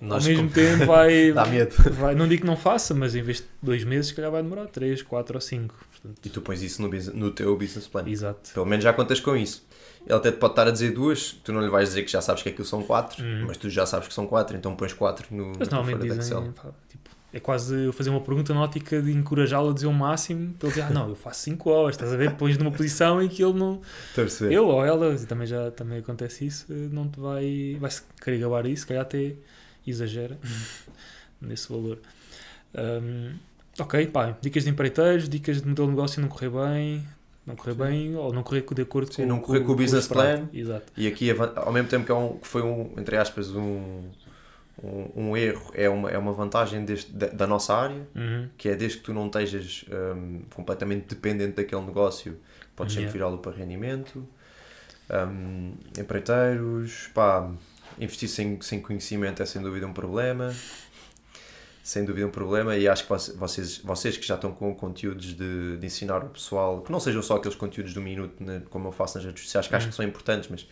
Nós 0.08 0.24
ao 0.24 0.30
mesmo 0.32 0.48
com- 0.50 0.54
tempo 0.54 0.86
vai, 0.86 1.32
Dá 1.34 1.46
medo. 1.46 1.76
vai- 1.94 2.14
não 2.16 2.28
digo 2.28 2.42
que 2.42 2.48
não 2.48 2.58
faça, 2.58 2.94
mas 2.94 3.16
em 3.16 3.22
vez 3.22 3.38
de 3.38 3.46
dois 3.62 3.84
meses, 3.84 4.08
se 4.08 4.14
calhar 4.14 4.30
vai 4.32 4.44
demorar 4.44 4.68
três, 4.68 5.02
quatro 5.02 5.36
ou 5.36 5.42
cinco. 5.42 5.76
Portanto, 5.92 6.26
E 6.26 6.30
tu 6.30 6.42
pões 6.42 6.62
isso 6.62 6.82
no, 6.82 6.90
no 7.14 7.32
teu 7.32 7.56
business 7.58 7.88
plan. 7.88 8.04
exato. 8.08 8.52
Pelo 8.54 8.66
menos 8.66 8.84
já 8.84 8.92
contas 8.94 9.20
com 9.20 9.36
isso. 9.36 9.66
Ele 10.06 10.16
até 10.16 10.32
te 10.32 10.38
pode 10.38 10.52
estar 10.52 10.68
a 10.68 10.72
dizer 10.72 10.92
duas, 10.92 11.32
tu 11.44 11.54
não 11.54 11.62
lhe 11.62 11.70
vais 11.70 11.90
dizer 11.90 12.04
que 12.04 12.12
já 12.12 12.22
sabes 12.22 12.44
que 12.44 12.50
aquilo 12.50 12.66
são 12.66 12.84
quatro, 12.84 13.24
Uhum. 13.24 13.46
mas 13.48 13.56
tu 13.58 13.70
já 13.70 13.86
sabes 13.86 14.10
que 14.10 14.14
são 14.14 14.28
quatro, 14.28 14.56
então 14.58 14.76
pões 14.76 14.92
quatro 14.92 15.26
no, 15.32 15.54
Mas 15.58 15.70
normalmente 15.70 16.02
dizem, 16.14 16.52
pá, 16.52 16.70
tipo, 16.90 17.10
é 17.32 17.40
quase 17.40 17.86
eu 17.86 17.94
fazer 17.94 18.10
uma 18.10 18.20
pergunta 18.20 18.54
na 18.54 18.62
ótica 18.64 19.02
de 19.02 19.14
encorajá-lo 19.14 19.70
a 19.70 19.74
dizer 19.74 19.88
o 19.88 19.94
máximo, 19.94 20.54
para 20.60 20.68
ele 20.68 20.76
dizer, 20.76 20.88
ah 20.88 20.94
não, 20.94 21.08
eu 21.08 21.16
faço 21.16 21.40
5 21.44 21.70
horas, 21.70 21.96
estás 21.96 22.12
a 22.12 22.18
ver? 22.18 22.34
Pões 22.36 22.58
numa 22.58 22.70
posição 22.72 23.22
em 23.22 23.30
que 23.30 23.42
ele 23.42 23.54
não, 23.54 23.80
ele 24.42 24.58
ou 24.60 24.86
ela, 24.86 25.14
e 25.16 25.26
também 25.26 25.48
já 25.48 25.72
também 25.72 26.00
acontece 26.00 26.46
isso, 26.46 26.66
não 26.92 27.08
te 27.08 27.18
vai, 27.22 27.78
vai 27.80 27.90
se 27.90 28.02
querer 28.22 28.40
gabar 28.40 28.66
isso, 28.66 28.82
se 28.82 28.88
calhar 28.88 29.04
até 29.04 29.34
exagera 29.92 30.38
nesse 31.42 31.70
valor. 31.72 32.00
Ahm, 32.76 33.36
ok, 33.80 34.08
pá, 34.08 34.38
dicas 34.42 34.64
de 34.64 34.70
empreiteiros, 34.70 35.28
dicas 35.30 35.62
de 35.62 35.68
modelo 35.68 35.88
de 35.88 35.96
negócio 35.96 36.22
não 36.22 36.28
correr 36.30 36.50
bem, 36.50 37.04
não 37.46 37.56
correr 37.56 37.74
bem, 37.76 38.16
ou 38.16 38.32
não 38.34 38.44
correr 38.44 38.64
de 38.74 38.82
acordo 38.82 39.14
Sim, 39.14 39.24
com 39.24 39.28
não 39.28 39.40
correr 39.40 39.62
com 39.62 39.72
o 39.74 39.76
business 39.76 40.08
plan. 40.08 40.48
Exato. 40.54 40.92
E 40.96 41.08
aqui, 41.08 41.30
ao 41.56 41.72
mesmo 41.74 41.90
tempo 41.90 42.06
que, 42.06 42.12
é 42.12 42.16
um, 42.16 42.38
que 42.38 42.48
foi 42.48 42.62
um, 42.62 42.94
entre 42.98 43.18
aspas, 43.18 43.50
um, 43.52 44.10
um, 44.84 45.10
um 45.16 45.38
erro, 45.38 45.72
é 45.74 45.90
uma, 45.90 46.10
é 46.10 46.18
uma 46.18 46.32
vantagem 46.34 46.86
deste, 46.86 47.12
da, 47.12 47.28
da 47.28 47.46
nossa 47.48 47.76
área, 47.76 48.08
Uhum. 48.16 48.48
que 48.58 48.70
é 48.70 48.76
desde 48.76 48.98
que 49.00 49.04
tu 49.04 49.14
não 49.14 49.26
estejas 49.28 49.86
hum, 50.16 50.42
completamente 50.56 51.08
dependente 51.08 51.56
daquele 51.58 51.82
negócio, 51.82 52.38
podes 52.76 52.94
sempre 52.94 53.10
Yeah. 53.12 53.14
virá-lo 53.20 53.38
para 53.40 53.52
rendimento. 53.52 54.26
Hum, 55.12 55.74
empreiteiros, 56.00 57.10
pá, 57.14 57.52
investir 58.00 58.30
sem, 58.30 58.60
sem 58.62 58.82
conhecimento 58.82 59.42
é 59.42 59.46
sem 59.46 59.62
dúvida 59.62 59.86
um 59.88 59.94
problema. 59.94 60.54
Sem 61.84 62.06
dúvida 62.06 62.26
um 62.26 62.32
problema, 62.32 62.78
e 62.78 62.88
acho 62.88 63.06
que 63.06 63.10
vocês, 63.36 63.80
vocês 63.80 64.16
que 64.16 64.26
já 64.26 64.36
estão 64.36 64.54
com 64.54 64.74
conteúdos 64.74 65.36
de, 65.36 65.76
de 65.76 65.86
ensinar 65.86 66.24
o 66.24 66.30
pessoal, 66.30 66.82
que 66.82 66.90
não 66.90 66.98
sejam 66.98 67.22
só 67.22 67.36
aqueles 67.36 67.58
conteúdos 67.58 67.94
do 67.94 68.00
minuto, 68.00 68.42
né, 68.42 68.62
como 68.70 68.88
eu 68.88 68.92
faço 68.94 69.18
nas 69.18 69.26
redes 69.26 69.44
sociais, 69.44 69.68
que 69.68 69.76
acho 69.76 69.90
que 69.90 69.94
são 69.94 70.06
importantes, 70.06 70.50
mas 70.50 70.66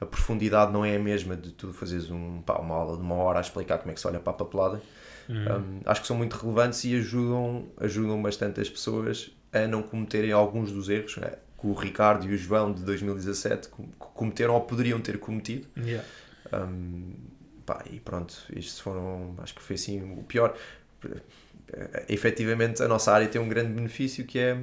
a 0.00 0.04
profundidade 0.04 0.72
não 0.72 0.84
é 0.84 0.96
a 0.96 0.98
mesma 0.98 1.36
de 1.36 1.52
tu 1.52 1.72
fazeres 1.72 2.10
um, 2.10 2.42
pá, 2.42 2.54
uma 2.54 2.74
aula 2.74 2.96
de 2.96 3.02
uma 3.02 3.14
hora 3.14 3.38
a 3.38 3.42
explicar 3.42 3.78
como 3.78 3.92
é 3.92 3.94
que 3.94 4.00
se 4.00 4.08
olha 4.08 4.18
para 4.18 4.32
a 4.32 4.34
papelada. 4.34 4.82
Uhum. 5.28 5.36
Um, 5.36 5.80
acho 5.86 6.00
que 6.00 6.06
são 6.08 6.16
muito 6.16 6.34
relevantes 6.34 6.82
e 6.82 6.96
ajudam, 6.96 7.68
ajudam 7.78 8.20
bastante 8.20 8.60
as 8.60 8.68
pessoas 8.68 9.30
a 9.52 9.68
não 9.68 9.84
cometerem 9.84 10.32
alguns 10.32 10.72
dos 10.72 10.88
erros 10.88 11.16
né, 11.16 11.34
que 11.60 11.66
o 11.66 11.74
Ricardo 11.74 12.26
e 12.26 12.34
o 12.34 12.36
João 12.36 12.72
de 12.72 12.82
2017 12.82 13.68
com- 13.68 13.86
cometeram 13.98 14.54
ou 14.54 14.60
poderiam 14.62 15.00
ter 15.00 15.16
cometido. 15.18 15.68
Yeah. 15.76 16.04
Um, 16.52 17.12
pá, 17.64 17.82
e 17.90 17.98
pronto, 18.00 18.34
isto 18.54 18.82
foram, 18.82 19.34
acho 19.38 19.54
que 19.54 19.62
foi 19.62 19.74
assim 19.74 20.00
o 20.18 20.22
pior. 20.22 20.56
Eh, 21.72 22.04
Efetivamente, 22.08 22.82
a 22.82 22.88
nossa 22.88 23.12
área 23.12 23.26
tem 23.28 23.40
um 23.40 23.48
grande 23.48 23.72
benefício 23.72 24.24
que 24.24 24.38
é 24.38 24.58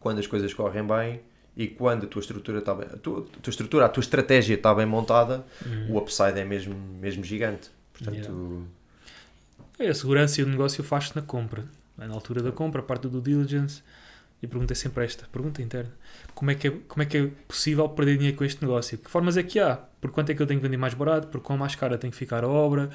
quando 0.00 0.18
as 0.18 0.26
coisas 0.26 0.52
correm 0.52 0.84
bem, 0.86 1.20
e 1.56 1.68
quando 1.68 2.04
a 2.04 2.08
tua 2.08 2.20
estrutura 2.20 2.58
está 2.58 2.74
bem, 2.74 2.86
a 2.92 2.96
tua, 2.96 3.20
a 3.36 3.40
tua 3.40 3.50
estrutura, 3.50 3.84
a 3.86 3.88
tua 3.88 4.00
estratégia 4.00 4.54
está 4.54 4.74
bem 4.74 4.86
montada, 4.86 5.44
Uhum. 5.64 5.92
o 5.94 5.98
upside 5.98 6.38
é 6.40 6.44
mesmo, 6.44 6.74
mesmo 6.74 7.22
gigante. 7.24 7.70
Portanto, 7.92 8.66
É, 9.78 9.88
a 9.88 9.94
segurança 9.94 10.40
e 10.40 10.44
o 10.44 10.46
negócio 10.48 10.82
faz-se 10.84 11.14
na 11.16 11.22
compra. 11.22 11.64
É 11.98 12.06
na 12.06 12.14
altura 12.14 12.42
da 12.42 12.50
compra, 12.52 12.80
a 12.80 12.84
parte 12.84 13.02
do 13.02 13.20
due 13.20 13.22
diligence. 13.22 13.82
E 14.42 14.46
a 14.46 14.48
pergunta 14.48 14.72
é 14.72 14.76
sempre 14.76 15.04
esta, 15.04 15.24
pergunta 15.30 15.62
interna. 15.62 15.92
Como 16.34 16.50
é, 16.50 16.56
que 16.56 16.66
é, 16.66 16.70
como 16.88 17.02
é 17.02 17.06
que 17.06 17.16
é 17.16 17.30
possível 17.46 17.88
perder 17.88 18.16
dinheiro 18.16 18.36
com 18.36 18.44
este 18.44 18.60
negócio? 18.60 18.98
Que 18.98 19.08
formas 19.08 19.36
é 19.36 19.42
que 19.44 19.60
há? 19.60 19.76
Por 20.00 20.10
quanto 20.10 20.30
é 20.30 20.34
que 20.34 20.42
eu 20.42 20.46
tenho 20.46 20.58
que 20.58 20.66
vender 20.66 20.76
mais 20.76 20.94
barato? 20.94 21.28
Por 21.28 21.40
quão 21.40 21.56
mais 21.56 21.76
cara 21.76 21.96
tem 21.96 22.10
que 22.10 22.16
ficar 22.16 22.42
a 22.42 22.48
obra? 22.48 22.90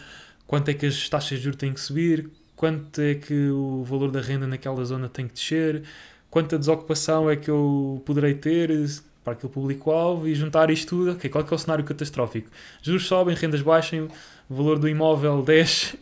Quanto 0.45 0.69
é 0.69 0.73
que 0.73 0.85
as 0.85 1.07
taxas 1.07 1.37
de 1.37 1.45
juros 1.45 1.57
têm 1.57 1.73
que 1.73 1.79
subir? 1.79 2.29
Quanto 2.53 2.99
é 2.99 3.15
que 3.15 3.49
o 3.49 3.83
valor 3.83 4.11
da 4.11 4.19
renda 4.19 4.45
naquela 4.45 4.83
zona 4.83 5.07
tem 5.07 5.25
que 5.25 5.35
descer? 5.35 5.83
Quanta 6.29 6.59
desocupação 6.59 7.29
é 7.29 7.37
que 7.37 7.49
eu 7.49 8.03
poderei 8.05 8.33
ter 8.33 8.69
para 9.23 9.33
aquele 9.33 9.51
público-alvo? 9.53 10.27
E 10.27 10.35
juntar 10.35 10.69
isto 10.69 10.89
tudo, 10.89 11.11
ok, 11.11 11.29
qual 11.29 11.43
é, 11.43 11.47
que 11.47 11.53
é 11.53 11.55
o 11.55 11.59
cenário 11.59 11.85
catastrófico? 11.85 12.49
Juros 12.81 13.05
sobem, 13.07 13.35
rendas 13.35 13.61
baixam, 13.61 14.09
valor 14.49 14.79
do 14.79 14.89
imóvel 14.89 15.41
desce, 15.43 15.97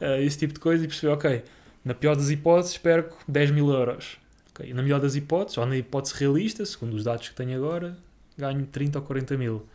eh, 0.00 0.22
esse 0.22 0.36
tipo 0.38 0.52
de 0.52 0.60
coisa, 0.60 0.84
e 0.84 0.86
perceber, 0.86 1.12
ok, 1.12 1.42
na 1.84 1.94
pior 1.94 2.16
das 2.16 2.28
hipóteses, 2.28 2.76
perco 2.76 3.16
10 3.26 3.52
mil 3.52 3.70
euros. 3.70 4.19
Ok, 4.60 4.72
Na 4.74 4.82
melhor 4.82 5.00
das 5.00 5.14
hipóteses, 5.16 5.58
ou 5.58 5.66
na 5.66 5.76
hipótese 5.76 6.14
realista, 6.18 6.64
segundo 6.66 6.94
os 6.94 7.04
dados 7.04 7.28
que 7.28 7.34
tenho 7.34 7.56
agora, 7.56 7.96
ganho 8.36 8.66
30 8.66 8.98
ou 8.98 9.04
40 9.04 9.36
mil. 9.36 9.66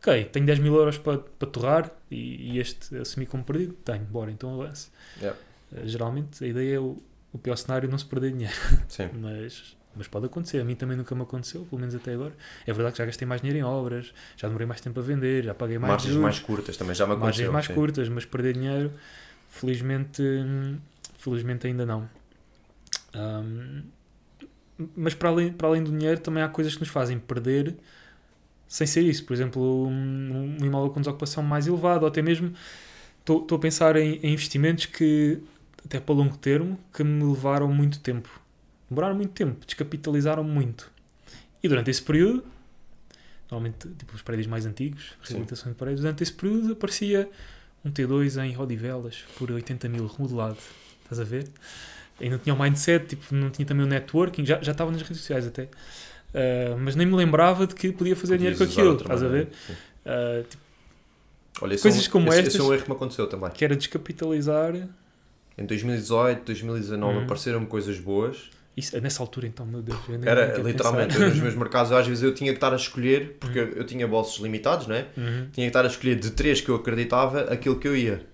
Ok, 0.00 0.24
tenho 0.26 0.44
10 0.44 0.58
mil 0.58 0.74
euros 0.74 0.98
para, 0.98 1.18
para 1.18 1.48
torrar 1.48 1.90
e, 2.10 2.52
e 2.52 2.58
este 2.58 2.94
assumi 2.98 3.24
como 3.24 3.42
perdido? 3.42 3.72
Tenho, 3.84 4.04
bora, 4.04 4.30
então 4.30 4.60
avance. 4.60 4.88
Yeah. 5.18 5.38
Eh, 5.74 5.86
Geralmente 5.86 6.44
a 6.44 6.46
ideia 6.46 6.76
é 6.76 6.78
o, 6.78 6.98
o 7.32 7.38
pior 7.38 7.56
cenário 7.56 7.88
não 7.88 7.96
se 7.96 8.04
perder 8.04 8.32
dinheiro, 8.32 8.54
sim. 8.86 9.08
mas, 9.18 9.74
mas 9.96 10.06
pode 10.06 10.26
acontecer. 10.26 10.60
A 10.60 10.64
mim 10.64 10.74
também 10.74 10.94
nunca 10.96 11.14
me 11.14 11.22
aconteceu, 11.22 11.64
pelo 11.64 11.80
menos 11.80 11.94
até 11.94 12.12
agora. 12.12 12.34
É 12.66 12.72
verdade 12.74 12.92
que 12.92 12.98
já 12.98 13.06
gastei 13.06 13.26
mais 13.26 13.40
dinheiro 13.40 13.58
em 13.58 13.62
obras, 13.62 14.12
já 14.36 14.46
demorei 14.46 14.66
mais 14.66 14.82
tempo 14.82 15.00
a 15.00 15.02
vender, 15.02 15.44
já 15.44 15.54
paguei 15.54 15.78
mais 15.78 15.92
Margens 15.92 16.12
juros 16.12 16.22
mais 16.22 16.38
curtas 16.38 16.76
também 16.76 16.94
já 16.94 17.06
me 17.06 17.12
margens 17.16 17.28
aconteceu. 17.48 17.52
mais 17.52 17.64
sim. 17.66 17.74
curtas, 17.74 18.08
mas 18.10 18.26
perder 18.26 18.52
dinheiro, 18.52 18.92
felizmente, 19.48 20.20
hum, 20.22 20.76
felizmente 21.16 21.66
ainda 21.66 21.86
não. 21.86 22.08
Hum, 23.14 23.82
mas 24.96 25.14
para 25.14 25.28
além, 25.28 25.52
para 25.52 25.68
além 25.68 25.82
do 25.84 25.90
dinheiro, 25.90 26.20
também 26.20 26.42
há 26.42 26.48
coisas 26.48 26.74
que 26.74 26.80
nos 26.80 26.88
fazem 26.88 27.18
perder 27.18 27.76
sem 28.66 28.86
ser 28.86 29.02
isso. 29.02 29.24
Por 29.24 29.32
exemplo, 29.32 29.86
um, 29.86 30.56
um 30.60 30.64
imóvel 30.64 30.90
com 30.90 31.00
desocupação 31.00 31.42
mais 31.42 31.66
elevado, 31.66 32.02
ou 32.02 32.08
até 32.08 32.20
mesmo 32.22 32.52
estou 33.20 33.46
a 33.56 33.58
pensar 33.58 33.96
em, 33.96 34.16
em 34.16 34.32
investimentos 34.32 34.86
que, 34.86 35.40
até 35.84 36.00
para 36.00 36.14
longo 36.14 36.36
termo, 36.36 36.78
que 36.92 37.04
me 37.04 37.24
levaram 37.24 37.68
muito 37.72 38.00
tempo. 38.00 38.28
Demoraram 38.90 39.14
muito 39.14 39.32
tempo, 39.32 39.64
descapitalizaram 39.64 40.44
muito. 40.44 40.90
E 41.62 41.68
durante 41.68 41.90
esse 41.90 42.02
período, 42.02 42.44
normalmente 43.50 43.88
tipo 43.90 44.14
os 44.14 44.22
prédios 44.22 44.46
mais 44.46 44.66
antigos, 44.66 45.14
reabilitação 45.22 45.72
de 45.72 45.78
prédios, 45.78 46.00
durante 46.00 46.22
esse 46.22 46.32
período 46.32 46.72
aparecia 46.72 47.28
um 47.84 47.90
T2 47.90 48.42
em 48.44 48.58
Odivelas 48.58 49.24
por 49.38 49.50
80 49.50 49.88
mil 49.88 50.06
remodelado. 50.06 50.58
Estás 51.02 51.20
a 51.20 51.24
ver? 51.24 51.48
Ainda 52.20 52.38
tinha 52.38 52.54
o 52.54 52.58
mindset, 52.60 53.06
tipo, 53.06 53.34
não 53.34 53.50
tinha 53.50 53.66
também 53.66 53.84
o 53.84 53.88
networking, 53.88 54.44
já, 54.46 54.60
já 54.62 54.72
estava 54.72 54.90
nas 54.90 55.02
redes 55.02 55.18
sociais 55.18 55.46
até. 55.46 55.68
Ah, 56.34 56.76
mas 56.78 56.94
nem 56.96 57.06
me 57.06 57.14
lembrava 57.14 57.66
de 57.66 57.74
que 57.74 57.92
podia 57.92 58.14
fazer 58.16 58.36
dinheiro 58.38 58.56
com 58.58 58.64
Podias 58.64 58.78
aquilo, 58.78 58.96
estás 59.00 59.22
a 59.22 59.28
ver? 59.28 59.48
Ah, 60.06 60.42
tipo, 60.48 60.62
Olha, 61.60 61.78
Coisas 61.78 62.04
é 62.04 62.08
um, 62.08 62.10
como 62.10 62.28
esse, 62.30 62.38
estas- 62.38 62.54
Esse 62.54 62.60
é 62.62 62.64
um 62.64 62.72
erro 62.74 62.82
que 62.82 62.90
me 62.90 62.96
aconteceu 62.96 63.26
também. 63.28 63.50
que 63.50 63.64
era 63.64 63.76
descapitalizar. 63.76 64.74
Em 65.56 65.64
2018, 65.66 66.44
2019 66.44 67.18
Hum. 67.18 67.22
apareceram-me 67.22 67.66
coisas 67.66 67.98
boas. 68.00 68.50
Isso, 68.76 69.00
nessa 69.00 69.22
altura, 69.22 69.46
então, 69.46 69.64
meu 69.64 69.80
Deus. 69.80 69.96
Era 70.24 70.56
literalmente 70.58 71.16
nos 71.16 71.38
meus 71.38 71.54
mercados, 71.54 71.92
às 71.92 72.04
vezes 72.08 72.24
eu 72.24 72.34
tinha 72.34 72.50
que 72.50 72.56
estar 72.56 72.72
a 72.72 72.76
escolher, 72.76 73.36
porque 73.38 73.56
eu, 73.56 73.68
eu 73.68 73.84
tinha 73.84 74.06
bolsos 74.08 74.42
limitados, 74.42 74.88
não 74.88 74.96
é? 74.96 75.06
Uhum. 75.16 75.46
Tinha 75.52 75.66
que 75.66 75.68
estar 75.68 75.84
a 75.84 75.86
escolher 75.86 76.16
de 76.16 76.30
três 76.30 76.60
que 76.60 76.68
eu 76.68 76.74
acreditava 76.74 77.42
aquilo 77.42 77.78
que 77.78 77.86
eu 77.86 77.96
ia. 77.96 78.26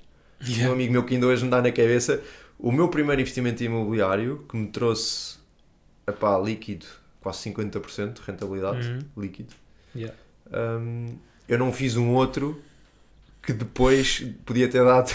Um 0.43 0.47
Yeah. 0.51 0.72
amigo 0.72 0.93
meu 0.93 1.05
que 1.05 1.12
ainda 1.12 1.26
hoje 1.26 1.45
me 1.45 1.51
dá 1.51 1.61
na 1.61 1.70
cabeça, 1.70 2.22
o 2.62 2.72
meu 2.72 2.88
primeiro 2.88 3.20
investimento 3.20 3.62
imobiliário, 3.64 4.44
que 4.48 4.56
me 4.56 4.68
trouxe 4.68 5.38
epá, 6.06 6.38
líquido, 6.38 6.86
quase 7.20 7.38
50% 7.50 8.14
de 8.14 8.20
rentabilidade, 8.22 8.88
Uhum. 8.88 9.22
líquido, 9.22 9.54
Yeah. 9.94 10.16
hum, 10.80 11.16
eu 11.48 11.58
não 11.58 11.72
fiz 11.72 11.96
um 11.96 12.11
outro 12.14 12.62
que 13.53 13.59
depois 13.64 14.24
podia 14.44 14.68
ter 14.68 14.84
dado 14.84 15.11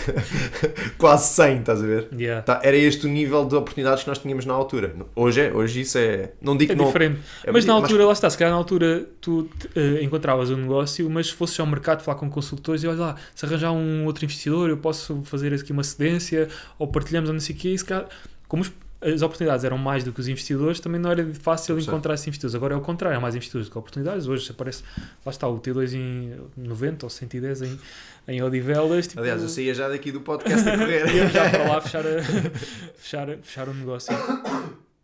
quase 0.97 1.33
100, 1.33 1.59
estás 1.59 1.81
a 1.81 1.85
ver? 1.85 2.07
Yeah. 2.13 2.41
Tá, 2.41 2.59
era 2.63 2.75
este 2.75 3.05
o 3.05 3.09
nível 3.09 3.45
de 3.45 3.55
oportunidades 3.55 4.03
que 4.03 4.09
nós 4.09 4.17
tínhamos 4.19 4.45
na 4.45 4.53
altura. 4.53 4.95
Hoje 5.15 5.41
é, 5.41 5.53
hoje 5.53 5.81
isso 5.81 5.97
é. 5.97 6.31
Não 6.41 6.55
digo 6.57 6.71
É 6.71 6.75
que 6.75 6.79
não. 6.81 6.87
diferente. 6.87 7.19
é 7.43 7.51
mas 7.51 7.65
na 7.65 7.73
altura, 7.73 8.05
lá 8.05 8.13
está, 8.13 8.29
se 8.29 8.37
calhar 8.37 8.51
na 8.51 8.57
altura 8.57 9.07
tu 9.21 9.49
eh, 9.75 10.03
encontravas 10.03 10.49
um 10.49 10.57
negócio, 10.57 11.09
mas 11.09 11.27
se 11.27 11.33
fosses 11.33 11.59
ao 11.59 11.65
mercado 11.67 12.01
falar 12.03 12.17
com 12.17 12.29
consultores 12.29 12.83
e 12.83 12.87
olha 12.87 12.97
lá, 12.99 13.15
se 13.33 13.45
arranjar 13.45 13.71
um 13.71 14.05
outro 14.05 14.25
investidor, 14.25 14.69
eu 14.69 14.77
posso 14.77 15.21
fazer 15.23 15.53
aqui 15.53 15.71
uma 15.71 15.83
cedência, 15.83 16.47
ou 16.77 16.87
partilhamos 16.87 17.29
ou 17.29 17.33
não 17.33 17.39
sei 17.39 17.55
o 17.55 17.57
quê, 17.59 17.69
e 17.69 17.77
se 17.77 17.85
calhar, 17.85 18.07
como 18.47 18.61
os- 18.63 18.71
as 19.01 19.21
oportunidades 19.21 19.63
eram 19.63 19.77
mais 19.77 20.03
do 20.03 20.11
que 20.11 20.19
os 20.19 20.27
investidores, 20.27 20.79
também 20.79 20.99
não 20.99 21.11
era 21.11 21.27
fácil 21.35 21.77
encontrar 21.77 22.15
esses 22.15 22.25
investidores. 22.27 22.55
Agora 22.55 22.73
é 22.73 22.77
o 22.77 22.81
contrário, 22.81 23.15
há 23.15 23.21
mais 23.21 23.35
investidores 23.35 23.67
do 23.67 23.71
que 23.71 23.77
oportunidades. 23.77 24.25
Hoje 24.27 24.49
aparece, 24.49 24.81
lá 25.23 25.29
está, 25.31 25.47
o 25.47 25.59
T2 25.59 25.93
em 25.93 26.31
90 26.57 27.05
ou 27.05 27.09
110 27.11 27.61
em, 27.61 27.79
em 28.27 28.41
Odivelas. 28.41 29.07
Tipo, 29.07 29.21
Aliás, 29.21 29.41
eu 29.41 29.49
saía 29.49 29.73
já 29.73 29.87
daqui 29.89 30.11
do 30.11 30.21
podcast 30.21 30.67
a 30.67 30.77
correr. 30.77 31.05
ia 31.15 31.27
já 31.29 31.49
para 31.49 31.67
lá 31.69 31.81
fechar, 31.81 32.05
a- 32.05 32.21
fechar, 32.97 33.27
fechar 33.41 33.69
o 33.69 33.73
negócio. 33.73 34.13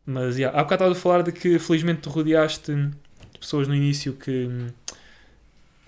Mas 0.05 0.37
yeah, 0.37 0.57
há 0.57 0.63
bocado 0.63 0.83
estava 0.85 0.91
a 0.91 1.01
falar 1.01 1.21
de 1.23 1.31
que 1.31 1.59
felizmente 1.59 2.01
tu 2.01 2.09
rodeaste 2.09 2.73
de 2.73 3.39
pessoas 3.39 3.67
no 3.67 3.75
início 3.75 4.13
que, 4.13 4.49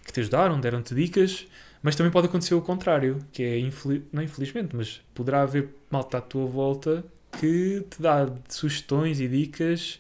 que 0.05 0.13
te 0.13 0.19
ajudaram, 0.19 0.59
deram-te 0.59 0.93
dicas, 0.93 1.45
mas 1.81 1.95
também 1.95 2.11
pode 2.11 2.27
acontecer 2.27 2.53
o 2.55 2.61
contrário, 2.61 3.19
que 3.31 3.43
é 3.43 3.59
infeli- 3.59 4.03
não 4.11 4.21
infelizmente, 4.21 4.75
mas 4.75 5.01
poderá 5.13 5.41
haver 5.41 5.69
malta 5.89 6.19
à 6.19 6.21
tua 6.21 6.45
volta 6.45 7.03
que 7.39 7.83
te 7.89 8.01
dá 8.01 8.29
sugestões 8.47 9.19
e 9.19 9.27
dicas 9.27 9.99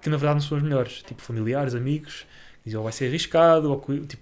que 0.00 0.10
na 0.10 0.16
verdade 0.16 0.40
não 0.40 0.48
são 0.48 0.58
as 0.58 0.64
melhores, 0.64 1.02
tipo 1.02 1.22
familiares, 1.22 1.76
amigos, 1.76 2.26
dizem 2.64 2.76
ou 2.76 2.82
vai 2.82 2.92
ser 2.92 3.06
arriscado, 3.06 3.70
ou 3.70 3.80
tipo, 4.04 4.20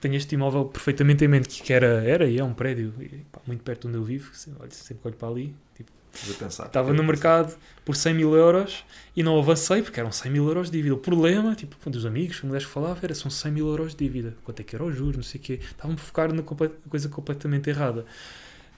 tenho 0.00 0.14
este 0.14 0.34
imóvel 0.34 0.64
perfeitamente 0.66 1.24
em 1.24 1.28
mente, 1.28 1.62
que 1.62 1.72
era, 1.72 2.02
era 2.04 2.26
e 2.26 2.38
é 2.38 2.44
um 2.44 2.54
prédio 2.54 2.92
pá, 3.30 3.40
muito 3.46 3.62
perto 3.62 3.82
de 3.82 3.88
onde 3.88 3.96
eu 3.98 4.04
vivo, 4.04 4.30
sempre 4.34 5.00
olho 5.04 5.16
para 5.16 5.28
ali, 5.28 5.54
tipo, 5.76 5.90
pensar. 6.38 6.66
estava 6.66 6.92
no 6.92 7.04
mercado 7.04 7.56
por 7.84 7.94
100 7.94 8.14
mil 8.14 8.34
euros 8.34 8.84
e 9.14 9.22
não 9.22 9.38
avancei 9.38 9.82
porque 9.82 10.00
eram 10.00 10.10
100 10.10 10.32
mil 10.32 10.48
euros 10.48 10.70
de 10.70 10.78
dívida. 10.78 10.94
O 10.94 10.98
problema, 10.98 11.54
tipo, 11.54 11.76
quando 11.82 11.94
os 11.96 12.04
amigos, 12.06 12.36
familiares 12.38 12.66
que 12.66 12.72
falava, 12.72 12.98
era 13.02 13.14
são 13.14 13.30
100 13.30 13.52
mil 13.52 13.68
euros 13.68 13.94
de 13.94 14.04
dívida. 14.04 14.34
Quanto 14.42 14.60
é 14.60 14.62
que 14.64 14.74
era 14.74 14.84
o 14.84 14.90
juros, 14.90 15.16
não 15.16 15.22
sei 15.22 15.40
o 15.40 15.44
quê. 15.44 15.60
Estavam 15.62 15.94
a 15.94 15.98
focar 15.98 16.32
na 16.32 16.42
comple- 16.42 16.72
coisa 16.88 17.08
completamente 17.08 17.68
errada. 17.70 18.04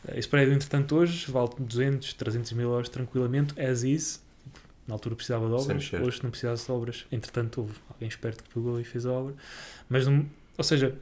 Eh, 0.09 0.18
Esse 0.18 0.29
prédio, 0.29 0.53
entretanto, 0.53 0.95
hoje 0.97 1.31
vale 1.31 1.51
200, 1.59 2.12
300 2.14 2.53
mil 2.53 2.70
euros 2.70 2.89
tranquilamente, 2.89 3.59
as 3.61 3.83
is. 3.83 4.20
Na 4.87 4.95
altura 4.95 5.14
precisava 5.14 5.47
de 5.47 5.53
obras, 5.53 5.85
hoje 6.05 6.20
não 6.25 6.31
precisava 6.31 6.57
de 6.57 6.73
obras. 6.73 7.07
Entretanto, 7.12 7.61
houve 7.61 7.75
alguém 7.89 8.09
esperto 8.09 8.43
que 8.43 8.51
pegou 8.53 8.81
e 8.81 8.85
fez 8.85 9.07
a 9.07 9.12
obra. 9.12 9.35
Mas, 9.89 10.07
ou 10.09 10.64
seja, 10.64 10.97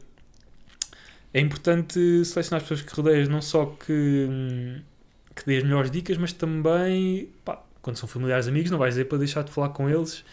é 1.33 1.41
importante 1.41 2.25
selecionar 2.25 2.63
as 2.63 2.69
pessoas 2.69 2.83
que 2.83 2.95
rodeias, 2.95 3.29
não 3.29 3.41
só 3.41 3.67
que, 3.67 4.27
hum, 4.29 4.81
que 5.35 5.47
dê 5.47 5.59
as 5.59 5.65
melhores 5.65 5.91
dicas, 5.91 6.17
mas 6.19 6.33
também, 6.33 7.29
pá, 7.45 7.63
quando 7.83 7.97
são 7.97 8.09
familiares 8.09 8.49
amigos, 8.49 8.71
não 8.71 8.79
vais 8.79 8.95
dizer 8.95 9.07
para 9.07 9.19
deixar 9.19 9.43
de 9.45 9.51
falar 9.53 9.71
com 9.71 9.89
eles, 9.89 10.25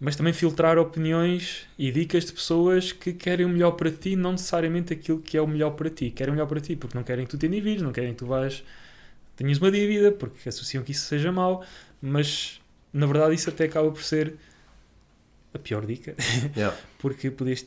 mas 0.00 0.16
também 0.16 0.32
filtrar 0.32 0.78
opiniões 0.78 1.66
e 1.78 1.90
dicas 1.90 2.26
de 2.26 2.32
pessoas 2.32 2.92
que 2.92 3.12
querem 3.12 3.46
o 3.46 3.48
melhor 3.48 3.72
para 3.72 3.90
ti, 3.90 4.14
não 4.16 4.32
necessariamente 4.32 4.92
aquilo 4.92 5.20
que 5.20 5.36
é 5.36 5.40
o 5.40 5.46
melhor 5.46 5.70
para 5.70 5.88
ti. 5.88 6.10
Querem 6.10 6.32
o 6.32 6.34
melhor 6.34 6.46
para 6.46 6.60
ti 6.60 6.76
porque 6.76 6.96
não 6.96 7.04
querem 7.04 7.24
que 7.24 7.30
tu 7.30 7.38
te 7.38 7.46
endivides, 7.46 7.82
não 7.82 7.92
querem 7.92 8.10
que 8.12 8.18
tu 8.18 8.26
vais 8.26 8.62
tenhas 9.36 9.58
uma 9.58 9.70
dívida, 9.70 10.10
porque 10.10 10.48
associam 10.48 10.82
que 10.82 10.92
isso 10.92 11.06
seja 11.06 11.30
mau, 11.30 11.62
mas 12.00 12.60
na 12.92 13.06
verdade 13.06 13.34
isso 13.34 13.50
até 13.50 13.64
acaba 13.64 13.90
por 13.90 14.02
ser 14.02 14.34
a 15.54 15.58
pior 15.58 15.84
dica, 15.86 16.14
Yeah. 16.56 16.76
porque 16.98 17.30
podias 17.30 17.64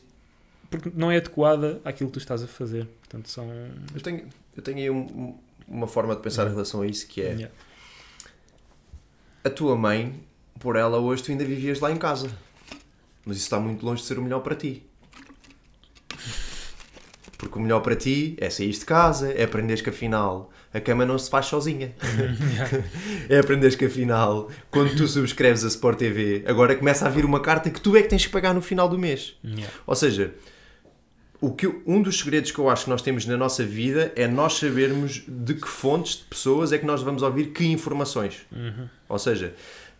porque 0.70 0.90
não 0.94 1.10
é 1.10 1.16
adequada 1.16 1.80
àquilo 1.84 2.08
que 2.08 2.14
tu 2.14 2.18
estás 2.20 2.42
a 2.42 2.46
fazer. 2.46 2.86
Portanto, 3.00 3.28
são 3.28 3.50
Eu, 3.94 4.00
tenho, 4.00 4.26
eu 4.56 4.62
tenho 4.62 4.78
aí 4.78 4.90
um- 4.90 4.98
um- 5.00 5.38
uma 5.68 5.86
forma 5.86 6.14
de 6.16 6.22
pensar 6.22 6.46
em 6.46 6.50
relação 6.50 6.80
a 6.82 6.86
isso 6.86 7.06
que 7.06 7.20
é 7.20 7.32
Yeah. 7.32 7.50
a 9.44 9.50
tua 9.50 9.76
mãe, 9.76 10.14
por 10.58 10.76
ela 10.76 10.98
hoje 10.98 11.22
tu 11.22 11.30
ainda 11.32 11.44
vivias 11.44 11.80
lá 11.80 11.90
em 11.90 11.96
casa. 11.96 12.30
Mas 13.24 13.36
isso 13.36 13.46
está 13.46 13.58
muito 13.60 13.84
longe 13.84 14.02
de 14.02 14.08
ser 14.08 14.18
o 14.18 14.22
melhor 14.22 14.40
para 14.40 14.54
ti. 14.54 14.82
Porque 17.38 17.58
o 17.58 17.62
melhor 17.62 17.80
para 17.80 17.96
ti 17.96 18.36
é 18.38 18.50
sair 18.50 18.70
de 18.70 18.84
casa, 18.84 19.32
é 19.32 19.44
aprenderes 19.44 19.80
que 19.82 19.88
afinal 19.88 20.50
a 20.74 20.80
cama 20.80 21.04
não 21.06 21.18
se 21.18 21.28
faz 21.30 21.46
sozinha. 21.46 21.94
Yeah. 22.02 22.84
É 23.28 23.38
aprenderes 23.38 23.74
que 23.76 23.84
afinal, 23.86 24.50
quando 24.70 24.94
tu 24.96 25.06
subscreves 25.06 25.64
a 25.64 25.68
Sport 25.68 25.98
TV, 25.98 26.44
agora 26.46 26.74
começa 26.76 27.06
a 27.06 27.08
vir 27.08 27.24
uma 27.24 27.40
carta 27.40 27.70
que 27.70 27.80
tu 27.80 27.96
é 27.96 28.02
que 28.02 28.08
tens 28.08 28.26
que 28.26 28.32
pagar 28.32 28.52
no 28.52 28.60
final 28.60 28.88
do 28.88 28.98
mês. 28.98 29.34
Yeah. 29.44 29.72
Ou 29.86 29.94
seja, 29.94 30.34
o 31.40 31.50
que, 31.50 31.66
um 31.86 32.02
dos 32.02 32.18
segredos 32.18 32.50
que 32.50 32.58
eu 32.58 32.68
acho 32.68 32.84
que 32.84 32.90
nós 32.90 33.00
temos 33.00 33.24
na 33.24 33.36
nossa 33.36 33.64
vida 33.64 34.12
é 34.14 34.28
nós 34.28 34.54
sabermos 34.54 35.22
de 35.26 35.54
que 35.54 35.66
fontes 35.66 36.16
de 36.16 36.24
pessoas 36.24 36.70
é 36.70 36.78
que 36.78 36.84
nós 36.84 37.02
vamos 37.02 37.22
ouvir 37.22 37.46
que 37.46 37.64
informações. 37.66 38.46
Uhum. 38.52 38.88
Ou 39.08 39.18
seja, 39.18 39.54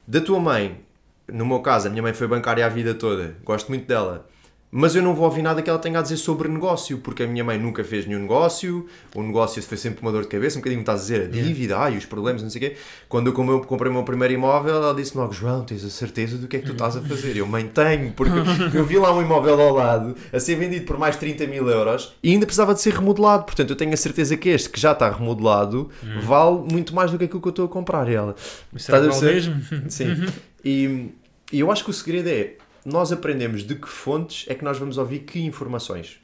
da 0.07 0.21
tua 0.21 0.39
mãe, 0.39 0.81
no 1.27 1.47
meu 1.47 1.61
caso, 1.61 1.89
a 1.89 1.91
minha 1.91 2.03
mãe 2.03 2.13
foi 2.13 2.27
bancária 2.27 2.65
a 2.65 2.69
vida 2.69 2.95
toda, 2.95 3.37
gosto 3.43 3.69
muito 3.69 3.87
dela. 3.87 4.29
Mas 4.73 4.95
eu 4.95 5.03
não 5.03 5.15
vou 5.15 5.25
ouvir 5.25 5.43
nada 5.43 5.61
que 5.61 5.69
ela 5.69 5.79
tenha 5.81 5.99
a 5.99 6.03
dizer 6.03 6.17
sobre 6.17 6.49
negócio, 6.49 6.99
porque 6.99 7.25
a 7.25 7.27
minha 7.27 7.43
mãe 7.43 7.59
nunca 7.59 7.83
fez 7.83 8.07
nenhum 8.07 8.21
negócio, 8.21 8.87
o 9.15 9.23
negócio 9.23 9.61
foi 9.63 9.77
sempre 9.77 10.01
uma 10.01 10.13
dor 10.13 10.23
de 10.23 10.29
cabeça, 10.29 10.59
um 10.59 10.61
bocadinho 10.61 10.81
estás 10.81 11.01
a 11.01 11.03
dizer, 11.03 11.23
a 11.23 11.27
dívida, 11.27 11.77
ai, 11.77 11.97
os 11.97 12.07
problemas, 12.07 12.41
não 12.41 12.51
sei 12.51 12.59
o 12.59 12.71
quê. 12.71 12.77
Quando 13.09 13.27
eu 13.27 13.61
comprei 13.63 13.91
o 13.91 13.95
meu 13.95 14.05
primeiro 14.05 14.33
imóvel, 14.33 14.77
ela 14.77 14.95
disse-me 14.95 15.23
logo, 15.23 15.33
João, 15.33 15.65
tens 15.65 15.85
a 15.85 15.91
certeza 15.91 16.39
do 16.39 16.47
que 16.47 16.57
é 16.57 16.61
que 16.61 16.67
tu 16.67 16.73
estás 16.73 16.97
a 16.97 17.03
fazer? 17.03 17.37
Eu, 17.37 17.47
mãe, 17.49 17.67
tenho, 17.67 18.13
porque 18.13 18.33
eu 18.73 18.85
vi 18.85 18.97
lá 18.97 19.13
um 19.13 19.21
imóvel 19.21 19.61
ao 19.61 19.75
lado, 19.75 20.15
a 20.33 20.39
ser 20.39 20.55
vendido 20.55 20.87
por 20.87 20.97
mais 20.97 21.15
de 21.15 21.21
30 21.21 21.49
mil 21.49 21.69
euros, 21.69 22.15
e 22.23 22.31
ainda 22.31 22.47
precisava 22.47 22.73
de 22.73 22.81
ser 22.81 22.95
remodelado, 22.95 23.45
portanto 23.45 23.71
eu 23.71 23.77
tenho 23.77 23.93
a 23.93 23.97
certeza 23.97 24.37
que 24.37 24.51
este, 24.51 24.69
que 24.69 24.79
já 24.79 24.93
está 24.93 25.11
remodelado, 25.11 25.91
vale 26.23 26.61
muito 26.71 26.95
mais 26.95 27.11
do 27.11 27.19
que 27.19 27.25
aquilo 27.25 27.41
que 27.41 27.49
eu 27.49 27.51
estou 27.51 27.65
a 27.65 27.69
comprar. 27.69 28.09
E 28.09 28.15
ela, 28.15 28.37
será 28.77 29.01
que 29.01 29.09
a 29.09 29.11
vale 29.11 29.27
mesmo? 29.27 29.61
Sim. 29.89 30.27
E, 30.63 31.09
e 31.51 31.61
eu 31.61 31.73
acho 31.73 31.83
que 31.83 31.89
o 31.89 31.93
segredo 31.93 32.29
é 32.29 32.53
nós 32.85 33.13
aprendemos 33.13 33.63
de 33.63 33.75
que 33.75 33.89
fontes 33.89 34.47
é 34.49 34.55
que 34.55 34.65
nós 34.65 34.79
vamos 34.79 34.99
ouvir 34.99 35.21
que 35.21 35.41
informações. 35.41 36.21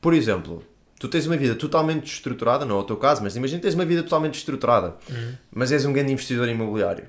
Por 0.00 0.14
exemplo, 0.14 0.64
tu 1.00 1.08
tens 1.08 1.26
uma 1.26 1.36
vida 1.36 1.54
totalmente 1.54 2.12
estruturada, 2.12 2.64
não 2.64 2.76
é 2.76 2.80
o 2.80 2.84
teu 2.84 2.96
caso, 2.96 3.22
mas 3.22 3.36
imagina 3.36 3.58
que 3.58 3.66
tens 3.66 3.74
uma 3.74 3.84
vida 3.84 4.02
totalmente 4.02 4.34
estruturada, 4.38 4.96
mas 5.50 5.72
és 5.72 5.84
um 5.84 5.92
grande 5.92 6.12
investidor 6.12 6.48
imobiliário. 6.48 7.08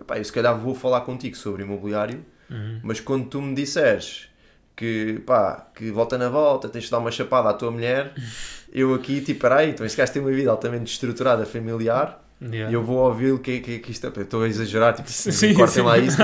Epá, 0.00 0.18
eu 0.18 0.24
se 0.24 0.32
calhar 0.32 0.58
vou 0.58 0.74
falar 0.74 1.02
contigo 1.02 1.36
sobre 1.36 1.62
imobiliário, 1.62 2.24
mas 2.82 3.00
quando 3.00 3.26
tu 3.26 3.40
me 3.40 3.54
disseres 3.54 4.28
que, 4.76 5.22
pá, 5.26 5.68
que 5.74 5.90
volta 5.90 6.16
na 6.16 6.28
volta, 6.28 6.68
tens 6.68 6.84
de 6.84 6.90
dar 6.90 6.98
uma 6.98 7.10
chapada 7.10 7.48
à 7.50 7.52
tua 7.52 7.70
mulher, 7.70 8.12
eu 8.72 8.94
aqui, 8.94 9.20
tipo, 9.20 9.40
peraí, 9.40 9.70
então 9.70 9.84
esse 9.84 9.96
gajo 9.96 10.12
tem 10.12 10.22
uma 10.22 10.30
vida 10.30 10.50
altamente 10.50 10.92
estruturada, 10.92 11.44
familiar, 11.46 12.22
Yeah. 12.42 12.70
e 12.70 12.74
eu 12.74 12.82
vou 12.82 12.96
ouvir 12.98 13.32
o 13.32 13.38
que, 13.38 13.60
que, 13.60 13.78
que 13.80 13.90
isto 13.90 14.06
é. 14.06 14.20
Estou 14.22 14.42
a 14.42 14.48
exagerar, 14.48 14.94
tipo, 14.94 15.08
Sim, 15.12 15.52
cortem 15.52 15.74
sim. 15.74 15.80
lá 15.82 15.98
isso, 15.98 16.16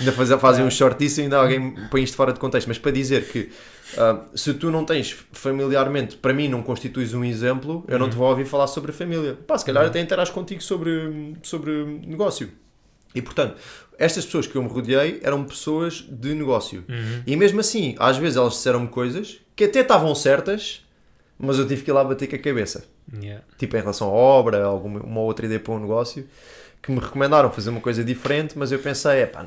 ainda 0.00 0.12
fazem, 0.12 0.38
fazem 0.40 0.64
um 0.64 0.70
short 0.70 0.98
disso 0.98 1.20
e 1.20 1.24
ainda 1.24 1.36
alguém 1.38 1.74
põe 1.90 2.02
isto 2.02 2.16
fora 2.16 2.32
de 2.32 2.40
contexto. 2.40 2.68
Mas 2.68 2.78
para 2.78 2.90
dizer 2.90 3.28
que 3.28 3.50
ah, 3.98 4.22
se 4.34 4.54
tu 4.54 4.70
não 4.70 4.84
tens 4.84 5.14
familiarmente, 5.32 6.16
para 6.16 6.32
mim 6.32 6.48
não 6.48 6.62
constituis 6.62 7.12
um 7.14 7.24
exemplo, 7.24 7.84
eu 7.86 7.94
Uhum. 7.94 8.00
não 8.00 8.10
te 8.10 8.16
vou 8.16 8.28
ouvir 8.28 8.46
falar 8.46 8.66
sobre 8.66 8.90
a 8.92 8.94
família. 8.94 9.36
Pá, 9.46 9.58
se 9.58 9.64
calhar 9.64 9.84
até 9.84 10.00
interajo 10.00 10.32
contigo 10.32 10.62
sobre, 10.62 11.34
sobre 11.42 11.84
negócio. 12.06 12.50
E 13.14 13.20
portanto, 13.22 13.56
estas 13.98 14.24
pessoas 14.24 14.46
que 14.46 14.54
eu 14.56 14.62
me 14.62 14.68
rodeei 14.68 15.20
eram 15.22 15.42
pessoas 15.44 16.04
de 16.08 16.34
negócio. 16.34 16.84
Uhum. 16.88 17.22
E 17.26 17.36
mesmo 17.36 17.60
assim, 17.60 17.94
às 17.98 18.16
vezes 18.16 18.36
elas 18.36 18.52
disseram-me 18.54 18.88
coisas 18.88 19.38
que 19.56 19.64
até 19.64 19.80
estavam 19.80 20.14
certas, 20.14 20.82
mas 21.38 21.58
eu 21.58 21.66
tive 21.66 21.82
que 21.82 21.90
ir 21.90 21.94
lá 21.94 22.02
bater 22.04 22.26
com 22.28 22.36
a 22.36 22.38
cabeça 22.38 22.84
Yeah. 23.20 23.42
tipo 23.56 23.74
em 23.74 23.80
relação 23.80 24.08
à 24.08 24.10
obra, 24.10 24.62
alguma 24.64 25.00
uma 25.00 25.20
outra 25.20 25.46
ideia 25.46 25.58
para 25.58 25.72
um 25.72 25.80
negócio, 25.80 26.28
que 26.82 26.92
me 26.92 26.98
recomendaram 27.00 27.50
fazer 27.50 27.70
uma 27.70 27.80
coisa 27.80 28.04
diferente, 28.04 28.58
mas 28.58 28.70
eu 28.70 28.78
pensei, 28.78 29.20
é 29.22 29.26
pá, 29.26 29.46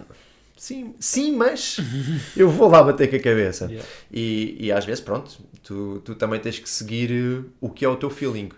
sim, 0.57 0.95
sim, 0.99 1.35
mas 1.35 1.77
eu 2.35 2.49
vou 2.49 2.67
lá 2.67 2.81
bater 2.83 3.07
com 3.07 3.17
a 3.17 3.19
cabeça. 3.19 3.65
Yeah. 3.65 3.87
E, 4.11 4.57
e 4.59 4.71
às 4.71 4.83
vezes, 4.83 4.99
pronto, 5.01 5.39
tu, 5.61 6.01
tu 6.03 6.15
também 6.15 6.39
tens 6.39 6.57
que 6.57 6.67
seguir 6.67 7.11
eh, 7.11 7.47
o 7.59 7.69
que 7.69 7.85
é 7.85 7.87
o 7.87 7.95
teu 7.95 8.09
feeling. 8.09 8.49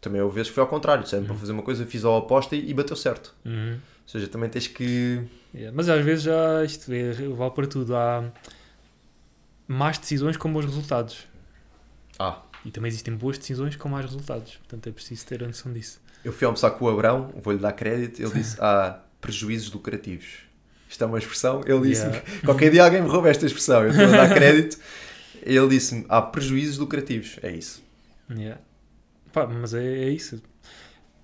Também 0.00 0.20
houve 0.20 0.34
vezes 0.34 0.48
que 0.48 0.54
foi 0.54 0.62
ao 0.62 0.68
contrário, 0.68 1.04
disseram 1.04 1.24
para 1.24 1.36
fazer 1.36 1.52
uma 1.52 1.62
coisa, 1.62 1.86
fiz 1.86 2.04
a 2.04 2.10
oposta 2.10 2.56
e, 2.56 2.70
e 2.70 2.74
bateu 2.74 2.96
certo. 2.96 3.34
Uhum. 3.44 3.74
Ou 3.74 4.08
seja, 4.08 4.26
também 4.26 4.48
tens 4.50 4.66
que. 4.66 5.22
Yeah, 5.54 5.72
Mas 5.76 5.88
às 5.88 6.04
vezes 6.04 6.24
já 6.24 6.64
isto 6.64 6.92
é, 6.92 7.12
vale 7.12 7.50
para 7.52 7.66
tudo. 7.66 7.94
Há 7.94 8.24
más 9.66 9.96
decisões 9.98 10.36
com 10.36 10.52
bons 10.52 10.64
resultados. 10.64 11.26
Ah, 12.18 12.42
E 12.64 12.70
também 12.70 12.88
existem 12.88 13.14
boas 13.14 13.38
decisões 13.38 13.76
com 13.76 13.88
mais 13.88 14.04
resultados. 14.04 14.56
Portanto 14.56 14.88
é 14.88 14.92
preciso 14.92 15.26
ter 15.26 15.42
a 15.42 15.46
noção 15.46 15.72
disso. 15.72 16.00
eu 16.24 16.32
fui 16.32 16.44
almoçar 16.46 16.70
com 16.72 16.84
o 16.84 16.88
Abrão, 16.88 17.32
vou-lhe 17.42 17.58
dar 17.58 17.72
crédito, 17.72 18.20
ele 18.20 18.32
disse: 18.32 18.56
há 18.60 19.00
prejuízos 19.20 19.72
lucrativos. 19.72 20.48
Isto 20.88 21.04
é 21.04 21.06
uma 21.06 21.18
expressão, 21.18 21.60
ele 21.66 21.88
disse-me. 21.88 22.12
Yeah. 22.12 22.30
Qualquer 22.44 22.70
dia 22.70 22.84
alguém 22.84 23.02
me 23.02 23.08
rouba 23.08 23.28
esta 23.28 23.46
expressão, 23.46 23.82
eu 23.84 23.90
estou 23.90 24.06
a 24.06 24.10
dar 24.10 24.34
crédito. 24.34 24.78
Ele 25.42 25.68
disse-me: 25.68 26.04
há 26.08 26.20
prejuízos 26.22 26.78
lucrativos. 26.78 27.38
É 27.42 27.52
isso. 27.52 27.82
Yeah. 28.30 28.60
Pá, 29.32 29.46
mas 29.46 29.74
é, 29.74 29.84
é 29.84 30.10
isso. 30.10 30.42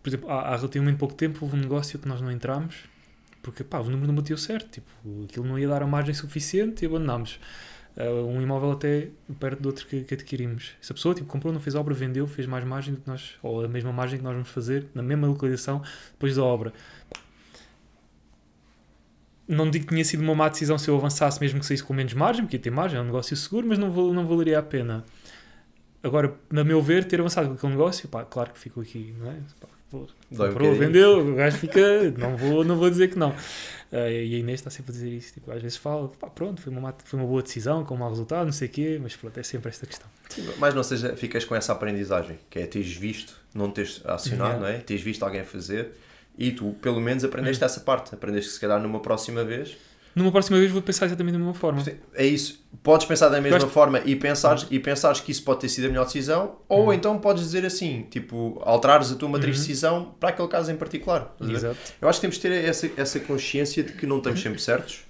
Por 0.02 0.10
exemplo, 0.10 0.30
há, 0.30 0.50
há 0.52 0.56
relativamente 0.56 0.98
pouco 0.98 1.14
tempo 1.14 1.38
houve 1.42 1.56
um 1.56 1.60
negócio 1.60 1.98
que 1.98 2.06
nós 2.06 2.20
não 2.20 2.30
entramos 2.30 2.74
porque 3.44 3.62
pá, 3.62 3.78
o 3.78 3.84
número 3.84 4.06
não 4.06 4.14
bateu 4.14 4.36
certo. 4.38 4.70
Tipo, 4.70 4.88
aquilo 5.24 5.46
não 5.46 5.58
ia 5.58 5.68
dar 5.68 5.82
a 5.82 5.86
margem 5.86 6.14
suficiente 6.14 6.82
e 6.82 6.86
abandonámos. 6.86 7.38
Ah, 7.96 8.10
um 8.10 8.40
imóvel 8.42 8.72
até 8.72 9.08
perto 9.38 9.60
do 9.60 9.66
outro 9.66 9.86
que, 9.86 10.02
que 10.02 10.14
adquirimos. 10.14 10.72
Se 10.80 10.92
a 10.92 10.94
pessoa 10.94 11.14
tipo, 11.14 11.28
comprou, 11.28 11.52
não 11.52 11.60
fez 11.60 11.74
obra, 11.74 11.94
vendeu, 11.94 12.26
fez 12.26 12.46
mais 12.46 12.64
margem 12.64 12.94
do 12.94 13.00
que 13.00 13.08
nós, 13.08 13.34
ou 13.42 13.64
a 13.64 13.68
mesma 13.68 13.92
margem 13.92 14.18
que 14.18 14.24
nós 14.24 14.32
vamos 14.32 14.48
fazer 14.48 14.86
na 14.94 15.02
mesma 15.02 15.26
localização 15.26 15.82
depois 16.12 16.36
da 16.36 16.42
obra. 16.44 16.72
Não 19.46 19.70
digo 19.70 19.86
que 19.86 19.92
tinha 19.92 20.04
sido 20.04 20.22
uma 20.22 20.34
má 20.34 20.48
decisão 20.48 20.78
se 20.78 20.88
eu 20.88 20.96
avançasse, 20.96 21.38
mesmo 21.40 21.60
que 21.60 21.66
saísse 21.66 21.84
com 21.84 21.92
menos 21.92 22.14
margem, 22.14 22.44
porque 22.44 22.56
ia 22.56 22.62
ter 22.62 22.70
margem, 22.70 22.98
é 22.98 23.02
um 23.02 23.04
negócio 23.04 23.36
seguro, 23.36 23.66
mas 23.66 23.78
não, 23.78 23.90
não 24.12 24.26
valeria 24.26 24.58
a 24.58 24.62
pena. 24.62 25.04
Agora, 26.02 26.34
a 26.50 26.64
meu 26.64 26.82
ver, 26.82 27.04
ter 27.04 27.20
avançado 27.20 27.48
com 27.48 27.54
aquele 27.54 27.72
negócio, 27.72 28.08
pá, 28.08 28.24
claro 28.24 28.52
que 28.52 28.58
ficou 28.58 28.82
aqui, 28.82 29.14
não 29.18 29.30
é? 29.30 29.36
Pá, 29.60 29.68
um 29.92 30.06
comprou, 30.36 30.72
bocadinho. 30.72 30.76
vendeu, 30.76 31.32
o 31.32 31.34
gajo 31.34 31.58
fica, 31.58 32.10
não 32.18 32.36
vou, 32.36 32.64
não 32.64 32.76
vou 32.76 32.90
dizer 32.90 33.08
que 33.08 33.18
não. 33.18 33.34
Ah, 33.94 34.10
e 34.10 34.34
a 34.34 34.38
Inês 34.38 34.58
está 34.60 34.70
sempre 34.70 34.90
a 34.90 34.94
dizer 34.94 35.10
isso, 35.10 35.34
tipo, 35.34 35.50
às 35.52 35.62
vezes 35.62 35.76
fala, 35.76 36.08
pá, 36.08 36.28
pronto, 36.28 36.60
foi 36.60 36.72
uma, 36.72 36.94
foi 37.04 37.18
uma 37.20 37.28
boa 37.28 37.42
decisão, 37.42 37.84
com 37.84 37.94
um 37.94 37.98
mau 37.98 38.08
resultado, 38.10 38.44
não 38.44 38.52
sei 38.52 38.66
o 38.66 38.70
quê, 38.70 38.98
mas 39.00 39.14
pronto, 39.14 39.38
é 39.38 39.42
sempre 39.42 39.68
esta 39.68 39.86
questão. 39.86 40.08
Mas 40.58 40.74
não 40.74 40.82
seja, 40.82 41.14
ficas 41.14 41.44
com 41.44 41.54
essa 41.54 41.72
aprendizagem, 41.72 42.38
que 42.50 42.58
é 42.58 42.66
teres 42.66 42.92
visto, 42.92 43.40
não 43.54 43.70
teres 43.70 44.00
acionado, 44.04 44.54
Yeah. 44.54 44.60
não 44.60 44.66
é? 44.66 44.78
Teres 44.80 45.02
visto 45.02 45.22
alguém 45.22 45.44
fazer 45.44 45.92
e 46.36 46.50
tu, 46.50 46.74
pelo 46.82 47.00
menos, 47.00 47.22
aprendeste 47.22 47.62
essa 47.62 47.80
parte. 47.80 48.14
Aprendeste 48.14 48.48
que 48.48 48.54
se 48.54 48.60
calhar 48.60 48.80
numa 48.80 48.98
próxima 49.00 49.44
vez. 49.44 49.76
Numa 50.14 50.30
próxima 50.30 50.58
vez 50.58 50.70
vou 50.70 50.80
pensar 50.80 51.06
exatamente 51.06 51.32
da 51.32 51.38
mesma 51.38 51.54
forma. 51.54 51.82
É 52.14 52.24
isso. 52.24 52.62
Podes 52.82 53.06
pensar 53.06 53.28
da 53.30 53.40
mesma 53.40 53.58
Gosto- 53.58 53.72
forma 53.72 54.00
e 54.04 54.14
pensares, 54.14 54.66
e 54.70 54.78
pensares 54.78 55.20
que 55.20 55.32
isso 55.32 55.42
pode 55.42 55.60
ter 55.60 55.68
sido 55.68 55.86
a 55.86 55.88
melhor 55.88 56.04
decisão, 56.04 56.56
ou 56.68 56.92
então 56.92 57.18
podes 57.18 57.42
dizer 57.42 57.64
assim, 57.64 58.06
tipo, 58.10 58.60
alterares 58.64 59.10
a 59.10 59.16
tua 59.16 59.28
matriz 59.28 59.56
de 59.56 59.62
decisão 59.62 60.14
para 60.20 60.28
aquele 60.28 60.48
caso 60.48 60.70
em 60.70 60.76
particular. 60.76 61.34
Exato. 61.40 61.76
Eu 62.00 62.08
acho 62.08 62.18
que 62.18 62.22
temos 62.22 62.36
de 62.36 62.42
ter 62.42 62.52
essa, 62.64 62.90
essa 62.96 63.18
consciência 63.20 63.82
de 63.82 63.92
que 63.92 64.06
não 64.06 64.18
estamos 64.18 64.40
sempre 64.40 64.60
certos 64.60 65.00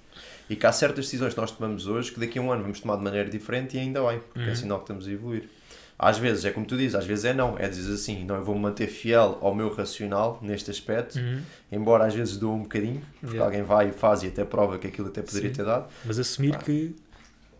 e 0.49 0.55
que 0.55 0.65
há 0.65 0.71
certas 0.71 1.05
decisões 1.05 1.33
que 1.33 1.39
nós 1.41 1.51
tomamos 1.51 1.87
hoje 1.87 2.11
que 2.11 2.19
daqui 2.19 2.39
a 2.39 2.41
um 2.41 2.51
ano 2.51 2.61
vamos 2.63 2.79
tomar 2.79 2.95
de 2.97 3.03
maneira 3.03 3.29
diferente 3.29 3.75
e 3.75 3.79
ainda 3.79 4.01
bem, 4.07 4.19
porque 4.33 4.49
é 4.49 4.55
sinal 4.55 4.77
que 4.79 4.83
estamos 4.85 5.07
a 5.07 5.11
evoluir. 5.11 5.49
Às 5.97 6.17
vezes 6.17 6.43
é 6.43 6.51
como 6.51 6.65
tu 6.65 6.75
dizes, 6.77 6.93
às 6.95 7.05
vezes 7.05 7.23
é 7.25 7.33
não, 7.33 7.57
é 7.57 7.69
dizer 7.69 7.93
assim, 7.93 8.25
não, 8.25 8.35
eu 8.35 8.43
vou-me 8.43 8.61
manter 8.61 8.87
fiel 8.87 9.37
ao 9.41 9.55
meu 9.55 9.73
racional 9.73 10.39
neste 10.41 10.69
aspecto, 10.69 11.17
Uhum. 11.17 11.41
embora 11.71 12.05
às 12.05 12.13
vezes 12.13 12.35
doa 12.37 12.53
um 12.53 12.63
bocadinho, 12.63 13.01
porque 13.21 13.35
Yeah. 13.37 13.45
alguém 13.45 13.63
vai 13.63 13.89
e 13.89 13.91
faz 13.93 14.21
e 14.23 14.27
até 14.27 14.43
prova 14.43 14.77
que 14.77 14.87
aquilo 14.87 15.07
até 15.07 15.21
poderia 15.21 15.49
Sim. 15.49 15.55
ter 15.55 15.63
dado. 15.65 15.87
Mas 16.03 16.19
assumir 16.19 16.57
que 16.57 16.93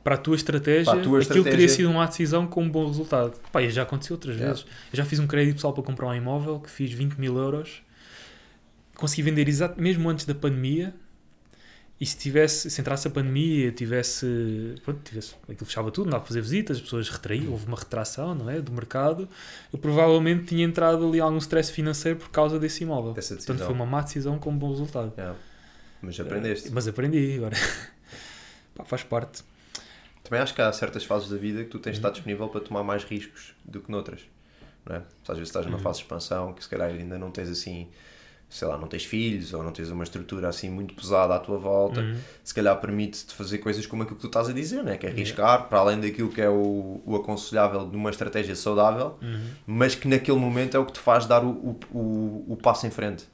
para 0.03 0.16
a 0.16 0.18
tua 0.18 0.36
estratégia, 0.36 0.91
Para 0.91 0.99
a 0.99 1.03
tua 1.03 1.20
aquilo 1.20 1.44
teria 1.45 1.49
estratégia. 1.66 1.70
sido 1.70 1.90
uma 1.90 2.06
decisão 2.06 2.45
com 2.45 2.62
um 2.62 2.70
bom 2.70 2.86
resultado. 2.88 3.40
Pá, 3.53 3.62
já 3.68 3.84
aconteceu 3.84 4.16
outras 4.16 4.36
Yeah. 4.36 4.53
vezes. 4.53 4.68
Eu 4.91 4.98
já 4.98 5.06
fiz 5.06 5.18
um 5.20 5.26
crédito 5.28 5.56
pessoal 5.56 5.74
para 5.74 5.84
comprar 5.84 6.07
um 6.10 6.14
imóvel 6.14 6.60
que 6.60 6.70
fiz 6.70 6.91
20 6.91 7.14
mil 7.16 7.38
euros, 7.38 7.82
consegui 8.95 9.22
vender 9.24 9.48
exato 9.48 9.82
mesmo 9.82 10.10
antes 10.10 10.26
da 10.26 10.36
pandemia. 10.36 10.94
E 11.99 12.05
se 12.05 12.17
tivesse, 12.17 12.69
se 12.69 12.81
entrasse 12.81 13.07
a 13.07 13.11
pandemia, 13.11 13.72
tivesse, 13.72 14.76
pronto, 14.84 14.99
tivesse, 15.01 15.34
aquilo 15.43 15.65
fechava 15.65 15.89
tudo, 15.91 16.05
não 16.05 16.11
dava 16.11 16.23
para 16.23 16.27
fazer 16.27 16.41
visitas, 16.41 16.76
as 16.77 16.84
pessoas 16.84 17.07
retraíam, 17.07 17.51
houve 17.53 17.65
uma 17.67 17.77
retração, 17.77 18.35
não 18.35 18.49
é, 18.49 18.59
do 18.61 18.69
mercado, 18.73 19.30
eu 19.72 19.80
provavelmente 19.80 20.45
tinha 20.45 20.65
entrado 20.65 21.07
ali 21.07 21.22
algum 21.22 21.38
stress 21.38 21.72
financeiro 21.72 22.19
por 22.19 22.30
causa 22.30 22.59
desse 22.59 22.84
imóvel. 22.84 23.13
Portanto, 23.13 23.59
foi 23.63 23.73
uma 23.73 23.85
má 23.85 24.01
decisão 24.01 24.38
com 24.38 24.49
um 24.49 24.57
bom 24.57 24.72
resultado. 24.72 25.13
Yeah. 25.17 25.38
Mas 26.01 26.19
aprendeste. 26.19 26.67
Eh, 26.67 26.72
Mas 26.73 26.85
aprendi 26.85 27.38
agora. 27.38 27.55
Pá, 28.76 28.84
faz 28.84 29.01
parte. 29.03 29.41
Também 30.22 30.41
acho 30.41 30.53
que 30.53 30.61
há 30.61 30.72
certas 30.73 31.05
fases 31.05 31.30
da 31.30 31.38
vida 31.38 31.63
que 31.63 31.69
tu 31.69 31.80
tens 31.80 31.93
de 31.93 31.99
Uhum. 31.99 31.99
estar 31.99 32.09
disponível 32.11 32.49
para 32.49 32.59
tomar 32.59 32.84
mais 32.84 33.03
riscos 33.05 33.53
do 33.63 33.80
que 33.80 33.89
noutras. 33.89 34.22
Não 34.85 34.97
é? 34.97 35.01
Às 35.27 35.38
vezes 35.38 35.47
estás 35.49 35.65
numa 35.65 35.77
Uhum. 35.77 35.84
fase 35.84 35.99
de 35.99 36.03
expansão 36.03 36.51
que 36.53 36.61
se 36.61 36.69
calhar 36.69 36.89
ainda 36.89 37.17
não 37.17 37.31
tens 37.31 37.49
assim, 37.49 37.88
sei 38.49 38.67
lá, 38.67 38.77
não 38.77 38.88
tens 38.88 39.03
filhos 39.03 39.53
ou 39.53 39.63
não 39.63 39.72
tens 39.72 39.89
uma 39.89 40.03
estrutura 40.03 40.47
assim 40.49 40.69
muito 40.69 40.93
pesada 40.93 41.35
à 41.35 41.39
tua 41.39 41.57
volta, 41.57 41.99
Uhum. 42.01 42.15
se 42.43 42.53
calhar 42.53 42.80
permite-te 42.80 43.34
fazer 43.34 43.57
coisas 43.57 43.85
como 43.85 44.03
aquilo 44.03 44.15
que 44.15 44.22
tu 44.22 44.27
estás 44.27 44.47
a 44.47 44.53
dizer, 44.53 44.84
né? 44.84 44.97
que 44.97 45.05
é 45.05 45.09
arriscar 45.09 45.67
para 45.67 45.80
além 45.80 45.99
daquilo 45.99 46.30
que 46.30 46.39
é 46.41 46.49
o, 46.49 47.01
o 47.05 47.15
aconselhável 47.15 47.88
de 47.89 47.95
uma 47.97 48.09
estratégia 48.09 48.55
saudável, 48.55 49.17
Uhum. 49.22 49.47
mas 49.67 49.95
que 49.95 50.07
naquele 50.07 50.38
momento 50.39 50.76
é 50.77 50.80
o 50.80 50.85
que 50.85 50.93
te 50.93 50.99
faz 50.99 51.26
dar 51.26 51.43
o, 51.43 51.49
o, 51.49 51.80
o, 51.97 52.45
o 52.53 52.57
passo 52.61 52.85
em 52.88 52.91
frente. 52.91 53.26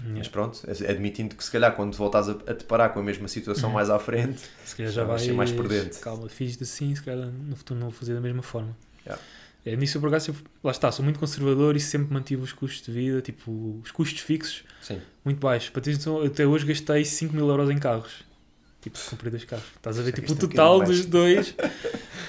Yeah. 0.00 0.18
Mas 0.18 0.26
pronto, 0.28 0.60
admitindo 0.88 1.36
que 1.36 1.44
se 1.44 1.50
calhar 1.52 1.72
quando 1.76 1.94
voltas 1.96 2.28
a, 2.28 2.32
a 2.32 2.54
te 2.54 2.64
parar 2.64 2.88
com 2.88 2.98
a 2.98 3.02
mesma 3.02 3.28
situação 3.28 3.68
Uhum. 3.68 3.74
mais 3.76 3.90
à 3.90 3.98
frente, 4.00 4.40
Se 4.64 4.74
calhar 4.74 4.90
Já 4.90 5.04
vais 5.04 5.22
ser 5.22 5.32
mais 5.34 5.52
prudente. 5.52 6.00
Calma, 6.00 6.28
fiz 6.28 6.60
assim, 6.60 6.92
se 6.96 7.00
calhar 7.02 7.28
no 7.28 7.54
futuro 7.54 7.78
não 7.78 7.90
vou 7.90 7.96
fazer 7.96 8.12
da 8.14 8.20
mesma 8.20 8.42
forma. 8.42 8.76
Yeah. 9.06 9.22
É, 9.64 9.74
nisso 9.76 9.96
eu 9.96 10.00
por 10.00 10.08
acaso, 10.08 10.26
sempre- 10.26 10.44
lá 10.62 10.70
está, 10.70 10.92
sou 10.92 11.02
muito 11.02 11.18
conservador 11.18 11.74
e 11.74 11.80
sempre 11.80 12.12
mantive 12.12 12.42
os 12.42 12.52
custos 12.52 12.84
de 12.84 12.92
vida, 12.92 13.22
tipo, 13.22 13.80
os 13.82 13.90
custos 13.90 14.20
fixos 14.20 14.62
sim. 14.82 15.00
muito 15.24 15.38
baixos. 15.40 15.70
Para 15.70 15.80
teres 15.80 15.98
noção, 15.98 16.22
até 16.22 16.46
hoje 16.46 16.66
gastei 16.66 17.04
5 17.04 17.34
mil 17.34 17.48
euros 17.48 17.70
em 17.70 17.78
carros. 17.78 18.24
Tipo, 18.82 18.98
comprei 19.08 19.30
dois 19.30 19.44
carros. 19.44 19.64
Estás 19.76 19.98
a 19.98 20.02
ver, 20.02 20.12
tipo, 20.12 20.30
o 20.30 20.34
um 20.34 20.38
total 20.38 20.82
dos 20.82 21.06
dois. 21.06 21.54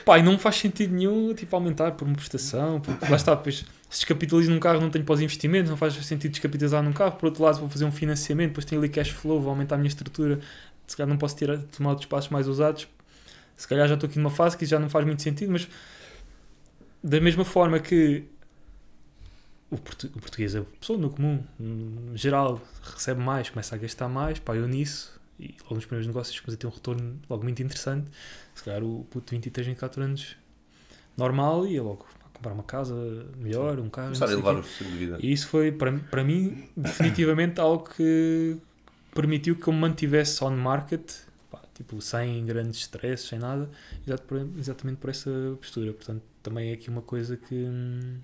Pá, 0.06 0.20
e 0.20 0.24
não 0.24 0.40
faz 0.40 0.56
sentido 0.56 0.94
nenhum, 0.94 1.34
tipo, 1.34 1.54
aumentar 1.54 1.92
por 1.92 2.08
uma 2.08 2.16
prestação, 2.16 2.80
porque 2.80 3.06
lá 3.10 3.18
está, 3.18 3.36
depois, 3.36 3.66
se 3.90 4.00
descapitalizo 4.00 4.52
num 4.52 4.60
carro 4.60 4.80
não 4.80 4.90
tenho 4.90 5.04
pós-investimentos, 5.04 5.70
não 5.70 5.76
faz 5.78 5.94
sentido 5.96 6.32
descapitalizar 6.32 6.82
num 6.82 6.94
carro, 6.94 7.14
por 7.14 7.26
outro 7.26 7.44
lado 7.44 7.60
vou 7.60 7.68
fazer 7.68 7.86
um 7.86 7.92
financiamento, 7.92 8.50
depois 8.50 8.66
tenho 8.66 8.80
ali 8.80 8.88
cash 8.88 9.10
flow, 9.10 9.42
vou 9.42 9.50
aumentar 9.50 9.76
a 9.76 9.78
minha 9.78 9.88
estrutura, 9.88 10.40
se 10.88 10.96
calhar 10.96 11.10
não 11.10 11.18
posso 11.18 11.36
tirar, 11.36 11.58
tomar 11.58 11.90
outros 11.90 12.08
passos 12.08 12.30
mais 12.30 12.48
usados, 12.48 12.88
se 13.58 13.68
calhar 13.68 13.88
já 13.88 13.96
estou 13.96 14.08
aqui 14.08 14.18
numa 14.18 14.30
fase 14.30 14.56
que 14.58 14.66
já 14.66 14.80
não 14.80 14.90
faz 14.90 15.06
muito 15.06 15.22
sentido, 15.22 15.52
mas 15.52 15.68
da 17.06 17.22
mesma 17.22 17.46
forma 17.46 17.80
que 17.80 18.24
o, 19.70 19.78
portu 19.78 20.08
o 20.08 20.20
português, 20.20 20.56
a 20.56 20.64
pessoa 20.64 20.98
no 20.98 21.12
comum, 21.12 21.44
no 21.60 22.18
geral, 22.18 22.60
recebe 22.82 23.22
mais, 23.22 23.50
começa 23.52 23.76
a 23.76 23.78
gastar 23.78 24.10
mais, 24.10 24.40
pá, 24.40 24.56
eu 24.56 24.68
nisso, 24.68 25.20
e 25.40 25.56
logo 25.64 25.76
nos 25.76 25.86
primeiros 25.86 26.08
negócios 26.08 26.40
comecei 26.40 26.56
a 26.56 26.60
ter 26.60 26.68
um 26.68 26.72
retorno 26.72 27.20
logo 27.30 27.44
muito 27.44 27.62
interessante, 27.62 28.10
se 28.56 28.64
calhar 28.64 28.84
o 28.84 29.06
puto 29.12 29.30
de 29.30 29.36
23, 29.36 29.68
24 29.68 30.02
anos 30.02 30.36
normal 31.16 31.68
ia 31.68 31.84
logo 31.84 32.08
comprar 32.34 32.54
uma 32.54 32.64
casa 32.64 32.96
melhor, 33.38 33.80
um 33.80 33.88
carro. 33.90 34.08
Começar 34.08 34.28
a 34.28 34.32
elevar 34.32 34.56
o 34.56 34.60
estilo 34.62 34.90
de 34.90 34.98
vida. 34.98 35.18
E 35.22 35.32
isso 35.32 35.48
foi, 35.48 35.72
para, 35.72 35.94
para 35.94 36.24
mim, 36.24 36.68
definitivamente 36.76 37.62
algo 37.62 37.88
que 37.88 38.58
permitiu 39.14 39.56
que 39.56 39.68
eu 39.68 39.74
me 39.74 39.80
mantivesse 39.80 40.44
on 40.44 40.58
market, 40.58 41.12
pá, 41.52 41.62
tipo, 41.76 42.02
sem 42.02 42.44
grandes 42.48 42.80
stresses, 42.80 43.28
sem 43.28 43.38
nada, 43.38 43.70
exatamente 44.58 44.98
por 44.98 45.12
essa 45.12 45.30
postura. 45.62 45.94
Portanto, 45.94 46.35
também 46.46 46.70
é 46.70 46.74
aqui 46.74 46.90
uma 46.90 47.02
coisa 47.02 47.36
que. 47.36 47.56
Hum, 47.56 48.20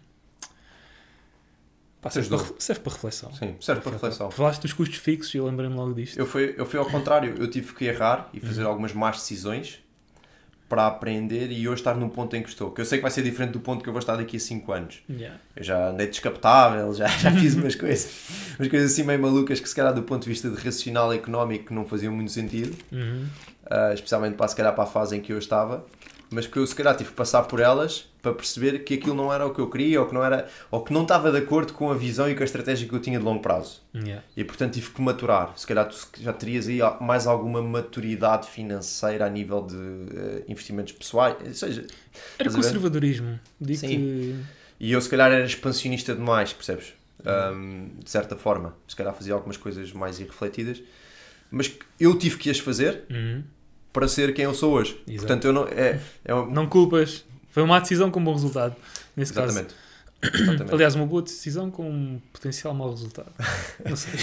pá, 1.99 2.11
serve, 2.11 2.29
para, 2.29 2.45
serve 2.59 2.81
para 2.81 2.93
reflexão. 2.93 3.33
Sim, 3.33 3.55
serve 3.59 3.81
para 3.81 3.93
reflexão. 3.93 4.29
Falaste 4.29 4.61
dos 4.61 4.73
custos 4.73 4.99
fixos 4.99 5.33
e 5.33 5.39
eu 5.39 5.45
lembrei-me 5.45 5.75
logo 5.75 5.93
disto. 5.93 6.19
Eu 6.19 6.27
fui, 6.27 6.53
eu 6.55 6.65
fui 6.65 6.79
ao 6.79 6.85
contrário, 6.85 7.35
eu 7.39 7.49
tive 7.49 7.73
que 7.73 7.85
errar 7.85 8.29
e 8.31 8.39
fazer 8.39 8.61
uhum. 8.61 8.69
algumas 8.69 8.93
más 8.93 9.17
decisões 9.17 9.79
para 10.69 10.87
aprender 10.87 11.51
e 11.51 11.67
hoje 11.67 11.81
estar 11.81 11.95
num 11.95 12.07
ponto 12.07 12.33
em 12.35 12.43
que 12.43 12.49
estou. 12.49 12.71
Que 12.71 12.79
eu 12.79 12.85
sei 12.85 12.99
que 12.99 13.01
vai 13.01 13.11
ser 13.11 13.23
diferente 13.23 13.51
do 13.51 13.59
ponto 13.59 13.83
que 13.83 13.89
eu 13.89 13.93
vou 13.93 13.99
estar 13.99 14.15
daqui 14.15 14.37
a 14.37 14.39
5 14.39 14.71
anos. 14.71 15.03
Yeah. 15.09 15.37
Eu 15.55 15.63
já 15.63 15.89
andei 15.89 16.07
descapotável, 16.07 16.93
já, 16.93 17.07
já 17.07 17.31
fiz 17.35 17.55
umas 17.55 17.75
coisas, 17.75 18.55
umas 18.57 18.69
coisas 18.69 18.91
assim 18.91 19.03
meio 19.03 19.19
malucas 19.19 19.59
que 19.59 19.67
se 19.67 19.75
calhar 19.75 19.93
do 19.93 20.03
ponto 20.03 20.23
de 20.23 20.29
vista 20.29 20.49
de 20.49 20.55
racional 20.55 21.13
e 21.13 21.17
económico 21.17 21.73
não 21.73 21.85
faziam 21.85 22.13
muito 22.13 22.31
sentido. 22.31 22.77
Uhum. 22.91 23.27
Uh, 23.65 23.93
especialmente 23.93 24.35
para 24.35 24.47
se 24.47 24.55
calhar 24.55 24.73
para 24.73 24.83
a 24.83 24.87
fase 24.87 25.17
em 25.17 25.21
que 25.21 25.33
eu 25.33 25.37
estava 25.37 25.85
mas 26.31 26.47
que 26.47 26.57
eu 26.57 26.65
se 26.65 26.73
calhar 26.73 26.95
tive 26.95 27.09
que 27.09 27.15
passar 27.15 27.43
por 27.43 27.59
elas 27.59 28.09
para 28.21 28.33
perceber 28.33 28.79
que 28.85 28.93
aquilo 28.93 29.13
não 29.13 29.33
era 29.33 29.45
o 29.45 29.53
que 29.53 29.59
eu 29.59 29.69
queria 29.69 29.99
ou 29.99 30.07
que 30.07 30.13
não 30.13 30.23
era 30.23 30.47
ou 30.71 30.81
que 30.81 30.93
não 30.93 31.01
estava 31.01 31.29
de 31.29 31.37
acordo 31.37 31.73
com 31.73 31.91
a 31.91 31.93
visão 31.93 32.29
e 32.29 32.35
com 32.35 32.41
a 32.41 32.45
estratégia 32.45 32.87
que 32.87 32.95
eu 32.95 33.01
tinha 33.01 33.19
de 33.19 33.25
longo 33.25 33.41
prazo. 33.41 33.81
Yeah. 33.93 34.23
E 34.35 34.43
portanto 34.45 34.73
tive 34.75 34.91
que 34.91 35.01
maturar. 35.01 35.51
Se 35.57 35.67
calhar 35.67 35.85
tu 35.89 35.97
já 36.21 36.31
terias 36.31 36.69
aí 36.69 36.79
mais 37.01 37.27
alguma 37.27 37.61
maturidade 37.61 38.47
financeira 38.47 39.25
a 39.25 39.29
nível 39.29 39.61
de 39.61 39.75
uh, 39.75 40.43
investimentos 40.47 40.93
pessoais, 40.93 41.35
ou 41.45 41.53
seja, 41.53 41.85
era 42.39 42.49
conservadorismo. 42.49 43.37
Digo 43.59 43.79
Sim. 43.79 43.87
Que... 43.87 44.35
E 44.79 44.91
eu 44.93 45.01
se 45.01 45.09
calhar 45.09 45.29
era 45.29 45.45
expansionista 45.45 46.15
demais, 46.15 46.53
percebes? 46.53 46.93
Um, 47.23 47.89
de 48.01 48.09
certa 48.09 48.37
forma, 48.37 48.73
se 48.87 48.95
calhar 48.95 49.13
fazia 49.13 49.33
algumas 49.33 49.57
coisas 49.57 49.91
mais 49.91 50.19
irrefletidas, 50.19 50.81
mas 51.51 51.71
eu 51.99 52.17
tive 52.17 52.37
que 52.37 52.49
as 52.49 52.57
fazer. 52.57 53.03
Uhum 53.09 53.43
para 53.91 54.07
ser 54.07 54.33
quem 54.33 54.45
eu 54.45 54.53
sou 54.53 54.73
hoje. 54.73 55.01
Exato. 55.07 55.19
Portanto, 55.19 55.45
eu 55.45 55.53
não. 55.53 55.67
É, 55.67 55.99
é. 56.25 56.33
Não 56.49 56.67
culpas. 56.67 57.25
Foi 57.49 57.63
uma 57.63 57.79
decisão 57.79 58.09
com 58.09 58.23
bom 58.23 58.33
resultado, 58.33 58.75
nesse 59.15 59.33
Exatamente. 59.33 59.73
caso. 60.21 60.41
Exatamente. 60.43 60.73
Aliás, 60.73 60.95
uma 60.95 61.05
boa 61.05 61.21
decisão 61.21 61.69
com 61.69 61.89
um 61.89 62.21
potencial 62.31 62.73
mau 62.73 62.89
resultado. 62.89 63.31
Não 63.83 63.95
sei. 63.95 64.13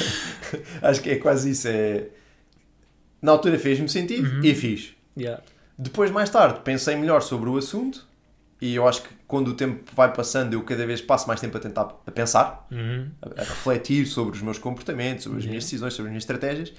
Acho 0.80 1.02
que 1.02 1.10
é 1.10 1.16
quase 1.16 1.50
isso. 1.50 1.68
É... 1.68 2.06
Na 3.20 3.32
altura 3.32 3.58
fez-me 3.58 3.88
sentido 3.88 4.28
uhum. 4.28 4.44
e 4.44 4.54
fiz. 4.54 4.94
Yeah. 5.16 5.42
Depois, 5.76 6.10
mais 6.10 6.30
tarde, 6.30 6.60
pensei 6.62 6.96
melhor 6.96 7.20
sobre 7.20 7.50
o 7.50 7.56
assunto 7.56 8.06
e 8.60 8.74
eu 8.74 8.86
acho 8.86 9.02
que 9.02 9.08
quando 9.26 9.48
o 9.48 9.54
tempo 9.54 9.90
vai 9.94 10.12
passando, 10.12 10.54
eu 10.54 10.62
cada 10.62 10.86
vez 10.86 11.00
passo 11.00 11.26
mais 11.26 11.40
tempo 11.40 11.56
a 11.56 11.60
tentar 11.60 12.00
a 12.06 12.10
pensar, 12.10 12.66
uhum. 12.70 13.10
a, 13.20 13.40
a, 13.40 13.44
refletir 13.44 14.06
sobre 14.06 14.36
os 14.36 14.42
meus 14.42 14.58
comportamentos, 14.58 15.24
sobre 15.24 15.38
as 15.38 15.46
minhas 15.46 15.64
decisões, 15.64 15.92
sobre 15.94 16.08
as 16.08 16.12
minhas 16.12 16.22
estratégias. 16.22 16.72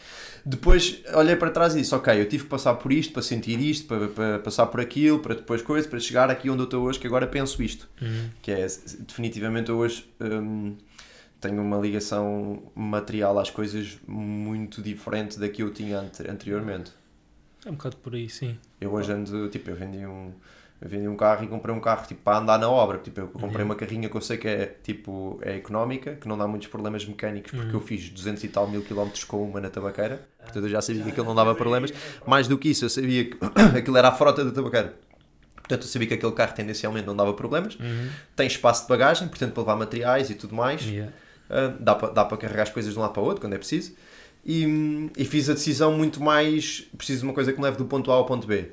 Depois 0.45 1.01
olhei 1.13 1.35
para 1.35 1.51
trás 1.51 1.75
e 1.75 1.79
disse: 1.79 1.93
Ok, 1.93 2.19
eu 2.19 2.27
tive 2.27 2.43
que 2.43 2.49
passar 2.49 2.75
por 2.75 2.91
isto, 2.91 3.13
para 3.13 3.21
sentir 3.21 3.59
isto, 3.59 3.87
para, 3.87 4.07
para 4.07 4.39
passar 4.39 4.67
por 4.67 4.79
aquilo, 4.79 5.19
para 5.19 5.35
depois 5.35 5.61
coisa, 5.61 5.87
para 5.87 5.99
chegar 5.99 6.29
aqui 6.29 6.49
onde 6.49 6.61
eu 6.61 6.65
estou 6.65 6.83
hoje, 6.83 6.99
que 6.99 7.07
agora 7.07 7.27
penso 7.27 7.61
isto. 7.61 7.89
Uhum. 8.01 8.29
Que 8.41 8.51
é 8.51 8.67
definitivamente 8.99 9.71
hoje. 9.71 10.07
Hum, 10.19 10.75
tenho 11.41 11.61
uma 11.61 11.77
ligação 11.77 12.63
material 12.73 13.37
às 13.37 13.51
coisas 13.51 13.99
muito 14.07 14.81
diferente 14.81 15.37
da 15.37 15.47
que 15.47 15.61
eu 15.61 15.71
tinha 15.71 15.99
anteriormente. 16.27 16.91
É 17.65 17.69
um 17.69 17.73
bocado 17.73 17.97
por 17.97 18.15
aí, 18.15 18.29
sim. 18.29 18.57
Eu 18.79 18.93
hoje 18.93 19.11
ando, 19.11 19.49
tipo, 19.49 19.69
eu 19.69 19.75
vendi 19.75 20.05
um 20.05 20.31
eu 20.81 20.89
vendi 20.89 21.07
um 21.07 21.15
carro 21.15 21.43
e 21.43 21.47
comprei 21.47 21.73
um 21.73 21.79
carro 21.79 22.05
tipo, 22.05 22.21
para 22.21 22.37
andar 22.37 22.59
na 22.59 22.69
obra. 22.69 22.97
Tipo, 22.97 23.21
eu 23.21 23.27
comprei 23.29 23.63
uma 23.63 23.75
carrinha 23.75 24.09
que 24.09 24.15
eu 24.15 24.21
sei 24.21 24.37
que 24.37 24.47
é, 24.47 24.75
tipo, 24.83 25.39
é 25.41 25.55
económica, 25.55 26.15
que 26.15 26.27
não 26.27 26.37
dá 26.37 26.45
muitos 26.47 26.67
problemas 26.67 27.05
mecânicos, 27.05 27.51
porque 27.51 27.67
uhum. 27.67 27.75
eu 27.75 27.81
fiz 27.81 28.09
200 28.09 28.43
e 28.43 28.47
tal 28.49 28.67
mil 28.67 28.81
quilómetros 28.81 29.23
com 29.23 29.41
uma 29.43 29.61
na 29.61 29.69
tabaqueira. 29.69 30.27
Portanto, 30.43 30.63
eu 30.63 30.69
já 30.69 30.81
sabia 30.81 31.03
que 31.03 31.09
aquilo 31.09 31.25
não 31.25 31.35
dava 31.35 31.55
problemas. 31.55 31.93
Mais 32.27 32.47
do 32.47 32.57
que 32.57 32.69
isso, 32.69 32.85
eu 32.85 32.89
sabia 32.89 33.25
que 33.25 33.37
aquilo 33.77 33.97
era 33.97 34.09
a 34.09 34.11
frota 34.11 34.43
da 34.43 34.51
tabaqueira. 34.51 34.93
Portanto, 35.55 35.81
eu 35.81 35.87
sabia 35.87 36.07
que 36.09 36.13
aquele 36.13 36.33
carro 36.33 36.53
tendencialmente 36.53 37.07
não 37.07 37.15
dava 37.15 37.33
problemas. 37.33 37.75
Uhum. 37.75 38.09
Tem 38.35 38.45
espaço 38.45 38.83
de 38.83 38.89
bagagem, 38.89 39.27
portanto, 39.29 39.53
para 39.53 39.61
levar 39.61 39.75
materiais 39.77 40.29
e 40.29 40.35
tudo 40.35 40.53
mais. 40.53 40.83
Yeah. 40.83 41.11
Uh, 41.49 41.79
dá 41.79 41.95
para 41.95 42.09
dá 42.09 42.25
para 42.25 42.37
carregar 42.37 42.63
as 42.63 42.69
coisas 42.69 42.93
de 42.93 42.99
um 42.99 43.01
lado 43.01 43.13
para 43.13 43.23
o 43.23 43.25
outro, 43.25 43.41
quando 43.41 43.53
é 43.53 43.57
preciso. 43.57 43.93
E, 44.45 45.09
e 45.17 45.25
fiz 45.25 45.49
a 45.49 45.53
decisão 45.53 45.93
muito 45.93 46.21
mais. 46.21 46.85
Preciso 46.97 47.21
de 47.21 47.25
uma 47.25 47.33
coisa 47.33 47.51
que 47.51 47.57
me 47.57 47.63
leve 47.63 47.77
do 47.77 47.85
ponto 47.85 48.11
A 48.11 48.15
ao 48.15 48.25
ponto 48.25 48.45
B 48.45 48.71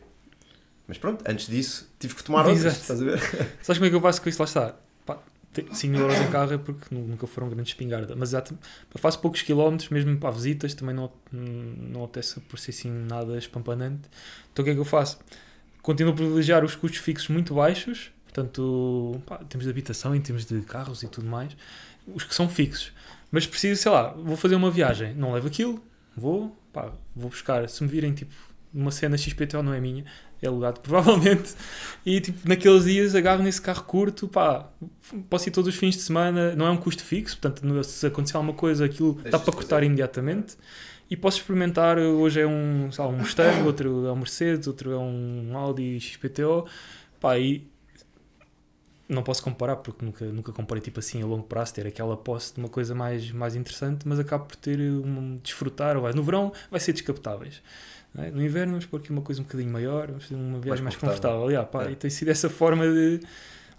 mas 0.87 0.99
pronto, 0.99 1.25
antes 1.29 1.47
disso 1.47 1.89
tive 1.99 2.15
que 2.15 2.25
tomar 2.25 2.47
outras, 2.47 2.81
estás 2.81 3.01
a 3.01 3.05
ver? 3.05 3.19
Sabes 3.63 3.79
como 3.79 3.87
é 3.87 3.91
que 3.91 3.97
eu 3.97 4.01
faço 4.01 4.23
com 4.23 4.29
isso? 4.29 4.43
Lá 4.43 4.47
está. 4.47 4.75
5 5.55 5.93
mil 5.93 6.01
euros 6.01 6.19
em 6.19 6.31
carro 6.31 6.55
é 6.55 6.59
porque 6.59 6.95
nunca 6.95 7.27
foram 7.27 7.51
grandes 7.51 7.73
espingarda. 7.73 8.17
Mas 8.17 8.31
já, 8.31 8.43
faço 8.95 9.19
poucos 9.21 9.43
quilómetros, 9.43 9.91
mesmo 9.91 10.17
para 10.17 10.31
visitas, 10.31 10.73
também 10.73 10.95
não, 10.95 11.13
não 11.31 12.05
apetece 12.05 12.41
por 12.41 12.59
ser 12.59 12.71
assim 12.71 12.91
nada 12.91 13.37
espampanante. 13.37 14.09
Então 14.51 14.63
o 14.63 14.65
que 14.65 14.71
é 14.71 14.75
que 14.75 14.81
eu 14.81 14.85
faço? 14.85 15.19
Continuo 15.83 16.13
a 16.13 16.17
privilegiar 16.17 16.65
os 16.65 16.75
custos 16.75 17.01
fixos 17.01 17.29
muito 17.29 17.55
baixos, 17.55 18.11
portanto, 18.25 19.21
pá, 19.27 19.41
em 19.43 19.47
termos 19.47 19.65
de 19.65 19.71
habitação, 19.71 20.15
em 20.15 20.21
termos 20.21 20.47
de 20.47 20.61
carros 20.63 21.03
e 21.03 21.09
tudo 21.09 21.27
mais, 21.27 21.55
os 22.07 22.25
que 22.25 22.35
são 22.35 22.49
fixos. 22.49 22.93
Mas 23.31 23.47
preciso, 23.47 23.83
sei 23.83 23.93
lá, 23.93 24.11
vou 24.11 24.37
fazer 24.37 24.55
uma 24.55 24.71
viagem, 24.71 25.15
não 25.15 25.33
levo 25.33 25.49
aquilo, 25.49 25.83
vou, 26.17 26.57
pá, 26.73 26.93
vou 27.15 27.29
buscar. 27.29 27.69
Se 27.69 27.83
me 27.83 27.91
virem 27.91 28.15
tipo 28.15 28.33
uma 28.73 28.91
cena 28.91 29.19
XPTO 29.19 29.63
não 29.63 29.75
é 29.75 29.81
minha, 29.81 30.05
é 30.43 30.49
alugado 30.49 30.81
provavelmente. 30.83 31.55
E 32.05 32.21
tipo, 32.21 32.49
naqueles 32.49 32.85
dias 32.85 33.15
agarro 33.15 33.43
nesse 33.43 33.63
carro 33.63 33.85
curto, 33.85 34.27
pá, 34.29 34.69
posso 35.31 35.49
ir 35.49 35.53
todos 35.53 35.73
os 35.73 35.79
fins 35.79 35.97
de 35.97 36.03
semana, 36.03 36.55
não 36.55 36.67
é 36.67 36.71
um 36.71 36.77
custo 36.77 37.03
fixo, 37.03 37.39
portanto, 37.39 37.85
se 37.85 38.07
acontecer 38.07 38.37
alguma 38.37 38.55
coisa, 38.55 38.85
aquilo 38.85 39.15
dá 39.31 39.39
para 39.39 39.53
cortar 39.53 39.77
fazer. 39.77 39.87
imediatamente. 39.87 40.57
E 41.09 41.17
posso 41.17 41.39
experimentar, 41.39 41.99
hoje 41.99 42.41
é 42.41 42.47
um, 42.47 42.91
sei 42.91 43.05
lá, 43.05 43.11
um 43.11 43.19
Mustang, 43.19 43.63
outro 43.67 44.07
é 44.07 44.13
um 44.13 44.17
Mercedes, 44.17 44.67
outro 44.67 44.93
é 44.93 44.97
um 44.97 45.51
Audi 45.55 46.01
XPTO, 46.01 46.67
pá, 47.21 47.39
e 47.39 47.71
não 49.13 49.23
posso 49.23 49.43
comparar 49.43 49.77
porque 49.77 50.05
nunca, 50.05 50.25
nunca 50.27 50.53
comparei 50.53 50.83
tipo 50.83 50.99
assim 50.99 51.23
a 51.23 51.27
longo 51.27 51.45
prazo, 51.45 51.75
ter 51.75 51.87
aquela 51.87 52.17
posse 52.17 52.55
de 52.55 52.61
uma 52.61 52.69
coisa 52.69 52.95
mais, 52.95 53.31
mais 53.31 53.55
interessante, 53.55 54.07
mas 54.07 54.19
acabo 54.19 54.47
por 54.47 54.57
ter 54.57 54.79
um 54.81 55.39
desfrutar, 55.43 55.99
vai. 56.01 56.13
no 56.13 56.23
verão 56.23 56.53
vai 56.71 56.81
ser 56.81 56.93
descapotáveis. 56.93 57.63
É? 58.19 58.31
No 58.31 58.43
inverno 58.43 58.73
vamos 58.73 58.87
pôr 58.87 59.01
aqui 59.01 59.11
uma 59.11 59.23
coisa 59.23 59.41
um 59.41 59.45
bocadinho 59.45 59.71
maior, 59.71 60.09
vamos 60.09 60.25
fazer 60.25 60.35
uma 60.35 60.59
viagem 60.59 60.85
mais, 60.85 60.97
mais 60.97 60.97
confortável. 60.97 61.47
Yeah, 61.49 61.67
pá, 61.67 61.85
é. 61.85 61.93
E 61.93 61.97
tem 61.97 62.11
sido 62.11 62.29
essa 62.29 62.51
forma 62.51 62.87
de. 62.87 63.21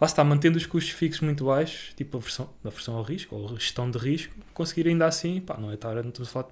Lá 0.01 0.07
está, 0.07 0.23
mantendo 0.23 0.57
os 0.57 0.65
custos 0.65 0.91
fixos 0.91 1.21
muito 1.21 1.45
baixos, 1.45 1.93
tipo 1.95 2.17
a 2.17 2.19
versão, 2.19 2.49
a 2.63 2.69
versão 2.69 2.95
ao 2.95 3.03
risco, 3.03 3.35
ou 3.35 3.49
a 3.49 3.53
gestão 3.53 3.89
de 3.89 3.97
risco, 3.99 4.33
conseguir 4.53 4.87
ainda 4.87 5.05
assim, 5.05 5.39
pá, 5.39 5.55
não 5.57 5.69
é 5.69 5.75
estar, 5.75 5.93
não 5.95 6.09
estamos 6.09 6.29
a 6.29 6.31
falar 6.31 6.47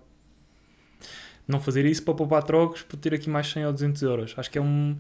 não 1.48 1.60
fazer 1.60 1.86
isso 1.86 2.04
para 2.04 2.14
poupar 2.14 2.44
trocos 2.44 2.82
para 2.84 2.98
ter 2.98 3.14
aqui 3.14 3.30
mais 3.30 3.48
100 3.48 3.66
ou 3.66 3.74
200 3.74 4.02
euros. 4.04 4.34
Acho 4.38 4.50
que 4.50 4.58
é 4.58 4.62
um, 4.62 4.96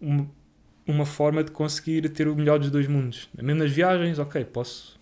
um, 0.00 0.28
uma 0.86 1.06
forma 1.06 1.42
de 1.42 1.50
conseguir 1.50 2.08
ter 2.10 2.28
o 2.28 2.36
melhor 2.36 2.58
dos 2.58 2.70
dois 2.70 2.86
mundos. 2.86 3.28
Mesmo 3.34 3.62
nas 3.62 3.72
viagens, 3.72 4.18
ok, 4.18 4.44
posso 4.44 4.96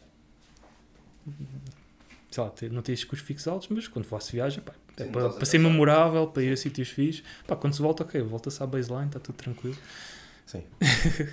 sei 2.35 2.43
lá, 2.43 2.51
ter, 2.51 2.71
não 2.71 2.83
ter 2.83 2.93
estes 2.93 3.09
custos 3.09 3.27
fixos 3.27 3.47
altos, 3.47 3.69
mas 3.71 3.87
quando 3.87 4.07
faço 4.07 4.33
viagem, 4.33 4.61
pá, 4.61 4.73
é 4.97 5.05
para, 5.05 5.31
para 5.31 5.45
ser 5.45 5.59
memorável, 5.59 6.27
para 6.27 6.43
ir 6.43 6.53
a 6.53 6.57
sítios 6.57 6.89
fixos. 6.89 7.23
Pá, 7.47 7.55
quando 7.55 7.75
se 7.75 7.81
volta, 7.83 8.03
ok, 8.03 8.21
volta-se 8.23 8.63
à 8.63 8.67
baseline, 8.67 9.07
está 9.07 9.21
tudo 9.21 9.37
tranquilo. 9.37 9.77
Sim. 10.45 10.63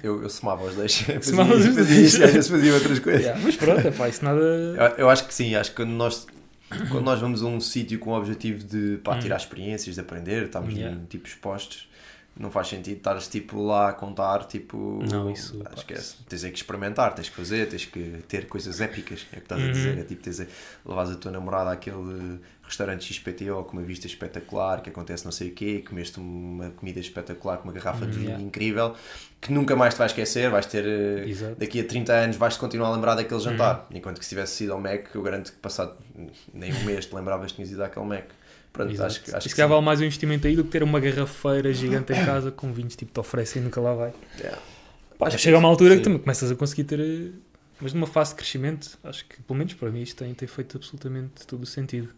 Eu, 0.04 0.22
eu 0.22 0.30
somava 0.30 0.64
os 0.64 0.76
dois. 0.76 1.04
somava 1.22 1.56
os 1.56 1.66
dois. 1.66 1.76
Fazia, 1.76 2.26
às 2.26 2.34
vezes 2.34 2.50
fazia 2.50 2.74
outras 2.74 3.00
coisas. 3.00 3.22
Yeah, 3.24 3.42
mas 3.44 3.56
pronto, 3.56 3.88
é 3.88 3.92
pá, 3.92 4.10
isso 4.10 4.24
nada. 4.24 4.40
Eu, 4.40 4.98
eu, 4.98 5.10
acho 5.10 5.28
que 5.28 5.34
sim, 5.34 5.56
acho 5.56 5.72
que 5.72 5.78
quando 5.78 5.92
nós, 5.92 6.28
quando 6.90 7.04
nós 7.04 7.20
vamos 7.20 7.42
a 7.44 7.48
um 7.48 7.60
sítio 7.60 8.00
com 8.00 8.12
o 8.12 8.18
objetivo 8.18 8.64
de 8.64 8.98
pá, 9.04 9.18
tirar 9.18 9.36
hum. 9.36 9.38
experiências, 9.38 9.96
de 9.96 10.02
aprender, 10.02 10.46
estamos 10.46 10.74
yeah. 10.74 10.98
tipo 11.10 11.28
expostos, 11.28 11.90
não 12.38 12.50
faz 12.50 12.68
sentido 12.70 12.98
estares 12.98 13.28
tipo 13.28 13.62
lá 13.62 13.90
a 13.90 13.94
contar, 13.94 14.46
tipo. 14.46 15.04
Não, 15.10 15.30
isso, 15.30 15.62
ah, 15.66 15.72
Esquece. 15.76 16.16
Tens 16.28 16.44
é 16.44 16.50
que 16.50 16.58
experimentar, 16.58 17.14
tens 17.14 17.30
que 17.30 17.36
fazer, 17.36 17.68
tens 17.70 17.86
que 17.86 18.24
ter 18.28 18.48
coisas 18.48 18.80
épicas. 18.82 19.28
É 19.32 19.36
o 19.38 19.40
que 19.40 19.46
estás 19.46 19.62
a 19.62 19.66
Uhum. 19.66 19.72
dizer. 19.72 19.98
É 20.00 20.04
tipo, 20.04 20.24
tens 20.24 20.40
a 20.40 20.46
levares 20.86 21.12
a 21.12 21.16
tua 21.16 21.32
namorada 21.32 21.72
àquele 21.72 22.40
restaurante 22.64 23.14
XPTO 23.14 23.66
com 23.66 23.74
uma 23.74 23.82
vista 23.82 24.08
espetacular, 24.08 24.82
que 24.82 24.90
acontece 24.90 25.26
não 25.26 25.32
sei 25.32 25.50
o 25.50 25.54
quê, 25.54 25.84
comeste 25.86 26.20
uma 26.22 26.70
comida 26.72 27.02
espetacular 27.02 27.58
com 27.58 27.66
uma 27.66 27.74
garrafa 27.74 28.06
de 28.06 28.14
Uhum, 28.14 28.20
vinho 28.20 28.28
yeah. 28.30 28.44
incrível, 28.46 28.96
que 29.42 29.52
nunca 29.52 29.76
mais 29.76 29.94
te 29.94 29.98
vais 29.98 30.12
esquecer, 30.12 30.50
vais 30.50 30.66
ter. 30.66 30.86
eh, 30.86 31.28
Exato. 31.28 31.56
Daqui 31.60 31.82
a 31.82 31.84
30 31.84 32.14
anos 32.14 32.38
vais-te 32.38 32.60
continuar 32.60 32.88
a 32.88 32.92
lembrar 32.96 33.16
daquele 33.16 33.42
jantar. 33.42 33.88
Uhum. 33.92 33.98
Enquanto 33.98 34.20
que 34.20 34.24
se 34.26 34.30
tivesse 34.30 34.64
ido 34.64 34.72
ao 34.72 34.80
Mac, 34.80 35.14
eu 35.14 35.22
garanto 35.22 35.52
que 35.52 35.58
passado 35.60 35.98
nem 36.54 36.74
um 36.74 36.84
mês 36.86 37.06
te 37.06 37.14
lembravas 37.14 37.52
que 37.52 37.56
tinhas 37.58 37.72
ido 37.72 37.84
àquele 37.84 38.06
Mac. 38.06 38.26
Pronto, 38.74 38.92
Exato. 38.92 39.08
acho, 39.08 39.24
que- 39.24 39.36
acho 39.36 39.48
E 39.48 39.50
se 39.50 39.56
calhar 39.56 39.68
sim. 39.70 39.74
vale 39.74 39.86
mais 39.86 40.00
um 40.00 40.04
investimento 40.06 40.48
aí 40.48 40.56
do 40.56 40.64
que 40.64 40.70
ter 40.70 40.82
uma 40.84 41.00
garrafeira 41.00 41.74
gigante 41.74 42.14
em 42.14 42.26
casa 42.26 42.52
com 42.52 42.72
vinhos 42.72 42.96
tipo 42.96 43.12
te 43.12 43.20
oferecem 43.20 43.62
e 43.62 43.66
nunca 43.66 43.82
lá 43.82 43.94
vai. 43.94 44.14
Yeah. 44.40 44.58
Pá, 45.20 45.28
Acho 45.28 45.38
chega 45.38 45.58
a 45.58 45.60
uma 45.60 45.68
altura 45.68 45.92
sim. 45.92 45.98
que 45.98 46.04
também 46.06 46.20
começas 46.20 46.50
a 46.52 46.56
conseguir 46.56 46.86
ter. 46.86 47.00
eh, 47.00 47.32
Mas 47.82 47.94
numa 47.94 48.08
fase 48.08 48.30
de 48.32 48.36
crescimento, 48.38 48.98
acho 49.04 49.26
que 49.28 49.42
pelo 49.42 49.58
menos 49.58 49.74
para 49.74 49.90
mim 49.90 50.02
isto 50.02 50.16
tem, 50.24 50.34
tem 50.34 50.48
feito 50.48 50.78
absolutamente 50.78 51.46
todo 51.48 51.64
o 51.64 51.66
sentido. 51.66 52.10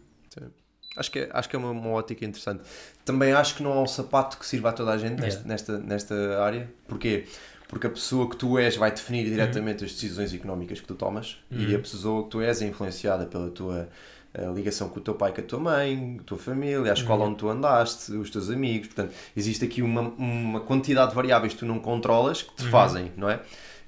Acho 0.96 1.10
que 1.10 1.18
é, 1.20 1.28
acho 1.32 1.48
que 1.48 1.56
é 1.56 1.58
uma, 1.58 1.70
uma 1.70 1.90
ótica 1.90 2.24
interessante. 2.24 2.62
Também 3.04 3.32
acho 3.32 3.56
que 3.56 3.62
não 3.64 3.72
há 3.72 3.82
um 3.82 3.86
sapato 3.86 4.38
que 4.38 4.46
sirva 4.46 4.68
a 4.68 4.72
toda 4.72 4.92
a 4.92 4.96
gente 4.98 5.20
Yeah. 5.20 5.42
nesta, 5.44 5.78
nesta 5.78 6.40
área. 6.40 6.70
Porquê? 6.86 7.24
Porque 7.66 7.86
a 7.88 7.90
pessoa 7.90 8.30
que 8.30 8.36
tu 8.36 8.56
és 8.58 8.76
vai 8.76 8.92
definir 8.92 9.24
diretamente 9.24 9.80
Uhum. 9.80 9.86
as 9.86 9.92
decisões 9.92 10.32
económicas 10.32 10.80
que 10.80 10.86
tu 10.86 10.94
tomas 10.94 11.38
e 11.50 11.74
a 11.74 11.78
pessoa 11.80 12.22
que 12.24 12.30
tu 12.30 12.40
és 12.40 12.62
é 12.62 12.66
influenciada 12.66 13.26
pela 13.26 13.50
tua 13.50 13.88
eh, 14.34 14.50
ligação 14.54 14.88
com 14.88 14.98
o 14.98 15.02
teu 15.02 15.14
pai, 15.14 15.32
com 15.32 15.40
a 15.40 15.44
tua 15.44 15.58
mãe, 15.60 16.18
a 16.20 16.22
tua 16.24 16.38
família, 16.38 16.90
a 16.90 16.94
escola 16.94 17.24
Uhum. 17.24 17.30
onde 17.30 17.38
tu 17.38 17.48
andaste, 17.48 18.12
os 18.12 18.30
teus 18.30 18.50
amigos. 18.50 18.88
Portanto, 18.88 19.12
existe 19.36 19.64
aqui 19.64 19.80
uma, 19.82 20.00
uma 20.02 20.60
quantidade 20.60 21.10
de 21.10 21.14
variáveis 21.16 21.52
que 21.54 21.60
tu 21.60 21.66
não 21.66 21.78
controlas 21.78 22.42
que 22.42 22.54
te 22.54 22.64
Uhum. 22.64 22.70
fazem, 22.70 23.12
não 23.16 23.30
é? 23.30 23.40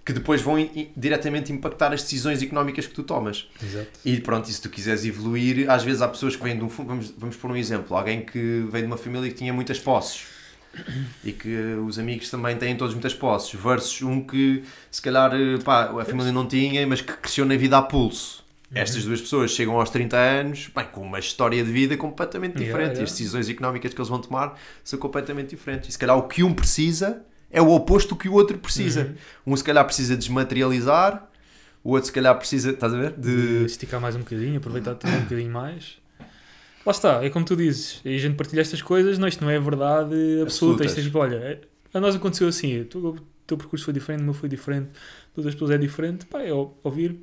Que 0.04 0.12
depois 0.12 0.40
vão 0.40 0.54
diretamente 0.96 1.52
impactar 1.52 1.92
as 1.92 2.00
decisões 2.02 2.40
económicas 2.40 2.86
que 2.86 2.94
tu 2.94 3.02
tomas. 3.02 3.48
Exato. 3.60 3.88
E 4.04 4.20
pronto, 4.20 4.48
e 4.48 4.52
se 4.52 4.62
tu 4.62 4.70
quiseres 4.70 5.04
evoluir, 5.04 5.68
às 5.68 5.82
vezes 5.82 6.00
há 6.00 6.06
pessoas 6.06 6.36
que 6.36 6.42
vêm 6.44 6.56
de 6.56 6.62
um. 6.62 6.68
Vamos, 6.68 7.12
vamos 7.18 7.34
por 7.34 7.50
um 7.50 7.56
exemplo: 7.56 7.96
alguém 7.96 8.24
que 8.24 8.64
vem 8.70 8.82
de 8.82 8.86
uma 8.86 8.96
família 8.96 9.28
que 9.28 9.34
tinha 9.34 9.52
muitas 9.52 9.80
posses 9.80 10.26
e 11.24 11.32
que 11.32 11.48
os 11.84 11.98
amigos 11.98 12.30
também 12.30 12.54
têm 12.56 12.76
todos 12.76 12.94
muitas 12.94 13.14
posses, 13.14 13.52
versus 13.58 14.00
um 14.02 14.20
que 14.20 14.62
se 14.92 15.02
calhar 15.02 15.32
pá, 15.64 15.86
a 16.00 16.04
família 16.04 16.30
não 16.30 16.46
tinha, 16.46 16.86
mas 16.86 17.00
que 17.00 17.12
cresceu 17.14 17.44
na 17.44 17.56
vida 17.56 17.76
a 17.76 17.82
pulso. 17.82 18.44
Estas 18.80 19.04
duas 19.04 19.20
pessoas 19.20 19.50
chegam 19.50 19.78
aos 19.78 19.90
30 19.90 20.16
anos 20.16 20.70
bem, 20.74 20.84
com 20.86 21.00
uma 21.02 21.18
história 21.18 21.62
de 21.64 21.70
vida 21.70 21.96
completamente 21.96 22.54
Yeah, 22.58 22.66
diferente 22.66 22.90
e 22.90 22.92
yeah. 22.98 23.04
as 23.04 23.10
decisões 23.12 23.48
económicas 23.48 23.92
que 23.94 23.98
eles 24.00 24.08
vão 24.08 24.20
tomar 24.20 24.58
são 24.84 24.98
completamente 24.98 25.50
diferentes. 25.50 25.88
E 25.88 25.92
se 25.92 25.98
calhar 25.98 26.16
o 26.16 26.22
que 26.28 26.42
um 26.42 26.52
precisa 26.54 27.24
é 27.50 27.60
o 27.62 27.70
oposto 27.70 28.10
do 28.10 28.16
que 28.16 28.28
o 28.28 28.32
outro 28.34 28.58
precisa. 28.58 29.14
Um 29.46 29.56
se 29.56 29.64
calhar 29.64 29.84
precisa 29.84 30.16
desmaterializar, 30.16 31.28
o 31.82 31.90
outro 31.90 32.06
se 32.06 32.12
calhar 32.12 32.36
precisa, 32.36 32.70
estás 32.70 32.92
a 32.92 32.96
ver? 32.98 33.12
de 33.12 33.60
De, 33.60 33.64
esticar 33.66 34.00
mais 34.00 34.16
um 34.16 34.20
bocadinho, 34.20 34.56
aproveitar 34.58 34.92
um 35.04 35.20
bocadinho 35.22 35.50
mais. 35.52 35.98
Lá 36.84 36.92
está, 36.92 37.24
é 37.24 37.30
como 37.30 37.44
tu 37.44 37.56
dizes, 37.56 38.00
e 38.04 38.14
a 38.14 38.18
gente 38.18 38.36
partilha 38.36 38.60
estas 38.60 38.80
coisas, 38.82 39.18
não, 39.18 39.26
isto 39.26 39.42
não 39.44 39.50
é 39.50 39.58
verdade 39.58 40.14
absoluta. 40.42 40.84
Isto 40.84 41.00
é 41.00 41.02
tipo, 41.02 41.18
olha, 41.18 41.36
é- 41.36 41.60
a 41.94 42.00
nós 42.00 42.14
aconteceu 42.14 42.46
assim, 42.46 42.80
o 42.80 43.16
teu 43.46 43.56
percurso 43.56 43.84
foi 43.84 43.94
diferente, 43.94 44.20
o 44.20 44.24
meu 44.24 44.34
foi 44.34 44.48
diferente, 44.48 44.90
todas 45.34 45.48
as 45.48 45.54
pessoas 45.54 45.72
é 45.72 45.78
diferente, 45.78 46.26
pá, 46.26 46.42
é 46.42 46.52
ou- 46.52 46.78
ouvir, 46.84 47.16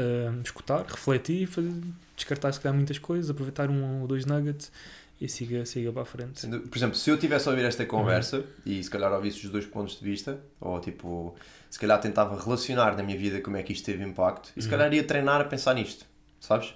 ah, 0.00 0.40
escutar, 0.42 0.84
refletir, 0.86 1.46
fazer, 1.46 1.72
descartar 2.16 2.52
se 2.52 2.60
calhar 2.60 2.74
muitas 2.76 2.98
coisas, 2.98 3.30
aproveitar 3.30 3.68
um 3.70 4.00
ou 4.02 4.06
dois 4.08 4.24
nuggets 4.26 4.72
e 5.20 5.28
siga, 5.28 5.66
siga 5.66 5.92
para 5.92 6.02
a 6.02 6.04
frente. 6.06 6.46
Por 6.46 6.76
exemplo, 6.78 6.96
se 6.96 7.10
eu 7.10 7.18
tivesse 7.18 7.46
a 7.46 7.50
ouvir 7.50 7.64
esta 7.66 7.84
conversa 7.84 8.38
Uhum. 8.38 8.44
e 8.64 8.82
se 8.82 8.88
calhar 8.90 9.12
ouvisse 9.12 9.44
os 9.44 9.50
dois 9.52 9.66
pontos 9.66 9.98
de 9.98 10.04
vista, 10.04 10.40
ou 10.60 10.80
tipo, 10.80 11.34
se 11.68 11.78
calhar 11.78 12.00
tentava 12.00 12.42
relacionar 12.42 12.96
na 12.96 13.02
minha 13.02 13.18
vida 13.18 13.40
como 13.40 13.56
é 13.58 13.62
que 13.62 13.72
isto 13.72 13.84
teve 13.84 14.02
impacto, 14.02 14.50
e 14.56 14.62
se 14.62 14.66
Uhum. 14.66 14.70
calhar 14.70 14.92
ia 14.94 15.04
treinar 15.04 15.40
a 15.40 15.44
pensar 15.44 15.74
nisto, 15.74 16.06
sabes? 16.40 16.74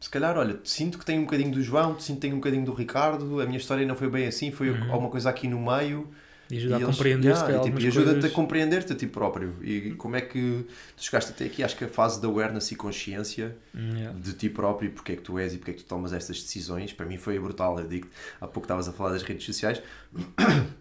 Se 0.00 0.10
calhar, 0.10 0.36
olha, 0.36 0.60
sinto 0.64 0.98
que 0.98 1.04
tenho 1.04 1.22
um 1.22 1.24
bocadinho 1.24 1.50
do 1.50 1.62
João, 1.62 1.98
sinto 1.98 2.16
que 2.16 2.20
tenho 2.22 2.34
um 2.34 2.38
bocadinho 2.38 2.64
do 2.64 2.74
Ricardo, 2.74 3.40
a 3.40 3.46
minha 3.46 3.56
história 3.56 3.86
não 3.86 3.96
foi 3.96 4.08
bem 4.10 4.26
assim, 4.26 4.50
foi 4.52 4.68
Uhum. 4.70 4.92
alguma 4.92 5.08
coisa 5.10 5.30
aqui 5.30 5.48
no 5.48 5.58
meio. 5.58 6.08
E 6.50 6.56
ajuda 6.58 6.72
e 6.72 6.76
a 6.76 6.80
eles- 6.80 6.96
compreender 6.96 7.28
Yeah, 7.28 7.40
se 7.40 7.46
calhar 7.46 7.60
e, 7.60 7.64
tipo, 7.70 7.80
e 7.80 7.86
ajuda-te 7.86 8.12
coisas. 8.14 8.30
a 8.30 8.34
compreender-te 8.34 8.92
a 8.92 8.96
ti 8.96 9.06
próprio. 9.06 9.54
E 9.62 9.92
como 9.92 10.16
é 10.16 10.20
que 10.20 10.66
tu 10.96 11.02
chegaste 11.02 11.30
até 11.32 11.44
aqui? 11.46 11.62
Acho 11.62 11.76
que 11.76 11.84
a 11.84 11.88
fase 11.88 12.20
de 12.20 12.26
awareness 12.26 12.70
e 12.72 12.76
consciência 12.76 13.56
Hum, 13.74 13.90
yeah. 13.96 14.18
de 14.18 14.32
ti 14.34 14.48
próprio, 14.50 14.90
porque 14.92 15.12
é 15.12 15.16
que 15.16 15.22
tu 15.22 15.38
és 15.38 15.54
e 15.54 15.58
porque 15.58 15.70
é 15.70 15.74
que 15.74 15.82
tu 15.82 15.86
tomas 15.88 16.12
estas 16.12 16.40
decisões, 16.42 16.92
para 16.92 17.06
mim 17.06 17.16
foi 17.16 17.38
brutal. 17.38 17.78
Eu 17.80 17.88
digo, 17.88 18.06
há 18.40 18.46
pouco 18.46 18.66
estavas 18.66 18.88
a 18.88 18.92
falar 18.92 19.12
das 19.12 19.22
redes 19.22 19.44
sociais. 19.44 19.82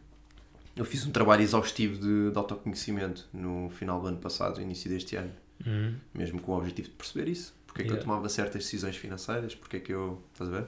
Eu 0.76 0.86
fiz 0.86 1.06
um 1.06 1.12
trabalho 1.12 1.44
exaustivo 1.44 2.00
de, 2.00 2.32
de 2.32 2.38
autoconhecimento 2.38 3.28
no 3.32 3.70
final 3.70 4.02
do 4.02 4.08
ano 4.08 4.18
passado, 4.18 4.60
início 4.62 4.90
deste 4.90 5.16
ano, 5.16 5.32
Hum, 5.66 5.94
mesmo 6.14 6.42
com 6.42 6.52
o 6.52 6.58
objetivo 6.58 6.90
de 6.90 6.96
perceber 6.96 7.30
isso. 7.30 7.54
Porque 7.68 7.84
é 7.84 7.86
que 7.86 7.92
Yeah. 7.92 8.02
eu 8.02 8.06
tomava 8.06 8.28
certas 8.28 8.64
decisões 8.64 8.98
financeiras, 8.98 9.56
porque 9.56 9.78
é 9.78 9.80
que 9.80 9.94
eu. 9.94 10.22
Estás 10.34 10.52
a 10.52 10.58
ver? 10.60 10.66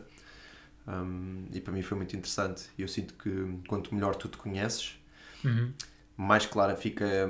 Um, 0.87 1.45
e 1.51 1.59
para 1.59 1.73
mim 1.73 1.81
foi 1.81 1.97
muito 1.97 2.15
interessante. 2.15 2.65
Eu 2.77 2.87
sinto 2.87 3.13
que 3.15 3.29
quanto 3.67 3.93
melhor 3.93 4.15
tu 4.15 4.27
te 4.27 4.37
conheces, 4.37 4.97
uhum. 5.43 5.71
mais 6.15 6.45
clara 6.45 6.75
fica, 6.75 7.29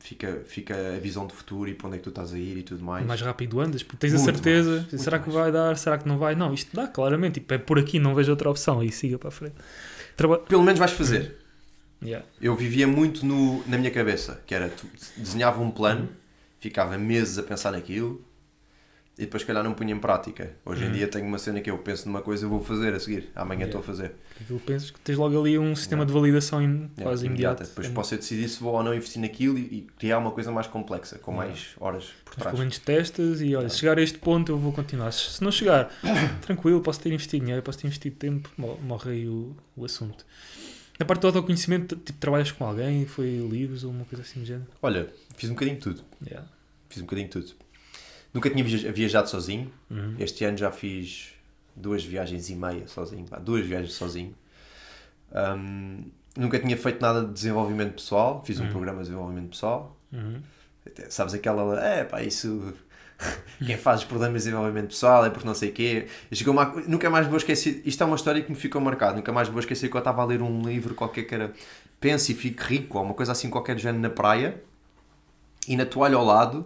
fica, 0.00 0.42
fica 0.44 0.74
a 0.96 0.98
visão 0.98 1.26
de 1.26 1.34
futuro 1.34 1.70
e 1.70 1.74
para 1.74 1.86
onde 1.86 1.96
é 1.96 1.98
que 1.98 2.04
tu 2.04 2.10
estás 2.10 2.32
a 2.32 2.38
ir 2.38 2.58
e 2.58 2.62
tudo 2.62 2.84
mais. 2.84 3.06
mais 3.06 3.20
rápido 3.20 3.60
andas, 3.60 3.82
porque 3.82 3.98
tens 3.98 4.14
a 4.14 4.18
Muito 4.18 4.34
certeza, 4.34 4.86
mais, 4.90 5.02
será 5.02 5.18
que 5.18 5.28
mais. 5.28 5.40
vai 5.40 5.52
dar, 5.52 5.76
será 5.76 5.98
que 5.98 6.08
não 6.08 6.18
vai? 6.18 6.34
Não, 6.34 6.52
isto 6.52 6.74
dá 6.74 6.88
claramente, 6.88 7.34
tipo, 7.34 7.54
é 7.54 7.58
por 7.58 7.78
aqui, 7.78 7.98
não 7.98 8.14
vejo 8.14 8.30
outra 8.30 8.50
opção 8.50 8.82
e 8.82 8.90
siga 8.90 9.18
para 9.18 9.28
a 9.28 9.32
frente. 9.32 9.56
Traba... 10.16 10.38
Pelo 10.38 10.62
menos 10.62 10.78
vais 10.78 10.92
fazer. 10.92 11.36
Yeah. 12.02 12.24
Eu 12.40 12.54
vivia 12.54 12.86
muito 12.86 13.26
no, 13.26 13.66
na 13.66 13.76
minha 13.76 13.90
cabeça, 13.90 14.40
que 14.46 14.54
era, 14.54 14.68
tu 14.68 14.86
desenhava 15.16 15.60
um 15.60 15.70
plano, 15.70 16.08
ficava 16.60 16.96
meses 16.96 17.38
a 17.38 17.42
pensar 17.42 17.72
naquilo 17.72 18.24
e 19.18 19.22
depois, 19.22 19.42
se 19.42 19.46
calhar, 19.46 19.64
não 19.64 19.74
punha 19.74 19.92
em 19.92 19.98
prática. 19.98 20.52
Hoje 20.64 20.84
em 20.84 20.86
Uhum. 20.86 20.92
dia 20.92 21.08
tenho 21.08 21.26
uma 21.26 21.38
cena 21.38 21.60
que 21.60 21.68
eu 21.68 21.76
penso 21.78 22.06
numa 22.06 22.22
coisa 22.22 22.44
eu 22.46 22.48
vou 22.48 22.62
fazer 22.64 22.94
a 22.94 23.00
seguir. 23.00 23.30
Amanhã 23.34 23.62
Yeah. 23.62 23.66
estou 23.66 23.80
a 23.80 23.82
fazer. 23.82 24.12
Porque 24.28 24.44
aquilo 24.44 24.60
pensas 24.60 24.90
que 24.92 25.00
tens 25.00 25.16
logo 25.18 25.38
ali 25.40 25.58
um 25.58 25.74
sistema 25.74 26.06
de 26.06 26.12
validação 26.12 26.62
im- 26.62 26.68
Yeah, 26.68 27.02
quase 27.02 27.26
imediato. 27.26 27.64
Depois 27.64 27.86
É 27.88 27.90
posso 27.90 28.14
eu 28.14 28.18
decidir 28.18 28.48
se 28.48 28.60
vou 28.60 28.74
ou 28.74 28.82
não 28.82 28.94
investir 28.94 29.20
naquilo 29.20 29.58
e, 29.58 29.62
e 29.62 29.86
criar 29.98 30.18
uma 30.18 30.30
coisa 30.30 30.52
mais 30.52 30.66
complexa, 30.68 31.18
com 31.18 31.32
Yeah. 31.32 31.48
mais 31.50 31.68
horas 31.80 32.04
por 32.24 32.30
Mas 32.30 32.34
trás. 32.36 32.50
pelo 32.50 32.58
menos 32.60 32.78
testas 32.78 33.40
e 33.40 33.56
olha, 33.56 33.68
se 33.68 33.78
chegar 33.78 33.98
a 33.98 34.02
este 34.02 34.18
ponto 34.18 34.52
eu 34.52 34.56
vou 34.58 34.72
continuar. 34.72 35.10
Se 35.12 35.42
não 35.42 35.50
chegar, 35.50 35.90
tranquilo, 36.42 36.80
posso 36.80 37.00
ter 37.00 37.12
investido 37.12 37.40
dinheiro, 37.44 37.62
posso 37.62 37.78
ter 37.78 37.86
investido 37.88 38.14
tempo, 38.16 38.48
mo- 38.56 38.78
morre 38.82 39.10
aí 39.10 39.28
o, 39.28 39.56
o 39.76 39.84
assunto. 39.84 40.24
Na 40.98 41.06
parte 41.06 41.20
do 41.22 41.26
autoconhecimento, 41.28 41.94
tipo, 41.96 42.18
trabalhas 42.18 42.50
com 42.50 42.64
alguém, 42.64 43.06
foi 43.06 43.36
livros 43.50 43.84
ou 43.84 43.90
uma 43.90 44.04
coisa 44.04 44.22
assim 44.22 44.40
do 44.40 44.46
género? 44.46 44.66
Olha, 44.82 45.08
fiz 45.36 45.48
um 45.48 45.52
bocadinho 45.54 45.76
de 45.76 45.82
tudo. 45.82 46.02
Yeah. 46.26 46.48
Fiz 46.88 46.98
um 47.02 47.04
bocadinho 47.06 47.28
de 47.28 47.32
tudo. 47.32 47.52
Nunca 48.32 48.50
tinha 48.50 48.62
viaj- 48.64 48.90
viajado 48.92 49.28
sozinho. 49.28 49.70
Uhum. 49.90 50.14
Este 50.18 50.44
ano 50.44 50.56
já 50.56 50.70
fiz 50.70 51.30
duas 51.74 52.04
viagens 52.04 52.50
e 52.50 52.54
meia 52.54 52.86
sozinho. 52.86 53.26
pá, 53.26 53.38
duas 53.38 53.64
viagens 53.64 53.92
sozinho. 53.94 54.34
Ahm, 55.32 56.04
nunca 56.36 56.58
tinha 56.58 56.76
feito 56.76 57.00
nada 57.00 57.24
de 57.24 57.32
desenvolvimento 57.32 57.94
pessoal. 57.94 58.42
Fiz 58.44 58.58
um 58.60 58.64
Uhum. 58.64 58.70
programa 58.70 58.98
de 58.98 59.04
desenvolvimento 59.08 59.50
pessoal. 59.50 59.96
Uhum. 60.12 60.40
Até, 60.86 61.10
Sabes 61.10 61.34
aquela. 61.34 61.78
É 61.84 62.04
pá, 62.04 62.22
isso. 62.22 62.72
Quem 63.66 63.76
faz 63.76 64.00
os 64.00 64.06
programas 64.06 64.42
de 64.42 64.48
desenvolvimento 64.50 64.88
pessoal 64.88 65.26
é 65.26 65.30
porque 65.30 65.46
não 65.46 65.54
sei 65.54 65.70
o 65.70 65.72
quê. 65.72 66.06
Chegou 66.32 66.52
uma, 66.54 66.66
nunca 66.86 67.10
mais 67.10 67.26
vou 67.26 67.36
esquecer. 67.36 67.82
Isto 67.84 68.02
é 68.04 68.06
uma 68.06 68.14
história 68.16 68.40
que 68.42 68.50
me 68.50 68.56
ficou 68.56 68.80
marcada. 68.80 69.16
Nunca 69.16 69.32
mais 69.32 69.48
vou 69.48 69.58
esquecer 69.58 69.88
que 69.90 69.96
eu 69.96 69.98
estava 69.98 70.22
a 70.22 70.24
ler 70.24 70.40
um 70.40 70.62
livro 70.62 70.94
qualquer 70.94 71.24
que 71.24 71.34
era 71.34 71.52
Pense 72.00 72.30
e 72.30 72.34
Fique 72.34 72.62
Rico, 72.62 72.96
ou 72.98 73.04
uma 73.04 73.14
coisa 73.14 73.32
assim 73.32 73.50
qualquer 73.50 73.76
género 73.78 74.00
na 74.00 74.10
praia. 74.10 74.62
E 75.66 75.76
na 75.76 75.84
toalha 75.84 76.16
ao 76.16 76.24
lado, 76.24 76.64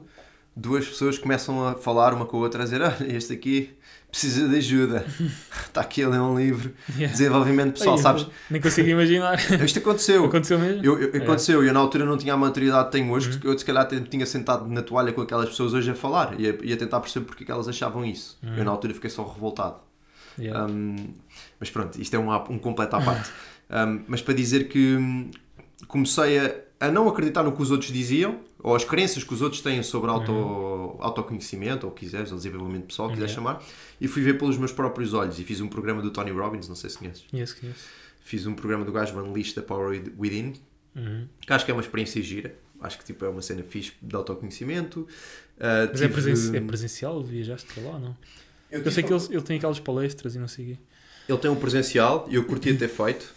duas 0.57 0.87
pessoas 0.87 1.19
começam 1.19 1.67
a 1.69 1.75
falar 1.75 2.13
uma 2.15 2.27
com 2.27 2.37
a 2.37 2.41
outra, 2.41 2.63
a 2.63 2.65
dizer: 2.65 2.81
Olha, 2.83 2.97
este 3.17 3.33
aqui 3.33 3.71
precisa 4.11 4.47
de 4.49 4.57
ajuda. 4.57 5.07
Está 5.67 5.81
aqui 5.81 6.03
a 6.03 6.09
ler 6.09 6.21
um 6.21 6.37
livro 6.39 6.73
Yeah. 6.91 7.11
desenvolvimento 7.13 7.73
pessoal, 7.79 7.97
Ai, 7.97 8.03
sabes? 8.03 8.27
Nem 8.51 8.61
consigo 8.61 8.89
imaginar. 8.89 9.39
Isto 9.65 9.79
aconteceu. 9.79 10.25
Aconteceu 10.27 10.59
mesmo? 10.59 10.85
Eu, 10.85 10.99
eu- 11.01 11.23
aconteceu, 11.23 11.65
eu 11.65 11.73
na 11.73 11.81
altura 11.81 12.05
não 12.05 12.19
tinha 12.19 12.35
a 12.35 12.37
maturidade 12.37 12.87
que 12.87 12.93
tenho 12.93 13.11
hoje, 13.11 13.31
Uhum. 13.31 13.51
eu 13.51 13.59
se 13.59 13.65
calhar 13.65 13.89
tinha 14.11 14.27
sentado 14.27 14.67
na 14.69 14.83
toalha 14.83 15.13
com 15.13 15.23
aquelas 15.23 15.49
pessoas 15.49 15.73
hoje 15.73 15.91
a 15.91 15.95
falar 15.95 16.39
e 16.39 16.47
a, 16.51 16.55
e 16.63 16.73
a 16.73 16.77
tentar 16.77 17.01
perceber 17.01 17.25
porque 17.25 17.43
é 17.45 17.47
que 17.47 17.53
elas 17.53 17.67
achavam 17.69 18.05
isso. 18.05 18.39
Uhum. 18.43 18.57
Eu 18.59 18.65
na 18.65 18.71
altura 18.71 18.93
fiquei 18.93 19.09
só 19.09 19.25
revoltado. 19.27 19.77
Yeah. 20.39 20.67
Um, 20.71 21.15
mas 21.59 21.71
pronto, 21.71 21.99
isto 22.01 22.15
é 22.15 22.19
um, 22.19 22.31
um 22.51 22.59
completo 22.59 22.97
à 22.97 23.01
parte. 23.01 23.31
Um, 23.75 24.03
mas 24.07 24.21
para 24.21 24.35
dizer 24.35 24.69
que 24.69 24.99
comecei 25.89 26.39
a, 26.39 26.55
a 26.87 26.91
não 26.91 27.09
acreditar 27.09 27.43
no 27.43 27.53
que 27.53 27.63
os 27.63 27.71
outros 27.71 27.93
diziam, 27.93 28.41
ou 28.61 28.75
as 28.75 28.85
crenças 28.85 29.23
que 29.25 29.33
os 29.33 29.41
outros 29.41 29.61
têm 29.63 29.83
sobre 29.83 30.11
auto, 30.11 30.97
autoconhecimento, 31.01 31.87
ou 31.87 31.93
quiseres, 31.93 32.31
ou 32.31 32.37
desenvolvimento 32.37 32.87
pessoal, 32.87 33.09
quiseres 33.11 33.33
Yeah. 33.33 33.53
chamar, 33.59 33.65
e 34.01 34.09
fui 34.09 34.23
ver 34.23 34.39
pelos 34.39 34.57
meus 34.59 34.73
próprios 34.73 35.15
olhos. 35.15 35.39
E 35.39 35.45
fiz 35.45 35.61
um 35.61 35.69
programa 35.69 36.03
do 36.03 36.11
Tony 36.11 36.31
Robbins, 36.31 36.69
não 36.69 36.75
sei 36.77 36.91
se 36.91 36.99
conheces. 36.99 37.25
Conheço, 37.31 37.57
conheço. 37.61 37.79
Fiz 38.25 38.47
um 38.47 38.55
programa 38.55 38.85
do 38.85 38.93
gajo 38.93 39.17
Unleash 39.19 39.53
the 39.53 39.61
Power 39.63 40.03
Within, 40.19 40.55
Uhum. 40.95 41.27
que 41.41 41.53
acho 41.53 41.65
que 41.65 41.71
é 41.71 41.75
uma 41.75 41.81
experiência 41.83 42.21
gira. 42.23 42.55
Acho 42.81 42.99
que 42.99 43.05
tipo, 43.05 43.25
é 43.25 43.29
uma 43.29 43.41
cena 43.43 43.63
fixe 43.63 43.93
de 44.03 44.15
autoconhecimento. 44.17 45.01
Uh, 45.01 45.09
Mas 45.93 46.03
é, 46.03 46.09
tive- 46.09 46.21
presen 46.23 46.57
é 46.57 46.61
presencial? 46.61 47.23
Viajaste 47.23 47.73
para 47.73 47.83
lá 47.85 47.91
ou 47.95 48.01
não? 48.01 48.17
Eu 48.71 48.83
eu 48.83 48.91
sei 48.91 49.03
que 49.05 49.13
ele, 49.13 49.23
ele 49.31 49.43
tem 49.43 49.57
aquelas 49.57 49.79
palestras 49.79 50.35
e 50.35 50.39
não 50.39 50.49
sei 50.49 50.65
o 50.65 50.69
quê. 50.69 50.79
Ele 51.29 51.39
tem 51.39 51.51
um 51.51 51.55
presencial 51.57 52.27
e 52.29 52.35
eu 52.35 52.45
curtia 52.45 52.77
ter 52.77 52.89
feito. 52.89 53.33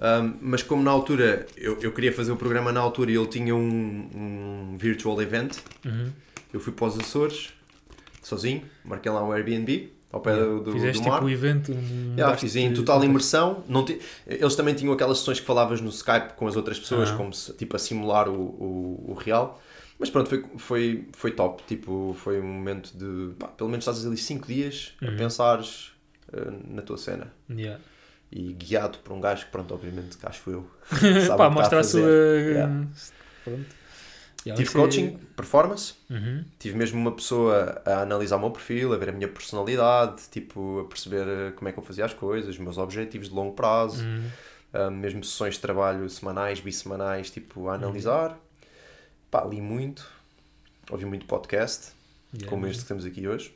Um, 0.00 0.34
mas 0.40 0.62
como 0.62 0.82
na 0.82 0.90
altura 0.90 1.46
eu, 1.56 1.78
eu 1.82 1.92
queria 1.92 2.10
fazer 2.12 2.32
o 2.32 2.36
programa 2.36 2.72
na 2.72 2.80
altura 2.80 3.10
e 3.10 3.16
ele 3.16 3.26
tinha 3.26 3.54
um, 3.54 4.08
um 4.14 4.76
virtual 4.78 5.20
event, 5.20 5.56
Uhum. 5.84 6.10
eu 6.54 6.58
fui 6.60 6.72
para 6.72 6.86
os 6.86 6.98
Açores 6.98 7.52
sozinho, 8.22 8.62
marquei 8.84 9.12
lá 9.12 9.22
um 9.22 9.30
Airbnb 9.32 9.92
ao 10.12 10.20
pé 10.20 10.34
do, 10.36 10.60
do, 10.62 10.72
Fizeste 10.72 11.02
do 11.02 11.08
mar. 11.08 11.16
tipo 11.18 11.26
o 11.26 11.30
evento. 11.30 11.72
um 11.72 12.14
Yeah, 12.16 12.36
fiz 12.36 12.56
em 12.56 12.70
de- 12.70 12.76
total 12.76 13.04
imersão. 13.04 13.62
Não 13.68 13.84
Eles 14.26 14.56
também 14.56 14.74
tinham 14.74 14.92
aquelas 14.92 15.18
sessões 15.18 15.38
que 15.38 15.46
falavas 15.46 15.80
no 15.80 15.90
Skype 15.90 16.32
com 16.34 16.46
as 16.48 16.56
outras 16.56 16.78
pessoas, 16.80 17.10
Ah. 17.10 17.16
como 17.16 17.32
se, 17.32 17.52
tipo 17.52 17.76
a 17.76 17.78
simular 17.78 18.28
o, 18.28 18.32
o, 18.34 19.04
o 19.10 19.14
real. 19.14 19.60
Mas 19.98 20.08
pronto, 20.10 20.28
foi, 20.30 20.42
foi, 20.56 21.08
foi 21.12 21.30
top. 21.30 21.62
Tipo, 21.68 22.16
foi 22.18 22.40
um 22.40 22.46
momento 22.46 22.90
de. 22.96 23.34
pá, 23.34 23.48
pelo 23.48 23.68
menos 23.70 23.86
estás 23.86 24.04
ali 24.06 24.16
5 24.16 24.46
dias 24.48 24.94
a 25.02 25.10
Uhum. 25.10 25.16
pensares 25.16 25.92
eh, 26.32 26.50
na 26.68 26.80
tua 26.82 26.96
cena. 26.96 27.30
Yeah. 27.50 27.78
E 28.32 28.52
guiado 28.52 28.98
por 28.98 29.12
um 29.12 29.20
gajo 29.20 29.46
que, 29.46 29.50
pronto, 29.50 29.74
obviamente, 29.74 30.16
que 30.16 30.26
acho 30.26 30.50
eu. 30.50 30.70
Pá, 31.36 31.50
mostra 31.50 31.80
a 31.80 31.84
sua. 31.84 32.00
Yeah. 32.08 32.86
Pronto. 33.44 33.80
Yeah, 34.46 34.56
Tive 34.56 34.62
isso 34.62 34.78
é- 34.78 34.80
coaching, 34.80 35.18
performance. 35.36 35.94
Uhum. 36.08 36.44
Tive 36.58 36.76
mesmo 36.78 36.98
uma 36.98 37.12
pessoa 37.12 37.82
a 37.84 38.02
analisar 38.02 38.36
o 38.36 38.40
meu 38.40 38.50
perfil, 38.50 38.94
a 38.94 38.96
ver 38.96 39.10
a 39.10 39.12
minha 39.12 39.28
personalidade, 39.28 40.22
tipo, 40.30 40.80
a 40.80 40.84
perceber 40.84 41.26
eh, 41.28 41.50
como 41.52 41.68
é 41.68 41.72
que 41.72 41.78
eu 41.78 41.82
fazia 41.82 42.04
as 42.06 42.14
coisas, 42.14 42.50
os 42.50 42.58
meus 42.58 42.78
objetivos 42.78 43.28
de 43.28 43.34
longo 43.34 43.52
prazo. 43.54 44.02
Uhum. 44.02 44.30
Uh, 44.72 44.90
mesmo 44.90 45.22
sessões 45.24 45.54
de 45.54 45.60
trabalho 45.60 46.08
semanais, 46.08 46.60
bissemanais, 46.60 47.28
tipo, 47.30 47.68
a 47.68 47.74
analisar. 47.74 48.38
Pá, 49.30 49.44
li 49.44 49.60
muito, 49.60 50.08
ouvi 50.90 51.04
muito 51.04 51.26
podcast, 51.26 51.92
Yeah, 52.32 52.48
como 52.48 52.66
este 52.68 52.82
que 52.82 52.88
temos 52.88 53.04
aqui 53.04 53.26
hoje. 53.26 53.52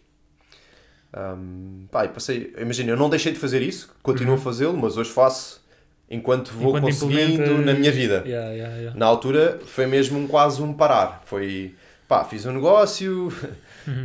Um, 1.17 1.87
pá, 1.91 2.09
passei, 2.09 2.53
imagina, 2.59 2.91
eu 2.91 2.97
não 2.97 3.09
deixei 3.09 3.33
de 3.33 3.39
fazer 3.39 3.63
isso, 3.63 3.95
continuo 4.03 4.35
Uhum. 4.35 4.41
a 4.41 4.43
fazê-lo, 4.43 4.77
mas 4.77 4.97
hoje 4.97 5.11
faço 5.11 5.63
enquanto 6.11 6.53
vou 6.53 6.69
Enquanto 6.71 6.85
conseguindo 6.85 7.59
na 7.59 7.73
minha 7.73 7.93
vida. 7.93 8.23
Yeah, 8.27 8.51
yeah, 8.51 8.77
yeah. 8.77 8.99
Na 8.99 9.07
altura 9.07 9.61
foi 9.65 9.87
mesmo 9.87 10.19
um, 10.19 10.27
quase 10.27 10.61
um 10.61 10.73
parar. 10.73 11.23
Foi, 11.25 11.75
pá, 12.09 12.25
fiz 12.25 12.45
um 12.47 12.53
negócio, 12.53 13.33
Uhum. 13.87 14.05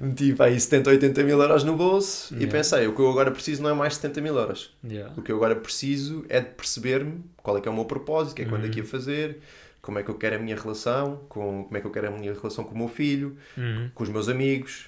meti 0.00 0.32
pá, 0.34 0.46
aí 0.46 0.58
70, 0.58 0.90
80 0.90 1.22
mil 1.24 1.40
euros 1.40 1.64
no 1.64 1.76
bolso 1.76 2.34
e 2.38 2.46
pensei, 2.46 2.86
o 2.86 2.94
que 2.94 3.00
eu 3.00 3.10
agora 3.10 3.30
preciso 3.30 3.62
não 3.62 3.70
é 3.70 3.74
mais 3.74 3.96
70 3.96 4.20
mil 4.20 4.36
euros. 4.36 4.72
O 5.16 5.22
que 5.22 5.30
eu 5.32 5.36
agora 5.36 5.56
preciso 5.56 6.24
é 6.28 6.40
de 6.40 6.50
perceber-me 6.50 7.20
qual 7.42 7.56
é 7.58 7.60
que 7.60 7.68
é 7.68 7.70
o 7.70 7.74
meu 7.74 7.84
propósito, 7.84 8.32
o 8.32 8.34
que 8.36 8.42
é 8.42 8.44
que 8.44 8.50
eu 8.50 8.54
ando 8.56 8.64
Uhum. 8.66 8.70
aqui 8.70 8.80
a 8.80 8.84
fazer, 8.84 9.38
como 9.80 9.98
é 9.98 10.02
que 10.02 10.08
eu 10.10 10.14
quero 10.14 10.36
a 10.36 10.38
minha 10.38 10.56
relação, 10.56 11.20
com, 11.28 11.64
como 11.64 11.76
é 11.76 11.80
que 11.80 11.86
eu 11.86 11.90
quero 11.90 12.08
a 12.08 12.10
minha 12.10 12.32
relação 12.32 12.64
com 12.64 12.74
o 12.74 12.78
meu 12.78 12.88
filho, 12.88 13.36
Uhum. 13.56 13.90
com 13.94 14.02
os 14.04 14.08
meus 14.08 14.28
amigos, 14.28 14.86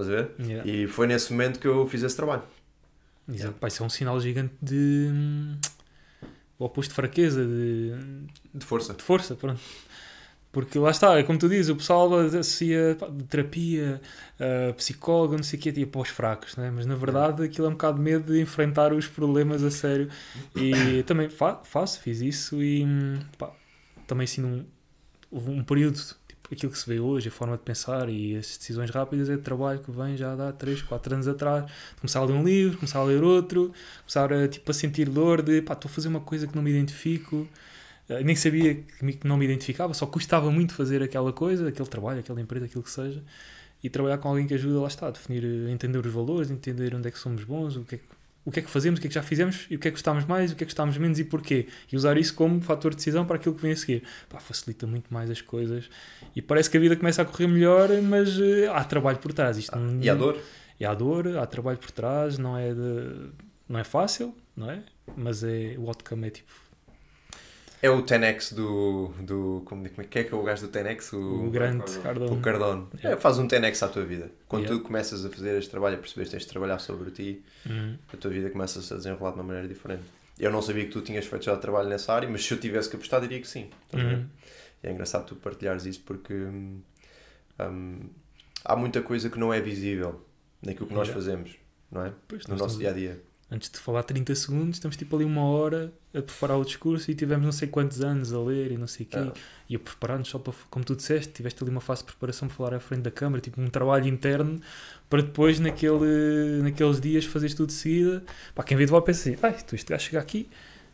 estás 0.00 0.08
a 0.08 0.10
ver? 0.10 0.30
Yeah. 0.40 0.68
E 0.70 0.86
foi 0.86 1.06
nesse 1.06 1.32
momento 1.32 1.58
que 1.60 1.66
eu 1.68 1.86
fiz 1.86 2.02
esse 2.02 2.16
trabalho. 2.16 2.42
Exato. 3.28 3.54
Pá, 3.54 3.68
isso 3.68 3.82
é 3.82 3.86
um 3.86 3.90
sinal 3.90 4.20
gigante 4.20 4.54
de. 4.60 5.08
hum, 5.12 5.56
O 6.58 6.64
oposto 6.66 6.90
de 6.90 6.94
fraqueza, 6.96 7.44
de, 7.44 7.92
De 8.54 8.64
força. 8.66 8.92
de 8.94 9.02
força, 9.02 9.34
pronto. 9.34 9.60
Porque 10.52 10.78
lá 10.78 10.90
está, 10.92 11.18
é 11.18 11.24
como 11.24 11.36
tu 11.36 11.48
dizes, 11.48 11.68
o 11.68 11.74
pessoal 11.74 12.14
associa 12.16 12.96
pá, 12.96 13.08
de 13.08 13.24
terapia, 13.24 14.00
uh, 14.38 14.72
psicóloga, 14.74 15.36
não 15.36 15.42
sei 15.42 15.58
o 15.58 15.62
quê, 15.62 15.72
tipo, 15.72 15.98
aos 15.98 16.10
fracos, 16.10 16.54
né? 16.56 16.70
mas 16.70 16.86
na 16.86 16.94
verdade 16.94 17.42
aquilo 17.42 17.66
é 17.66 17.70
um 17.70 17.72
bocado 17.72 18.00
medo 18.00 18.32
de 18.32 18.40
enfrentar 18.40 18.92
os 18.92 19.08
problemas 19.08 19.64
a 19.64 19.70
sério. 19.72 20.08
E 20.54 21.02
também 21.08 21.28
fa 21.28 21.60
faço, 21.64 21.98
fiz 22.00 22.20
isso 22.20 22.62
e 22.62 22.84
hum, 22.84 23.18
pá, 23.36 23.50
também 24.06 24.24
ensino 24.24 24.46
um, 24.46 24.64
houve 25.28 25.50
um 25.50 25.64
período, 25.64 25.98
aquilo 26.52 26.70
que 26.70 26.78
se 26.78 26.88
vê 26.88 27.00
hoje, 27.00 27.28
a 27.28 27.30
forma 27.30 27.56
de 27.56 27.62
pensar 27.62 28.08
e 28.08 28.36
as 28.36 28.58
decisões 28.58 28.90
rápidas 28.90 29.30
é 29.30 29.36
de 29.36 29.42
trabalho 29.42 29.80
que 29.80 29.90
vem 29.90 30.16
já 30.16 30.34
há 30.34 30.52
3, 30.52 30.82
4 30.82 31.14
anos 31.14 31.28
atrás. 31.28 31.70
Começar 32.00 32.20
a 32.20 32.24
ler 32.24 32.34
um 32.34 32.44
livro, 32.44 32.78
começar 32.78 32.98
a 32.98 33.04
ler 33.04 33.22
outro, 33.22 33.72
começar 34.00 34.32
a, 34.32 34.48
tipo, 34.48 34.70
a 34.70 34.74
sentir 34.74 35.08
dor 35.08 35.42
de 35.42 35.62
pá, 35.62 35.74
estou 35.74 35.88
a 35.88 35.92
fazer 35.92 36.08
uma 36.08 36.20
coisa 36.20 36.46
que 36.46 36.54
não 36.54 36.62
me 36.62 36.70
identifico. 36.70 37.48
Uh, 38.08 38.22
nem 38.22 38.36
sabia 38.36 38.74
que, 38.74 39.26
não 39.26 39.36
me 39.38 39.46
identificava, 39.46 39.94
só 39.94 40.06
custava 40.06 40.50
muito 40.50 40.74
fazer 40.74 41.02
aquela 41.02 41.32
coisa, 41.32 41.68
aquele 41.68 41.88
trabalho, 41.88 42.20
aquela 42.20 42.40
empresa, 42.40 42.66
aquilo 42.66 42.82
que 42.82 42.90
seja, 42.90 43.22
e 43.82 43.88
trabalhar 43.88 44.18
com 44.18 44.28
alguém 44.28 44.46
que 44.46 44.52
ajuda, 44.54 44.80
lá 44.80 44.88
está, 44.88 45.08
a 45.08 45.10
definir, 45.10 45.42
eh, 45.44 45.70
entender 45.70 45.98
os 45.98 46.12
valores, 46.12 46.50
entender 46.50 46.94
onde 46.94 47.08
é 47.08 47.10
que 47.10 47.18
somos 47.18 47.44
bons, 47.44 47.76
o 47.76 47.84
que 47.84 47.94
é 47.94 47.98
que, 47.98 48.04
o 48.44 48.50
que 48.50 48.60
é 48.60 48.62
que 48.62 48.68
fazemos, 48.70 48.98
o 48.98 49.00
que 49.00 49.06
é 49.06 49.08
que 49.08 49.14
já 49.14 49.22
fizemos, 49.22 49.66
e 49.70 49.76
o 49.76 49.78
que 49.78 49.88
é 49.88 49.90
que 49.90 49.94
gostamos 49.96 50.24
mais, 50.26 50.52
o 50.52 50.56
que 50.56 50.64
é 50.64 50.66
que 50.66 50.72
gostamos 50.72 50.96
menos 50.98 51.18
e 51.18 51.24
porquê. 51.24 51.66
E 51.90 51.96
usar 51.96 52.16
isso 52.18 52.34
como 52.34 52.60
fator 52.60 52.90
de 52.90 52.96
decisão 52.96 53.24
para 53.24 53.36
aquilo 53.36 53.54
que 53.54 53.62
vem 53.62 53.72
a 53.72 53.76
seguir. 53.76 54.02
Pá, 54.28 54.38
facilita 54.38 54.86
muito 54.86 55.12
mais 55.12 55.30
as 55.30 55.40
coisas 55.40 55.88
e 56.36 56.42
parece 56.42 56.68
que 56.68 56.76
a 56.76 56.80
vida 56.80 56.94
começa 56.96 57.22
a 57.22 57.24
correr 57.24 57.46
melhor, 57.46 57.88
mas 58.02 58.38
eh, 58.38 58.68
há 58.72 58.84
trabalho 58.84 59.18
por 59.18 59.32
trás. 59.32 59.56
Isto 59.56 59.78
não- 59.78 60.02
E 60.02 60.08
a 60.10 60.14
dor? 60.14 60.38
e 60.78 60.84
há 60.84 60.92
dor, 60.94 61.36
há 61.38 61.46
trabalho 61.46 61.78
por 61.78 61.90
trás, 61.90 62.36
não 62.38 62.56
é, 62.58 62.74
de, 62.74 63.30
não 63.68 63.78
é 63.78 63.84
fácil, 63.84 64.34
não 64.56 64.70
é? 64.70 64.82
Mas 65.16 65.42
é, 65.44 65.74
o 65.78 65.86
outcome 65.88 66.26
é 66.26 66.30
tipo 66.30 66.52
É 67.86 67.90
o 67.90 68.02
10x 68.02 68.54
do. 68.54 69.08
do 69.20 69.62
como, 69.66 69.86
como 69.90 70.02
é 70.02 70.04
que 70.04 70.18
é 70.20 70.24
que 70.24 70.32
é 70.34 70.36
o 70.36 70.42
gajo 70.42 70.66
do 70.66 70.72
10x? 70.78 71.12
o, 71.12 71.50
grande 71.50 71.98
O 71.98 72.02
Cardone. 72.02 72.40
Cardone. 72.40 72.86
Yeah. 72.94 73.10
É, 73.10 73.20
faz 73.20 73.38
um 73.38 73.46
10x 73.46 73.82
à 73.82 73.88
tua 73.88 74.04
vida. 74.04 74.30
Quando 74.48 74.62
Yeah. 74.62 74.80
tu 74.82 74.86
começas 74.86 75.24
a 75.24 75.28
fazer 75.28 75.58
este 75.58 75.70
trabalho, 75.70 75.96
a 75.96 75.98
perceber 75.98 76.24
que 76.24 76.30
tens 76.30 76.42
de 76.44 76.48
trabalhar 76.48 76.78
sobre 76.78 77.10
ti, 77.10 77.44
Uhum. 77.66 77.98
a 78.12 78.16
tua 78.16 78.30
vida 78.30 78.48
começa 78.50 78.80
-se 78.80 78.92
a 78.92 78.96
desenrolar 78.96 79.32
de 79.32 79.36
uma 79.38 79.44
maneira 79.44 79.68
diferente. 79.68 80.04
Eu 80.38 80.50
não 80.50 80.62
sabia 80.62 80.84
que 80.86 80.90
tu 80.92 81.00
tinhas 81.02 81.26
feito 81.26 81.44
já 81.44 81.56
trabalho 81.56 81.88
nessa 81.90 82.12
área, 82.12 82.28
mas 82.28 82.44
se 82.44 82.52
eu 82.54 82.58
tivesse 82.58 82.88
que 82.88 82.96
apostar, 82.96 83.20
diria 83.20 83.40
que 83.40 83.46
sim. 83.48 83.68
Uhum. 83.92 84.26
E 84.82 84.86
é 84.86 84.90
engraçado 84.90 85.26
tu 85.26 85.36
partilhares 85.36 85.84
isso 85.84 86.00
porque 86.06 86.32
hum, 86.34 86.80
hum, 87.60 88.00
há 88.64 88.74
muita 88.76 89.02
coisa 89.02 89.28
que 89.28 89.38
não 89.38 89.52
é 89.52 89.60
visível 89.60 90.20
naquilo 90.62 90.86
que 90.86 90.94
nós 90.94 91.08
Yeah. 91.08 91.14
fazemos, 91.22 91.50
não 91.92 92.06
é? 92.06 92.12
Pois, 92.26 92.46
No 92.46 92.56
nosso 92.56 92.78
dia 92.78 92.90
a 92.90 92.92
dia. 92.94 93.20
Antes 93.50 93.70
de 93.70 93.78
falar 93.78 94.02
30 94.02 94.34
segundos, 94.34 94.76
estamos 94.76 94.96
tipo 94.96 95.14
ali 95.14 95.24
uma 95.24 95.42
hora 95.42 95.92
a 96.14 96.22
preparar 96.22 96.58
o 96.58 96.64
discurso 96.64 97.10
e 97.10 97.14
tivemos 97.14 97.44
não 97.44 97.52
sei 97.52 97.68
quantos 97.68 98.00
anos 98.00 98.32
a 98.32 98.40
ler 98.40 98.72
e 98.72 98.78
não 98.78 98.86
sei 98.86 99.04
o 99.04 99.08
quê. 99.08 99.18
Ah. 99.18 99.32
E 99.68 99.76
a 99.76 99.78
preparar-nos 99.78 100.28
só 100.28 100.38
para, 100.38 100.54
como 100.70 100.84
tu 100.84 100.96
disseste, 100.96 101.32
tiveste 101.32 101.62
ali 101.62 101.70
uma 101.70 101.80
fase 101.80 102.00
de 102.00 102.06
preparação 102.06 102.48
para 102.48 102.56
falar 102.56 102.74
à 102.74 102.80
frente 102.80 103.02
da 103.02 103.10
câmara, 103.10 103.42
tipo 103.42 103.60
um 103.60 103.68
trabalho 103.68 104.08
interno, 104.08 104.60
para 105.10 105.22
depois 105.22 105.60
naquele, 105.60 106.62
naqueles 106.62 107.00
dias 107.00 107.26
fazeres 107.26 107.54
tudo 107.54 107.68
de 107.68 107.74
seguida. 107.74 108.24
Pá, 108.54 108.62
quem 108.62 108.76
vê 108.76 108.86
de 108.86 108.90
volta 108.90 109.06
pensa 109.06 109.28
assim, 109.28 109.38
ah, 109.42 109.52
tu 109.52 109.74
este 109.74 109.90
gajo 109.90 110.04
chega 110.04 110.20
aqui, 110.20 110.48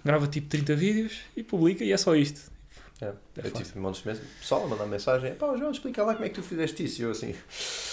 grava 0.04 0.26
tipo 0.26 0.48
30 0.48 0.74
vídeos 0.74 1.20
e 1.36 1.44
publica 1.44 1.84
e 1.84 1.92
é 1.92 1.96
só 1.96 2.16
isto. 2.16 2.49
É. 3.02 3.06
É 3.06 3.46
eu 3.46 3.50
tive 3.50 3.78
montes 3.78 4.02
de 4.02 4.08
meses, 4.08 4.22
pessoal 4.40 4.64
a 4.64 4.68
mandar 4.68 4.86
mensagem: 4.86 5.34
pá, 5.34 5.56
João, 5.56 5.70
explica 5.70 6.02
lá 6.04 6.12
como 6.14 6.26
é 6.26 6.28
que 6.28 6.34
tu 6.34 6.42
fizeste 6.42 6.84
isso. 6.84 7.00
E 7.00 7.04
eu 7.04 7.10
assim, 7.12 7.34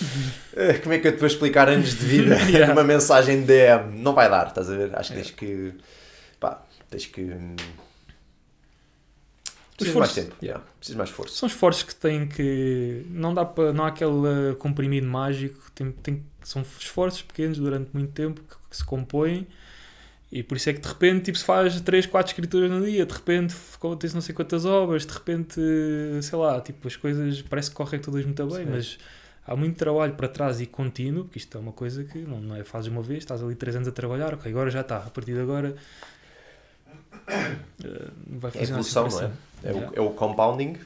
"Eh, 0.56 0.74
como 0.80 0.94
é 0.94 1.00
que 1.00 1.08
eu 1.08 1.14
te 1.14 1.20
vou 1.20 1.28
explicar 1.28 1.70
anos 1.70 1.90
de 1.92 2.06
vida 2.06 2.36
Yeah. 2.50 2.68
numa 2.74 2.84
mensagem 2.84 3.42
de 3.42 3.48
DM? 3.48 3.98
Não 4.00 4.14
vai 4.14 4.30
dar, 4.30 4.48
estás 4.48 4.70
a 4.70 4.76
ver? 4.76 4.98
Acho 4.98 5.14
que 5.14 5.20
É. 5.20 5.22
tens 5.22 5.32
que, 5.32 5.74
pá, 6.40 6.62
tens 6.90 7.06
que. 7.06 7.22
hum, 7.22 7.56
O 9.74 9.78
Precisas 9.78 10.00
mais 10.00 10.10
esforço, 10.10 10.30
tempo, 10.32 10.46
yeah. 10.46 10.64
precisas 10.80 10.98
mais 10.98 11.10
força. 11.12 11.36
São 11.36 11.48
esforços 11.48 11.84
que 11.84 11.96
têm 11.96 12.28
que. 12.28 13.06
Não 13.10 13.34
dá 13.34 13.46
para. 13.46 13.72
Não 13.72 13.84
há 13.86 13.90
aquele 13.90 14.10
uh, 14.12 14.56
comprimido 14.58 15.06
mágico. 15.08 15.72
Tem, 15.76 15.92
tem, 15.92 16.24
são 16.44 16.64
esforços 16.80 17.22
pequenos 17.22 17.60
durante 17.60 17.92
muito 17.94 18.12
tempo 18.12 18.42
que, 18.42 18.56
que 18.72 18.76
se 18.78 18.84
compõem. 18.84 19.46
E 20.32 20.44
por 20.44 20.58
isso 20.58 20.70
é 20.70 20.74
que 20.74 20.82
de 20.82 20.88
repente 20.88 21.26
tipo, 21.26 21.38
se 21.38 21.46
faz 21.46 21.80
3, 21.82 22.06
4 22.06 22.32
escrituras 22.32 22.70
no 22.70 22.86
dia, 22.86 23.06
de 23.06 23.14
repente 23.14 23.56
tens 24.00 24.14
não 24.14 24.22
sei 24.22 24.36
quantas 24.36 24.66
obras, 24.66 25.06
de 25.06 25.14
repente, 25.14 25.62
sei 26.22 26.38
lá, 26.38 26.60
tipo, 26.60 26.86
as 26.88 26.96
coisas 26.98 27.42
parece 27.44 27.70
que 27.70 27.76
correm 27.76 28.00
todas 28.02 28.26
muito 28.26 28.46
bem, 28.48 28.66
Sim. 28.66 28.72
mas 28.72 28.98
há 29.46 29.56
muito 29.56 29.78
trabalho 29.78 30.14
para 30.16 30.28
trás 30.28 30.60
e 30.60 30.66
contínuo, 30.66 31.24
porque 31.24 31.40
isto 31.40 31.58
é 31.58 31.62
uma 31.62 31.72
coisa 31.72 32.04
que 32.04 32.18
não, 32.20 32.42
não 32.42 32.56
é 32.58 32.64
fazes 32.66 32.92
uma 32.92 33.02
vez, 33.02 33.20
estás 33.20 33.42
ali 33.42 33.56
3 33.56 33.78
anos 33.78 33.88
a 33.88 33.92
trabalhar, 33.92 34.34
ok, 34.34 34.52
agora 34.52 34.70
já 34.70 34.82
está, 34.82 34.98
a 34.98 35.10
partir 35.10 35.34
de 35.34 35.40
agora 35.40 35.76
eh, 37.84 38.10
vai 38.40 38.52
É 38.54 38.60
fazer 38.60 38.64
evolução, 38.64 39.10
não 39.10 39.22
é? 39.22 39.32
É 39.64 39.74
o, 39.74 39.94
é 39.96 40.02
o 40.02 40.12
compounding. 40.12 40.78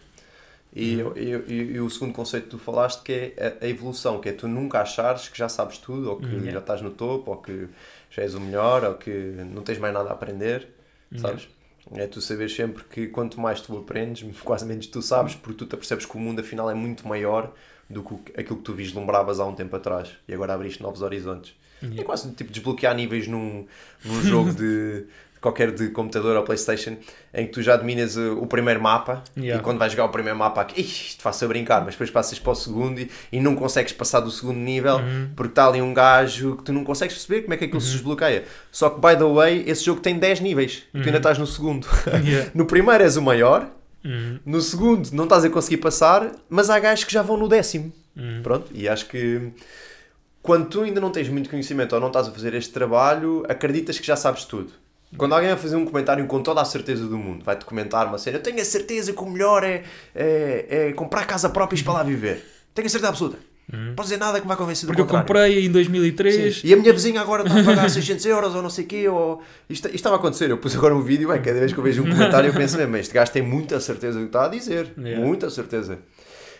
E, 0.76 0.97
Uhum. 0.97 1.13
e, 1.18 1.53
e- 1.53 1.72
e 1.76 1.81
o 1.81 1.89
segundo 1.89 2.13
conceito 2.13 2.45
que 2.45 2.51
tu 2.51 2.59
falaste 2.59 3.03
que 3.03 3.11
é 3.38 3.57
a, 3.61 3.65
a 3.65 3.69
evolução, 3.69 4.22
que 4.22 4.30
é 4.30 4.34
tu 4.34 4.47
nunca 4.47 4.81
achares 4.81 5.30
que 5.30 5.38
já 5.38 5.49
sabes 5.49 5.77
tudo, 5.80 6.09
ou 6.11 6.18
que 6.22 6.35
Uhum. 6.35 6.51
já 6.51 6.59
estás 6.59 6.81
no 6.81 6.91
topo, 6.91 7.31
ou 7.31 7.38
que 7.38 7.68
já 8.12 8.22
és 8.22 8.36
o 8.36 8.40
melhor, 8.40 8.84
ou 8.84 8.96
que 8.96 9.10
não 9.12 9.64
tens 9.64 9.80
mais 9.80 9.94
nada 9.94 10.10
a 10.10 10.14
aprender, 10.14 10.70
sabes? 11.16 11.50
É 11.96 12.06
tu 12.08 12.22
saberes 12.22 12.56
sempre 12.56 12.84
que 12.84 13.08
quanto 13.08 13.40
mais 13.42 13.60
tu 13.62 13.76
aprendes, 13.78 14.24
quase 14.46 14.66
menos 14.66 14.86
tu 14.88 15.02
sabes, 15.02 15.34
porque 15.36 15.58
tu 15.58 15.66
te 15.66 15.74
apercebes 15.76 16.06
que 16.06 16.16
o 16.16 16.20
mundo 16.20 16.42
afinal 16.42 16.70
é 16.70 16.76
muito 16.76 17.08
maior 17.08 17.54
do 17.90 18.04
que 18.04 18.40
aquilo 18.40 18.58
que 18.58 18.64
tu 18.64 18.74
vislumbravas 18.74 19.40
há 19.40 19.46
um 19.46 19.56
tempo 19.56 19.76
atrás 19.76 20.10
e 20.28 20.34
agora 20.34 20.54
abriste 20.54 20.84
novos 20.84 21.02
horizontes. 21.02 21.56
É 21.82 21.86
Yeah. 21.86 22.04
quase 22.04 22.32
tipo 22.34 22.52
desbloquear 22.52 22.94
níveis 22.96 23.28
num, 23.28 23.66
num 24.06 24.22
jogo 24.22 24.52
de 24.54 25.08
qualquer 25.41 25.72
de 25.72 25.89
computador 25.89 26.38
ou 26.38 26.43
Playstation 26.43 26.97
em 27.34 27.47
que 27.47 27.51
tu 27.51 27.61
já 27.63 27.76
dominas 27.76 28.15
uh, 28.15 28.38
o 28.39 28.45
primeiro 28.45 28.80
mapa 28.81 29.23
Yeah. 29.35 29.59
e 29.59 29.63
quando 29.63 29.80
vais 29.80 29.91
jogar 29.91 30.05
o 30.05 30.09
primeiro 30.09 30.38
mapa 30.38 30.61
aqui, 30.61 30.81
isto 30.81 31.22
faz 31.22 31.41
a 31.41 31.47
brincar, 31.47 31.81
mas 31.84 31.95
depois 31.95 32.11
passas 32.11 32.38
para 32.38 32.51
o 32.51 32.55
segundo 32.55 32.99
e, 33.01 33.09
e 33.31 33.39
não 33.39 33.55
consegues 33.55 33.91
passar 33.91 34.19
do 34.19 34.30
segundo 34.30 34.59
nível 34.59 34.97
Uhum. 34.97 35.30
porque 35.35 35.51
está 35.51 35.68
ali 35.68 35.81
um 35.81 35.93
gajo 35.93 36.57
que 36.57 36.63
tu 36.63 36.72
não 36.72 36.84
consegues 36.84 37.15
perceber 37.15 37.41
como 37.41 37.53
é 37.55 37.57
que 37.57 37.65
aquilo 37.65 37.81
se 37.81 37.91
desbloqueia. 37.91 38.43
Só 38.72 38.89
que, 38.91 39.01
by 39.01 39.18
the 39.18 39.26
way, 39.26 39.63
esse 39.68 39.84
jogo 39.84 39.99
tem 39.99 40.19
10 40.19 40.41
níveis 40.41 40.84
e 40.93 40.99
tu 41.01 41.05
ainda 41.05 41.18
estás 41.18 41.38
no 41.39 41.47
segundo. 41.47 41.88
Yeah. 42.23 42.51
no 42.53 42.65
primeiro 42.65 43.03
és 43.03 43.18
o 43.18 43.22
maior, 43.22 43.68
Uhum. 44.03 44.39
no 44.45 44.59
segundo 44.61 45.09
não 45.11 45.23
estás 45.26 45.43
a 45.45 45.49
conseguir 45.49 45.77
passar, 45.77 46.31
mas 46.49 46.69
há 46.72 46.80
gajos 46.80 47.03
que 47.03 47.13
já 47.13 47.22
vão 47.22 47.38
no 47.38 47.47
décimo. 47.47 47.91
Uhum. 48.15 48.41
Pronto, 48.43 48.68
e 48.73 48.88
acho 48.89 49.05
que 49.07 49.51
quando 50.41 50.68
tu 50.69 50.81
ainda 50.81 50.99
não 50.99 51.11
tens 51.11 51.30
muito 51.30 51.49
conhecimento 51.49 51.93
ou 51.93 52.01
não 52.01 52.07
estás 52.07 52.27
a 52.27 52.31
fazer 52.31 52.53
este 52.55 52.73
trabalho, 52.73 53.43
acreditas 53.47 53.99
que 53.99 54.05
já 54.07 54.15
sabes 54.15 54.43
tudo. 54.45 54.72
Quando 55.18 55.34
alguém 55.34 55.50
vai 55.50 55.58
fazer 55.58 55.76
um 55.76 55.86
comentário 55.86 56.26
com 56.26 56.42
toda 56.42 56.62
a 56.62 56.66
certeza 56.66 57.06
do 57.06 57.18
mundo, 57.18 57.44
vai-te 57.44 57.66
comentar 57.66 58.08
uma 58.08 58.18
cena, 58.18 58.38
eu 58.38 58.44
tenho 58.44 58.62
a 58.62 58.66
certeza 58.66 59.12
que 59.12 59.22
o 59.22 59.30
melhor 59.30 59.64
é, 59.64 59.84
é, 60.16 60.66
é 60.70 60.94
comprar 60.94 61.26
casa 61.26 61.50
própria 61.50 61.78
e 61.78 61.82
ir 61.82 61.84
para 61.84 61.94
lá 61.94 62.04
viver. 62.04 62.46
Tenho 62.74 62.86
a 62.86 62.90
certeza 62.90 63.10
absoluta. 63.10 63.38
Não 63.72 63.96
posso 63.96 64.10
dizer 64.10 64.20
nada 64.20 64.38
que 64.38 64.46
me 64.46 64.50
vai 64.50 64.58
convencer 64.58 64.86
do 64.86 64.94
Porque 64.94 65.02
eu 65.02 65.20
comprei 65.20 65.66
em 65.66 65.72
2003. 65.72 66.58
Sim. 66.58 66.68
E 66.68 66.74
a 66.74 66.78
minha 66.78 66.92
vizinha 66.92 67.22
agora 67.22 67.44
está 67.44 67.58
a 67.58 67.64
pagar 67.64 67.88
600 67.90 68.26
euros 68.26 68.54
ou 68.54 68.62
não 68.62 68.70
sei 68.70 68.84
o 68.84 68.88
quê. 68.88 69.08
Ou... 69.08 69.42
Isto, 69.70 69.88
isto 69.88 69.96
estava 69.96 70.16
a 70.16 70.20
acontecer. 70.20 70.50
Eu 70.50 70.58
pus 70.58 70.76
agora 70.76 70.94
um 70.94 71.02
vídeo, 71.02 71.32
é, 71.32 71.40
cada 71.40 71.60
vez 71.60 71.72
que 71.72 71.80
eu 71.80 71.84
vejo 71.84 72.04
um 72.04 72.10
comentário 72.10 72.50
eu 72.50 72.54
penso 72.54 72.78
mesmo, 72.78 72.98
este 72.98 73.14
gajo 73.14 73.32
tem 73.32 73.42
muita 73.42 73.80
certeza 73.80 74.20
do 74.20 74.24
que 74.24 74.28
está 74.28 74.46
a 74.46 74.50
dizer. 74.50 74.94
Yeah. 74.98 75.26
Muita 75.26 75.50
certeza. 75.50 76.00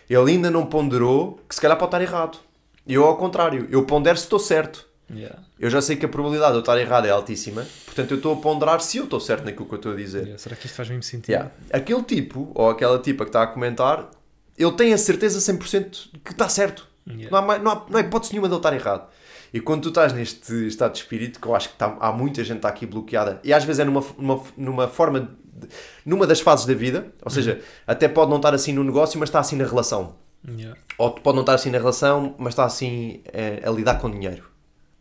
Ele 0.08 0.30
ainda 0.30 0.50
não 0.50 0.64
ponderou 0.64 1.38
que 1.46 1.54
se 1.54 1.60
calhar 1.60 1.76
pode 1.76 1.88
estar 1.88 2.00
errado. 2.00 2.38
E 2.86 2.94
eu 2.94 3.04
ao 3.04 3.16
contrário, 3.16 3.68
eu 3.70 3.84
pondero 3.84 4.16
se 4.16 4.24
estou 4.24 4.38
certo. 4.38 4.86
Yeah. 5.12 5.38
Eu 5.58 5.68
já 5.70 5.80
sei 5.82 5.96
que 5.96 6.06
a 6.06 6.08
probabilidade 6.08 6.52
de 6.52 6.58
eu 6.58 6.60
estar 6.60 6.78
errado 6.78 7.06
é 7.06 7.10
altíssima, 7.10 7.66
portanto 7.84 8.10
eu 8.12 8.16
estou 8.16 8.32
a 8.34 8.36
ponderar 8.36 8.80
se 8.80 8.96
eu 8.98 9.04
estou 9.04 9.20
certo 9.20 9.44
naquilo 9.44 9.66
que 9.66 9.74
eu 9.74 9.76
estou 9.76 9.92
a 9.92 9.96
dizer. 9.96 10.20
Yeah. 10.22 10.38
Será 10.38 10.56
que 10.56 10.66
isto 10.66 10.74
faz 10.76 10.88
mesmo 10.88 11.02
sentido? 11.02 11.30
Yeah. 11.30 11.50
Aquele 11.72 12.02
tipo, 12.02 12.50
ou 12.54 12.70
aquela 12.70 12.98
tipa 12.98 13.24
que 13.24 13.28
está 13.30 13.42
a 13.42 13.46
comentar, 13.46 14.10
ele 14.56 14.72
tem 14.72 14.92
a 14.92 14.98
certeza 14.98 15.38
100% 15.52 16.08
que 16.24 16.32
está 16.32 16.48
certo. 16.48 16.88
Não, 17.04 17.38
há, 17.38 17.58
não, 17.58 17.70
há, 17.72 17.86
não 17.90 17.98
há 17.98 18.00
hipótese 18.00 18.32
nenhuma 18.32 18.48
de 18.48 18.54
ele 18.54 18.58
estar 18.60 18.72
errado. 18.74 19.08
E 19.52 19.60
quando 19.60 19.82
tu 19.82 19.88
estás 19.88 20.12
neste 20.12 20.66
estado 20.66 20.92
de 20.92 20.98
espírito, 20.98 21.38
que 21.40 21.46
eu 21.46 21.54
acho 21.54 21.68
que 21.68 21.74
está- 21.74 21.96
há 22.00 22.10
muita 22.12 22.42
gente 22.44 22.56
está 22.56 22.68
aqui 22.68 22.86
bloqueada, 22.86 23.38
e 23.44 23.52
às 23.52 23.64
vezes 23.64 23.80
é 23.80 23.84
numa, 23.84 24.02
numa, 24.16 24.42
numa 24.56 24.88
forma, 24.88 25.20
de- 25.20 25.68
numa 26.06 26.26
das 26.26 26.40
fases 26.40 26.64
da 26.64 26.72
vida, 26.74 27.08
ou 27.22 27.30
seja, 27.30 27.60
até 27.86 28.08
pode 28.08 28.30
não 28.30 28.38
estar 28.38 28.54
assim 28.54 28.72
no 28.72 28.82
negócio, 28.84 29.18
mas 29.20 29.28
está 29.28 29.40
assim 29.40 29.56
na 29.56 29.64
relação. 29.66 30.14
Yeah. 30.48 30.78
Ou 30.96 31.10
pode 31.10 31.34
não 31.36 31.42
estar 31.42 31.54
assim 31.54 31.70
na 31.70 31.78
relação, 31.78 32.34
mas 32.38 32.52
está 32.54 32.64
assim 32.64 33.20
eh, 33.26 33.60
a 33.64 33.70
lidar 33.70 34.00
com 34.00 34.10
dinheiro. 34.10 34.44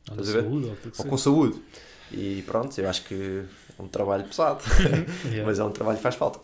Ou 0.10 0.16
Estás 0.20 0.30
a 0.30 0.32
ver? 0.34 0.42
saúde, 0.44 0.66
ou 0.68 0.78
Ou 1.00 1.06
com 1.06 1.18
saúde. 1.18 1.62
E 2.12 2.44
pronto, 2.46 2.78
eu 2.80 2.90
acho 2.90 3.04
que 3.06 3.44
é 3.78 3.82
um 3.82 3.88
trabalho 3.88 4.24
pesado. 4.26 4.62
Yeah. 5.26 5.46
mas 5.46 5.60
é 5.60 5.64
um 5.64 5.72
trabalho 5.72 5.98
que 5.98 6.04
faz 6.04 6.16
falta. 6.16 6.40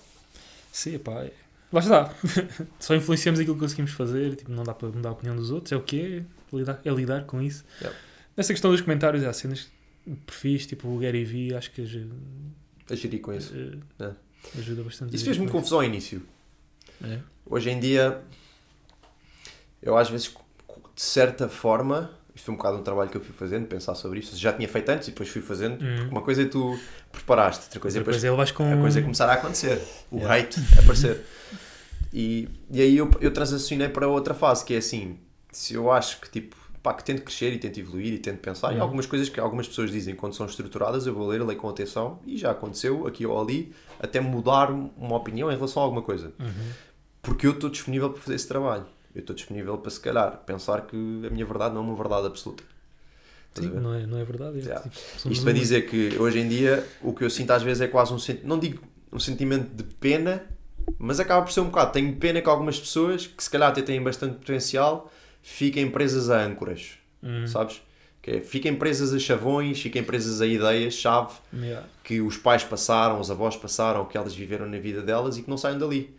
Sim, 0.71 0.97
pá. 0.99 1.23
é. 1.23 1.31
Lá 1.71 1.79
está. 1.81 2.13
Só 2.79 2.95
influenciamos 2.95 3.39
aquilo 3.39 3.55
que 3.55 3.61
conseguimos 3.61 3.91
fazer. 3.91 4.35
Tipo, 4.35 4.51
não 4.51 4.63
dá 4.63 4.73
para 4.73 4.87
mudar 4.89 5.09
a 5.09 5.11
opinião 5.13 5.35
dos 5.35 5.51
outros. 5.51 5.71
É 5.71 5.75
o 5.75 5.81
que 5.81 6.23
é. 6.51 6.55
Lidar, 6.55 6.79
é 6.85 6.89
lidar 6.91 7.25
com 7.25 7.41
isso. 7.41 7.65
Yeah. 7.81 7.97
Nessa 8.37 8.53
questão 8.53 8.71
dos 8.71 8.79
comentários, 8.79 9.23
há 9.25 9.33
cenas 9.33 9.67
perfis, 10.25 10.65
tipo 10.65 10.87
o 10.87 10.97
Gary 10.99 11.25
Vee, 11.25 11.53
acho 11.53 11.71
que 11.71 11.81
aj- 11.81 12.07
A 12.89 12.95
gerir 12.95 13.19
com 13.19 13.33
isso. 13.33 13.53
eh, 13.99 14.05
É. 14.05 14.59
ajuda 14.59 14.83
bastante. 14.83 15.13
Isso 15.15 15.25
fez-me 15.25 15.45
com 15.47 15.51
confusão 15.53 15.79
ao 15.79 15.83
início. 15.83 16.21
É. 17.03 17.19
Hoje 17.45 17.69
em 17.69 17.79
dia, 17.81 18.21
eu 19.81 19.97
às 19.97 20.09
vezes, 20.09 20.27
de 20.95 21.01
certa 21.01 21.49
forma, 21.49 22.11
isto 22.37 22.45
foi 22.45 22.53
um 22.53 22.57
bocado 22.57 22.77
um 22.77 22.83
trabalho 22.83 23.09
que 23.09 23.17
eu 23.17 23.21
fui 23.21 23.33
fazendo, 23.33 23.65
pensar 23.65 23.95
sobre 23.95 24.19
isto. 24.19 24.35
Já 24.37 24.53
tinha 24.53 24.69
feito 24.69 24.87
antes 24.89 25.07
e 25.07 25.11
depois 25.11 25.27
fui 25.27 25.41
fazendo. 25.41 25.83
Hum. 25.83 25.95
porque 25.97 26.11
Uma 26.11 26.21
coisa 26.21 26.43
é 26.43 26.45
tu 26.45 26.79
preparaste, 27.11 27.63
outra 27.65 27.79
coisa 27.79 27.97
é 27.97 27.99
Depois 27.99 28.15
depois 28.17 28.23
ele 28.23 28.35
vais 28.37 28.51
com. 28.51 28.73
a 28.73 28.77
coisa 28.77 28.99
é 28.99 29.01
começar 29.01 29.27
a 29.29 29.33
acontecer. 29.33 29.81
O 30.11 30.17
Yeah. 30.19 30.35
hate 30.43 30.59
a 30.77 30.79
aparecer. 30.81 31.25
E, 32.13 32.47
e 32.71 32.81
aí 32.81 32.95
eu, 32.97 33.09
eu 33.19 33.31
transacionei 33.33 33.89
para 33.89 34.07
outra 34.07 34.33
fase, 34.33 34.63
que 34.63 34.73
é 34.73 34.77
assim, 34.77 35.17
se 35.51 35.73
eu 35.73 35.91
acho 35.91 36.21
que 36.21 36.29
tipo, 36.29 36.55
pá, 36.81 36.93
que 36.93 37.03
tento 37.03 37.21
crescer 37.23 37.51
e 37.53 37.57
tento 37.57 37.79
evoluir 37.79 38.13
e 38.13 38.17
tento 38.19 38.39
pensar, 38.39 38.71
e 38.71 38.75
Uhum. 38.77 38.81
algumas 38.83 39.05
coisas 39.05 39.27
que 39.29 39.39
algumas 39.39 39.67
pessoas 39.67 39.91
dizem 39.91 40.15
quando 40.15 40.33
são 40.35 40.45
estruturadas, 40.45 41.05
eu 41.05 41.13
vou 41.13 41.27
ler, 41.27 41.43
leio 41.43 41.59
com 41.59 41.67
atenção, 41.67 42.19
e 42.25 42.37
já 42.37 42.51
aconteceu 42.51 43.05
aqui 43.07 43.25
ou 43.25 43.39
ali, 43.41 43.73
até 43.99 44.19
mudar 44.19 44.71
uma 44.71 45.15
opinião 45.17 45.51
em 45.51 45.55
relação 45.55 45.81
a 45.81 45.85
alguma 45.85 46.01
coisa. 46.01 46.31
Uhum. 46.39 46.71
Porque 47.21 47.45
eu 47.45 47.51
estou 47.51 47.69
disponível 47.69 48.09
para 48.11 48.21
fazer 48.21 48.35
esse 48.35 48.47
trabalho. 48.47 48.85
Eu 49.17 49.21
estou 49.21 49.35
disponível 49.35 49.75
para, 49.79 49.89
se 49.89 49.99
calhar, 49.99 50.37
pensar 50.45 50.81
que 50.81 50.95
a 51.25 51.29
minha 51.31 51.43
verdade 51.43 51.73
não 51.73 51.81
é 51.81 51.85
uma 51.85 51.95
verdade 51.95 52.27
absoluta. 52.27 52.63
Sim, 53.55 53.69
não 53.69 53.91
é, 53.95 54.05
não 54.05 54.19
é 54.19 54.23
verdade. 54.23 54.59
é, 54.59 54.61
Yeah. 54.61 54.87
tipo, 54.87 55.31
Isto 55.31 55.43
para 55.43 55.53
dizer 55.53 55.89
que 55.89 56.15
hoje 56.19 56.39
em 56.39 56.47
dia 56.47 56.87
o 57.01 57.11
que 57.13 57.23
eu 57.23 57.29
sinto 57.31 57.49
às 57.49 57.63
vezes 57.63 57.81
é 57.81 57.87
quase 57.87 58.13
um 58.13 58.19
sentimento, 58.19 58.47
não 58.47 58.59
digo 58.59 58.83
um 59.11 59.19
sentimento 59.19 59.73
de 59.75 59.83
pena, 59.83 60.43
mas 60.99 61.19
acaba 61.19 61.43
por 61.43 61.51
ser 61.51 61.61
um 61.61 61.65
bocado. 61.65 61.93
Tenho 61.93 62.15
pena 62.17 62.39
que 62.41 62.47
algumas 62.47 62.79
pessoas 62.79 63.25
que 63.25 63.43
se 63.43 63.49
calhar 63.49 63.69
até 63.69 63.81
têm 63.81 63.99
bastante 64.03 64.35
potencial 64.35 65.11
fiquem 65.41 65.89
presas 65.89 66.29
a 66.29 66.39
âncoras, 66.39 66.91
Uhum. 67.23 67.47
sabes? 67.47 67.81
Que 68.21 68.31
é, 68.31 68.41
fiquem 68.41 68.75
presas 68.75 69.11
a 69.13 69.17
chavões, 69.17 69.81
fiquem 69.81 70.03
presas 70.03 70.41
a 70.41 70.45
ideias-chave 70.45 71.33
Yeah. 71.51 71.87
que 72.03 72.21
os 72.21 72.37
pais 72.37 72.63
passaram, 72.63 73.19
os 73.19 73.31
avós 73.31 73.55
passaram, 73.55 74.05
que 74.05 74.15
elas 74.15 74.35
viveram 74.35 74.67
na 74.67 74.77
vida 74.77 75.01
delas 75.01 75.37
e 75.37 75.41
que 75.41 75.49
não 75.49 75.57
saiam 75.57 75.79
dali. 75.79 76.15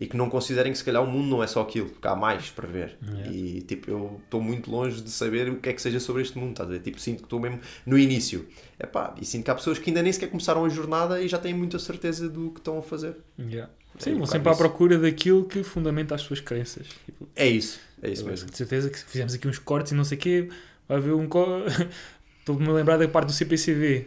E 0.00 0.06
que 0.06 0.16
não 0.16 0.30
considerem 0.30 0.70
que 0.70 0.78
se 0.78 0.84
calhar 0.84 1.02
o 1.02 1.06
mundo 1.06 1.28
não 1.28 1.42
é 1.42 1.46
só 1.48 1.60
aquilo, 1.60 1.90
que 1.90 2.06
há 2.06 2.14
mais 2.14 2.50
para 2.50 2.68
ver. 2.68 2.96
Yeah. 3.02 3.32
E 3.32 3.60
tipo, 3.62 3.90
eu 3.90 4.20
estou 4.24 4.40
muito 4.40 4.70
longe 4.70 5.00
de 5.00 5.10
saber 5.10 5.50
o 5.50 5.56
que 5.56 5.68
é 5.68 5.72
que 5.72 5.82
seja 5.82 5.98
sobre 5.98 6.22
este 6.22 6.38
mundo, 6.38 6.52
estás 6.52 6.68
a 6.68 6.72
ver? 6.72 6.80
Tipo, 6.80 7.00
sinto 7.00 7.18
que 7.18 7.24
estou 7.24 7.40
mesmo 7.40 7.60
no 7.84 7.98
início. 7.98 8.46
Epá, 8.78 9.12
e 9.20 9.24
sinto 9.24 9.44
que 9.44 9.50
há 9.50 9.54
pessoas 9.56 9.78
que 9.78 9.90
ainda 9.90 10.00
nem 10.00 10.12
sequer 10.12 10.28
começaram 10.28 10.64
a 10.64 10.68
jornada 10.68 11.20
e 11.20 11.26
já 11.26 11.36
têm 11.36 11.52
muita 11.52 11.80
certeza 11.80 12.28
do 12.28 12.50
que 12.52 12.60
estão 12.60 12.78
a 12.78 12.82
fazer. 12.82 13.16
Yeah. 13.38 13.68
É 13.98 14.02
Sim, 14.02 14.14
vão 14.14 14.26
sempre 14.26 14.52
à 14.52 14.54
procura 14.54 14.96
daquilo 14.98 15.44
que 15.44 15.64
fundamenta 15.64 16.14
as 16.14 16.20
suas 16.20 16.38
crenças. 16.38 16.86
Tipo, 17.04 17.28
É 17.34 17.48
isso, 17.48 17.80
é 18.00 18.10
isso 18.10 18.22
eu 18.22 18.28
mesmo. 18.28 18.48
De 18.48 18.56
certeza 18.56 18.88
que 18.88 18.98
se 18.98 19.04
fizermos 19.04 19.34
aqui 19.34 19.48
uns 19.48 19.58
cortes 19.58 19.90
e 19.90 19.94
não 19.96 20.04
sei 20.04 20.16
o 20.16 20.20
quê, 20.20 20.48
vai 20.88 20.98
haver 20.98 21.12
um. 21.12 21.28
Estou-me 22.38 22.68
a 22.68 22.72
lembrar 22.72 22.96
da 22.96 23.08
parte 23.08 23.26
do 23.26 23.32
CPCV. 23.32 24.06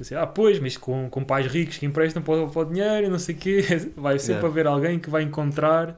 Assim, 0.00 0.14
ah, 0.14 0.26
pois, 0.26 0.60
mas 0.60 0.76
com, 0.76 1.08
com 1.10 1.24
pais 1.24 1.46
ricos 1.46 1.76
que 1.78 1.84
emprestam 1.86 2.22
para, 2.22 2.34
o- 2.44 2.50
para 2.50 2.62
o 2.62 2.64
dinheiro 2.64 3.06
e 3.06 3.10
não 3.10 3.18
sei 3.18 3.34
o 3.34 3.38
quê, 3.38 3.64
vai 3.96 4.18
sempre 4.18 4.34
Yeah. 4.34 4.48
haver 4.48 4.66
alguém 4.66 4.98
que 4.98 5.10
vai 5.10 5.22
encontrar 5.22 5.96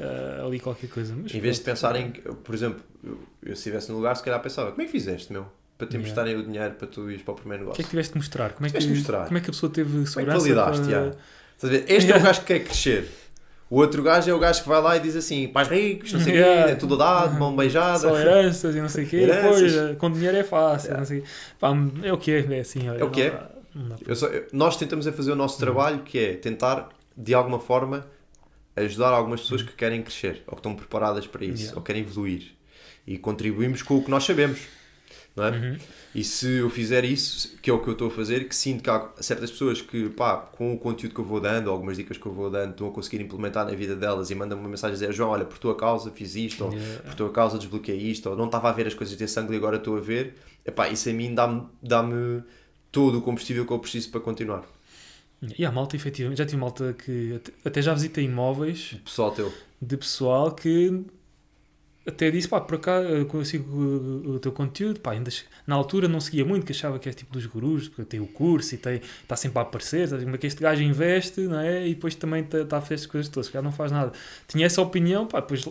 ah, 0.00 0.44
ali 0.46 0.58
qualquer 0.60 0.88
coisa. 0.90 1.14
Mas, 1.14 1.32
Em 1.34 1.40
vez 1.40 1.56
de 1.56 1.62
pronto. 1.62 1.74
pensarem, 1.76 2.10
que, 2.10 2.20
por 2.20 2.54
exemplo, 2.54 2.80
eu, 3.04 3.18
se 3.48 3.52
estivesse 3.52 3.90
no 3.90 3.96
lugar, 3.96 4.16
se 4.16 4.22
calhar 4.24 4.40
pensava, 4.40 4.70
como 4.70 4.82
é 4.82 4.86
que 4.86 4.90
fizeste, 4.92 5.32
meu? 5.32 5.46
Para 5.78 5.86
te 5.86 5.92
Yeah. 5.96 5.98
emprestarem 6.10 6.36
o 6.36 6.42
dinheiro 6.44 6.74
para 6.74 6.86
tu 6.88 7.10
ires 7.10 7.22
para 7.22 7.32
o 7.32 7.36
primeiro 7.36 7.62
O 7.64 7.66
que 7.66 7.70
é 7.70 7.72
negócio. 7.72 7.84
que 7.84 7.90
tiveste 7.90 8.12
de 8.12 8.18
mostrar? 8.18 8.52
Como 8.52 8.66
é 8.66 8.68
que, 8.70 8.78
Tiveste 8.78 8.92
de 8.92 8.98
mostrar. 8.98 9.26
Como 9.26 9.38
é 9.38 9.40
que 9.40 9.46
a 9.50 9.52
pessoa 9.52 9.72
teve 9.72 9.90
Como 9.90 10.00
é 10.02 10.04
que 10.04 10.10
segurança? 10.10 10.38
validaste, 10.40 10.88
para- 11.60 11.70
ver? 11.70 11.84
Este 11.88 12.12
é 12.12 12.16
o 12.16 12.22
gajo 12.22 12.40
que 12.40 12.46
quer 12.46 12.64
crescer. 12.64 13.08
O 13.70 13.76
outro 13.78 14.02
gajo 14.02 14.28
é 14.28 14.34
o 14.34 14.38
gajo 14.40 14.62
que 14.64 14.68
vai 14.68 14.82
lá 14.82 14.96
e 14.96 15.00
diz 15.00 15.14
assim, 15.14 15.46
pais 15.46 15.68
ricos, 15.68 16.12
não 16.12 16.20
sei 16.20 16.32
o 16.32 16.36
Yeah. 16.36 16.64
quê, 16.66 16.72
é 16.72 16.74
tudo 16.74 16.96
dado, 16.96 17.38
mão 17.38 17.54
beijada. 17.54 18.00
Só 18.00 18.18
heranças 18.18 18.74
e 18.74 18.80
não 18.80 18.88
sei 18.88 19.04
o 19.04 19.08
quê. 19.08 19.28
Pois, 19.48 19.74
eh, 19.76 19.94
com 19.94 20.10
dinheiro 20.10 20.36
é 20.36 20.42
fácil. 20.42 20.88
Yeah. 20.88 20.98
Não 20.98 21.06
sei. 21.06 21.22
Pá, 21.58 21.70
é 22.02 22.12
o 22.12 22.18
que 22.18 22.32
é, 22.32 22.58
assim. 22.58 22.88
Olha, 22.88 22.98
É 22.98 23.04
o 23.04 23.10
que 23.10 23.22
é. 23.22 23.40
nós 24.52 24.76
tentamos 24.76 25.06
é 25.06 25.12
fazer 25.12 25.30
o 25.30 25.34
Uhum. 25.34 25.38
nosso 25.38 25.58
trabalho, 25.58 26.00
que 26.00 26.18
é 26.18 26.34
tentar, 26.34 26.88
de 27.16 27.32
alguma 27.32 27.60
forma, 27.60 28.04
ajudar 28.74 29.10
algumas 29.10 29.40
pessoas 29.42 29.62
que 29.62 29.72
querem 29.72 30.02
crescer, 30.02 30.42
ou 30.48 30.54
que 30.54 30.58
estão 30.60 30.74
preparadas 30.74 31.26
para 31.28 31.44
isso, 31.44 31.52
Uhum. 31.54 31.60
Yeah. 31.60 31.76
ou 31.78 31.82
querem 31.82 32.02
evoluir. 32.02 32.52
E 33.06 33.18
contribuímos 33.18 33.82
com 33.82 33.96
o 33.98 34.02
que 34.04 34.10
nós 34.10 34.24
sabemos. 34.24 34.60
Não 35.36 35.44
é? 35.44 35.50
Uhum. 35.50 35.78
E 36.14 36.24
se 36.24 36.56
eu 36.58 36.68
fizer 36.68 37.04
isso, 37.04 37.56
que 37.62 37.70
é 37.70 37.72
o 37.72 37.78
que 37.80 37.88
eu 37.88 37.92
estou 37.92 38.08
a 38.08 38.10
fazer, 38.10 38.48
que 38.48 38.54
sinto 38.54 38.82
que 38.82 38.90
há 38.90 39.08
certas 39.20 39.50
pessoas 39.50 39.80
que, 39.80 40.08
pá, 40.10 40.36
com 40.36 40.74
o 40.74 40.78
conteúdo 40.78 41.14
que 41.14 41.20
eu 41.20 41.24
vou 41.24 41.40
dando, 41.40 41.70
algumas 41.70 41.96
dicas 41.96 42.18
que 42.18 42.26
eu 42.26 42.32
vou 42.32 42.50
dando, 42.50 42.72
estão 42.72 42.88
a 42.88 42.90
conseguir 42.90 43.20
implementar 43.22 43.64
na 43.64 43.70
vida 43.72 43.94
delas 43.94 44.28
e 44.30 44.34
mandam-me 44.34 44.64
uma 44.64 44.68
mensagem 44.70 44.94
a 44.96 44.98
dizer, 44.98 45.12
João, 45.12 45.30
olha, 45.30 45.44
por 45.44 45.58
tua 45.58 45.76
causa 45.76 46.10
fiz 46.10 46.34
isto, 46.34 46.64
ou 46.64 46.72
Yeah. 46.72 47.02
por 47.04 47.14
tua 47.14 47.30
causa 47.30 47.58
desbloqueei 47.58 47.96
isto, 47.98 48.28
ou 48.28 48.36
não 48.36 48.46
estava 48.46 48.68
a 48.68 48.72
ver 48.72 48.86
as 48.88 48.94
coisas 48.94 49.16
desse 49.16 49.38
ângulo 49.38 49.54
e 49.54 49.56
agora 49.58 49.76
estou 49.76 49.96
a 49.96 50.00
ver, 50.00 50.34
epá, 50.66 50.88
isso 50.88 51.08
a 51.08 51.12
mim 51.12 51.32
dá-me 51.34 51.62
dá-me 51.80 52.42
todo 52.90 53.18
o 53.18 53.22
combustível 53.22 53.64
que 53.64 53.72
eu 53.72 53.78
preciso 53.78 54.10
para 54.10 54.20
continuar. 54.20 54.64
E 55.56 55.64
há 55.64 55.70
malta, 55.72 55.94
efetivamente, 55.96 56.38
já 56.38 56.44
tive 56.44 56.58
malta 56.58 56.92
que 56.92 57.40
até- 57.64 57.80
já 57.80 57.94
visitei 57.94 58.24
imóveis 58.24 58.96
pessoal 59.04 59.30
teu. 59.30 59.50
de 59.80 59.96
pessoal 59.96 60.52
que 60.52 61.02
até 62.10 62.30
disse, 62.30 62.48
pá, 62.48 62.60
por 62.60 62.78
cá 62.78 63.00
eu 63.02 63.26
consigo 63.26 63.74
o, 63.74 64.34
o 64.34 64.38
teu 64.38 64.52
conteúdo, 64.52 65.00
pá, 65.00 65.12
ainda 65.12 65.30
na 65.66 65.74
altura 65.74 66.06
não 66.08 66.20
seguia 66.20 66.44
muito, 66.44 66.66
que 66.66 66.72
achava 66.72 66.98
que 66.98 67.08
é 67.08 67.12
tipo 67.12 67.32
dos 67.32 67.46
gurus, 67.46 67.88
porque 67.88 68.04
tem 68.04 68.20
o 68.20 68.26
curso 68.26 68.74
e 68.74 68.78
tem, 68.78 69.00
está 69.22 69.36
sempre 69.36 69.58
a 69.58 69.62
aparecer, 69.62 70.08
sabe? 70.08 70.24
como 70.24 70.34
é 70.34 70.38
que 70.38 70.46
este 70.46 70.60
gajo 70.60 70.82
investe, 70.82 71.40
não 71.42 71.60
é? 71.60 71.86
E 71.86 71.94
depois 71.94 72.14
também 72.14 72.42
está 72.42 72.64
tá 72.64 72.78
a 72.78 72.80
fazer 72.80 72.94
estas 72.94 73.06
coisas 73.06 73.30
todas, 73.30 73.48
calhar 73.48 73.64
não 73.64 73.72
faz 73.72 73.90
nada. 73.90 74.12
Tinha 74.46 74.66
essa 74.66 74.82
opinião, 74.82 75.26
pá, 75.26 75.40
depois 75.40 75.64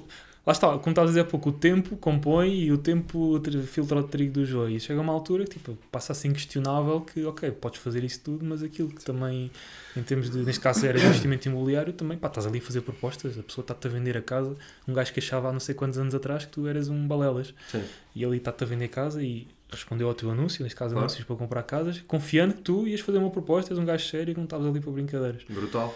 lá 0.50 0.54
está, 0.54 0.68
como 0.80 0.90
estás 0.90 1.06
a 1.06 1.12
dizer 1.12 1.20
há 1.22 1.26
pouco, 1.26 1.50
o 1.50 1.52
tempo 1.54 1.96
compõe 1.96 2.56
e 2.56 2.72
o 2.72 2.78
tempo 2.78 3.40
filtra 3.68 4.00
o 4.00 4.04
trigo 4.04 4.34
do 4.34 4.46
joio. 4.46 4.76
E 4.76 4.80
chega 4.80 5.00
uma 5.00 5.14
altura 5.14 5.44
que 5.44 5.52
tipo, 5.52 5.78
passa 5.92 6.12
assim 6.12 6.34
questionável 6.34 7.02
que, 7.02 7.24
ok, 7.24 7.52
podes 7.52 7.80
fazer 7.80 8.04
isso 8.04 8.22
tudo, 8.22 8.44
mas 8.44 8.64
aquilo 8.64 8.90
que 8.90 9.04
também, 9.06 9.52
em 9.96 10.02
termos 10.02 10.28
de, 10.32 10.40
neste 10.40 10.60
caso 10.60 10.84
era 10.88 10.98
investimento 11.00 11.48
imobiliário, 11.48 11.94
também, 11.94 12.18
pá, 12.18 12.28
estás 12.30 12.48
ali 12.48 12.58
a 12.58 12.62
fazer 12.62 12.82
propostas, 12.82 13.38
a 13.38 13.44
pessoa 13.44 13.62
está-te 13.62 13.88
a 13.88 13.92
vender 13.92 14.18
a 14.18 14.24
casa, 14.24 14.56
um 14.88 14.94
gajo 14.94 15.14
que 15.14 15.20
achava 15.20 15.50
há 15.50 15.52
não 15.54 15.60
sei 15.60 15.76
quantos 15.76 16.00
anos 16.00 16.16
atrás 16.16 16.46
que 16.46 16.52
tu 16.52 16.68
eras 16.68 16.90
um 16.90 17.08
balelas. 17.08 17.54
Sim. 17.72 17.84
E 18.16 18.24
ele 18.24 18.38
está-te 18.38 18.64
a 18.64 18.68
vender 18.68 18.88
casa 18.88 19.22
e 19.22 19.48
respondeu 19.72 20.08
ao 20.08 20.16
teu 20.16 20.32
anúncio, 20.32 20.64
neste 20.64 20.76
caso 20.76 20.94
Claro. 20.96 21.06
anúncios 21.06 21.26
para 21.26 21.36
comprar 21.36 21.62
casas, 21.62 22.02
confiando 22.08 22.56
que 22.56 22.62
tu 22.62 22.88
ias 22.88 23.02
fazer 23.02 23.20
uma 23.20 23.30
proposta, 23.30 23.72
és 23.72 23.78
um 23.80 23.86
gajo 23.86 24.04
sério 24.08 24.32
e 24.32 24.36
não 24.36 24.46
estavas 24.46 24.66
ali 24.66 24.80
para 24.80 24.92
brincadeiras. 24.92 25.44
Brutal. 25.48 25.94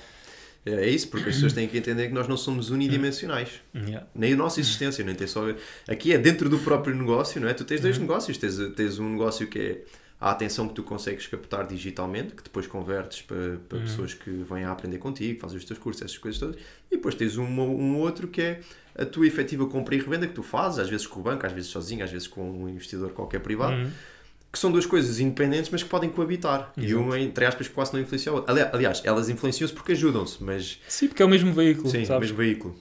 É 0.66 0.88
isso, 0.88 1.10
porque 1.10 1.28
as 1.30 1.36
pessoas 1.36 1.52
têm 1.54 1.68
que 1.68 1.78
entender 1.78 2.08
que 2.08 2.14
nós 2.14 2.28
não 2.28 2.38
somos 2.38 2.70
unidimensionais. 2.70 3.50
Yeah. 3.76 4.08
Nem 4.16 4.34
a 4.34 4.38
nossa 4.38 4.60
existência, 4.62 5.04
nem 5.04 5.14
tem 5.14 5.28
só. 5.28 5.44
Aqui 5.88 6.14
é 6.14 6.18
dentro 6.18 6.50
do 6.50 6.58
próprio 6.60 6.96
negócio, 6.96 7.42
não 7.42 7.50
é? 7.50 7.54
Tu 7.54 7.66
tens 7.66 7.82
dois 7.82 7.96
Uhum. 7.98 8.04
negócios. 8.04 8.38
Tens, 8.38 8.58
tens 8.76 8.98
um 9.00 9.10
negócio 9.10 9.46
que 9.48 9.60
é 9.60 9.82
a 10.22 10.32
atenção 10.32 10.70
que 10.70 10.74
tu 10.74 10.84
consegues 10.84 11.28
captar 11.28 11.68
digitalmente, 11.68 12.34
que 12.34 12.44
depois 12.44 12.66
convertes 12.66 13.22
para, 13.22 13.58
para 13.68 13.78
Uhum. 13.78 13.84
pessoas 13.84 14.14
que 14.14 14.30
vêm 14.30 14.64
a 14.64 14.72
aprender 14.72 14.98
contigo, 15.00 15.38
fazem 15.42 15.58
os 15.58 15.66
teus 15.66 15.78
cursos, 15.80 16.02
essas 16.02 16.18
coisas 16.18 16.40
todas. 16.40 16.56
E 16.90 16.96
depois 16.96 17.14
tens 17.14 17.36
um, 17.36 17.44
um 17.46 17.98
outro 17.98 18.30
que 18.30 18.42
é 18.42 18.62
a 18.98 19.06
tua 19.06 19.28
efetiva 19.28 19.66
compra 19.66 19.96
e 19.96 20.00
revenda 20.00 20.26
que 20.28 20.34
tu 20.34 20.44
fazes, 20.44 20.80
às 20.80 20.90
vezes 20.90 21.06
com 21.06 21.20
o 21.20 21.24
banco, 21.24 21.46
às 21.46 21.52
vezes 21.52 21.70
sozinho, 21.70 22.06
às 22.06 22.12
vezes 22.12 22.28
com 22.28 22.42
um 22.50 22.70
investidor 22.70 23.12
qualquer 23.12 23.40
privado, 23.42 23.76
Uhum. 23.76 23.92
Que 24.54 24.60
são 24.60 24.72
duas 24.72 24.86
coisas 24.86 25.20
independentes, 25.20 25.72
mas 25.72 25.82
que 25.82 25.90
podem 25.90 26.12
coabitar. 26.12 26.72
E 26.78 26.86
Exato. 26.86 27.02
uma, 27.02 27.20
entre 27.20 27.44
aspas, 27.44 27.68
quase 27.68 27.92
não 27.92 28.00
influencia 28.00 28.32
a 28.32 28.36
outra. 28.36 28.54
Ali- 28.54 28.70
Aliás, 28.72 29.02
elas 29.04 29.28
influenciam-se 29.28 29.74
porque 29.74 29.94
ajudam-se, 29.94 30.44
mas 30.44 30.80
Sim, 30.88 31.08
porque 31.08 31.24
é 31.24 31.26
o 31.26 31.30
mesmo 31.30 31.52
veículo, 31.52 31.90
sim, 31.90 32.06
sabes? 32.06 32.30
mesmo 32.30 32.38
veículo. 32.38 32.76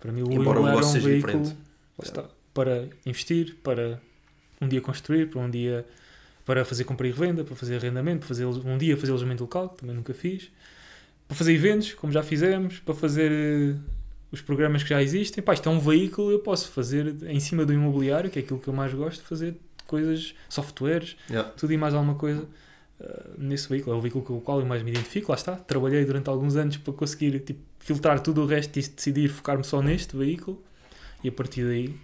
Para 0.00 0.12
mim 0.12 0.22
o 0.22 0.32
Embora 0.32 0.60
o 0.60 0.62
é 0.62 0.66
um 0.66 0.66
negócio 0.68 0.92
seja 0.92 1.08
veículo 1.08 1.42
diferente. 1.42 1.56
lá 1.98 2.04
está, 2.04 2.24
para 2.54 2.88
investir, 3.04 3.56
para 3.62 4.00
um 4.60 4.68
dia 4.68 4.80
construir, 4.80 5.28
para 5.28 5.40
um 5.40 5.50
dia 5.50 5.84
para 6.44 6.64
fazer 6.64 6.84
compra 6.84 7.08
e 7.08 7.10
revenda, 7.10 7.42
para 7.42 7.56
fazer 7.56 7.74
arrendamento, 7.76 8.20
para 8.20 8.28
fazer 8.28 8.46
um 8.46 8.78
dia 8.78 8.96
fazer 8.96 9.10
alojamento 9.10 9.42
local, 9.42 9.70
que 9.70 9.78
também 9.78 9.96
nunca 9.96 10.14
fiz, 10.14 10.48
para 11.26 11.36
fazer 11.36 11.52
eventos, 11.54 11.92
como 11.94 12.12
já 12.12 12.22
fizemos, 12.22 12.78
para 12.78 12.94
fazer 12.94 13.32
eh, 13.32 13.74
os 14.30 14.40
programas 14.40 14.84
que 14.84 14.90
já 14.90 15.02
existem. 15.02 15.42
Pá, 15.42 15.54
isto 15.54 15.68
é 15.68 15.72
um 15.72 15.80
veículo, 15.80 16.30
eu 16.30 16.38
posso 16.38 16.68
fazer 16.70 17.16
em 17.24 17.40
cima 17.40 17.66
do 17.66 17.72
imobiliário, 17.72 18.30
que 18.30 18.38
é 18.38 18.42
aquilo 18.42 18.60
que 18.60 18.68
eu 18.68 18.72
mais 18.74 18.94
gosto, 18.94 19.24
fazer 19.24 19.56
coisas, 19.86 20.34
softwares, 20.48 21.16
Yeah. 21.30 21.50
tudo 21.52 21.72
e 21.72 21.76
mais 21.76 21.94
alguma 21.94 22.14
coisa 22.14 22.42
uh, 23.00 23.34
nesse 23.38 23.68
veículo. 23.68 23.94
É 23.96 23.98
o 23.98 24.00
veículo 24.02 24.24
com 24.24 24.36
o 24.36 24.40
qual 24.40 24.60
eu 24.60 24.66
mais 24.66 24.82
me 24.82 24.90
identifico. 24.90 25.30
Lá 25.32 25.36
está. 25.36 25.56
Trabalhei 25.56 26.04
durante 26.04 26.28
alguns 26.28 26.56
anos 26.56 26.76
para 26.76 26.92
conseguir 26.92 27.40
tipo, 27.40 27.60
filtrar 27.78 28.20
tudo 28.20 28.42
o 28.42 28.46
resto 28.46 28.78
e 28.78 28.82
decidir 28.82 29.28
focar-me 29.28 29.64
só 29.64 29.80
neste 29.82 30.16
veículo 30.16 30.62
e 31.24 31.28
a 31.28 31.32
partir 31.32 31.64
daí 31.64 31.94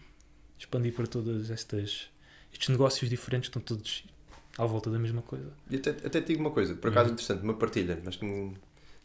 expandir 0.59 0.93
para 0.95 1.07
todas 1.07 1.51
estas 1.51 2.09
estes 2.53 2.69
negócios 2.69 3.09
diferentes 3.11 3.49
que 3.49 3.59
estão 3.59 3.77
todos 3.77 4.05
à 4.59 4.65
volta 4.67 4.91
da 4.91 4.99
mesma 4.99 5.23
coisa. 5.23 5.51
E 5.71 5.77
até, 5.77 5.91
até 5.91 6.21
te 6.21 6.29
digo 6.29 6.41
uma 6.41 6.51
coisa, 6.51 6.75
por 6.75 6.91
acaso 6.91 7.07
Uhum. 7.09 7.13
interessante, 7.15 7.43
uma 7.43 7.55
partilha, 7.55 7.99
mas 8.05 8.15
que 8.17 8.53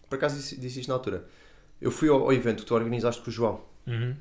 por 0.10 0.16
acaso 0.16 0.36
disse, 0.36 0.58
disse 0.60 0.80
isto 0.82 0.90
na 0.90 0.96
altura. 0.96 1.26
Eu 1.82 1.90
fui 1.92 2.10
ao, 2.10 2.22
ao 2.24 2.34
evento 2.34 2.60
que 2.62 2.66
tu 2.66 2.76
organizaste 2.76 3.22
com 3.22 3.30
o 3.30 3.34
João. 3.34 3.62
Uhum. 3.88 4.16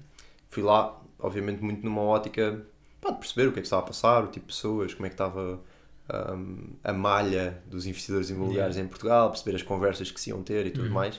Fui 0.48 0.62
lá, 0.62 1.00
obviamente, 1.18 1.60
muito 1.62 1.84
numa 1.84 2.02
ótica 2.02 2.62
pá, 3.00 3.10
de 3.10 3.18
perceber 3.18 3.48
o 3.48 3.52
que 3.52 3.58
é 3.58 3.62
que 3.62 3.66
estava 3.66 3.82
a 3.82 3.86
passar, 3.86 4.24
o 4.24 4.26
tipo 4.28 4.46
de 4.46 4.52
pessoas, 4.54 4.94
como 4.94 5.06
é 5.06 5.08
que 5.08 5.14
estava 5.14 5.60
hum, 6.34 6.70
a 6.84 6.92
malha 6.92 7.62
dos 7.66 7.86
investidores 7.86 8.30
imobiliários 8.30 8.76
em 8.76 8.86
Portugal, 8.86 9.30
perceber 9.30 9.56
as 9.56 9.62
conversas 9.62 10.10
que 10.10 10.20
se 10.20 10.30
iam 10.30 10.42
ter 10.42 10.66
e 10.66 10.70
tudo 10.70 10.86
Uhum. 10.88 10.92
mais. 10.94 11.18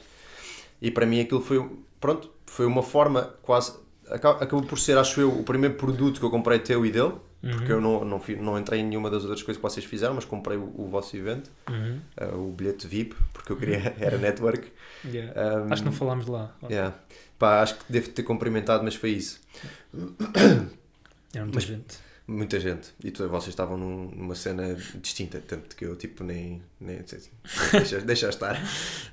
E 0.82 0.90
para 0.92 1.06
mim 1.06 1.20
aquilo 1.20 1.42
foi, 1.42 1.70
pronto, 2.00 2.30
foi 2.46 2.66
uma 2.66 2.84
forma 2.84 3.34
quase. 3.42 3.74
aca- 4.10 4.32
Acabou 4.44 4.64
por 4.64 4.78
ser, 4.80 4.98
acho 4.98 5.20
eu, 5.20 5.32
o 5.40 5.44
primeiro 5.44 5.76
produto 5.76 6.20
que 6.20 6.26
eu 6.26 6.30
comprei 6.30 6.60
teu 6.60 6.86
e 6.86 6.92
dele, 6.92 7.14
porque 7.42 7.72
eu 7.72 7.80
não, 7.82 8.04
não, 8.04 8.22
não 8.42 8.58
entrei 8.60 8.80
em 8.82 8.86
nenhuma 8.86 9.10
das 9.10 9.24
outras 9.24 9.42
coisas 9.44 9.58
que 9.62 9.70
vocês 9.70 9.86
fizeram, 9.86 10.14
mas 10.16 10.26
comprei 10.26 10.58
o, 10.58 10.74
o 10.78 10.88
vosso 10.88 11.16
evento, 11.16 11.50
Uhum. 11.70 12.00
eh, 12.18 12.26
o 12.34 12.52
bilhete 12.52 12.88
VIP, 12.88 13.16
porque 13.34 13.52
eu 13.52 13.58
queria, 13.58 13.96
era 14.00 14.18
network. 14.18 14.72
Yeah. 15.06 15.60
Um, 15.66 15.72
Acho 15.74 15.82
que 15.84 15.90
não 15.90 15.96
falámos 15.96 16.26
lá. 16.28 16.56
yeah. 16.70 16.96
Pá, 17.38 17.62
acho 17.62 17.76
que 17.76 17.84
devo 17.90 18.10
ter 18.10 18.24
cumprimentado, 18.24 18.84
mas 18.84 18.96
foi 18.96 19.12
isso. 19.12 19.40
Era 21.34 21.44
muita 21.46 21.56
Mas- 21.58 21.64
gente. 21.66 22.08
Muita 22.30 22.60
gente. 22.60 22.90
E 23.02 23.10
tu, 23.10 23.26
vocês 23.30 23.48
estavam 23.54 23.78
num- 23.78 24.12
numa 24.12 24.36
cena 24.36 24.76
distinta, 25.02 25.40
tanto 25.48 25.74
que 25.78 25.86
eu 25.86 25.96
tipo 25.96 26.26
nem. 26.26 26.62
nem 26.78 26.98
deixa, 27.72 28.02
deixa 28.02 28.28
estar. 28.28 28.62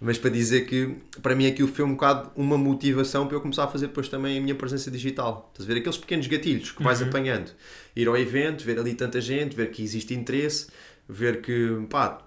Mas 0.00 0.18
para 0.18 0.30
dizer 0.30 0.62
que 0.66 0.96
para 1.22 1.36
mim 1.36 1.46
aquilo 1.46 1.68
foi 1.68 1.84
um 1.84 1.92
bocado 1.92 2.32
uma 2.34 2.58
motivação 2.58 3.28
para 3.28 3.36
eu 3.36 3.40
começar 3.40 3.62
a 3.64 3.68
fazer 3.68 3.86
depois 3.86 4.08
também 4.08 4.36
a 4.36 4.40
minha 4.40 4.56
presença 4.56 4.90
digital. 4.90 5.48
Estás 5.52 5.70
a 5.70 5.72
ver? 5.72 5.78
Aqueles 5.78 5.96
pequenos 5.98 6.26
gatilhos 6.26 6.72
que 6.72 6.82
vais 6.82 7.00
Uhum. 7.02 7.06
apanhando. 7.06 7.52
Ir 7.94 8.08
ao 8.08 8.16
evento, 8.16 8.64
ver 8.64 8.80
ali 8.80 8.94
tanta 8.94 9.20
gente, 9.20 9.54
ver 9.54 9.70
que 9.70 9.80
existe 9.80 10.12
interesse, 10.12 10.66
ver 11.08 11.40
que 11.40 11.86
pá. 11.88 12.20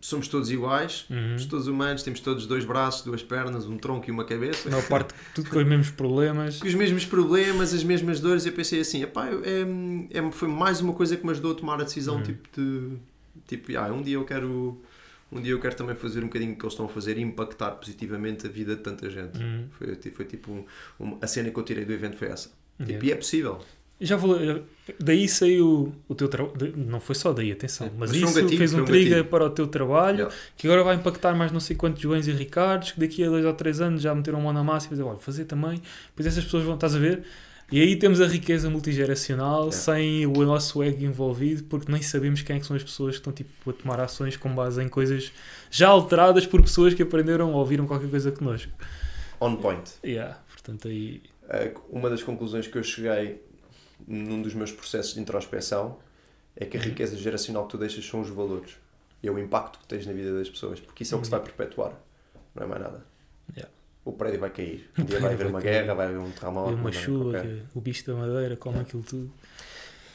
Somos 0.00 0.28
todos 0.28 0.48
iguais, 0.50 1.06
Uhum. 1.10 1.28
somos 1.30 1.46
todos 1.46 1.66
humanos, 1.66 2.02
temos 2.04 2.20
todos 2.20 2.46
dois 2.46 2.64
braços, 2.64 3.02
duas 3.04 3.22
pernas, 3.22 3.66
um 3.66 3.76
tronco 3.76 4.08
e 4.08 4.12
uma 4.12 4.24
cabeça 4.24 4.68
A 4.68 4.70
maior 4.70 4.86
parte, 4.88 5.12
tudo 5.34 5.50
com 5.50 5.58
os 5.58 5.66
mesmos 5.66 5.90
problemas. 5.90 6.58
com 6.60 6.68
os 6.68 6.74
mesmos 6.74 7.04
problemas, 7.04 7.74
as 7.74 7.82
mesmas 7.82 8.20
dores, 8.20 8.46
eu 8.46 8.52
pensei 8.52 8.80
assim, 8.80 9.02
epá, 9.02 9.26
é, 9.28 10.18
é, 10.18 10.30
foi 10.32 10.46
mais 10.48 10.80
uma 10.80 10.92
coisa 10.92 11.16
que 11.16 11.24
me 11.24 11.32
ajudou 11.32 11.50
a 11.52 11.54
tomar 11.56 11.80
a 11.80 11.84
decisão, 11.84 12.16
Uhum. 12.16 12.22
tipo 12.22 12.48
de, 12.60 12.96
tipo, 13.48 13.76
ah, 13.76 13.92
um 13.92 14.00
dia 14.00 14.14
eu 14.14 14.24
quero, 14.24 14.80
um 15.32 15.40
dia 15.40 15.50
eu 15.52 15.58
quero 15.58 15.74
também 15.74 15.96
fazer 15.96 16.20
um 16.20 16.28
bocadinho 16.28 16.52
o 16.52 16.56
que 16.56 16.62
eles 16.64 16.74
estão 16.74 16.86
a 16.86 16.88
fazer 16.88 17.18
e 17.18 17.22
impactar 17.22 17.72
positivamente 17.72 18.46
a 18.46 18.48
vida 18.50 18.76
de 18.76 18.82
tanta 18.82 19.10
gente. 19.10 19.36
Uhum. 19.42 19.66
Foi, 19.72 19.96
ti- 19.96 20.10
foi 20.12 20.24
tipo, 20.26 20.52
um- 20.52 20.64
um- 21.00 21.18
a 21.20 21.26
cena 21.26 21.50
que 21.50 21.58
eu 21.58 21.62
tirei 21.64 21.84
do 21.84 21.92
evento 21.92 22.16
foi 22.16 22.28
essa. 22.28 22.50
Tipo, 22.78 22.90
Yeah. 22.90 23.06
e 23.08 23.10
é 23.10 23.16
possível. 23.16 23.58
Já 24.00 24.16
vou, 24.16 24.38
daí 25.00 25.28
saiu 25.28 25.92
o 26.06 26.14
teu 26.14 26.28
trabalho. 26.28 26.72
Não 26.76 27.00
foi 27.00 27.14
só 27.16 27.32
daí, 27.32 27.50
atenção. 27.50 27.88
Sim, 27.88 27.94
Mas, 27.98 28.10
mas 28.12 28.22
um 28.22 28.24
isso 28.26 28.34
gatilho, 28.42 28.58
fez 28.58 28.74
um 28.74 28.82
um 28.82 28.84
trigger 28.84 29.24
para 29.24 29.44
o 29.44 29.50
teu 29.50 29.66
trabalho 29.66 30.18
Yeah. 30.18 30.34
que 30.56 30.66
agora 30.68 30.84
vai 30.84 30.94
impactar 30.96 31.34
mais 31.34 31.50
não 31.50 31.58
sei 31.60 31.74
quantos 31.76 32.00
Joões 32.00 32.28
e 32.28 32.32
Ricardos 32.32 32.92
que 32.92 33.00
daqui 33.00 33.24
a 33.24 33.28
dois 33.28 33.44
ou 33.44 33.52
três 33.54 33.80
anos 33.80 34.00
já 34.02 34.14
meteram 34.14 34.40
mão 34.40 34.52
na 34.52 34.62
massa 34.62 34.86
e 34.86 34.90
dizer, 34.90 35.02
olha, 35.02 35.18
fazer 35.18 35.46
também. 35.46 35.82
Depois 36.10 36.26
essas 36.26 36.44
pessoas 36.44 36.64
vão, 36.64 36.74
estás 36.74 36.94
a 36.94 36.98
ver? 36.98 37.24
E 37.70 37.80
aí 37.82 37.96
temos 37.96 38.20
a 38.20 38.26
riqueza 38.26 38.70
multigeracional 38.70 39.64
Yeah. 39.64 39.72
sem 39.76 40.26
o 40.26 40.44
nosso 40.44 40.80
ego 40.82 41.04
envolvido 41.04 41.64
porque 41.64 41.90
nem 41.90 42.00
sabemos 42.00 42.40
quem 42.42 42.56
é 42.56 42.60
que 42.60 42.66
são 42.66 42.76
as 42.76 42.84
pessoas 42.84 43.16
que 43.16 43.20
estão 43.20 43.32
tipo, 43.32 43.70
a 43.70 43.72
tomar 43.72 44.00
ações 44.00 44.36
com 44.36 44.54
base 44.54 44.80
em 44.82 44.88
coisas 44.88 45.32
já 45.70 45.88
alteradas 45.88 46.46
por 46.46 46.62
pessoas 46.62 46.94
que 46.94 47.02
aprenderam 47.02 47.52
ou 47.52 47.58
ouviram 47.58 47.84
qualquer 47.86 48.08
coisa 48.08 48.30
connosco. 48.30 48.70
On 49.40 49.56
point. 49.56 49.90
Yeah, 50.04 50.38
portanto 50.52 50.86
aí... 50.88 51.20
Uh, 51.44 51.80
uma 51.90 52.08
das 52.10 52.22
conclusões 52.22 52.66
que 52.66 52.76
eu 52.76 52.82
cheguei 52.82 53.40
num 54.06 54.40
dos 54.42 54.54
meus 54.54 54.70
processos 54.72 55.14
de 55.14 55.20
introspeção 55.20 55.98
é 56.56 56.64
que 56.64 56.76
a 56.76 56.80
Uhum. 56.80 56.86
riqueza 56.86 57.16
geracional 57.16 57.64
que 57.66 57.70
tu 57.72 57.78
deixas 57.78 58.04
são 58.06 58.20
os 58.20 58.28
valores 58.30 58.76
e 59.22 59.28
é 59.28 59.30
o 59.30 59.38
impacto 59.38 59.78
que 59.80 59.86
tens 59.86 60.06
na 60.06 60.12
vida 60.12 60.36
das 60.36 60.48
pessoas, 60.48 60.80
porque 60.80 61.02
isso 61.02 61.14
é 61.14 61.16
o 61.16 61.20
que 61.20 61.26
se 61.26 61.30
vai 61.30 61.40
perpetuar, 61.40 61.92
não 62.54 62.62
é 62.64 62.66
mais 62.66 62.80
nada. 62.82 63.04
Yeah. 63.56 63.72
O 64.04 64.12
prédio 64.12 64.40
vai 64.40 64.50
cair, 64.50 64.88
um 64.98 65.04
dia 65.04 65.20
vai 65.20 65.34
haver 65.34 65.46
uma 65.46 65.60
guerra, 65.60 65.94
vai 65.94 66.06
haver 66.06 66.18
um 66.18 66.30
terremoto, 66.30 66.70
uma 66.70 66.80
uma 66.80 66.92
chuva, 66.92 67.42
o 67.74 67.80
bicho 67.80 68.06
da 68.06 68.14
madeira 68.14 68.56
come 68.56 68.78
aquilo 68.80 69.02
tudo. 69.02 69.30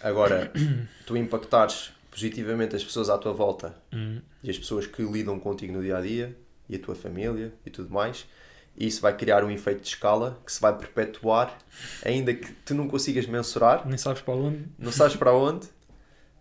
Agora, 0.02 0.52
tu 1.06 1.16
impactares 1.16 1.92
positivamente 2.12 2.76
as 2.76 2.84
pessoas 2.84 3.10
à 3.10 3.18
tua 3.18 3.34
volta 3.34 3.76
Hum. 3.92 4.20
e 4.44 4.50
as 4.50 4.58
pessoas 4.58 4.86
que 4.88 5.02
lidam 5.04 5.40
contigo 5.40 5.74
no 5.74 5.82
dia 5.82 5.98
a 5.98 6.02
dia 6.02 6.36
e 6.70 6.76
a 6.76 6.80
tua 6.80 6.96
família 6.96 7.54
e 7.66 7.70
tudo 7.70 7.90
mais. 7.94 8.26
E 8.76 8.88
isso 8.88 9.02
vai 9.02 9.16
criar 9.16 9.44
um 9.44 9.52
efeito 9.52 9.82
de 9.82 9.88
escala 9.90 10.40
que 10.46 10.52
se 10.52 10.60
vai 10.60 10.76
perpetuar, 10.76 11.56
ainda 12.04 12.34
que 12.34 12.52
tu 12.66 12.74
não 12.74 12.88
consigas 12.88 13.26
mensurar, 13.28 13.88
Nem 13.88 13.98
sabes 13.98 14.22
para 14.22 14.34
onde. 14.34 14.66
não 14.80 14.92
sabes 14.92 15.16
para 15.16 15.32
onde, 15.34 15.68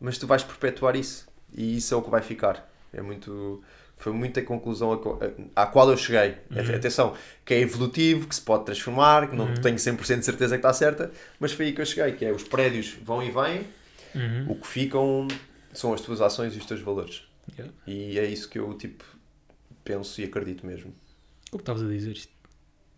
mas 0.01 0.17
tu 0.17 0.27
vais 0.27 0.43
perpetuar 0.43 0.97
isso. 0.97 1.27
E 1.55 1.77
isso 1.77 1.93
é 1.93 1.97
o 1.97 2.03
que 2.03 2.09
vai 2.11 2.23
ficar. 2.23 2.71
É 2.93 3.03
muito. 3.03 3.63
Foi 3.99 4.13
muita 4.13 4.41
conclusão 4.43 4.93
a 4.93 4.99
co- 4.99 5.21
a- 5.55 5.63
à 5.63 5.67
qual 5.67 5.89
eu 5.91 5.97
cheguei. 5.97 6.37
Uhum. 6.51 6.75
Atenção, 6.75 7.15
que 7.45 7.55
é 7.55 7.61
evolutivo, 7.61 8.27
que 8.27 8.35
se 8.35 8.41
pode 8.41 8.65
transformar, 8.65 9.29
que 9.29 9.37
não 9.37 9.47
Uhum. 9.49 9.55
tenho 9.55 9.79
100% 9.79 10.19
de 10.21 10.25
certeza 10.25 10.57
que 10.57 10.59
está 10.67 10.73
certa, 10.73 11.13
mas 11.39 11.53
foi 11.53 11.67
aí 11.67 11.73
que 11.73 11.81
eu 11.83 11.87
cheguei, 11.87 12.13
que 12.13 12.25
é 12.25 12.33
os 12.33 12.43
prédios 12.43 12.97
vão 13.05 13.23
e 13.23 13.31
vêm, 13.31 13.67
Uhum. 14.15 14.53
o 14.53 14.55
que 14.57 14.67
ficam 14.67 15.29
são 15.73 15.93
as 15.93 16.01
tuas 16.01 16.21
ações 16.21 16.55
e 16.55 16.59
os 16.59 16.65
teus 16.67 16.81
valores. 16.81 17.23
Yeah. 17.57 17.73
E 17.87 18.19
é 18.19 18.25
isso 18.25 18.49
que 18.49 18.59
eu 18.59 18.73
tipo 18.75 19.05
penso 19.85 20.21
e 20.21 20.25
acredito 20.25 20.67
mesmo. 20.67 20.93
O 21.53 21.59
que 21.59 21.63
estavas 21.63 21.83
a 21.83 21.87
dizer, 21.87 22.13
isto, 22.13 22.33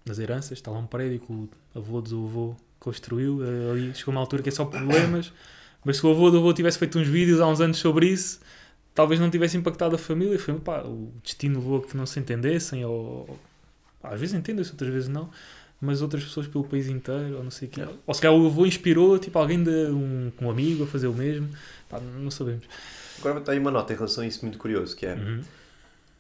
nas 0.07 0.19
heranças, 0.19 0.53
está 0.53 0.71
lá 0.71 0.79
um 0.79 0.87
prédio 0.87 1.19
que 1.19 1.33
o 1.33 1.49
avô 1.75 2.01
do 2.01 2.25
avô 2.25 2.57
construiu, 2.79 3.45
eh, 3.45 3.71
ali 3.73 3.95
chegou 3.95 4.13
uma 4.13 4.21
altura 4.21 4.43
que 4.43 4.49
é 4.49 4.53
só 4.53 4.65
problemas, 4.65 5.33
mas 5.85 5.97
se 5.97 6.07
o 6.07 6.11
avô 6.11 6.31
do 6.31 6.39
avô 6.39 6.53
tivesse 6.53 6.79
feito 6.79 6.99
uns 6.99 7.09
vídeos 7.09 7.41
há 7.41 7.49
uns 7.49 7.61
anos 7.61 7.79
sobre 7.79 8.07
isso, 8.07 8.41
talvez 8.95 9.21
não 9.21 9.29
tivesse 9.29 9.57
impactado 9.57 9.97
a 9.97 9.99
família, 9.99 10.39
foi, 10.39 10.55
pá, 10.55 10.83
o 10.83 11.13
destino 11.23 11.59
levou 11.59 11.79
a 11.79 11.83
que 11.83 11.97
não 11.97 12.07
se 12.07 12.21
entendessem, 12.21 12.85
ou 12.85 13.39
às 14.03 14.21
vezes 14.21 14.35
entendem-se, 14.35 14.71
outras 14.71 14.91
vezes 14.93 15.09
não, 15.09 15.29
mas 15.81 16.01
outras 16.01 16.23
pessoas 16.23 16.47
pelo 16.47 16.63
país 16.63 16.87
inteiro, 16.89 17.39
ou 17.39 17.43
não 17.43 17.51
sei 17.51 17.67
o 17.67 17.71
quê. 17.71 17.85
Ou 18.07 18.15
se 18.15 18.21
calhar 18.21 18.39
o 18.39 18.47
avô 18.47 18.65
inspirou 18.67 19.19
tipo, 19.19 19.37
alguém, 19.39 19.63
de, 19.63 19.71
um, 19.71 20.31
um 20.41 20.51
amigo 20.51 20.85
a 20.85 20.87
fazer 20.87 21.09
o 21.09 21.13
mesmo, 21.13 21.49
pá, 21.89 21.99
não 21.99 22.31
sabemos. 22.31 22.65
Agora 23.19 23.41
tenho 23.41 23.61
uma 23.61 23.71
nota 23.71 23.93
em 23.93 23.97
relação 23.97 24.23
a 24.23 24.27
isso 24.27 24.41
muito 24.43 24.59
curioso, 24.59 24.95
que 24.95 25.07
é 25.07 25.15
Uhum. 25.15 25.43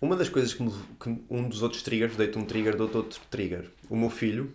Uma 0.00 0.16
das 0.16 0.28
coisas 0.28 0.52
que, 0.54 0.62
me- 0.62 0.72
que 1.00 1.18
um 1.30 1.48
dos 1.48 1.62
outros 1.62 1.82
triggers, 1.82 2.16
deito 2.16 2.38
um 2.38 2.44
trigger, 2.44 2.76
dou 2.76 2.90
outro 2.94 3.20
trigger. 3.30 3.70
O 3.88 3.96
meu 3.96 4.10
filho, 4.10 4.52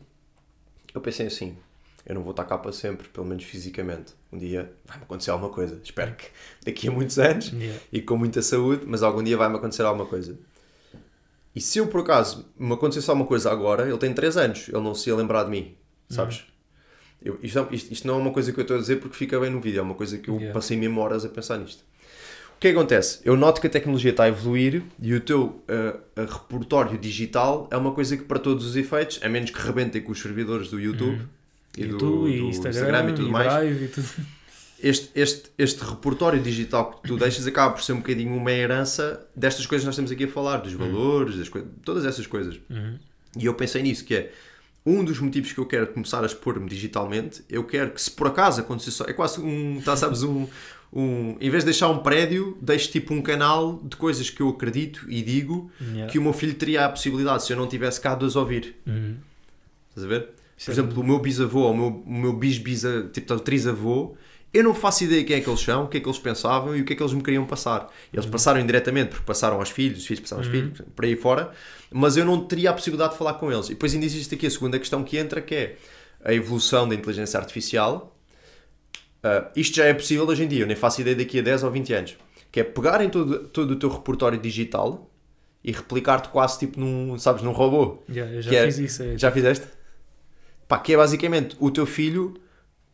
eu 0.94 1.02
pensei 1.02 1.28
assim, 1.28 1.58
eu 2.06 2.16
não 2.16 2.22
vou 2.22 2.32
estar 2.32 2.46
cá 2.46 2.58
para 2.58 2.72
sempre, 2.72 3.08
pelo 3.10 3.26
menos 3.26 3.44
fisicamente. 3.44 4.14
Um 4.32 4.38
dia 4.38 4.72
vai-me 4.86 5.04
acontecer 5.04 5.32
alguma 5.32 5.52
coisa. 5.52 5.80
Espero 5.84 6.16
que 6.16 6.28
daqui 6.66 6.88
a 6.88 6.92
muitos 6.92 7.18
anos 7.20 7.52
Yeah. 7.52 7.80
e 7.92 8.02
com 8.02 8.16
muita 8.18 8.42
saúde, 8.42 8.84
mas 8.88 9.02
algum 9.04 9.24
dia 9.24 9.38
vai-me 9.38 9.56
acontecer 9.56 9.84
alguma 9.84 10.06
coisa. 10.06 10.38
E 11.56 11.62
se 11.62 11.80
eu 11.80 11.88
por 11.88 12.02
acaso 12.02 12.46
me 12.58 12.74
acontecesse 12.74 13.10
alguma 13.10 13.28
coisa 13.28 13.52
agora, 13.52 13.88
ele 13.88 13.98
tem 13.98 14.14
3 14.14 14.38
anos, 14.38 14.68
ele 14.70 14.80
não 14.82 14.94
se 14.94 15.10
ia 15.10 15.16
lembrar 15.16 15.44
de 15.46 15.50
mim, 15.50 15.76
sabes? 16.10 16.46
Eu- 17.22 17.38
isto, 17.42 17.68
isto- 17.72 17.92
isto 17.92 18.08
não 18.08 18.16
é 18.16 18.18
uma 18.18 18.32
coisa 18.32 18.54
que 18.54 18.60
eu 18.60 18.62
estou 18.62 18.78
a 18.78 18.80
dizer 18.80 18.98
porque 18.98 19.18
fica 19.18 19.38
bem 19.40 19.50
no 19.50 19.60
vídeo, 19.60 19.80
é 19.80 19.82
uma 19.82 19.96
coisa 19.96 20.18
que 20.20 20.30
eu 20.30 20.36
Yeah. 20.36 20.54
passei 20.54 20.78
mesmo 20.78 21.02
horas 21.02 21.26
a 21.26 21.30
pensar 21.30 21.58
nisto. 21.58 21.84
O 22.60 22.62
que 22.62 22.68
é 22.68 22.72
que 22.74 22.78
acontece? 22.78 23.22
Eu 23.24 23.38
noto 23.38 23.62
que 23.62 23.68
a 23.68 23.70
tecnologia 23.70 24.12
está 24.12 24.26
a 24.26 24.28
evoluir 24.28 24.84
e 25.02 25.14
o 25.14 25.22
teu 25.22 25.64
uh, 25.64 26.02
repertório 26.18 26.98
digital 26.98 27.70
é 27.72 27.78
uma 27.78 27.94
coisa 27.94 28.18
que, 28.18 28.24
para 28.26 28.38
todos 28.38 28.66
os 28.66 28.76
efeitos, 28.76 29.18
a 29.24 29.30
menos 29.30 29.50
que 29.50 29.62
rebentem 29.62 30.02
com 30.02 30.12
os 30.12 30.22
servidores 30.22 30.68
do 30.68 30.78
YouTube, 30.78 31.22
e, 31.78 31.86
do, 31.86 32.28
e 32.28 32.38
do 32.38 32.46
Instagram, 32.48 33.12
e 33.12 33.14
tudo 33.14 33.30
e 33.30 33.32
mais, 33.32 33.82
e 33.82 33.88
tudo. 33.88 34.10
este, 34.84 35.10
este, 35.16 35.44
este 35.58 35.82
repertório 35.86 36.42
digital 36.44 36.92
que 36.92 37.08
tu 37.08 37.16
deixas 37.16 37.48
acaba 37.48 37.76
por 37.76 37.82
ser 37.82 37.94
um 37.94 38.00
bocadinho 38.00 38.36
uma 38.36 38.52
herança 38.52 39.26
destas 39.34 39.66
coisas 39.66 39.84
que 39.84 39.88
nós 39.88 39.96
estamos 39.96 40.12
aqui 40.12 40.26
a 40.26 40.28
falar, 40.28 40.58
dos 40.58 40.74
valores, 40.74 41.38
das 41.38 41.48
coisas, 41.48 41.70
todas 41.86 42.04
essas 42.04 42.28
coisas. 42.28 42.60
E 43.38 43.46
eu 43.46 43.54
pensei 43.54 43.82
nisso, 43.82 44.04
que 44.04 44.14
é 44.14 44.34
um 44.86 45.02
dos 45.04 45.18
motivos 45.20 45.54
que 45.54 45.60
eu 45.60 45.66
quero 45.66 45.88
começar 45.88 46.24
a 46.24 46.26
expor-me 46.26 46.68
digitalmente, 46.68 47.42
eu 47.50 47.64
quero 47.64 47.92
que 47.92 48.02
se 48.02 48.12
por 48.12 48.28
acaso 48.28 48.60
acontecer 48.60 48.92
só, 48.92 49.06
é 49.06 49.14
quase 49.14 49.40
um, 49.40 49.82
tá, 49.82 49.96
sabes, 49.96 50.24
um, 50.24 50.46
um, 50.92 51.36
em 51.40 51.50
vez 51.50 51.64
de 51.64 51.66
deixar 51.72 51.88
um 51.90 52.00
prédio, 52.00 52.58
deixe 52.62 52.88
tipo 52.90 53.14
um 53.14 53.22
canal 53.22 53.80
de 53.84 53.96
coisas 53.96 54.30
que 54.30 54.42
eu 54.42 54.50
acredito 54.50 55.06
e 55.10 55.22
digo 55.22 55.70
Yeah. 55.82 56.12
que 56.12 56.18
o 56.18 56.22
meu 56.22 56.34
filho 56.34 56.54
teria 56.56 56.86
a 56.86 56.90
possibilidade, 56.90 57.44
se 57.46 57.54
eu 57.54 57.58
não 57.58 57.68
tivesse 57.68 58.02
cá, 58.02 58.16
de 58.16 58.26
as 58.26 58.36
ouvir. 58.36 58.76
Uhum. 58.88 59.16
Estás 59.90 60.06
a 60.06 60.08
ver? 60.08 60.30
Por 60.66 60.72
exemplo, 60.72 61.02
o 61.02 61.04
meu 61.06 61.20
bisavô 61.20 61.62
ou 61.62 61.72
o 61.74 61.78
meu, 61.78 62.04
o 62.06 62.14
meu 62.14 62.34
bis-bisa, 62.34 63.10
tipo, 63.14 63.34
o 63.34 63.40
trisavô, 63.40 64.16
eu 64.54 64.64
não 64.64 64.74
faço 64.74 65.04
ideia 65.04 65.24
quem 65.24 65.36
é 65.38 65.42
que 65.42 65.50
eles 65.50 65.60
são, 65.62 65.86
o 65.86 65.88
que 65.88 65.98
é 65.98 66.00
que 66.02 66.08
eles 66.08 66.18
pensavam 66.20 66.76
e 66.76 66.82
o 66.82 66.86
que 66.86 66.94
é 66.94 66.96
que 66.96 67.04
eles 67.04 67.14
me 67.14 67.22
queriam 67.22 67.46
passar. 67.46 67.88
Eles 68.12 68.26
Uhum. 68.26 68.32
passaram 68.32 68.60
indiretamente 68.60 69.10
porque 69.12 69.24
passaram 69.24 69.58
aos 69.58 69.70
filhos, 69.70 70.00
os 70.00 70.06
filhos 70.08 70.22
passaram 70.22 70.42
aos 70.44 70.52
filhos, 70.52 70.82
por 70.96 71.06
aí 71.06 71.16
fora, 71.16 71.52
mas 71.92 72.18
eu 72.18 72.26
não 72.26 72.44
teria 72.46 72.72
a 72.72 72.74
possibilidade 72.74 73.12
de 73.14 73.18
falar 73.20 73.36
com 73.36 73.52
eles. 73.52 73.68
E 73.68 73.70
depois 73.70 73.94
ainda 73.94 74.06
existe 74.06 74.34
aqui 74.36 74.48
a 74.48 74.50
segunda 74.52 74.78
questão 74.80 75.04
que 75.04 75.18
entra, 75.18 75.40
que 75.40 75.54
é 75.56 75.76
a 76.26 76.34
evolução 76.34 76.90
da 76.90 76.96
inteligência 76.96 77.40
artificial. 77.40 78.16
Ah, 79.24 79.50
isto 79.56 79.76
já 79.76 79.86
é 79.86 79.94
possível 79.94 80.26
hoje 80.28 80.44
em 80.44 80.48
dia, 80.48 80.62
eu 80.64 80.68
nem 80.68 80.76
faço 80.76 81.02
ideia 81.02 81.16
daqui 81.16 81.40
a 81.40 81.42
10 81.42 81.64
ou 81.64 81.72
20 81.72 81.94
anos. 81.94 82.18
Que 82.52 82.62
é 82.62 82.64
pegarem 82.64 83.10
todo, 83.10 83.48
todo 83.50 83.72
o 83.72 83.76
teu 83.76 83.90
repertório 83.90 84.40
digital 84.40 85.10
e 85.64 85.72
replicar-te 85.72 86.30
quase 86.30 86.58
tipo 86.60 86.80
num, 86.80 87.18
sabes, 87.20 87.44
num 87.44 87.52
robô. 87.52 88.02
Yeah, 88.10 88.34
eu 88.34 88.42
já 88.42 88.50
Que 88.50 88.56
é- 88.56 88.66
fiz 88.66 88.78
isso. 88.80 89.04
É, 89.04 89.18
Já 89.18 89.32
fizeste? 89.32 89.68
Pá, 90.68 90.78
que 90.80 90.94
é 90.94 90.98
basicamente 90.98 91.56
o 91.60 91.70
teu 91.72 91.86
filho, 91.86 92.36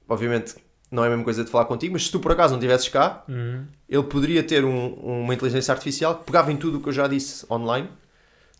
obviamente 0.07 0.55
não 0.91 1.03
é 1.03 1.07
a 1.07 1.09
mesma 1.09 1.23
coisa 1.25 1.43
de 1.43 1.49
falar 1.49 1.65
contigo, 1.65 1.93
mas 1.93 2.05
se 2.05 2.11
tu 2.11 2.19
por 2.19 2.31
acaso 2.31 2.53
não 2.53 2.59
estivesses 2.59 2.87
cá, 2.87 3.23
Uhum. 3.27 3.65
ele 3.89 4.03
poderia 4.03 4.41
ter 4.43 4.63
um- 4.63 4.93
uma 4.93 5.33
inteligência 5.33 5.73
artificial 5.73 6.19
que 6.19 6.23
pegava 6.25 6.51
em 6.51 6.57
tudo 6.57 6.77
o 6.77 6.81
que 6.81 6.87
eu 6.89 6.93
já 6.93 7.05
disse 7.07 7.45
online, 7.51 7.89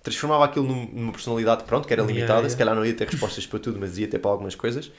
transformava 0.04 0.44
aquilo 0.46 0.66
num- 0.68 0.90
numa 0.92 1.12
personalidade, 1.14 1.64
pronto, 1.64 1.88
que 1.88 1.94
era 1.94 2.02
Yeah, 2.02 2.14
limitada, 2.14 2.40
yeah. 2.40 2.50
se 2.50 2.58
calhar 2.58 2.76
não 2.76 2.86
ia 2.86 2.94
ter 2.94 3.08
respostas 3.08 3.46
para 3.48 3.60
tudo, 3.60 3.80
mas 3.80 3.98
ia 3.98 4.08
ter 4.08 4.20
para 4.20 4.32
algumas 4.32 4.54
coisas, 4.56 4.92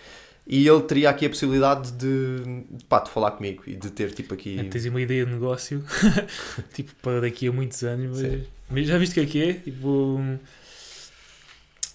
e 0.47 0.67
ele 0.67 0.83
teria 0.83 1.11
aqui 1.11 1.27
a 1.27 1.29
possibilidade 1.29 1.91
de, 1.93 2.65
pá, 2.89 3.01
de 3.01 3.11
falar 3.11 3.33
comigo 3.33 3.65
e 3.67 3.75
de 3.75 3.91
ter 3.91 4.13
tipo 4.13 4.33
aqui... 4.33 4.59
É, 4.61 4.65
Tens 4.65 4.87
uma 4.87 5.01
ideia 5.01 5.27
de 5.27 5.33
negócio, 5.33 5.85
tipo, 6.73 6.93
para 7.03 7.21
daqui 7.21 7.49
a 7.49 7.53
muitos 7.53 7.83
anos, 7.83 8.21
mas, 8.21 8.43
mas 8.71 8.87
já 8.87 8.97
viste 8.97 9.13
o 9.13 9.15
que 9.15 9.21
é 9.21 9.27
que 9.27 9.51
é? 9.51 9.55
Tipo, 9.55 10.21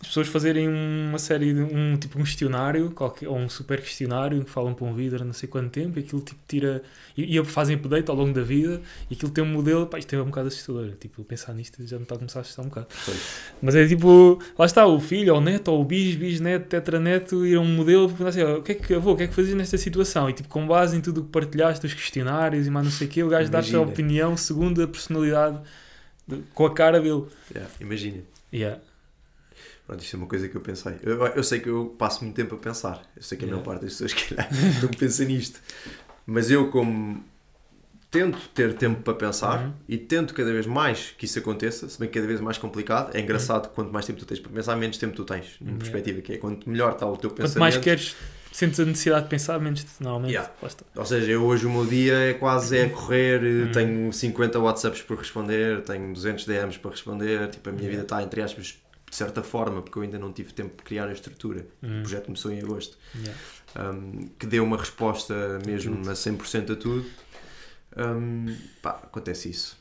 as 0.02 0.08
pessoas 0.08 0.28
fazerem 0.28 0.68
uma 0.68 1.20
série 1.20 1.54
de 1.54 1.62
um 1.62 1.96
tipo 1.96 2.20
um 2.20 2.24
questionário, 2.24 2.90
qualquer, 2.90 3.28
ou 3.30 3.38
um 3.38 3.48
super 3.48 3.80
questionário 3.80 4.44
que 4.44 4.50
falam 4.50 4.74
para 4.74 4.86
um 4.88 4.96
há 4.96 5.24
não 5.24 5.32
sei 5.32 5.48
quanto 5.48 5.70
tempo, 5.70 6.00
e 6.00 6.02
aquilo 6.02 6.22
tipo 6.22 6.40
tira 6.48 6.82
e, 7.16 7.38
e 7.38 7.46
fazem 7.46 7.76
update 7.76 8.10
ao 8.10 8.16
longo 8.16 8.34
da 8.34 8.42
vida, 8.42 8.82
e 9.10 9.14
aquilo 9.14 9.32
tem 9.32 9.44
um 9.44 9.48
modelo, 9.48 9.86
pá, 9.86 10.00
isto 10.00 10.14
é 10.16 10.22
um 10.22 10.26
bocado 10.26 10.48
assustador. 10.48 10.92
Tipo, 11.00 11.24
pensar 11.24 11.54
nisto 11.54 11.86
já 11.86 11.98
me 11.98 12.04
está 12.04 12.16
a 12.16 12.18
começar 12.18 12.40
a 12.40 12.42
assustar 12.42 12.66
um 12.66 12.70
bocado. 12.70 12.88
Mas 13.62 13.76
é 13.76 13.88
tipo, 13.88 14.40
lá 14.58 14.66
está, 14.66 14.88
o 14.88 15.00
filho, 15.00 15.34
ou 15.36 15.40
o 15.40 15.44
neto, 15.44 15.68
ou 15.68 15.82
o 15.82 15.86
bis, 15.86 16.16
bisneto, 16.16 16.66
tetraneto, 16.68 17.46
ir 17.46 17.56
a 17.58 17.60
um 17.62 17.66
modelo, 17.68 18.08
perguntar 18.08 18.30
assim, 18.30 18.42
"Ó, 18.42 18.58
o 18.58 18.64
que 18.64 18.72
é 18.72 18.76
que 18.76 18.94
avô, 18.96 19.12
o 19.12 19.16
que 19.18 19.24
é 19.24 19.28
que 19.28 19.36
fazias 19.36 19.56
nesta 19.56 19.78
situação? 19.78 20.28
E 20.30 20.34
tipo, 20.34 20.50
com 20.50 20.66
base 20.66 20.98
em 20.98 21.02
tudo 21.02 21.22
o 21.22 21.24
que 21.26 21.30
partilhaste, 21.30 21.86
os 21.86 21.94
questionários 21.94 22.66
e 22.66 22.72
mais 22.72 22.86
não 22.86 22.92
sei 22.92 23.06
o 23.06 23.10
quê, 23.10 23.22
o 23.24 23.30
gajo 23.30 23.52
dá-te 23.52 23.76
a 23.76 23.82
opinião 23.92 24.36
segundo 24.36 24.82
a 24.82 24.88
personalidade, 24.88 25.60
de- 26.28 26.42
com 26.56 26.66
a 26.66 26.74
cara 26.74 27.00
dele. 27.00 27.26
Yeah, 27.54 27.72
imagina. 27.80 28.18
Yeah. 28.52 28.82
Pronto, 29.92 30.04
isto 30.06 30.16
é 30.16 30.18
uma 30.20 30.28
coisa 30.28 30.48
que 30.48 30.56
eu 30.56 30.62
pensei. 30.62 30.94
Eu, 31.04 31.26
eu 31.28 31.44
sei 31.44 31.60
que 31.60 31.68
eu 31.68 31.94
passo 31.98 32.24
muito 32.24 32.34
tempo 32.34 32.56
a 32.56 32.58
pensar. 32.58 33.02
Eu 33.14 33.22
sei 33.22 33.38
que 33.38 33.44
a 33.44 33.48
maior 33.48 33.58
Yeah. 33.60 33.72
parte 33.72 33.82
das 33.84 33.92
pessoas 34.00 34.14
que 34.16 34.82
não 34.82 34.90
pensa 34.90 35.26
nisto. 35.26 35.60
Mas 36.26 36.50
eu, 36.50 36.70
como 36.72 37.22
tento 38.10 38.38
ter 38.54 38.74
tempo 38.76 39.02
para 39.02 39.14
pensar 39.14 39.66
Uhum. 39.66 39.74
e 39.90 39.98
tento 39.98 40.34
cada 40.34 40.50
vez 40.54 40.66
mais 40.66 41.14
que 41.18 41.26
isso 41.26 41.40
aconteça, 41.40 41.90
se 41.90 42.00
bem 42.00 42.08
que 42.08 42.14
cada 42.16 42.26
vez 42.28 42.40
mais 42.40 42.58
complicado, 42.58 43.14
é 43.14 43.20
engraçado 43.20 43.68
que 43.68 43.76
quanto 43.76 43.92
mais 43.92 44.06
tempo 44.06 44.20
tu 44.20 44.26
tens 44.26 44.40
para 44.40 44.52
pensar, 44.52 44.76
menos 44.78 44.98
tempo 44.98 45.14
tu 45.14 45.26
tens. 45.26 45.58
Numa 45.60 45.72
Yeah. 45.72 45.80
perspectiva 45.80 46.22
que 46.22 46.34
é 46.34 46.38
quanto 46.38 46.70
melhor 46.70 46.94
está 46.94 47.06
o 47.06 47.18
teu 47.18 47.30
pensamento. 47.30 47.54
Quanto 47.54 47.60
mais 47.60 47.78
queres, 47.78 48.16
sentes 48.52 48.80
a 48.80 48.86
necessidade 48.86 49.24
de 49.26 49.30
pensar, 49.30 49.60
menos 49.60 49.86
normalmente. 50.00 50.32
Yeah. 50.32 50.52
Ou 50.96 51.06
seja, 51.06 51.32
eu 51.32 51.44
hoje 51.44 51.66
o 51.66 51.70
meu 51.70 51.86
dia 51.86 52.14
é 52.16 52.34
quase 52.34 52.78
é 52.78 52.88
correr, 52.88 53.42
Uhum. 53.44 53.72
tenho 53.74 54.14
50 54.14 54.58
WhatsApps 54.58 55.02
por 55.02 55.18
responder, 55.18 55.82
tenho 55.84 56.14
200 56.14 56.46
DMs 56.46 56.80
para 56.80 56.92
responder, 56.92 57.50
tipo, 57.50 57.68
a 57.70 57.74
minha 57.74 57.90
vida 57.90 58.04
está 58.04 58.24
entre 58.24 58.42
aspas 58.42 58.78
de 59.12 59.18
certa 59.18 59.44
forma, 59.44 59.82
porque 59.82 59.98
eu 60.00 60.04
ainda 60.04 60.18
não 60.18 60.32
tive 60.32 60.54
tempo 60.54 60.78
de 60.78 60.84
criar 60.84 61.10
a 61.10 61.12
estrutura. 61.12 61.68
Uhum. 61.84 62.00
O 62.00 62.02
projeto 62.04 62.26
começou 62.28 62.50
em 62.50 62.62
agosto. 62.62 62.98
Yeah. 63.14 63.42
Um, 63.92 64.30
que 64.40 64.48
deu 64.48 64.64
uma 64.64 64.78
resposta 64.78 65.60
mesmo 65.66 66.00
a 66.10 66.14
100% 66.14 66.72
a 66.72 66.76
tudo. 66.78 67.06
Um, 67.98 68.56
pá, 68.82 68.92
acontece 69.04 69.50
isso. 69.50 69.78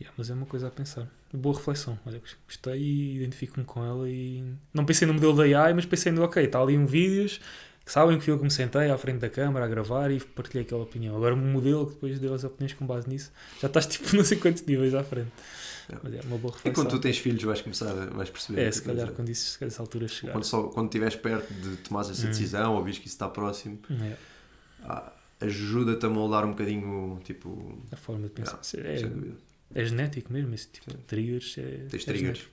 Yeah, 0.00 0.14
mas 0.16 0.30
é 0.30 0.34
uma 0.34 0.46
coisa 0.46 0.68
a 0.68 0.70
pensar. 0.70 1.06
Boa 1.30 1.54
reflexão. 1.54 1.98
Olha, 2.06 2.22
gostei 2.46 2.80
e 2.80 3.16
identifico-me 3.16 3.66
com 3.66 3.84
ela 3.84 4.08
e 4.08 4.42
não 4.72 4.86
pensei 4.86 5.06
no 5.06 5.12
modelo 5.12 5.36
da 5.36 5.42
AI, 5.42 5.74
mas 5.74 5.84
pensei 5.84 6.10
no 6.10 6.22
ok, 6.22 6.42
está 6.42 6.62
ali 6.62 6.78
um 6.78 6.86
vídeos 6.86 7.38
que 7.84 7.92
sabem 7.92 8.18
que 8.18 8.30
eu 8.30 8.38
que 8.38 8.44
me 8.44 8.50
sentei 8.50 8.90
à 8.90 8.96
frente 8.96 9.18
da 9.18 9.28
câmara 9.28 9.66
a 9.66 9.68
gravar 9.68 10.10
e 10.10 10.18
partilhei 10.18 10.64
aquela 10.64 10.82
opinião. 10.82 11.14
Agora 11.16 11.34
um 11.34 11.52
modelo 11.52 11.86
que 11.86 11.92
depois 11.92 12.18
deu 12.18 12.32
as 12.32 12.44
opiniões 12.44 12.72
com 12.72 12.86
base 12.86 13.06
nisso, 13.06 13.30
já 13.60 13.68
estás 13.68 13.86
tipo 13.86 14.08
não 14.16 14.24
sei 14.24 14.38
quantos 14.38 14.62
níveis 14.62 14.94
à 14.94 15.04
frente. 15.04 15.30
Mas 16.02 16.14
é 16.14 16.20
uma 16.22 16.38
boa 16.38 16.52
E 16.52 16.56
reflexão. 16.56 16.72
quando 16.84 16.90
tu 16.90 16.98
tens 17.00 17.18
filhos 17.18 17.42
vais 17.42 17.60
começar, 17.60 17.90
a- 17.90 18.06
vais 18.06 18.30
perceber. 18.30 18.62
É, 18.62 18.70
se 18.70 18.82
calhar 18.82 19.10
quando 19.12 19.28
isso, 19.30 19.58
se 19.58 19.64
essa 19.64 19.82
altura 19.82 20.08
chegar. 20.08 20.32
quando, 20.32 20.44
só, 20.44 20.62
quando 20.64 20.86
estiveres 20.86 21.16
perto 21.16 21.52
de 21.52 21.76
tomar 21.78 22.00
essa 22.02 22.12
Hum. 22.26 22.30
decisão 22.30 22.74
ou 22.74 22.82
vês 22.84 22.98
que 22.98 23.06
isso 23.06 23.14
está 23.16 23.28
próximo, 23.28 23.78
É, 23.90 24.16
ah, 24.84 25.12
ajuda-te 25.40 26.06
a 26.06 26.08
moldar 26.08 26.44
um 26.44 26.50
bocadinho, 26.50 27.20
tipo, 27.24 27.78
a 27.92 27.96
forma 27.96 28.24
de 28.26 28.32
pensar. 28.32 28.60
É, 28.78 29.02
dúvida. 29.02 29.36
é 29.74 29.84
genético 29.84 30.32
mesmo, 30.32 30.54
esse 30.54 30.68
tipo 30.68 30.90
Sim. 30.90 30.96
de 30.96 31.02
triggers. 31.04 31.58
É, 31.58 31.62
Tens 31.90 32.02
é 32.02 32.06
triggers. 32.06 32.38
genético. 32.38 32.50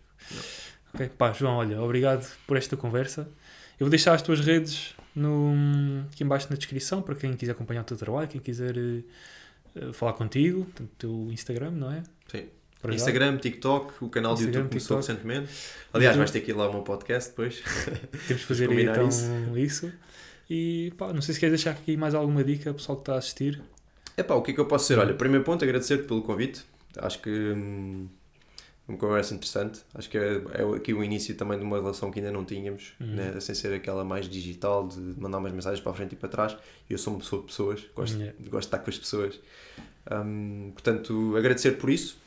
Ok, 0.93 1.09
pá, 1.17 1.31
João, 1.31 1.55
olha, 1.55 1.81
obrigado 1.81 2.29
por 2.45 2.57
esta 2.57 2.75
conversa. 2.75 3.21
Eu 3.79 3.85
vou 3.85 3.89
deixar 3.89 4.13
as 4.13 4.21
tuas 4.21 4.39
redes 4.41 4.93
no, 5.15 5.53
aqui 6.11 6.23
embaixo 6.23 6.47
na 6.49 6.55
descrição 6.57 7.01
para 7.01 7.15
quem 7.15 7.33
quiser 7.33 7.53
acompanhar 7.53 7.81
o 7.81 7.85
teu 7.85 7.97
trabalho, 7.97 8.27
quem 8.27 8.39
quiser 8.41 8.75
eh, 8.77 9.91
falar 9.93 10.13
contigo, 10.13 10.65
portanto, 10.65 10.89
o 10.91 10.95
teu 10.97 11.31
Instagram, 11.31 11.71
não 11.71 11.91
é? 11.91 12.03
Sim. 12.29 12.45
Para 12.81 12.91
já. 12.91 12.95
Instagram, 12.97 13.37
TikTok, 13.37 13.93
o 14.03 14.09
canal 14.09 14.33
de 14.33 14.41
Instagram, 14.41 14.59
YouTube 14.61 14.69
começou 14.71 14.97
TikTok. 14.99 15.19
recentemente. 15.23 15.53
Aliás, 15.93 16.17
vais 16.17 16.31
ter 16.31 16.41
que 16.41 16.51
ir 16.51 16.53
lá 16.55 16.65
ao 16.65 16.73
meu 16.73 16.81
podcast 16.81 17.29
depois. 17.29 17.61
Temos 18.27 18.41
que 18.41 18.47
fazer 18.47 18.63
aí, 18.63 18.69
combinar 18.69 18.91
então 18.93 19.07
isso. 19.07 19.57
isso. 19.57 19.93
E 20.49 20.91
pá, 20.97 21.13
não 21.13 21.21
sei 21.21 21.33
se 21.33 21.39
queres 21.39 21.53
deixar 21.61 21.71
aqui 21.71 21.95
mais 21.95 22.13
alguma 22.15 22.43
dica, 22.43 22.73
pessoal 22.73 22.97
que 22.97 23.03
está 23.03 23.13
a 23.15 23.17
assistir. 23.17 23.61
Epá, 24.17 24.33
o 24.35 24.41
que 24.41 24.51
é 24.51 24.53
que 24.53 24.59
eu 24.59 24.65
posso 24.65 24.85
dizer? 24.87 24.99
Olha, 24.99 25.13
primeiro 25.13 25.43
ponto, 25.45 25.63
agradecer-te 25.63 26.03
pelo 26.03 26.21
convite. 26.21 26.63
Acho 26.97 27.21
que 27.21 27.29
hum, 27.29 28.09
uma 28.87 28.97
conversa 28.97 29.33
interessante. 29.33 29.79
Acho 29.95 30.09
que 30.09 30.17
é, 30.17 30.41
é 30.53 30.75
aqui 30.75 30.93
o 30.93 31.01
início 31.01 31.33
também 31.35 31.57
de 31.57 31.63
uma 31.63 31.77
relação 31.77 32.11
que 32.11 32.19
ainda 32.19 32.31
não 32.31 32.43
tínhamos, 32.43 32.91
Uhum. 32.99 33.15
né? 33.15 33.39
sem 33.39 33.55
ser 33.55 33.73
aquela 33.73 34.03
mais 34.03 34.27
digital, 34.27 34.87
de 34.87 34.99
mandar 35.17 35.37
umas 35.37 35.53
mensagens 35.53 35.79
para 35.79 35.91
a 35.93 35.95
frente 35.95 36.13
e 36.13 36.15
para 36.17 36.27
trás. 36.27 36.57
Eu 36.89 36.97
sou 36.97 37.13
uma 37.13 37.19
pessoa 37.19 37.41
de 37.41 37.47
pessoas, 37.47 37.85
gosto, 37.95 38.17
Yeah. 38.17 38.35
gosto 38.41 38.51
de 38.51 38.57
estar 38.65 38.79
com 38.79 38.89
as 38.89 38.97
pessoas. 38.97 39.39
Hum, 40.11 40.71
portanto, 40.73 41.35
agradecer 41.37 41.71
por 41.77 41.89
isso. 41.89 42.17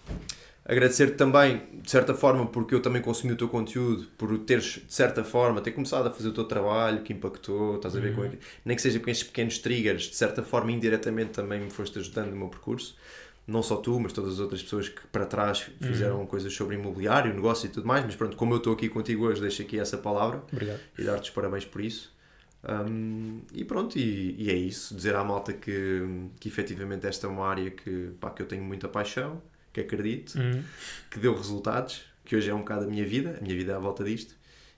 Agradecer 0.66 1.16
também, 1.16 1.62
de 1.82 1.90
certa 1.90 2.14
forma, 2.14 2.46
porque 2.46 2.74
eu 2.74 2.80
também 2.80 3.02
consumi 3.02 3.34
o 3.34 3.36
teu 3.36 3.48
conteúdo, 3.48 4.06
por 4.16 4.38
teres, 4.38 4.80
de 4.86 4.94
certa 4.94 5.22
forma, 5.22 5.60
ter 5.60 5.72
começado 5.72 6.06
a 6.06 6.10
fazer 6.10 6.28
o 6.28 6.32
teu 6.32 6.44
trabalho, 6.44 7.02
que 7.02 7.12
impactou, 7.12 7.76
estás 7.76 7.94
a 7.94 8.00
ver, 8.00 8.16
Uhum. 8.16 8.30
com, 8.30 8.36
nem 8.64 8.74
que 8.74 8.80
seja 8.80 8.98
com 8.98 9.10
estes 9.10 9.26
pequenos 9.26 9.58
triggers, 9.58 10.04
de 10.04 10.16
certa 10.16 10.42
forma, 10.42 10.72
indiretamente 10.72 11.32
também 11.32 11.60
me 11.60 11.70
foste 11.70 11.98
ajudando 11.98 12.30
no 12.30 12.36
meu 12.36 12.48
percurso. 12.48 12.96
Não 13.46 13.62
só 13.62 13.76
tu, 13.76 14.00
mas 14.00 14.14
todas 14.14 14.32
as 14.34 14.38
outras 14.40 14.62
pessoas 14.62 14.88
que 14.88 15.06
para 15.08 15.26
trás 15.26 15.70
fizeram 15.82 16.20
Uhum. 16.20 16.26
coisas 16.26 16.50
sobre 16.54 16.76
imobiliário, 16.76 17.34
negócio 17.34 17.66
e 17.66 17.68
tudo 17.68 17.86
mais. 17.86 18.02
Mas 18.02 18.16
pronto, 18.16 18.34
como 18.34 18.54
eu 18.54 18.56
estou 18.56 18.72
aqui 18.72 18.88
contigo 18.88 19.26
hoje, 19.26 19.42
deixo 19.42 19.60
aqui 19.60 19.78
essa 19.78 19.98
palavra 19.98 20.42
Obrigado. 20.50 20.80
e 20.98 21.02
dar-te 21.04 21.24
os 21.24 21.30
parabéns 21.30 21.66
por 21.66 21.82
isso. 21.82 22.10
Um, 22.66 23.42
e 23.52 23.62
pronto, 23.66 23.98
e, 23.98 24.34
e 24.38 24.50
é 24.50 24.54
isso. 24.54 24.94
Dizer 24.94 25.14
à 25.14 25.22
malta 25.22 25.52
que, 25.52 26.00
que 26.40 26.48
efetivamente 26.48 27.06
esta 27.06 27.26
é 27.26 27.30
uma 27.30 27.46
área 27.46 27.70
que, 27.70 28.12
pá, 28.18 28.30
que 28.30 28.40
eu 28.40 28.46
tenho 28.46 28.64
muita 28.64 28.88
paixão, 28.88 29.42
que 29.74 29.80
acredito, 29.80 30.38
Uhum. 30.38 30.62
que 31.10 31.18
deu 31.18 31.36
resultados, 31.36 32.02
que 32.24 32.34
hoje 32.34 32.48
é 32.48 32.54
um 32.54 32.60
bocado 32.60 32.84
a 32.84 32.88
minha 32.88 33.04
vida, 33.04 33.36
a 33.38 33.42
minha 33.42 33.54
vida 33.54 33.72
é 33.72 33.74
à 33.76 33.78
volta 33.78 34.02
disto, 34.02 34.34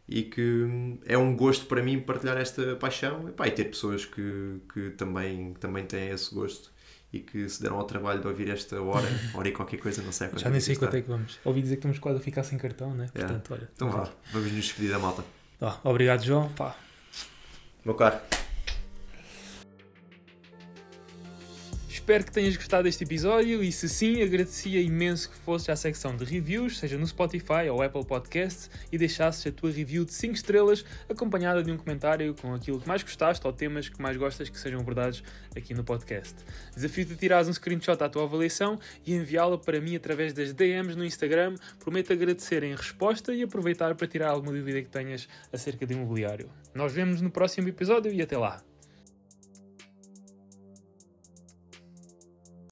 e 0.09 0.23
que 0.23 0.41
hum, 0.41 0.99
é 1.05 1.17
um 1.19 1.37
gosto 1.37 1.67
para 1.67 1.83
mim 1.83 2.01
partilhar 2.01 2.37
esta 2.37 2.75
paixão 2.77 3.29
e, 3.29 3.33
pá, 3.33 3.47
e 3.47 3.51
ter 3.53 3.65
pessoas 3.67 4.05
que, 4.05 4.59
que 4.73 4.91
também, 4.91 5.53
que 5.55 5.61
também 5.61 5.85
têm 5.85 6.09
esse 6.11 6.35
gosto 6.35 6.73
e 7.13 7.21
que 7.21 7.49
se 7.49 7.63
deram 7.63 7.77
ao 7.77 7.85
trabalho 7.85 8.21
de 8.21 8.27
ouvir 8.27 8.49
esta 8.51 8.81
hora, 8.81 9.07
hora 9.35 9.49
e 9.49 9.53
qualquer 9.53 9.79
coisa, 9.79 10.03
não 10.03 10.13
sei 10.13 10.29
Já 10.37 10.49
nem 10.51 10.61
sei 10.61 10.77
quanto 10.77 10.97
é 10.97 11.03
que 11.03 11.09
vamos. 11.09 11.39
Ouvi 11.45 11.61
dizer 11.61 11.75
que 11.77 11.81
estamos 11.81 11.99
quase 11.99 12.19
a 12.19 12.23
ficar 12.23 12.43
sem 12.43 12.59
cartão, 12.59 12.95
né? 12.95 13.07
É. 13.15 13.19
Portanto, 13.21 13.53
olha. 13.55 13.69
Então 13.75 13.91
vá, 13.91 14.11
vamos 14.33 14.51
nos 14.53 14.65
despedir 14.65 14.91
da 14.91 14.99
malta. 14.99 15.25
Obrigado, 15.85 16.25
João. 16.25 16.49
Pá, 16.51 16.77
Meu 17.85 17.95
caro. 17.95 18.19
Espero 22.07 22.23
que 22.23 22.31
tenhas 22.31 22.57
gostado 22.57 22.85
deste 22.85 23.03
episódio 23.03 23.65
e, 23.65 23.73
se 23.73 23.89
sim, 23.89 24.23
agradecia 24.23 24.81
imenso 24.81 25.29
que 25.29 25.37
fosses 25.39 25.69
à 25.69 25.75
secção 25.75 26.17
de 26.17 26.25
reviews, 26.25 26.79
seja 26.79 26.97
no 26.97 27.05
Spotify 27.05 27.69
ou 27.69 27.83
Apple 27.83 28.07
Podcasts, 28.07 28.71
e 28.93 28.97
deixasses 28.97 29.45
a 29.45 29.51
tua 29.51 29.73
review 29.73 30.05
de 30.05 30.13
5 30.13 30.35
estrelas, 30.35 30.85
acompanhada 31.11 31.65
de 31.65 31.73
um 31.73 31.77
comentário 31.77 32.33
com 32.41 32.55
aquilo 32.55 32.81
que 32.81 32.87
mais 32.87 33.03
gostaste 33.03 33.45
ou 33.45 33.53
temas 33.53 33.89
que 33.89 34.01
mais 34.01 34.17
gostas 34.17 34.49
que 34.49 34.57
sejam 34.57 34.79
abordados 34.79 35.25
aqui 35.57 35.75
no 35.75 35.83
podcast. 35.83 36.37
Desafio-te 36.77 37.15
a 37.15 37.17
tirares 37.17 37.49
um 37.49 37.53
screenshot 37.53 38.01
à 38.01 38.09
tua 38.09 38.23
avaliação 38.23 38.79
e 39.05 39.13
enviá-la 39.13 39.59
para 39.59 39.81
mim 39.81 39.97
através 39.97 40.33
das 40.33 40.53
DMs 40.53 40.97
no 40.97 41.05
Instagram. 41.05 41.57
Prometo 41.81 42.13
agradecer 42.13 42.63
em 42.63 42.73
resposta 42.73 43.35
e 43.35 43.43
aproveitar 43.43 43.97
para 43.97 44.07
tirar 44.07 44.29
alguma 44.31 44.53
dúvida 44.53 44.81
que 44.81 44.89
tenhas 44.89 45.29
acerca 45.53 45.85
de 45.85 45.95
imobiliário. 45.95 46.49
Nós 46.73 46.93
vemos 46.93 47.21
no 47.21 47.33
próximo 47.33 47.69
episódio 47.69 48.13
e 48.13 48.23
até 48.23 48.39
lá! 48.39 48.63